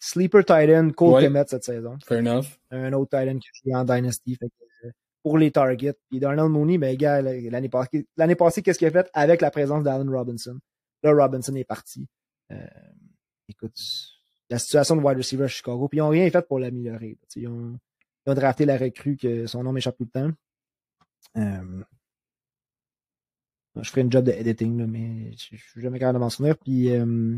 Sleeper 0.00 0.44
tight 0.44 0.70
end, 0.70 0.90
Cole 0.90 1.14
Ouais. 1.14 1.22
Kemet 1.22 1.44
cette 1.46 1.64
saison. 1.64 1.96
fair 2.04 2.18
enough. 2.18 2.46
Un 2.70 2.92
autre 2.92 3.10
tight 3.10 3.28
end 3.34 3.38
qui 3.38 3.48
joue 3.64 3.74
en 3.74 3.84
Dynasty. 3.84 4.34
Fait 4.36 4.48
que, 4.48 4.86
euh, 4.88 4.90
pour 5.22 5.38
les 5.38 5.50
targets. 5.50 5.94
Puis 6.08 6.20
Darnell 6.20 6.48
Mooney, 6.48 6.78
ben, 6.78 6.96
gars, 6.96 7.20
l'année 7.22 7.68
passée, 7.68 8.06
l'année 8.16 8.34
passée, 8.36 8.62
qu'est-ce 8.62 8.78
qu'il 8.78 8.88
a 8.88 8.90
fait 8.90 9.10
avec 9.12 9.40
la 9.40 9.50
présence 9.50 9.82
d'Allen 9.82 10.08
Robinson? 10.10 10.58
Là, 11.02 11.12
Robinson 11.12 11.54
est 11.56 11.64
parti. 11.64 12.06
Euh, 12.52 12.56
écoute, 13.48 13.76
la 14.50 14.58
situation 14.58 14.96
de 14.96 15.02
wide 15.02 15.18
receiver 15.18 15.44
à 15.44 15.48
Chicago, 15.48 15.88
puis 15.88 15.98
ils 15.98 16.00
n'ont 16.02 16.08
rien 16.08 16.30
fait 16.30 16.46
pour 16.46 16.58
l'améliorer. 16.58 17.18
Ils 17.34 17.48
ont, 17.48 17.78
ils 18.26 18.30
ont 18.30 18.34
drafté 18.34 18.64
la 18.64 18.76
recrue 18.76 19.16
que 19.16 19.46
son 19.46 19.62
nom 19.64 19.72
m'échappe 19.72 19.96
tout 19.96 20.04
le 20.12 20.20
temps. 20.20 20.30
Euh, 21.38 21.82
je 23.82 23.90
ferai 23.90 24.00
une 24.02 24.12
job 24.12 24.24
de 24.24 24.32
editing, 24.32 24.78
là, 24.78 24.86
mais 24.86 25.32
je 25.32 25.56
je 25.56 25.62
suis 25.70 25.80
jamais 25.82 25.98
capable 25.98 26.18
de 26.18 26.20
m'en 26.24 26.30
souvenir. 26.30 26.56
Puis 26.56 26.90
euh, 26.92 27.36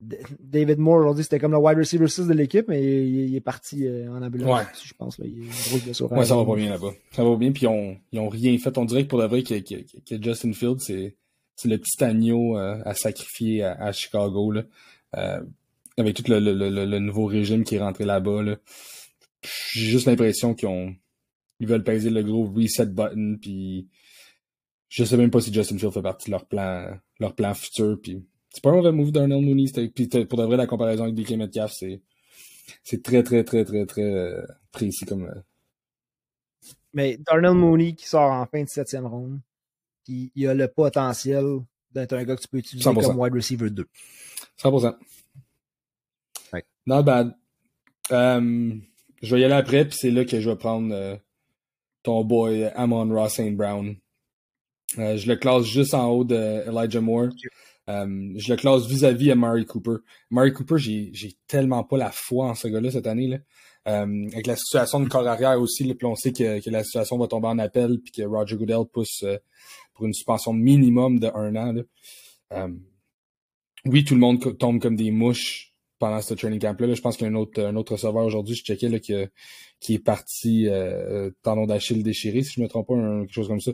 David 0.00 0.78
Moore, 0.78 0.98
aujourd'hui, 1.00 1.24
c'était 1.24 1.40
comme 1.40 1.50
le 1.52 1.58
wide 1.58 1.78
receiver 1.78 2.06
6 2.06 2.26
de 2.28 2.32
l'équipe, 2.34 2.66
mais 2.68 2.80
il, 2.82 3.30
il 3.30 3.34
est 3.34 3.40
parti 3.40 3.84
euh, 3.86 4.08
en 4.12 4.22
ambulance, 4.22 4.48
Ouais. 4.60 4.64
je 4.84 4.94
pense. 4.94 5.18
Là, 5.18 5.26
il 5.26 5.80
blessure. 5.82 6.10
Ouais, 6.12 6.24
ça 6.24 6.36
va 6.36 6.44
pas 6.44 6.54
bien 6.54 6.70
là-bas. 6.70 6.92
Ça 7.12 7.24
va 7.24 7.34
bien, 7.36 7.50
puis 7.50 7.62
ils 7.64 7.68
ont, 7.68 7.96
ils 8.12 8.20
ont 8.20 8.28
rien 8.28 8.56
fait. 8.58 8.78
On 8.78 8.84
dirait 8.84 9.02
que 9.04 9.08
pour 9.08 9.18
de 9.20 9.26
vrai 9.26 9.42
que, 9.42 9.54
que, 9.58 9.74
que 10.08 10.22
Justin 10.22 10.52
Fields, 10.52 10.78
c'est, 10.80 11.16
le 11.64 11.76
petit 11.78 12.04
agneau 12.04 12.56
euh, 12.56 12.80
à 12.84 12.94
sacrifier 12.94 13.64
à, 13.64 13.72
à 13.72 13.92
Chicago, 13.92 14.52
là. 14.52 14.62
Euh, 15.16 15.40
avec 15.96 16.14
tout 16.14 16.30
le, 16.30 16.38
le, 16.38 16.52
le, 16.52 16.84
le 16.86 16.98
nouveau 17.00 17.24
régime 17.26 17.64
qui 17.64 17.74
est 17.74 17.80
rentré 17.80 18.04
là-bas, 18.04 18.42
là. 18.42 18.56
J'ai 19.72 19.86
juste 19.86 20.06
l'impression 20.06 20.54
qu'ils 20.54 20.68
ont, 20.68 20.94
ils 21.58 21.66
veulent 21.66 21.82
peser 21.82 22.10
le 22.10 22.22
gros 22.22 22.44
reset 22.44 22.86
button, 22.86 23.36
puis 23.40 23.88
je 24.88 25.02
sais 25.02 25.16
même 25.16 25.30
pas 25.30 25.40
si 25.40 25.52
Justin 25.52 25.76
Fields 25.78 25.90
fait 25.92 26.02
partie 26.02 26.26
de 26.26 26.32
leur 26.32 26.46
plan, 26.46 26.88
leur 27.18 27.34
plan 27.34 27.52
futur, 27.54 27.98
puis 28.00 28.24
c'est 28.58 28.62
pas 28.62 28.70
un 28.70 28.76
mauvais 28.76 28.90
move 28.90 29.12
d'Arnold 29.12 29.44
Mooney, 29.44 29.66
puis 29.94 30.08
pour 30.08 30.36
de 30.36 30.44
vrai, 30.44 30.56
la 30.56 30.66
comparaison 30.66 31.04
avec 31.04 31.14
DK 31.14 31.36
Metcalf, 31.36 31.72
c'est, 31.72 32.00
c'est 32.82 33.04
très, 33.04 33.22
très, 33.22 33.44
très, 33.44 33.64
très, 33.64 33.86
très 33.86 34.02
euh, 34.02 34.44
précis 34.72 35.04
comme, 35.04 35.26
euh, 35.26 35.40
Mais 36.92 37.18
Darnell 37.18 37.52
Mooney 37.52 37.94
qui 37.94 38.08
sort 38.08 38.32
en 38.32 38.44
fin 38.46 38.64
de 38.64 38.68
septième 38.68 39.06
ronde, 39.06 39.38
puis 40.04 40.32
il 40.34 40.48
a 40.48 40.54
le 40.54 40.66
potentiel 40.66 41.60
d'être 41.92 42.14
un 42.14 42.24
gars 42.24 42.34
que 42.34 42.42
tu 42.42 42.48
peux 42.48 42.58
utiliser 42.58 42.90
100%. 42.90 43.06
comme 43.06 43.20
wide 43.20 43.32
receiver 43.32 43.70
2. 43.70 43.86
100%. 44.60 44.96
Ouais. 46.52 46.64
Not 46.84 47.04
bad. 47.04 47.36
Euh, 48.10 48.74
je 49.22 49.34
vais 49.36 49.40
y 49.40 49.44
aller 49.44 49.54
après, 49.54 49.84
puis 49.84 49.96
c'est 50.00 50.10
là 50.10 50.24
que 50.24 50.40
je 50.40 50.50
vais 50.50 50.56
prendre 50.56 50.92
euh, 50.92 51.16
ton 52.02 52.24
boy 52.24 52.64
Amon 52.74 53.08
Ross 53.08 53.34
St. 53.34 53.54
Brown. 53.56 53.94
Euh, 54.98 55.16
je 55.16 55.28
le 55.28 55.36
classe 55.36 55.64
juste 55.64 55.94
en 55.94 56.08
haut 56.08 56.24
de 56.24 56.34
Elijah 56.66 57.00
Moore. 57.00 57.28
Euh, 57.88 58.32
je 58.36 58.52
le 58.52 58.56
classe 58.56 58.86
vis-à-vis 58.86 59.30
à 59.30 59.34
Murray 59.34 59.64
Cooper. 59.64 59.96
Murray 60.30 60.52
Cooper, 60.52 60.76
j'ai 60.78 61.32
tellement 61.46 61.84
pas 61.84 61.96
la 61.96 62.10
foi 62.10 62.46
en 62.46 62.54
ce 62.54 62.68
gars-là 62.68 62.90
cette 62.90 63.06
année. 63.06 63.28
Là. 63.28 63.38
Euh, 63.86 64.28
avec 64.32 64.46
la 64.46 64.56
situation 64.56 65.00
de 65.00 65.08
corps 65.08 65.26
arrière 65.26 65.58
aussi, 65.58 65.82
puis 65.94 66.06
on 66.06 66.14
sait 66.14 66.32
que, 66.32 66.62
que 66.62 66.70
la 66.70 66.84
situation 66.84 67.16
va 67.16 67.26
tomber 67.26 67.48
en 67.48 67.58
appel, 67.58 68.00
puis 68.00 68.12
que 68.12 68.22
Roger 68.22 68.56
Goodell 68.56 68.84
pousse 68.92 69.22
euh, 69.22 69.38
pour 69.94 70.04
une 70.04 70.12
suspension 70.12 70.52
minimum 70.52 71.18
de 71.18 71.28
un 71.28 71.56
an. 71.56 71.72
Là. 71.72 71.82
Euh, 72.52 72.68
oui, 73.86 74.04
tout 74.04 74.14
le 74.14 74.20
monde 74.20 74.58
tombe 74.58 74.80
comme 74.80 74.96
des 74.96 75.10
mouches 75.10 75.72
pendant 75.98 76.20
ce 76.20 76.34
training 76.34 76.60
camp-là. 76.60 76.88
Là, 76.88 76.94
je 76.94 77.00
pense 77.00 77.16
qu'il 77.16 77.26
y 77.26 77.30
a 77.30 77.32
un 77.32 77.36
autre, 77.36 77.62
un 77.62 77.76
autre 77.76 77.92
receveur 77.92 78.24
aujourd'hui, 78.24 78.54
je 78.54 78.62
checkais, 78.62 78.88
là, 78.88 78.98
qui, 78.98 79.14
qui 79.80 79.94
est 79.94 79.98
parti 79.98 80.68
euh, 80.68 81.30
tendon 81.42 81.66
d'Achille 81.66 82.02
déchiré, 82.02 82.42
si 82.42 82.54
je 82.54 82.60
me 82.60 82.68
trompe 82.68 82.88
pas, 82.88 82.94
quelque 82.94 83.32
chose 83.32 83.48
comme 83.48 83.60
ça. 83.60 83.72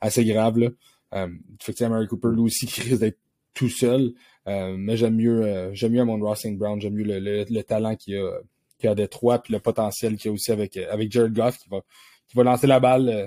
Assez 0.00 0.24
grave, 0.24 0.58
là. 0.58 0.68
Euh, 1.14 1.28
effectivement, 1.60 1.94
Mary 1.94 2.06
Cooper, 2.06 2.28
lui 2.32 2.42
aussi, 2.42 2.66
qui 2.66 2.82
risque 2.82 3.00
d'être 3.00 3.18
tout 3.56 3.68
seul. 3.70 4.14
Euh, 4.48 4.76
mais 4.78 4.96
j'aime 4.96 5.16
mieux, 5.16 5.42
euh, 5.44 5.74
j'aime 5.74 5.92
mieux 5.92 6.02
Amon 6.02 6.20
Ross. 6.20 6.46
Brown, 6.46 6.80
j'aime 6.80 6.94
mieux 6.94 7.04
le, 7.04 7.18
le, 7.18 7.44
le 7.50 7.62
talent 7.64 7.96
qu'il 7.96 8.16
a, 8.16 8.38
a 8.84 8.90
à 8.90 8.94
Détroit, 8.94 9.42
puis 9.42 9.52
le 9.54 9.60
potentiel 9.60 10.16
qu'il 10.16 10.26
y 10.28 10.30
a 10.30 10.34
aussi 10.34 10.52
avec, 10.52 10.76
euh, 10.76 10.86
avec 10.92 11.10
Jared 11.10 11.32
Goff, 11.34 11.58
qui 11.58 11.68
va, 11.68 11.80
qui 12.28 12.36
va 12.36 12.44
lancer 12.44 12.68
la 12.68 12.78
balle 12.80 13.08
euh, 13.08 13.26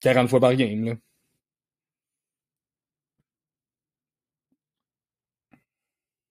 40 0.00 0.28
fois 0.28 0.40
par 0.40 0.54
game, 0.56 0.84
là. 0.84 0.94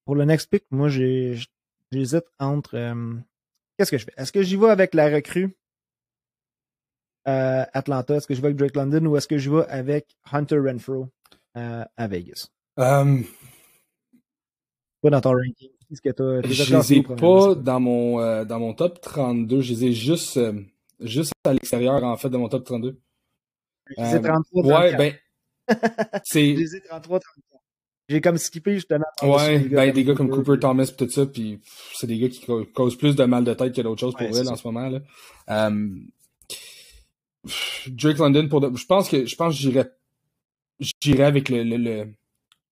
Pour 0.05 0.15
le 0.15 0.25
next 0.25 0.49
pick, 0.49 0.63
moi, 0.71 0.89
j'hésite 0.89 2.25
entre. 2.39 2.75
euh, 2.75 3.15
Qu'est-ce 3.77 3.91
que 3.91 3.97
je 3.97 4.05
fais? 4.05 4.13
Est-ce 4.17 4.31
que 4.31 4.41
j'y 4.41 4.55
vais 4.55 4.69
avec 4.69 4.93
la 4.93 5.09
recrue 5.09 5.55
euh, 7.27 7.65
Atlanta? 7.73 8.15
Est-ce 8.15 8.27
que 8.27 8.33
je 8.35 8.41
vais 8.41 8.47
avec 8.47 8.57
Drake 8.57 8.75
London 8.75 9.05
ou 9.05 9.17
est-ce 9.17 9.27
que 9.27 9.37
je 9.37 9.51
vais 9.51 9.65
avec 9.67 10.15
Hunter 10.31 10.59
Renfro 10.59 11.09
euh, 11.57 11.85
à 11.97 12.07
Vegas? 12.07 12.49
Euh, 12.79 13.21
Pas 15.01 15.09
dans 15.09 15.21
ton 15.21 15.31
ranking. 15.31 15.69
Qu'est-ce 15.89 16.01
que 16.01 16.41
déjà 16.41 16.63
Je 16.65 16.75
les 16.75 16.93
ai 16.99 17.03
pas 17.03 17.55
dans 17.55 17.79
mon 17.79 18.19
euh, 18.19 18.43
dans 18.45 18.59
mon 18.59 18.73
top 18.73 18.99
32. 19.01 19.61
Je 19.61 19.73
les 19.73 19.85
ai 19.85 19.93
juste, 19.93 20.35
euh, 20.37 20.61
juste 20.99 21.31
à 21.45 21.53
l'extérieur, 21.53 22.03
en 22.03 22.17
fait, 22.17 22.29
de 22.29 22.37
mon 22.37 22.49
top 22.49 22.65
32. 22.65 22.99
Je 23.87 23.93
les 24.01 24.09
ai 24.09 24.15
Euh, 24.15 24.19
33, 24.19 24.63
Ouais, 24.65 24.91
34. 24.91 24.97
ben, 24.97 25.13
Je 26.13 26.19
c'est 26.25 26.41
les 26.41 26.75
ai 26.75 26.81
33, 26.81 27.19
34. 27.19 27.61
J'ai 28.09 28.21
comme 28.21 28.37
skippé 28.37 28.75
justement. 28.75 29.05
Ouais, 29.21 29.59
ben, 29.59 29.91
des 29.93 30.03
gars 30.05 30.13
comme 30.13 30.29
Cooper, 30.29 30.59
Thomas 30.59 30.87
tout 30.97 31.09
ça, 31.09 31.25
puis 31.25 31.59
c'est 31.93 32.07
des 32.07 32.17
gars 32.19 32.29
qui 32.29 32.45
causent 32.73 32.97
plus 32.97 33.15
de 33.15 33.23
mal 33.25 33.43
de 33.43 33.53
tête 33.53 33.75
que 33.75 33.81
d'autres 33.81 33.99
choses 33.99 34.13
pour 34.13 34.29
ouais, 34.29 34.47
en 34.47 34.55
ce 34.55 34.67
moment. 34.67 34.87
Là. 34.89 34.99
Um, 35.67 36.07
Drake 37.87 38.17
London 38.17 38.47
pour 38.49 38.75
je 38.77 38.85
pense 38.85 39.09
que 39.09 39.25
je 39.25 39.35
pense 39.35 39.53
que 39.55 39.59
j'irais 39.61 39.91
j'irais 41.01 41.23
avec 41.23 41.49
le, 41.49 41.63
le, 41.63 41.77
le, 41.77 42.13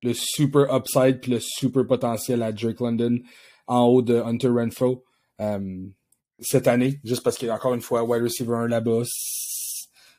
le, 0.05 0.13
super 0.13 0.73
upside 0.73 1.19
puis 1.19 1.31
le 1.31 1.39
super 1.39 1.85
potentiel 1.85 2.43
à 2.43 2.51
Drake 2.51 2.79
London 2.79 3.19
en 3.67 3.85
haut 3.85 4.01
de 4.01 4.15
Hunter 4.15 4.49
Renfro 4.49 5.03
um, 5.39 5.91
cette 6.39 6.67
année, 6.67 6.99
juste 7.03 7.23
parce 7.23 7.37
qu'encore 7.37 7.73
une 7.73 7.81
fois, 7.81 8.03
wide 8.03 8.23
receiver 8.23 8.55
1 8.55 8.67
là-bas, 8.67 9.03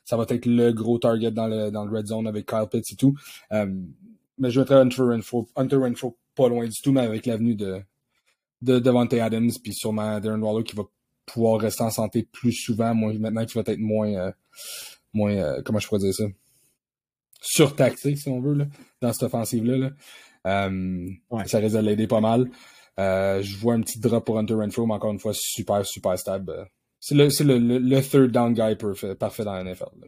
ça 0.03 0.17
va 0.17 0.25
être 0.29 0.45
le 0.45 0.71
gros 0.71 0.97
target 0.97 1.31
dans 1.31 1.47
le, 1.47 1.69
dans 1.69 1.85
le 1.85 1.95
red 1.95 2.07
zone 2.07 2.27
avec 2.27 2.47
Kyle 2.47 2.65
Pitts 2.71 2.91
et 2.91 2.95
tout. 2.95 3.15
Um, 3.51 3.93
mais 4.37 4.51
je 4.51 4.59
mettrais 4.59 4.75
Hunter 4.75 5.01
Renfro, 5.01 5.47
Hunter 5.55 5.77
Renfro 5.77 6.17
pas 6.35 6.47
loin 6.47 6.67
du 6.67 6.81
tout, 6.81 6.91
mais 6.91 7.01
avec 7.01 7.25
l'avenue 7.25 7.55
de, 7.55 7.81
de 8.61 9.19
Adams, 9.19 9.51
puis 9.61 9.73
sûrement 9.73 10.19
Darren 10.19 10.41
Waller 10.41 10.63
qui 10.63 10.75
va 10.75 10.83
pouvoir 11.25 11.59
rester 11.59 11.83
en 11.83 11.89
santé 11.89 12.23
plus 12.23 12.53
souvent, 12.53 12.95
maintenant 12.95 13.45
qu'il 13.45 13.61
va 13.61 13.71
être 13.71 13.79
moins, 13.79 14.13
euh, 14.13 14.31
moins 15.13 15.33
euh, 15.33 15.61
comment 15.65 15.79
je 15.79 15.87
pourrais 15.87 15.99
dire 15.99 16.13
ça, 16.13 16.25
surtaxé, 17.41 18.15
si 18.15 18.29
on 18.29 18.39
veut, 18.39 18.53
là, 18.53 18.65
dans 19.01 19.13
cette 19.13 19.23
offensive-là. 19.23 19.77
Là. 19.77 19.91
Euh, 20.47 21.09
Ça 21.45 21.59
risque 21.59 21.75
de 21.75 21.81
l'aider 21.81 22.07
pas 22.07 22.21
mal. 22.21 22.49
Euh, 22.99 23.41
je 23.41 23.57
vois 23.57 23.75
un 23.75 23.81
petit 23.81 23.99
drop 23.99 24.25
pour 24.25 24.39
Hunter 24.39 24.55
Renfro, 24.55 24.85
mais 24.85 24.95
encore 24.95 25.11
une 25.11 25.19
fois, 25.19 25.33
super, 25.33 25.85
super 25.85 26.17
stable. 26.17 26.67
C'est 26.99 27.15
le, 27.15 27.27
le, 27.57 27.77
le, 27.77 28.01
third 28.01 28.31
down 28.31 28.53
guy 28.53 28.75
parfait, 28.75 29.15
parfait 29.15 29.43
dans 29.43 29.53
la 29.53 29.63
NFL. 29.63 29.99
Là. 30.01 30.07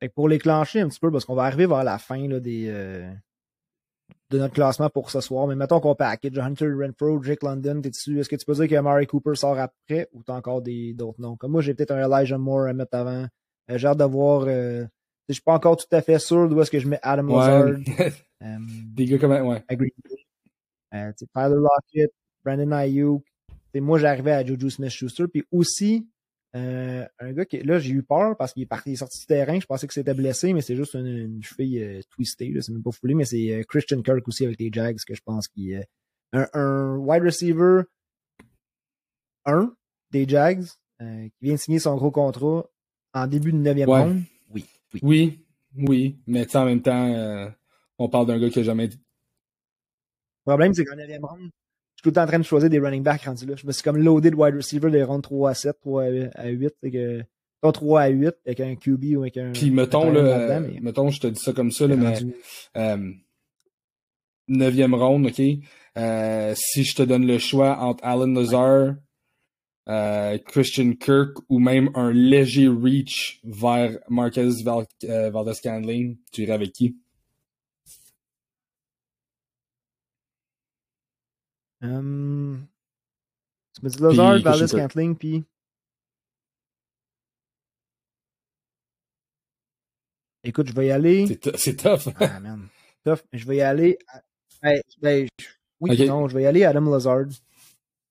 Fait 0.00 0.08
pour 0.08 0.28
les 0.28 0.38
clencher 0.38 0.80
un 0.80 0.88
petit 0.88 1.00
peu, 1.00 1.10
parce 1.10 1.24
qu'on 1.24 1.34
va 1.34 1.44
arriver 1.44 1.66
vers 1.66 1.84
la 1.84 1.98
fin 1.98 2.26
là, 2.28 2.40
des, 2.40 2.68
euh, 2.68 3.10
de 4.30 4.38
notre 4.38 4.54
classement 4.54 4.90
pour 4.90 5.10
ce 5.10 5.20
soir, 5.20 5.46
mais 5.46 5.56
mettons 5.56 5.80
qu'on 5.80 5.94
package 5.94 6.38
Hunter 6.38 6.72
Renfro, 6.72 7.22
Jake 7.22 7.42
London, 7.42 7.80
t'es 7.80 7.90
dessus. 7.90 8.18
Est-ce 8.18 8.28
que 8.28 8.36
tu 8.36 8.44
peux 8.44 8.54
dire 8.54 8.68
que 8.68 8.82
Murray 8.82 9.06
Cooper 9.06 9.34
sort 9.34 9.58
après 9.58 10.08
ou 10.12 10.22
t'as 10.22 10.34
encore 10.34 10.62
d'autres 10.62 11.20
noms? 11.20 11.36
Comme 11.36 11.52
moi, 11.52 11.62
j'ai 11.62 11.74
peut-être 11.74 11.92
un 11.92 12.04
Elijah 12.04 12.38
Moore 12.38 12.66
à 12.68 12.72
mettre 12.72 12.96
avant. 12.96 13.26
Euh, 13.70 13.78
j'ai 13.78 13.86
hâte 13.86 13.98
de 13.98 14.04
voir. 14.04 14.44
Euh, 14.46 14.84
je 15.28 15.34
suis 15.34 15.42
pas 15.42 15.54
encore 15.54 15.76
tout 15.76 15.86
à 15.92 16.00
fait 16.00 16.18
sûr 16.18 16.48
d'où 16.48 16.60
est-ce 16.60 16.70
que 16.70 16.78
je 16.78 16.88
mets 16.88 17.00
Adam 17.02 17.26
Lazard. 17.26 17.76
des 18.40 19.04
gars 19.04 19.18
comme 19.18 19.32
ouais. 19.32 19.62
Agree. 19.68 19.92
Euh, 20.94 21.12
Tyler 21.12 21.56
Lockett, 21.56 22.12
Brandon 22.44 22.72
Ayuk. 22.72 23.22
moi, 23.74 23.98
j'arrivais 23.98 24.32
à 24.32 24.44
Juju 24.44 24.70
Smith-Schuster. 24.70 25.28
Puis 25.28 25.44
aussi, 25.52 26.08
euh, 26.56 27.06
un 27.18 27.32
gars 27.32 27.44
qui, 27.44 27.58
là, 27.58 27.78
j'ai 27.78 27.92
eu 27.92 28.02
peur 28.02 28.36
parce 28.36 28.52
qu'il 28.52 28.62
est 28.62 28.66
parti, 28.66 28.96
sorti 28.96 29.20
du 29.20 29.26
terrain. 29.26 29.60
Je 29.60 29.66
pensais 29.66 29.86
que 29.86 29.92
c'était 29.92 30.14
blessé, 30.14 30.52
mais 30.52 30.62
c'est 30.62 30.76
juste 30.76 30.94
une, 30.94 31.06
une 31.06 31.42
cheville 31.42 31.82
euh, 31.82 32.00
twistée. 32.10 32.52
C'est 32.60 32.72
même 32.72 32.82
pas 32.82 32.90
foulé, 32.90 33.14
mais 33.14 33.24
c'est 33.24 33.52
euh, 33.52 33.62
Christian 33.68 34.00
Kirk 34.02 34.26
aussi 34.26 34.44
avec 34.44 34.58
les 34.58 34.70
Jags 34.72 34.96
que 35.06 35.14
je 35.14 35.20
pense 35.24 35.48
qu'il 35.48 35.72
est 35.72 35.86
un, 36.32 36.48
un, 36.54 36.96
wide 36.96 37.22
receiver 37.22 37.82
1 39.44 39.74
des 40.10 40.26
Jags 40.26 40.64
qui 41.00 41.30
vient 41.42 41.54
de 41.54 41.60
signer 41.60 41.78
son 41.78 41.94
gros 41.94 42.10
contrat 42.10 42.66
en 43.22 43.26
début 43.26 43.52
de 43.52 43.58
9e 43.58 43.76
ouais. 43.76 43.84
ronde? 43.84 44.22
Oui, 44.54 44.64
oui. 44.94 45.00
Oui, 45.02 45.44
oui. 45.76 46.18
Mais 46.26 46.56
en 46.56 46.64
même 46.64 46.82
temps, 46.82 47.50
on 47.98 48.08
parle 48.08 48.26
d'un 48.26 48.38
gars 48.38 48.50
qui 48.50 48.60
a 48.60 48.62
jamais. 48.62 48.86
Le 48.86 48.96
problème, 50.46 50.74
c'est 50.74 50.84
qu'en 50.84 50.96
9e 50.96 51.20
ronde, 51.22 51.50
suis 51.98 52.02
tout 52.02 52.10
le 52.10 52.14
temps 52.14 52.22
en 52.22 52.26
train 52.26 52.38
de 52.38 52.44
choisir 52.44 52.70
des 52.70 52.78
running 52.78 53.02
backs 53.02 53.24
rendus 53.24 53.44
là. 53.44 53.56
Je 53.56 53.66
me 53.66 53.72
suis 53.72 53.82
comme 53.82 53.96
loadé 53.96 54.30
de 54.30 54.36
wide 54.36 54.54
receiver 54.54 54.90
des 54.90 55.02
rondes 55.02 55.22
3 55.22 55.50
à 55.50 55.54
7, 55.54 55.80
3 55.80 56.04
à 56.34 56.48
8. 56.48 56.74
Fait 56.80 56.90
que, 56.92 57.24
3 57.60 58.00
à 58.00 58.08
8 58.08 58.34
avec 58.46 58.60
un 58.60 58.76
QB 58.76 59.16
ou 59.16 59.22
avec 59.22 59.36
un. 59.36 59.50
Puis 59.50 59.72
mettons, 59.72 60.10
là, 60.10 60.60
mais... 60.60 60.78
mettons, 60.80 61.10
je 61.10 61.20
te 61.20 61.26
dis 61.26 61.40
ça 61.40 61.52
comme 61.52 61.72
ça, 61.72 61.88
là, 61.88 61.96
mais. 61.96 62.18
Euh, 62.76 63.10
neuvième 64.46 64.94
ronde, 64.94 65.26
OK? 65.26 65.42
Euh, 65.96 66.54
si 66.56 66.84
je 66.84 66.94
te 66.94 67.02
donne 67.02 67.26
le 67.26 67.38
choix 67.38 67.78
entre 67.80 68.04
Alan 68.04 68.28
Lazar, 68.28 68.94
euh, 69.88 70.38
Christian 70.38 70.92
Kirk 70.92 71.38
ou 71.48 71.58
même 71.58 71.90
un 71.94 72.12
léger 72.12 72.68
reach 72.68 73.40
vers 73.44 73.98
Marquez 74.08 74.62
Val 74.62 74.86
euh, 75.04 75.30
Valdez-Scandling, 75.30 76.18
tu 76.30 76.42
irais 76.42 76.52
avec 76.52 76.72
qui? 76.72 76.96
Um, 81.80 82.66
tu 83.74 83.84
me 83.84 83.90
dis 83.90 84.02
Lazard, 84.02 84.42
Valdez 84.42 84.76
Cantling, 84.76 85.16
puis. 85.16 85.44
Écoute, 90.42 90.68
je 90.68 90.72
vais 90.72 90.86
y 90.86 90.90
aller. 90.90 91.38
C'est 91.56 91.76
tough. 91.76 92.12
ah, 92.20 92.40
man. 92.40 92.68
Tough. 93.04 93.22
Je 93.32 93.46
vais 93.46 93.56
y 93.56 93.60
aller. 93.60 93.98
Ben, 94.62 94.80
ben, 95.00 95.28
oui, 95.80 95.92
okay. 95.92 96.06
non, 96.06 96.26
je 96.28 96.34
vais 96.34 96.42
y 96.42 96.46
aller 96.46 96.64
Adam 96.64 96.90
Lazard. 96.90 97.28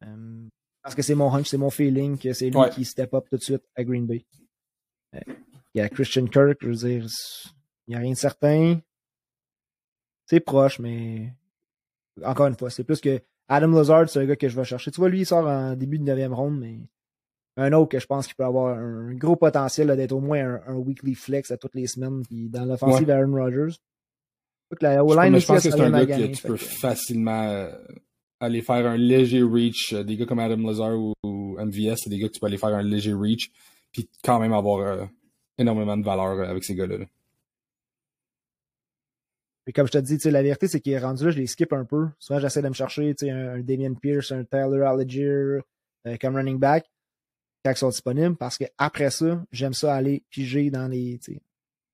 Um, 0.01 0.49
parce 0.87 0.95
que 0.95 1.01
c'est 1.01 1.15
mon 1.15 1.35
hunch, 1.35 1.47
c'est 1.47 1.57
mon 1.57 1.69
feeling 1.69 2.17
que 2.17 2.31
c'est 2.31 2.49
lui 2.49 2.55
ouais. 2.55 2.69
qui 2.69 2.85
step 2.85 3.13
up 3.13 3.25
tout 3.29 3.35
de 3.35 3.43
suite 3.43 3.63
à 3.75 3.83
Green 3.83 4.05
Bay. 4.05 4.25
Euh, 5.15 5.19
il 5.73 5.79
y 5.79 5.81
a 5.81 5.89
Christian 5.89 6.27
Kirk, 6.27 6.59
je 6.61 6.67
veux 6.67 6.75
dire, 6.75 7.05
il 7.85 7.89
n'y 7.89 7.95
a 7.97 7.99
rien 7.99 8.13
de 8.13 8.17
certain. 8.17 8.79
C'est 10.27 10.39
proche, 10.39 10.79
mais 10.79 11.33
encore 12.23 12.47
une 12.47 12.55
fois, 12.55 12.69
c'est 12.69 12.85
plus 12.85 13.01
que 13.01 13.19
Adam 13.49 13.67
Lazard, 13.67 14.07
c'est 14.07 14.21
un 14.21 14.25
gars 14.25 14.37
que 14.37 14.47
je 14.47 14.55
vais 14.55 14.63
chercher. 14.63 14.89
Tu 14.89 15.01
vois, 15.01 15.09
lui, 15.09 15.19
il 15.19 15.25
sort 15.25 15.45
en 15.45 15.75
début 15.75 15.99
de 15.99 16.05
9e 16.05 16.31
ronde, 16.31 16.57
mais 16.57 16.77
un 17.57 17.73
autre 17.73 17.89
que 17.89 17.99
je 17.99 18.05
pense 18.05 18.25
qu'il 18.25 18.37
peut 18.37 18.45
avoir 18.45 18.77
un 18.77 19.13
gros 19.15 19.35
potentiel 19.35 19.93
d'être 19.97 20.13
au 20.13 20.21
moins 20.21 20.39
un, 20.39 20.61
un, 20.67 20.75
weekly 20.75 21.15
flex 21.15 21.51
à 21.51 21.57
toutes 21.57 21.75
les 21.75 21.87
semaines. 21.87 22.23
Puis 22.25 22.47
dans 22.47 22.63
l'offensive, 22.63 23.09
ouais. 23.09 23.13
Aaron 23.13 23.33
Rodgers. 23.33 23.75
La 24.79 24.95
je, 24.95 25.39
je 25.39 25.45
pense 25.47 25.63
que 25.63 25.69
c'est 25.69 25.81
un 25.81 26.05
gars 26.05 26.17
que 26.17 26.33
tu 26.33 26.47
peux 26.47 26.55
facilement 26.55 27.43
euh, 27.43 27.73
aller 28.39 28.61
faire 28.61 28.85
un 28.85 28.97
léger 28.97 29.43
reach. 29.43 29.93
Euh, 29.93 30.03
des 30.03 30.17
gars 30.17 30.25
comme 30.25 30.39
Adam 30.39 30.57
Lazard 30.57 30.97
ou, 30.97 31.57
MVS, 31.59 31.95
c'est 32.03 32.09
des 32.09 32.19
gars 32.19 32.27
que 32.27 32.33
tu 32.33 32.39
peux 32.39 32.47
aller 32.47 32.57
faire 32.57 32.69
un 32.69 32.83
léger 32.83 33.13
reach, 33.13 33.51
puis 33.91 34.09
quand 34.23 34.39
même 34.39 34.53
avoir 34.53 34.79
euh, 34.79 35.05
énormément 35.57 35.97
de 35.97 36.05
valeur 36.05 36.47
avec 36.47 36.63
ces 36.63 36.75
gars-là. 36.75 36.99
Là. 36.99 37.05
Et 39.67 39.73
comme 39.73 39.85
je 39.85 39.91
te 39.91 39.97
dis, 39.97 40.17
la 40.29 40.41
vérité, 40.41 40.67
c'est 40.67 40.79
qu'il 40.79 40.93
est 40.93 40.99
rendu 40.99 41.25
là, 41.25 41.31
je 41.31 41.37
les 41.37 41.47
skip 41.47 41.73
un 41.73 41.83
peu. 41.83 42.07
Souvent, 42.19 42.39
j'essaie 42.39 42.61
de 42.61 42.69
me 42.69 42.73
chercher 42.73 43.13
un, 43.23 43.59
Damien 43.59 43.93
Pierce, 43.95 44.31
un 44.31 44.45
Tyler 44.45 44.81
Alliger 44.83 45.59
euh, 46.07 46.17
comme 46.21 46.35
running 46.37 46.57
back 46.57 46.89
quand 47.65 47.71
ils 47.71 47.77
sont 47.77 47.89
disponibles 47.89 48.37
parce 48.37 48.57
que 48.57 48.63
après 48.77 49.09
ça, 49.09 49.43
j'aime 49.51 49.73
ça 49.73 49.93
aller 49.93 50.23
piger 50.29 50.69
dans 50.69 50.87
les 50.87 51.19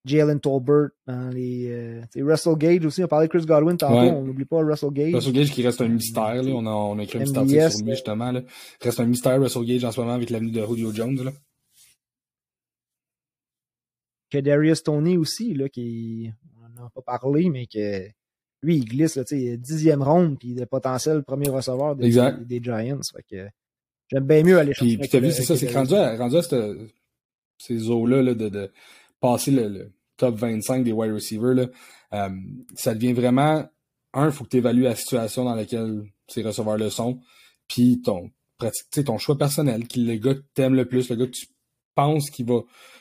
Jalen 0.06 0.40
Tolbert, 0.40 0.90
dans 1.08 1.30
les 1.30 1.70
euh, 1.70 2.02
Russell 2.18 2.58
Gage 2.58 2.86
aussi. 2.86 3.04
On 3.04 3.08
parlait 3.08 3.28
de 3.28 3.32
Chris 3.32 3.46
Godwin 3.46 3.78
tantôt, 3.78 4.02
ouais. 4.02 4.12
on 4.12 4.24
n'oublie 4.24 4.46
pas 4.46 4.62
Russell 4.62 4.92
Gage. 4.92 5.16
Russell 5.16 5.34
Gage 5.34 5.52
qui 5.52 5.64
reste 5.64 5.82
un 5.82 5.88
mystère. 5.88 6.44
Là. 6.44 6.52
On, 6.52 6.66
a, 6.66 6.72
on 6.72 7.00
a 7.00 7.04
écrit 7.04 7.20
un 7.20 7.24
petit 7.24 7.38
article 7.38 7.72
sur 7.72 7.86
lui 7.86 7.92
justement. 7.92 8.32
Là. 8.32 8.42
Reste 8.82 9.00
un 9.00 9.06
mystère 9.06 9.40
Russell 9.42 9.66
Gage 9.66 9.86
en 9.86 9.92
ce 9.92 10.02
moment 10.02 10.14
avec 10.14 10.30
l'avenue 10.30 10.52
de 10.52 10.66
Julio 10.66 10.92
Jones. 10.94 11.24
Là. 11.24 11.32
Que 14.30 14.40
Darius 14.40 14.84
Tony 14.84 15.16
aussi, 15.16 15.54
là, 15.54 15.70
qui 15.70 16.32
n'en 16.60 16.86
a 16.86 16.90
pas 16.90 17.02
parlé, 17.02 17.50
mais 17.50 17.68
que 17.68 18.08
lui, 18.62 18.78
il 18.78 18.86
glisse, 18.86 19.16
là, 19.16 19.24
dixième 19.58 20.02
ronde, 20.02 20.40
puis 20.40 20.54
le 20.54 20.66
potentiel 20.66 21.24
premier 21.24 21.50
receveur 21.50 21.96
des, 21.96 22.10
des, 22.10 22.32
des 22.46 22.64
Giants. 22.64 23.00
Fait 23.16 23.24
que 23.30 23.48
j'aime 24.10 24.26
bien 24.26 24.44
mieux 24.44 24.58
aller 24.58 24.74
chercher. 24.74 24.98
Puis, 24.98 24.98
puis 24.98 25.10
t'as 25.10 25.20
vu, 25.20 25.32
c'est 25.32 25.44
ça, 25.44 25.56
c'est 25.56 25.72
rendu 25.72 25.94
à, 25.94 26.18
rendu 26.18 26.38
à 26.38 26.42
cette, 26.42 26.56
ces 27.58 27.90
eaux-là 27.90 28.22
là, 28.22 28.34
de, 28.34 28.50
de 28.50 28.72
passer 29.24 29.52
le, 29.52 29.70
le, 29.70 29.94
top 30.18 30.36
25 30.36 30.84
des 30.84 30.92
wide 30.92 31.14
receivers, 31.14 31.54
là, 31.54 31.68
euh, 32.14 32.30
ça 32.76 32.94
devient 32.94 33.14
vraiment, 33.14 33.66
un, 34.14 34.26
il 34.26 34.32
faut 34.34 34.44
que 34.44 34.50
tu 34.50 34.58
évalues 34.58 34.84
la 34.84 34.96
situation 34.96 35.46
dans 35.46 35.56
laquelle 35.56 36.04
ces 36.28 36.44
receveurs-là 36.44 36.90
sont, 36.90 37.22
puis 37.70 38.02
ton, 38.02 38.30
ton 39.06 39.18
choix 39.18 39.38
personnel, 39.38 39.88
qui 39.88 40.04
le 40.04 40.16
gars 40.16 40.36
que 40.36 40.44
t'aimes 40.54 40.76
le 40.76 40.86
plus, 40.86 41.10
le 41.10 41.16
gars 41.16 41.26
que 41.26 41.32
tu 41.32 41.48
penses 41.96 42.30
qu'il 42.30 42.46
va, 42.46 42.60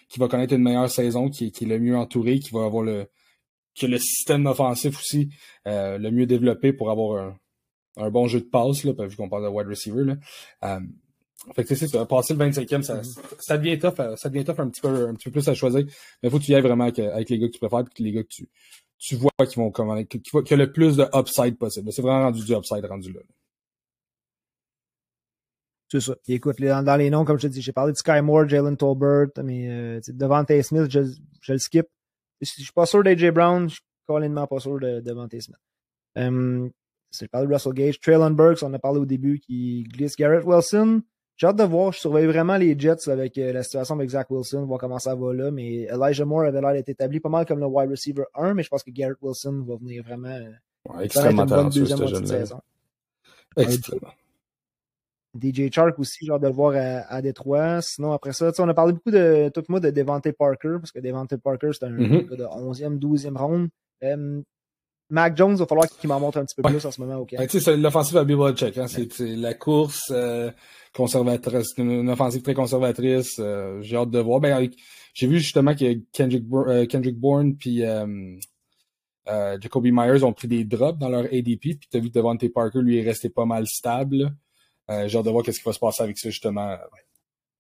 qu'il 0.08 0.20
va 0.20 0.28
connaître 0.28 0.54
une 0.54 0.62
meilleure 0.62 0.90
saison, 0.90 1.28
qui, 1.28 1.50
qui 1.50 1.64
est 1.64 1.66
le 1.66 1.80
mieux 1.80 1.96
entouré, 1.96 2.38
qui 2.38 2.50
va 2.50 2.64
avoir 2.64 2.84
le, 2.84 3.08
que 3.78 3.86
le 3.86 3.98
système 3.98 4.46
offensif 4.46 4.98
aussi 5.00 5.30
euh, 5.66 5.98
le 5.98 6.10
mieux 6.12 6.26
développé 6.26 6.72
pour 6.72 6.90
avoir 6.90 7.20
un, 7.20 7.36
un 7.96 8.10
bon 8.10 8.28
jeu 8.28 8.40
de 8.40 8.46
passe, 8.46 8.84
là, 8.84 8.92
vu 9.06 9.16
qu'on 9.16 9.28
parle 9.28 9.42
de 9.42 9.48
wide 9.48 9.66
receiver. 9.66 10.04
Là. 10.04 10.16
Euh, 10.64 10.80
fait 11.54 11.64
que 11.64 11.74
c'est 11.74 11.88
ça, 11.88 12.06
passer 12.06 12.34
le 12.34 12.44
25e, 12.44 12.82
ça, 12.82 13.02
ça 13.40 13.58
devient 13.58 13.78
tough, 13.78 13.98
euh, 13.98 14.16
ça 14.16 14.28
devient 14.28 14.44
tough 14.44 14.60
un 14.60 14.68
petit 14.68 14.80
peu, 14.80 15.08
un 15.08 15.14
petit 15.14 15.24
peu 15.24 15.32
plus 15.32 15.48
à 15.48 15.54
choisir. 15.54 15.84
Mais 16.22 16.28
il 16.28 16.30
faut 16.30 16.38
que 16.38 16.44
tu 16.44 16.52
y 16.52 16.54
ailles 16.54 16.62
vraiment 16.62 16.84
avec, 16.84 16.98
avec, 16.98 17.30
les 17.30 17.38
gars 17.38 17.48
que 17.48 17.52
tu 17.52 17.58
préfères 17.58 17.80
et 17.80 18.02
les 18.02 18.12
gars 18.12 18.22
que 18.22 18.28
tu, 18.28 18.48
tu 18.98 19.16
vois 19.16 19.30
qui 19.46 19.56
vont 19.56 19.70
commander, 19.70 20.06
qui, 20.06 20.20
qui, 20.20 20.54
a 20.54 20.56
le 20.56 20.72
plus 20.72 20.96
de 20.96 21.04
upside 21.14 21.58
possible. 21.58 21.92
C'est 21.92 22.02
vraiment 22.02 22.24
rendu 22.24 22.44
du 22.44 22.54
upside 22.54 22.84
rendu 22.84 23.12
là. 23.12 23.20
C'est 25.90 26.00
ça. 26.00 26.14
Et 26.26 26.34
écoute, 26.34 26.60
dans, 26.60 26.82
dans, 26.82 26.96
les 26.96 27.10
noms, 27.10 27.24
comme 27.24 27.38
je 27.38 27.48
te 27.48 27.52
dis, 27.52 27.60
j'ai 27.60 27.72
parlé 27.72 27.92
de 27.92 27.98
Sky 27.98 28.22
Moore, 28.22 28.48
Jalen 28.48 28.76
Tolbert, 28.76 29.28
mais 29.42 29.68
euh, 29.68 30.00
devant 30.08 30.44
Smith, 30.62 30.90
je, 30.90 31.00
je 31.40 31.52
le 31.52 31.58
skip. 31.58 31.86
Je 32.40 32.46
suis 32.48 32.72
pas 32.72 32.86
sûr 32.86 33.02
d'AJ 33.02 33.30
Brown, 33.30 33.68
je 33.68 33.74
suis 33.74 33.84
complètement 34.06 34.46
pas 34.46 34.58
sûr 34.58 34.78
de, 34.80 35.00
de 35.00 35.12
Monte 35.12 35.38
Smith. 35.40 35.58
Um, 36.16 36.70
j'ai 37.18 37.28
parlé 37.28 37.46
de 37.46 37.52
Russell 37.52 37.74
Gage. 37.74 38.00
Traylon 38.00 38.30
Burks, 38.30 38.62
on 38.62 38.72
a 38.72 38.78
parlé 38.78 39.00
au 39.00 39.06
début, 39.06 39.38
qui 39.38 39.84
glisse. 39.84 40.16
Garrett 40.16 40.44
Wilson, 40.44 41.02
j'ai 41.36 41.46
hâte 41.46 41.56
de 41.56 41.64
voir. 41.64 41.92
Je 41.92 41.98
surveille 41.98 42.26
vraiment 42.26 42.56
les 42.56 42.78
Jets 42.78 43.08
avec 43.08 43.38
euh, 43.38 43.52
la 43.52 43.62
situation 43.62 43.94
avec 43.94 44.10
Zach 44.10 44.30
Wilson, 44.30 44.64
voir 44.64 44.78
comment 44.78 44.98
ça 44.98 45.14
va 45.14 45.32
là. 45.32 45.50
Mais 45.50 45.88
Elijah 45.90 46.24
Moore 46.24 46.42
avait 46.42 46.60
l'air 46.60 46.72
d'être 46.72 46.88
établi 46.88 47.20
pas 47.20 47.28
mal 47.28 47.46
comme 47.46 47.60
le 47.60 47.66
wide 47.66 47.90
receiver 47.90 48.24
1, 48.34 48.54
mais 48.54 48.62
je 48.62 48.68
pense 48.68 48.82
que 48.82 48.90
Garrett 48.90 49.18
Wilson 49.20 49.64
va 49.66 49.76
venir 49.76 50.04
vraiment 50.04 50.28
euh, 50.28 50.50
ouais, 50.90 51.06
extrêmement 51.06 51.42
une 51.42 51.48
bonne 51.48 51.68
deuxième 51.70 51.98
moitié 51.98 52.20
de 52.20 52.26
saison. 52.26 52.60
Extrêmement. 53.56 54.12
DJ 55.40 55.70
Chark 55.72 55.98
aussi, 55.98 56.26
genre 56.26 56.38
de 56.38 56.46
le 56.46 56.52
voir 56.52 56.74
à, 56.74 57.10
à 57.10 57.22
Détroit. 57.22 57.80
Sinon, 57.80 58.12
après 58.12 58.34
ça, 58.34 58.52
on 58.58 58.68
a 58.68 58.74
parlé 58.74 58.92
beaucoup 58.92 59.10
de 59.10 59.50
tout 59.54 59.62
le 59.66 59.72
monde 59.72 59.82
de 59.82 59.90
Devante 59.90 60.30
Parker, 60.32 60.76
parce 60.78 60.92
que 60.92 61.00
Devante 61.00 61.36
Parker, 61.36 61.70
c'est 61.72 61.86
un 61.86 61.90
mm 61.90 62.36
de 62.36 62.44
11e, 62.44 62.98
12e 62.98 63.38
ronde. 63.38 63.68
Um, 64.02 64.42
Mac 65.12 65.36
Jones, 65.36 65.52
il 65.52 65.58
va 65.58 65.66
falloir 65.66 65.88
qu'il 65.88 66.08
m'en 66.08 66.18
montre 66.18 66.38
un 66.38 66.44
petit 66.44 66.54
peu 66.54 66.62
plus 66.62 66.84
en 66.84 66.90
ce 66.90 67.00
moment. 67.00 67.18
Okay. 67.20 67.36
Ben, 67.36 67.48
c'est 67.48 67.76
l'offensive 67.76 68.16
à 68.16 68.24
Bill 68.24 68.38
check. 68.54 68.76
Hein. 68.78 68.86
C'est 68.88 69.08
la 69.20 69.54
course 69.54 70.10
euh, 70.10 70.50
conservatrice, 70.94 71.74
une, 71.78 72.08
offensive 72.08 72.42
très 72.42 72.54
conservatrice. 72.54 73.36
Euh, 73.38 73.80
j'ai 73.82 73.96
hâte 73.96 74.10
de 74.10 74.18
voir. 74.18 74.40
Ben, 74.40 74.68
j'ai 75.14 75.26
vu 75.26 75.38
justement 75.38 75.74
que 75.74 76.00
Kendrick, 76.12 76.44
euh, 76.52 76.86
Kendrick 76.86 77.18
Bourne 77.18 77.56
puis 77.56 77.84
euh, 77.84 78.36
Jacoby 79.60 79.92
Myers 79.92 80.24
ont 80.24 80.32
pris 80.32 80.48
des 80.48 80.64
drops 80.64 80.98
dans 80.98 81.08
leur 81.08 81.24
ADP. 81.24 81.60
Puis 81.60 81.88
tu 81.90 81.96
as 81.96 82.00
vu 82.00 82.08
que 82.08 82.14
Devante 82.14 82.46
Parker, 82.48 82.80
lui, 82.80 82.98
est 82.98 83.02
resté 83.02 83.28
pas 83.28 83.44
mal 83.44 83.66
stable. 83.66 84.34
Euh, 84.90 85.08
j'ai 85.08 85.18
hâte 85.18 85.24
de 85.24 85.30
voir 85.30 85.44
qu'est-ce 85.44 85.58
qui 85.58 85.64
va 85.64 85.72
se 85.72 85.78
passer 85.78 86.02
avec 86.02 86.18
ça, 86.18 86.30
justement, 86.30 86.76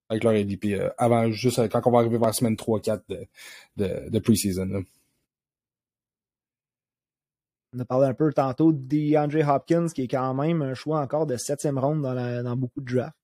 avec 0.08 0.24
leur 0.24 0.34
ADP, 0.34 0.66
euh, 0.72 0.90
avant, 0.98 1.30
juste 1.30 1.58
euh, 1.58 1.68
quand 1.68 1.80
on 1.86 1.90
va 1.90 2.00
arriver 2.00 2.18
vers 2.18 2.28
la 2.28 2.32
semaine 2.32 2.54
3-4 2.54 3.02
de, 3.08 3.26
de, 3.76 4.10
de 4.10 4.18
pre-season. 4.18 4.84
On 7.74 7.80
a 7.80 7.84
parlé 7.84 8.06
un 8.06 8.14
peu 8.14 8.32
tantôt 8.32 8.72
d'Andre 8.72 9.48
Hopkins, 9.48 9.86
qui 9.88 10.02
est 10.02 10.08
quand 10.08 10.34
même 10.34 10.62
un 10.62 10.74
choix 10.74 11.00
encore 11.00 11.26
de 11.26 11.36
septième 11.36 11.78
ronde 11.78 12.02
dans, 12.02 12.56
beaucoup 12.56 12.80
de 12.80 12.94
drafts. 12.94 13.16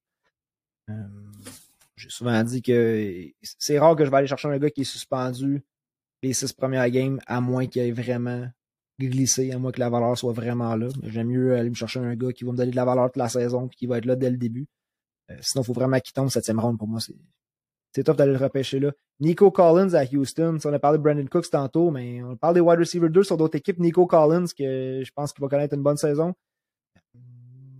J'ai 1.96 2.10
souvent 2.10 2.42
dit 2.44 2.62
que 2.62 3.26
c'est 3.42 3.78
rare 3.78 3.96
que 3.96 4.04
je 4.04 4.10
vais 4.10 4.16
aller 4.16 4.26
chercher 4.26 4.48
un 4.48 4.58
gars 4.58 4.70
qui 4.70 4.82
est 4.82 4.84
suspendu 4.84 5.62
les 6.22 6.32
six 6.32 6.52
premières 6.52 6.88
games, 6.90 7.20
à 7.26 7.40
moins 7.40 7.66
qu'il 7.66 7.82
ait 7.82 7.92
vraiment 7.92 8.48
glisser, 8.98 9.52
à 9.52 9.58
moins 9.58 9.70
que 9.70 9.80
la 9.80 9.90
valeur 9.90 10.16
soit 10.18 10.32
vraiment 10.32 10.74
là. 10.76 10.88
J'aime 11.04 11.28
mieux 11.28 11.56
aller 11.56 11.70
me 11.70 11.74
chercher 11.74 12.00
un 12.00 12.14
gars 12.16 12.32
qui 12.32 12.44
va 12.44 12.52
me 12.52 12.56
donner 12.56 12.70
de 12.70 12.76
la 12.76 12.84
valeur 12.84 13.06
toute 13.06 13.16
la 13.16 13.28
saison 13.28 13.66
et 13.66 13.76
qui 13.76 13.86
va 13.86 13.98
être 13.98 14.06
là 14.06 14.16
dès 14.16 14.30
le 14.30 14.36
début. 14.36 14.66
Euh, 15.30 15.36
sinon, 15.40 15.62
il 15.62 15.66
faut 15.66 15.72
vraiment 15.72 16.00
qu'il 16.00 16.12
tombe 16.12 16.30
septième 16.30 16.58
round 16.58 16.78
pour 16.78 16.88
moi. 16.88 17.00
C'est, 17.92 18.04
tough 18.04 18.16
d'aller 18.16 18.32
le 18.32 18.38
repêcher 18.38 18.80
là. 18.80 18.92
Nico 19.20 19.50
Collins 19.50 19.94
à 19.94 20.04
Houston. 20.04 20.58
on 20.64 20.72
a 20.72 20.78
parlé 20.78 20.98
de 20.98 21.02
Brandon 21.02 21.26
Cooks 21.26 21.50
tantôt, 21.50 21.90
mais 21.90 22.22
on 22.22 22.36
parle 22.36 22.54
des 22.54 22.60
wide 22.60 22.78
receivers 22.78 23.10
2 23.10 23.22
sur 23.24 23.36
d'autres 23.36 23.56
équipes. 23.56 23.78
Nico 23.78 24.06
Collins, 24.06 24.46
que 24.56 25.02
je 25.04 25.10
pense 25.12 25.32
qu'il 25.32 25.42
va 25.42 25.48
connaître 25.48 25.74
une 25.74 25.82
bonne 25.82 25.96
saison. 25.96 26.34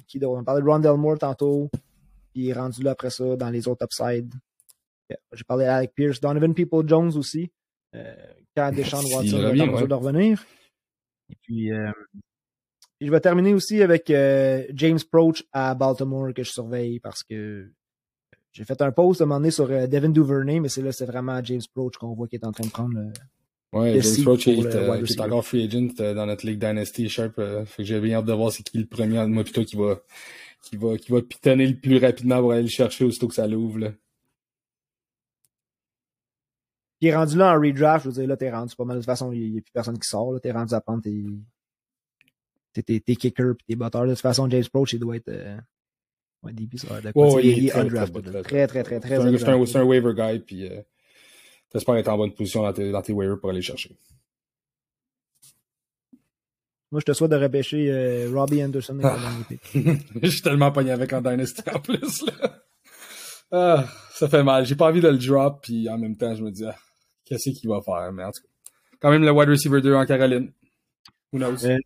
Qui, 0.07 0.19
on 0.25 0.39
a 0.39 0.43
parlé 0.43 0.63
de 0.63 0.67
Rondell 0.67 0.97
Moore 0.97 1.19
tantôt. 1.19 1.69
Puis 2.33 2.45
il 2.45 2.49
est 2.49 2.55
rendu 2.55 2.83
là 2.83 2.93
après 2.93 3.11
ça 3.11 3.37
dans 3.37 3.51
les 3.51 3.69
autres 3.69 3.85
upsides. 3.85 4.35
J'ai 5.33 5.45
parlé 5.45 5.65
d'Alec 5.67 5.95
Pierce. 5.95 6.21
Donovan 6.21 6.55
People 6.55 6.87
Jones 6.87 7.17
aussi. 7.17 7.51
Euh, 7.95 8.15
quand 8.57 8.73
Deshaun 8.73 9.05
Watson 9.13 9.39
va 9.39 9.87
de 9.87 9.95
revenir. 9.95 10.45
Et 11.31 11.37
puis, 11.43 11.73
euh, 11.73 11.91
je 13.01 13.11
vais 13.11 13.21
terminer 13.21 13.55
aussi 13.55 13.83
avec 13.83 14.11
euh, 14.11 14.65
James 14.75 14.99
Proach 15.11 15.45
à 15.53 15.75
Baltimore 15.75 16.33
que 16.35 16.43
je 16.43 16.51
surveille 16.51 17.01
parce 17.01 17.23
que 17.23 17.71
j'ai 18.53 18.65
fait 18.65 18.81
un 18.83 18.93
post 18.93 19.21
à 19.21 19.25
un 19.25 19.27
moment 19.27 19.41
donné 19.41 19.51
sur 19.51 19.71
euh, 19.71 19.87
Devin 19.87 20.09
Duvernay, 20.09 20.61
mais 20.61 20.69
c'est 20.69 20.83
là, 20.83 20.93
c'est 20.93 21.07
vraiment 21.07 21.43
James 21.45 21.61
Proach 21.75 21.97
qu'on 21.97 22.15
voit 22.15 22.29
qui 22.29 22.37
est 22.37 22.45
en 22.45 22.53
train 22.53 22.65
de 22.65 22.71
prendre 22.71 22.95
le. 22.95 23.13
Ouais, 23.73 24.01
James 24.01 24.25
Proach 24.25 24.49
est, 24.49 24.59
est, 24.59 25.21
encore 25.21 25.45
free 25.45 25.65
agent 25.65 26.15
dans 26.15 26.27
notre 26.27 26.47
League 26.47 26.59
Dynasty 26.59 27.09
Sharp. 27.09 27.35
fait 27.37 27.83
que 27.83 27.85
j'ai 27.85 28.01
bien 28.01 28.19
hâte 28.19 28.25
de 28.25 28.33
voir 28.33 28.51
c'est 28.51 28.63
qui 28.63 28.79
le 28.79 28.87
premier 28.87 29.27
moi 29.27 29.45
plutôt 29.45 29.63
qui 29.63 29.77
va 29.77 30.01
qui 30.63 30.77
va 30.77 30.97
qui 30.97 31.13
va 31.13 31.21
pitonner 31.21 31.67
le 31.67 31.77
plus 31.77 31.99
rapidement 31.99 32.41
pour 32.41 32.53
aller 32.53 32.63
le 32.63 32.69
chercher 32.69 33.05
aussitôt 33.05 33.29
que 33.29 33.35
ça 33.35 33.47
l'ouvre. 33.47 33.79
Là. 33.79 33.93
Puis 37.01 37.15
rendu 37.15 37.37
là 37.37 37.57
en 37.57 37.61
redraft, 37.61 38.05
je 38.05 38.09
veux 38.11 38.15
dire, 38.15 38.29
là, 38.29 38.37
t'es 38.37 38.51
rendu 38.51 38.75
pas 38.75 38.85
mal. 38.85 38.97
De 38.97 39.03
toute 39.03 39.07
façon, 39.07 39.33
il 39.33 39.53
n'y 39.53 39.59
a 39.59 39.63
plus 39.63 39.73
personne 39.73 39.99
qui 39.99 40.09
sort. 40.09 40.33
Là, 40.33 40.41
t'es 40.41 40.51
rendu 40.51 40.75
à 40.75 40.81
prendre 40.81 41.03
tes, 41.03 41.25
tes, 42.73 43.01
tes, 43.01 43.17
kickers 43.17 43.53
et 43.53 43.65
tes 43.69 43.77
batteurs. 43.77 44.05
De 44.05 44.11
toute 44.11 44.21
façon, 44.21 44.51
James 44.51 44.65
Proach, 44.73 44.93
il 44.95 44.99
doit 44.99 45.17
être. 45.17 45.31
Euh... 46.45 46.47
Ouais, 46.47 46.53
DP, 46.53 46.79
ça 46.79 46.89
va 46.89 46.99
être 46.99 47.13
oh, 47.15 47.39
il, 47.41 47.67
est 47.67 47.75
undrafted. 47.75 48.43
Très, 48.43 48.67
très, 48.67 48.83
très, 48.83 49.01
très. 49.01 49.39
C'est 49.39 49.49
un, 49.49 49.81
un, 49.81 49.85
waiver 49.85 50.15
guy, 50.15 50.39
puis 50.39 50.67
euh, 50.67 50.81
t'espères 51.71 51.97
être 51.97 52.09
en 52.09 52.17
bonne 52.17 52.33
position 52.33 52.63
dans 52.63 52.73
tes, 52.73 52.91
dans 52.91 53.03
tes 53.03 53.13
waivers 53.13 53.39
pour 53.41 53.51
aller 53.51 53.63
chercher. 53.63 53.97
Moi, 56.91 57.01
je 57.01 57.05
te 57.05 57.13
souhaite 57.13 57.31
de 57.31 57.37
repêcher 57.37 57.91
euh, 57.91 58.31
Robbie 58.33 58.63
Anderson. 58.63 58.99
Ah. 59.03 59.19
je 60.23 60.29
suis 60.29 60.41
tellement 60.41 60.73
pogné 60.73 60.91
avec 60.91 61.13
en 61.13 61.21
Dynasty 61.21 61.63
en 61.71 61.81
plus. 61.81 62.23
Là. 62.23 62.63
Ah, 63.51 63.87
ça 64.13 64.29
fait 64.29 64.43
mal. 64.43 64.65
J'ai 64.65 64.75
pas 64.75 64.89
envie 64.89 65.01
de 65.01 65.09
le 65.09 65.19
drop, 65.19 65.63
puis 65.63 65.89
en 65.89 65.99
même 65.99 66.17
temps, 66.17 66.35
je 66.35 66.43
me 66.43 66.51
dis, 66.51 66.65
ah, 66.65 66.77
qu'est-ce 67.25 67.51
qu'il 67.51 67.69
va 67.69 67.81
faire? 67.83 68.11
Mais 68.13 68.25
en 68.25 68.31
tout 68.31 68.43
cas, 68.43 68.49
quand 69.01 69.11
même 69.11 69.23
le 69.23 69.31
wide 69.31 69.49
receiver 69.49 69.81
2 69.81 69.95
en 69.95 70.07
Caroline. 70.07 70.53
Who 71.33 71.39
knows? 71.39 71.67
Euh, 71.67 71.77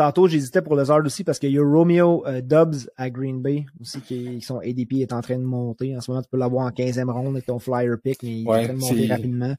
tantôt, 0.00 0.26
j'hésitais 0.26 0.62
pour 0.62 0.76
le 0.76 0.84
Zard 0.84 1.04
aussi 1.04 1.24
parce 1.24 1.38
qu'il 1.38 1.52
y 1.52 1.58
a 1.58 1.62
Romeo 1.62 2.26
euh, 2.26 2.40
Dubs 2.40 2.88
à 2.96 3.10
Green 3.10 3.42
Bay 3.42 3.66
aussi 3.80 4.00
qui, 4.00 4.40
son 4.40 4.58
ADP 4.58 4.94
est 4.94 5.12
en 5.12 5.20
train 5.20 5.36
de 5.36 5.44
monter. 5.44 5.94
En 5.94 6.00
ce 6.00 6.10
moment, 6.10 6.22
tu 6.22 6.30
peux 6.30 6.38
l'avoir 6.38 6.66
en 6.66 6.70
15e 6.70 7.10
ronde 7.10 7.34
avec 7.34 7.46
ton 7.46 7.58
flyer 7.58 7.98
pick, 8.02 8.22
mais 8.22 8.40
il 8.40 8.46
est 8.46 8.48
en 8.48 8.64
train 8.64 8.74
de 8.74 8.78
monter 8.78 9.06
rapidement. 9.06 9.54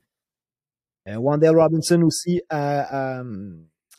Euh, 1.08 1.16
Wandale 1.16 1.60
Robinson 1.60 2.02
aussi 2.02 2.42
à, 2.50 3.20
à, 3.20 3.24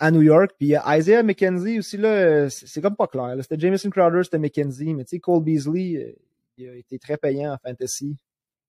à, 0.01 0.11
New 0.11 0.23
York. 0.23 0.51
Puis 0.59 0.75
Isaiah 0.85 1.23
McKenzie 1.23 1.79
aussi, 1.79 1.97
là, 1.97 2.51
c'est 2.51 2.81
comme 2.81 2.97
pas 2.97 3.07
clair. 3.07 3.37
C'était 3.41 3.59
Jameson 3.59 3.91
Crowder, 3.91 4.25
c'était 4.25 4.39
McKenzie, 4.39 4.95
mais 4.95 5.05
tu 5.05 5.11
sais, 5.11 5.21
Cole 5.21 5.45
Beasley, 5.45 5.97
euh, 5.97 6.13
il 6.57 6.69
a 6.69 6.75
été 6.75 6.99
très 6.99 7.17
payant 7.17 7.53
en 7.53 7.59
fantasy 7.65 8.17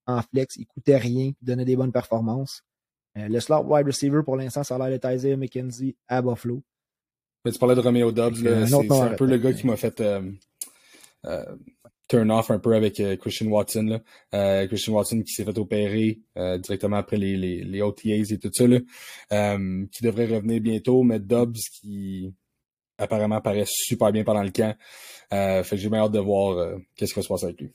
en 0.05 0.21
flex, 0.21 0.57
il 0.57 0.65
coûtait 0.65 0.97
rien, 0.97 1.31
il 1.39 1.45
donnait 1.45 1.65
des 1.65 1.75
bonnes 1.75 1.91
performances. 1.91 2.63
Euh, 3.17 3.27
le 3.29 3.39
slot 3.39 3.63
wide 3.63 3.85
receiver, 3.85 4.21
pour 4.23 4.35
l'instant, 4.35 4.63
ça 4.63 4.75
a 4.75 4.77
l'air 4.77 4.89
d'être 4.89 5.11
Isaiah 5.11 5.37
McKenzie 5.37 5.95
à 6.07 6.21
Buffalo. 6.21 6.61
Mais 7.45 7.51
tu 7.51 7.59
parlais 7.59 7.75
de 7.75 7.81
Romeo 7.81 8.11
Dobbs, 8.11 8.35
c'est 8.37 8.91
un 8.91 9.15
peu 9.15 9.25
le 9.25 9.37
gars 9.37 9.53
qui 9.53 9.67
m'a 9.67 9.75
fait 9.75 9.99
euh, 9.99 10.21
euh, 11.25 11.43
turn 12.07 12.31
off 12.31 12.51
un 12.51 12.59
peu 12.59 12.73
avec 12.73 13.01
Christian 13.19 13.47
Watson. 13.47 13.99
Là. 14.31 14.67
Christian 14.67 14.93
Watson 14.93 15.21
qui 15.21 15.33
s'est 15.33 15.43
fait 15.43 15.57
opérer 15.57 16.19
directement 16.35 16.97
après 16.97 17.17
les, 17.17 17.35
les, 17.35 17.63
les, 17.63 17.81
OTAs 17.81 18.31
et 18.31 18.39
tout 18.39 18.51
ça, 18.53 18.65
là, 18.67 18.79
qui 19.91 20.03
devrait 20.03 20.27
revenir 20.27 20.61
bientôt, 20.61 21.03
mais 21.03 21.19
Dobbs 21.19 21.57
qui 21.81 22.33
apparemment 22.97 23.41
paraît 23.41 23.65
super 23.67 24.11
bien 24.11 24.23
pendant 24.23 24.43
le 24.43 24.51
camp. 24.51 24.75
fait 25.31 25.63
que 25.69 25.77
j'ai 25.77 25.89
bien 25.89 25.99
hâte 25.99 26.11
de 26.11 26.19
voir 26.19 26.77
qu'est-ce 26.95 27.13
qui 27.13 27.19
va 27.19 27.23
se 27.23 27.29
passer 27.29 27.45
avec 27.45 27.61
lui. 27.61 27.71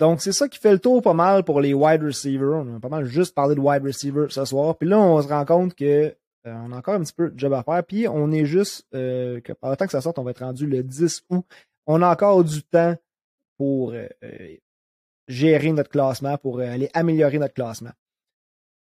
Donc, 0.00 0.22
c'est 0.22 0.32
ça 0.32 0.48
qui 0.48 0.58
fait 0.58 0.72
le 0.72 0.78
tour 0.78 1.02
pas 1.02 1.12
mal 1.12 1.44
pour 1.44 1.60
les 1.60 1.74
wide 1.74 2.02
receivers. 2.02 2.64
On 2.64 2.76
a 2.76 2.80
pas 2.80 2.88
mal 2.88 3.04
juste 3.04 3.34
parlé 3.34 3.54
de 3.54 3.60
wide 3.60 3.84
receivers 3.84 4.32
ce 4.32 4.46
soir. 4.46 4.74
Puis 4.78 4.88
là, 4.88 4.98
on 4.98 5.20
se 5.20 5.28
rend 5.28 5.44
compte 5.44 5.74
que 5.74 6.16
euh, 6.46 6.54
on 6.64 6.72
a 6.72 6.76
encore 6.76 6.94
un 6.94 7.00
petit 7.00 7.12
peu 7.12 7.30
de 7.30 7.38
job 7.38 7.52
à 7.52 7.62
faire. 7.62 7.84
Puis 7.84 8.08
on 8.08 8.30
est 8.32 8.44
juste 8.44 8.86
euh, 8.94 9.40
que 9.40 9.52
par 9.52 9.70
le 9.70 9.76
temps 9.76 9.86
que 9.86 9.92
ça 9.92 10.00
sorte, 10.00 10.18
on 10.18 10.22
va 10.22 10.30
être 10.30 10.44
rendu 10.44 10.66
le 10.66 10.82
10 10.82 11.22
août. 11.30 11.44
On 11.86 12.02
a 12.02 12.10
encore 12.10 12.42
du 12.44 12.62
temps 12.62 12.94
pour 13.58 13.92
euh, 13.92 14.08
gérer 15.28 15.72
notre 15.72 15.90
classement, 15.90 16.38
pour 16.38 16.60
aller 16.60 16.90
améliorer 16.94 17.38
notre 17.38 17.54
classement. 17.54 17.90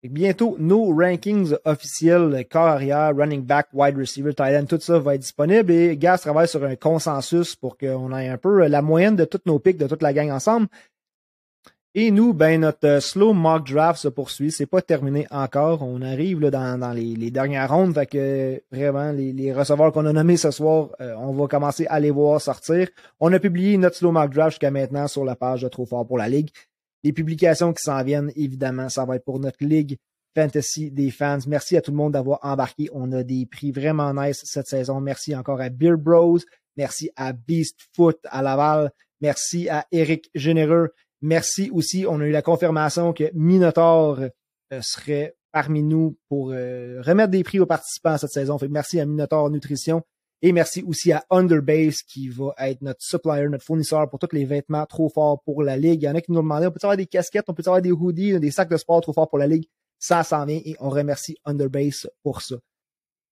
Bientôt, 0.03 0.55
nos 0.59 0.95
rankings 0.95 1.55
officiels, 1.65 2.45
corps 2.49 2.67
arrière, 2.67 3.13
running 3.15 3.43
back, 3.43 3.67
wide 3.73 3.97
receiver, 3.97 4.33
tight 4.33 4.55
end, 4.55 4.65
tout 4.65 4.79
ça 4.79 4.99
va 4.99 5.15
être 5.15 5.21
disponible. 5.21 5.71
Et 5.71 5.97
Gas 5.97 6.19
travaille 6.19 6.47
sur 6.47 6.63
un 6.63 6.75
consensus 6.75 7.55
pour 7.55 7.77
qu'on 7.77 8.15
ait 8.15 8.29
un 8.29 8.37
peu 8.37 8.67
la 8.67 8.81
moyenne 8.81 9.15
de 9.15 9.25
toutes 9.25 9.45
nos 9.45 9.59
pics, 9.59 9.77
de 9.77 9.87
toute 9.87 10.01
la 10.01 10.13
gang 10.13 10.29
ensemble. 10.29 10.67
Et 11.99 12.11
nous, 12.11 12.31
ben 12.31 12.61
notre 12.61 12.87
euh, 12.87 12.99
slow 12.99 13.33
mock 13.33 13.67
draft 13.67 13.99
se 13.99 14.07
poursuit. 14.07 14.51
C'est 14.51 14.67
pas 14.67 14.83
terminé 14.83 15.25
encore. 15.31 15.81
On 15.81 16.03
arrive 16.03 16.39
là, 16.41 16.51
dans, 16.51 16.93
les, 16.93 17.31
dernières 17.31 17.73
rondes. 17.73 17.95
Fait 17.95 18.05
que 18.05 18.61
vraiment, 18.71 19.11
les, 19.11 19.51
receveurs 19.51 19.91
qu'on 19.91 20.05
a 20.05 20.13
nommés 20.13 20.37
ce 20.37 20.51
soir, 20.51 20.89
euh, 21.01 21.15
on 21.17 21.33
va 21.33 21.47
commencer 21.47 21.87
à 21.87 21.99
les 21.99 22.11
voir 22.11 22.39
sortir. 22.39 22.87
On 23.19 23.33
a 23.33 23.39
publié 23.39 23.79
notre 23.79 23.95
slow 23.95 24.11
mock 24.11 24.31
draft 24.31 24.51
jusqu'à 24.51 24.69
maintenant 24.69 25.07
sur 25.07 25.25
la 25.25 25.35
page 25.35 25.63
de 25.63 25.69
Trop 25.69 25.87
Fort 25.87 26.05
pour 26.05 26.19
la 26.19 26.29
Ligue. 26.29 26.51
Les 27.03 27.13
publications 27.13 27.73
qui 27.73 27.81
s'en 27.81 28.03
viennent, 28.03 28.31
évidemment, 28.35 28.89
ça 28.89 29.03
va 29.03 29.15
être 29.15 29.25
pour 29.25 29.39
notre 29.39 29.65
Ligue 29.65 29.97
Fantasy 30.35 30.91
des 30.91 31.09
fans. 31.09 31.39
Merci 31.47 31.77
à 31.77 31.81
tout 31.81 31.89
le 31.89 31.97
monde 31.97 32.13
d'avoir 32.13 32.37
embarqué. 32.43 32.89
On 32.93 33.11
a 33.11 33.23
des 33.23 33.47
prix 33.47 33.71
vraiment 33.71 34.13
nice 34.13 34.43
cette 34.43 34.67
saison. 34.67 35.01
Merci 35.01 35.35
encore 35.35 35.61
à 35.61 35.69
Beer 35.69 35.97
Bros. 35.97 36.37
Merci 36.75 37.09
à 37.15 37.33
Beast 37.33 37.79
Foot 37.95 38.19
à 38.25 38.43
Laval. 38.43 38.91
Merci 39.19 39.67
à 39.67 39.87
Eric 39.91 40.29
Généreux. 40.35 40.91
Merci 41.21 41.69
aussi. 41.71 42.05
On 42.07 42.19
a 42.21 42.25
eu 42.25 42.31
la 42.31 42.41
confirmation 42.41 43.13
que 43.13 43.31
Minotaur 43.33 44.19
euh, 44.19 44.81
serait 44.81 45.35
parmi 45.51 45.81
nous 45.81 46.17
pour 46.29 46.51
euh, 46.51 47.01
remettre 47.01 47.31
des 47.31 47.43
prix 47.43 47.59
aux 47.59 47.65
participants 47.65 48.17
cette 48.17 48.31
saison. 48.31 48.57
Fait 48.57 48.67
merci 48.67 48.99
à 48.99 49.05
Minotaur 49.05 49.49
Nutrition 49.49 50.03
et 50.41 50.51
merci 50.51 50.83
aussi 50.83 51.11
à 51.11 51.25
Underbase 51.31 52.03
qui 52.03 52.29
va 52.29 52.53
être 52.59 52.81
notre 52.81 53.01
supplier, 53.01 53.49
notre 53.49 53.65
fournisseur 53.65 54.07
pour 54.09 54.19
tous 54.19 54.35
les 54.35 54.45
vêtements 54.45 54.85
trop 54.85 55.09
forts 55.09 55.41
pour 55.43 55.63
la 55.63 55.77
ligue. 55.77 56.03
Il 56.03 56.05
y 56.05 56.09
en 56.09 56.15
a 56.15 56.21
qui 56.21 56.31
nous 56.31 56.41
demandé, 56.41 56.67
on 56.67 56.71
peut 56.71 56.79
avoir 56.83 56.97
des 56.97 57.07
casquettes, 57.07 57.45
on 57.47 57.53
peut 57.53 57.63
avoir 57.65 57.81
des 57.81 57.91
hoodies, 57.91 58.39
des 58.39 58.51
sacs 58.51 58.69
de 58.69 58.77
sport 58.77 59.01
trop 59.01 59.13
forts 59.13 59.29
pour 59.29 59.39
la 59.39 59.47
ligue? 59.47 59.65
Ça 59.97 60.23
s'en 60.23 60.45
vient 60.45 60.61
et 60.63 60.75
on 60.79 60.89
remercie 60.89 61.37
Underbase 61.43 62.07
pour 62.21 62.43
ça. 62.43 62.57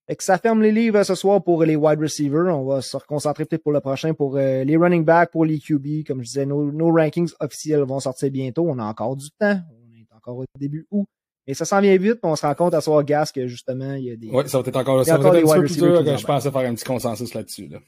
Fait 0.07 0.15
que 0.15 0.23
ça 0.23 0.37
ferme 0.37 0.61
les 0.61 0.71
livres 0.71 1.01
ce 1.03 1.15
soir 1.15 1.43
pour 1.43 1.63
les 1.63 1.75
wide 1.75 1.99
receivers. 1.99 2.55
On 2.55 2.63
va 2.63 2.81
se 2.81 2.95
reconcentrer 2.95 3.45
peut-être 3.45 3.63
pour 3.63 3.71
le 3.71 3.79
prochain 3.79 4.13
pour 4.13 4.37
euh, 4.37 4.63
les 4.63 4.77
running 4.77 5.03
backs, 5.03 5.31
pour 5.31 5.45
les 5.45 5.59
QB. 5.59 6.05
Comme 6.05 6.19
je 6.19 6.27
disais, 6.27 6.45
nos, 6.45 6.71
nos, 6.71 6.91
rankings 6.91 7.31
officiels 7.39 7.81
vont 7.81 7.99
sortir 7.99 8.29
bientôt. 8.29 8.65
On 8.67 8.77
a 8.77 8.83
encore 8.83 9.15
du 9.15 9.29
temps. 9.31 9.59
On 9.71 9.95
est 9.95 10.07
encore 10.15 10.37
au 10.37 10.45
début 10.59 10.85
août. 10.91 11.07
Et 11.47 11.53
ça 11.53 11.65
s'en 11.65 11.79
vient 11.79 11.95
vite, 11.97 12.19
on 12.23 12.35
se 12.35 12.45
rend 12.45 12.55
compte 12.55 12.73
à 12.73 12.81
soir 12.81 13.03
Gas 13.03 13.31
que 13.33 13.47
justement, 13.47 13.93
il 13.93 14.05
y 14.05 14.11
a 14.11 14.15
des. 14.15 14.29
Oui, 14.31 14.43
ça 14.47 14.59
va 14.59 14.67
être 14.67 14.75
encore, 14.75 15.05
ça 15.05 15.17
va 15.17 15.37
être 15.37 15.55
un 15.55 15.61
petit 15.61 15.77
peu 15.77 15.77
plus 15.77 15.77
dur 15.77 16.03
que 16.03 16.17
je 16.17 16.25
pensais 16.25 16.49
faire 16.49 16.61
un 16.61 16.73
petit 16.73 16.85
consensus 16.85 17.33
là-dessus. 17.35 17.67
Là. 17.67 17.79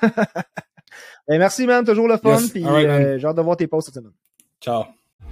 ben, 1.28 1.38
merci, 1.38 1.66
man. 1.66 1.84
Toujours 1.84 2.08
le 2.08 2.16
fun. 2.16 2.38
Yes. 2.38 2.50
Puis 2.50 2.64
right, 2.64 2.86
euh, 2.86 3.18
j'ai 3.18 3.26
hâte 3.26 3.36
de 3.36 3.42
voir 3.42 3.58
tes 3.58 3.66
posts 3.66 3.88
cette 3.88 3.96
semaine. 3.96 4.12
Ciao. 4.62 4.84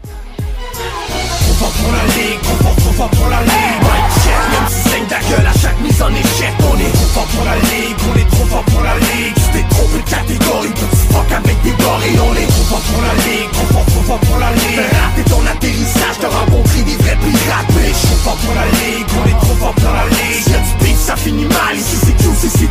Trop 0.02 1.54
fort 1.54 1.72
pour 1.72 1.92
la 1.92 2.04
ligue, 2.04 2.40
trop 2.42 2.56
fort, 2.56 2.76
trop 2.76 2.92
fort 2.92 3.10
pour 3.10 3.28
la 3.30 3.42
ligue 3.42 3.82
Mike 3.82 4.12
check, 4.22 4.42
même 4.52 4.68
si 4.68 4.88
saigne 4.88 5.06
ta 5.06 5.20
gueule 5.20 5.46
à 5.46 5.57
On 6.00 6.14
est 6.14 6.92
trop 6.92 7.06
fort 7.12 7.26
pour 7.26 7.44
la 7.44 7.56
ligue, 7.56 7.96
on 8.08 8.18
est 8.18 8.30
trop 8.30 8.44
fort 8.46 8.64
pour 8.66 8.82
la 8.82 8.94
ligue. 8.98 9.34
Tu 9.34 9.50
t'es 9.52 9.64
trompé 9.68 9.98
de 9.98 10.08
catégorie, 10.08 10.68
petit 10.68 11.06
fuck 11.10 11.32
avec 11.32 11.62
des 11.62 11.70
gorilles 11.70 12.20
On 12.22 12.34
est 12.36 12.46
trop 12.46 12.64
fort 12.70 12.80
pour 12.80 13.02
la 13.02 13.14
ligue, 13.26 13.50
trop 13.52 13.66
fort, 13.66 13.86
trop 13.86 14.02
fort 14.02 14.20
pour 14.20 14.38
la 14.38 14.52
ligue. 14.52 14.78
Rater 14.78 15.28
ton 15.28 15.44
atterrissage, 15.44 16.18
t'as 16.20 16.28
rencontré 16.28 16.82
des 16.82 16.96
vrais 17.02 17.16
pirates 17.16 17.66
Bitch, 17.74 18.00
trop 18.02 18.16
fort 18.22 18.36
pour 18.36 18.54
la 18.54 18.66
ligue, 18.66 19.06
on 19.18 19.28
est 19.28 19.40
trop 19.40 19.56
fort 19.58 19.74
pour 19.74 19.92
la 19.92 20.06
ligue. 20.06 20.46
Y'a 20.46 20.86
du 20.86 20.94
ça 20.94 21.16
finit 21.16 21.46
mal, 21.46 21.76
ici 21.76 21.96
c'est 22.04 22.24
tout, 22.24 22.34
c'est 22.38 22.48
style 22.48 22.68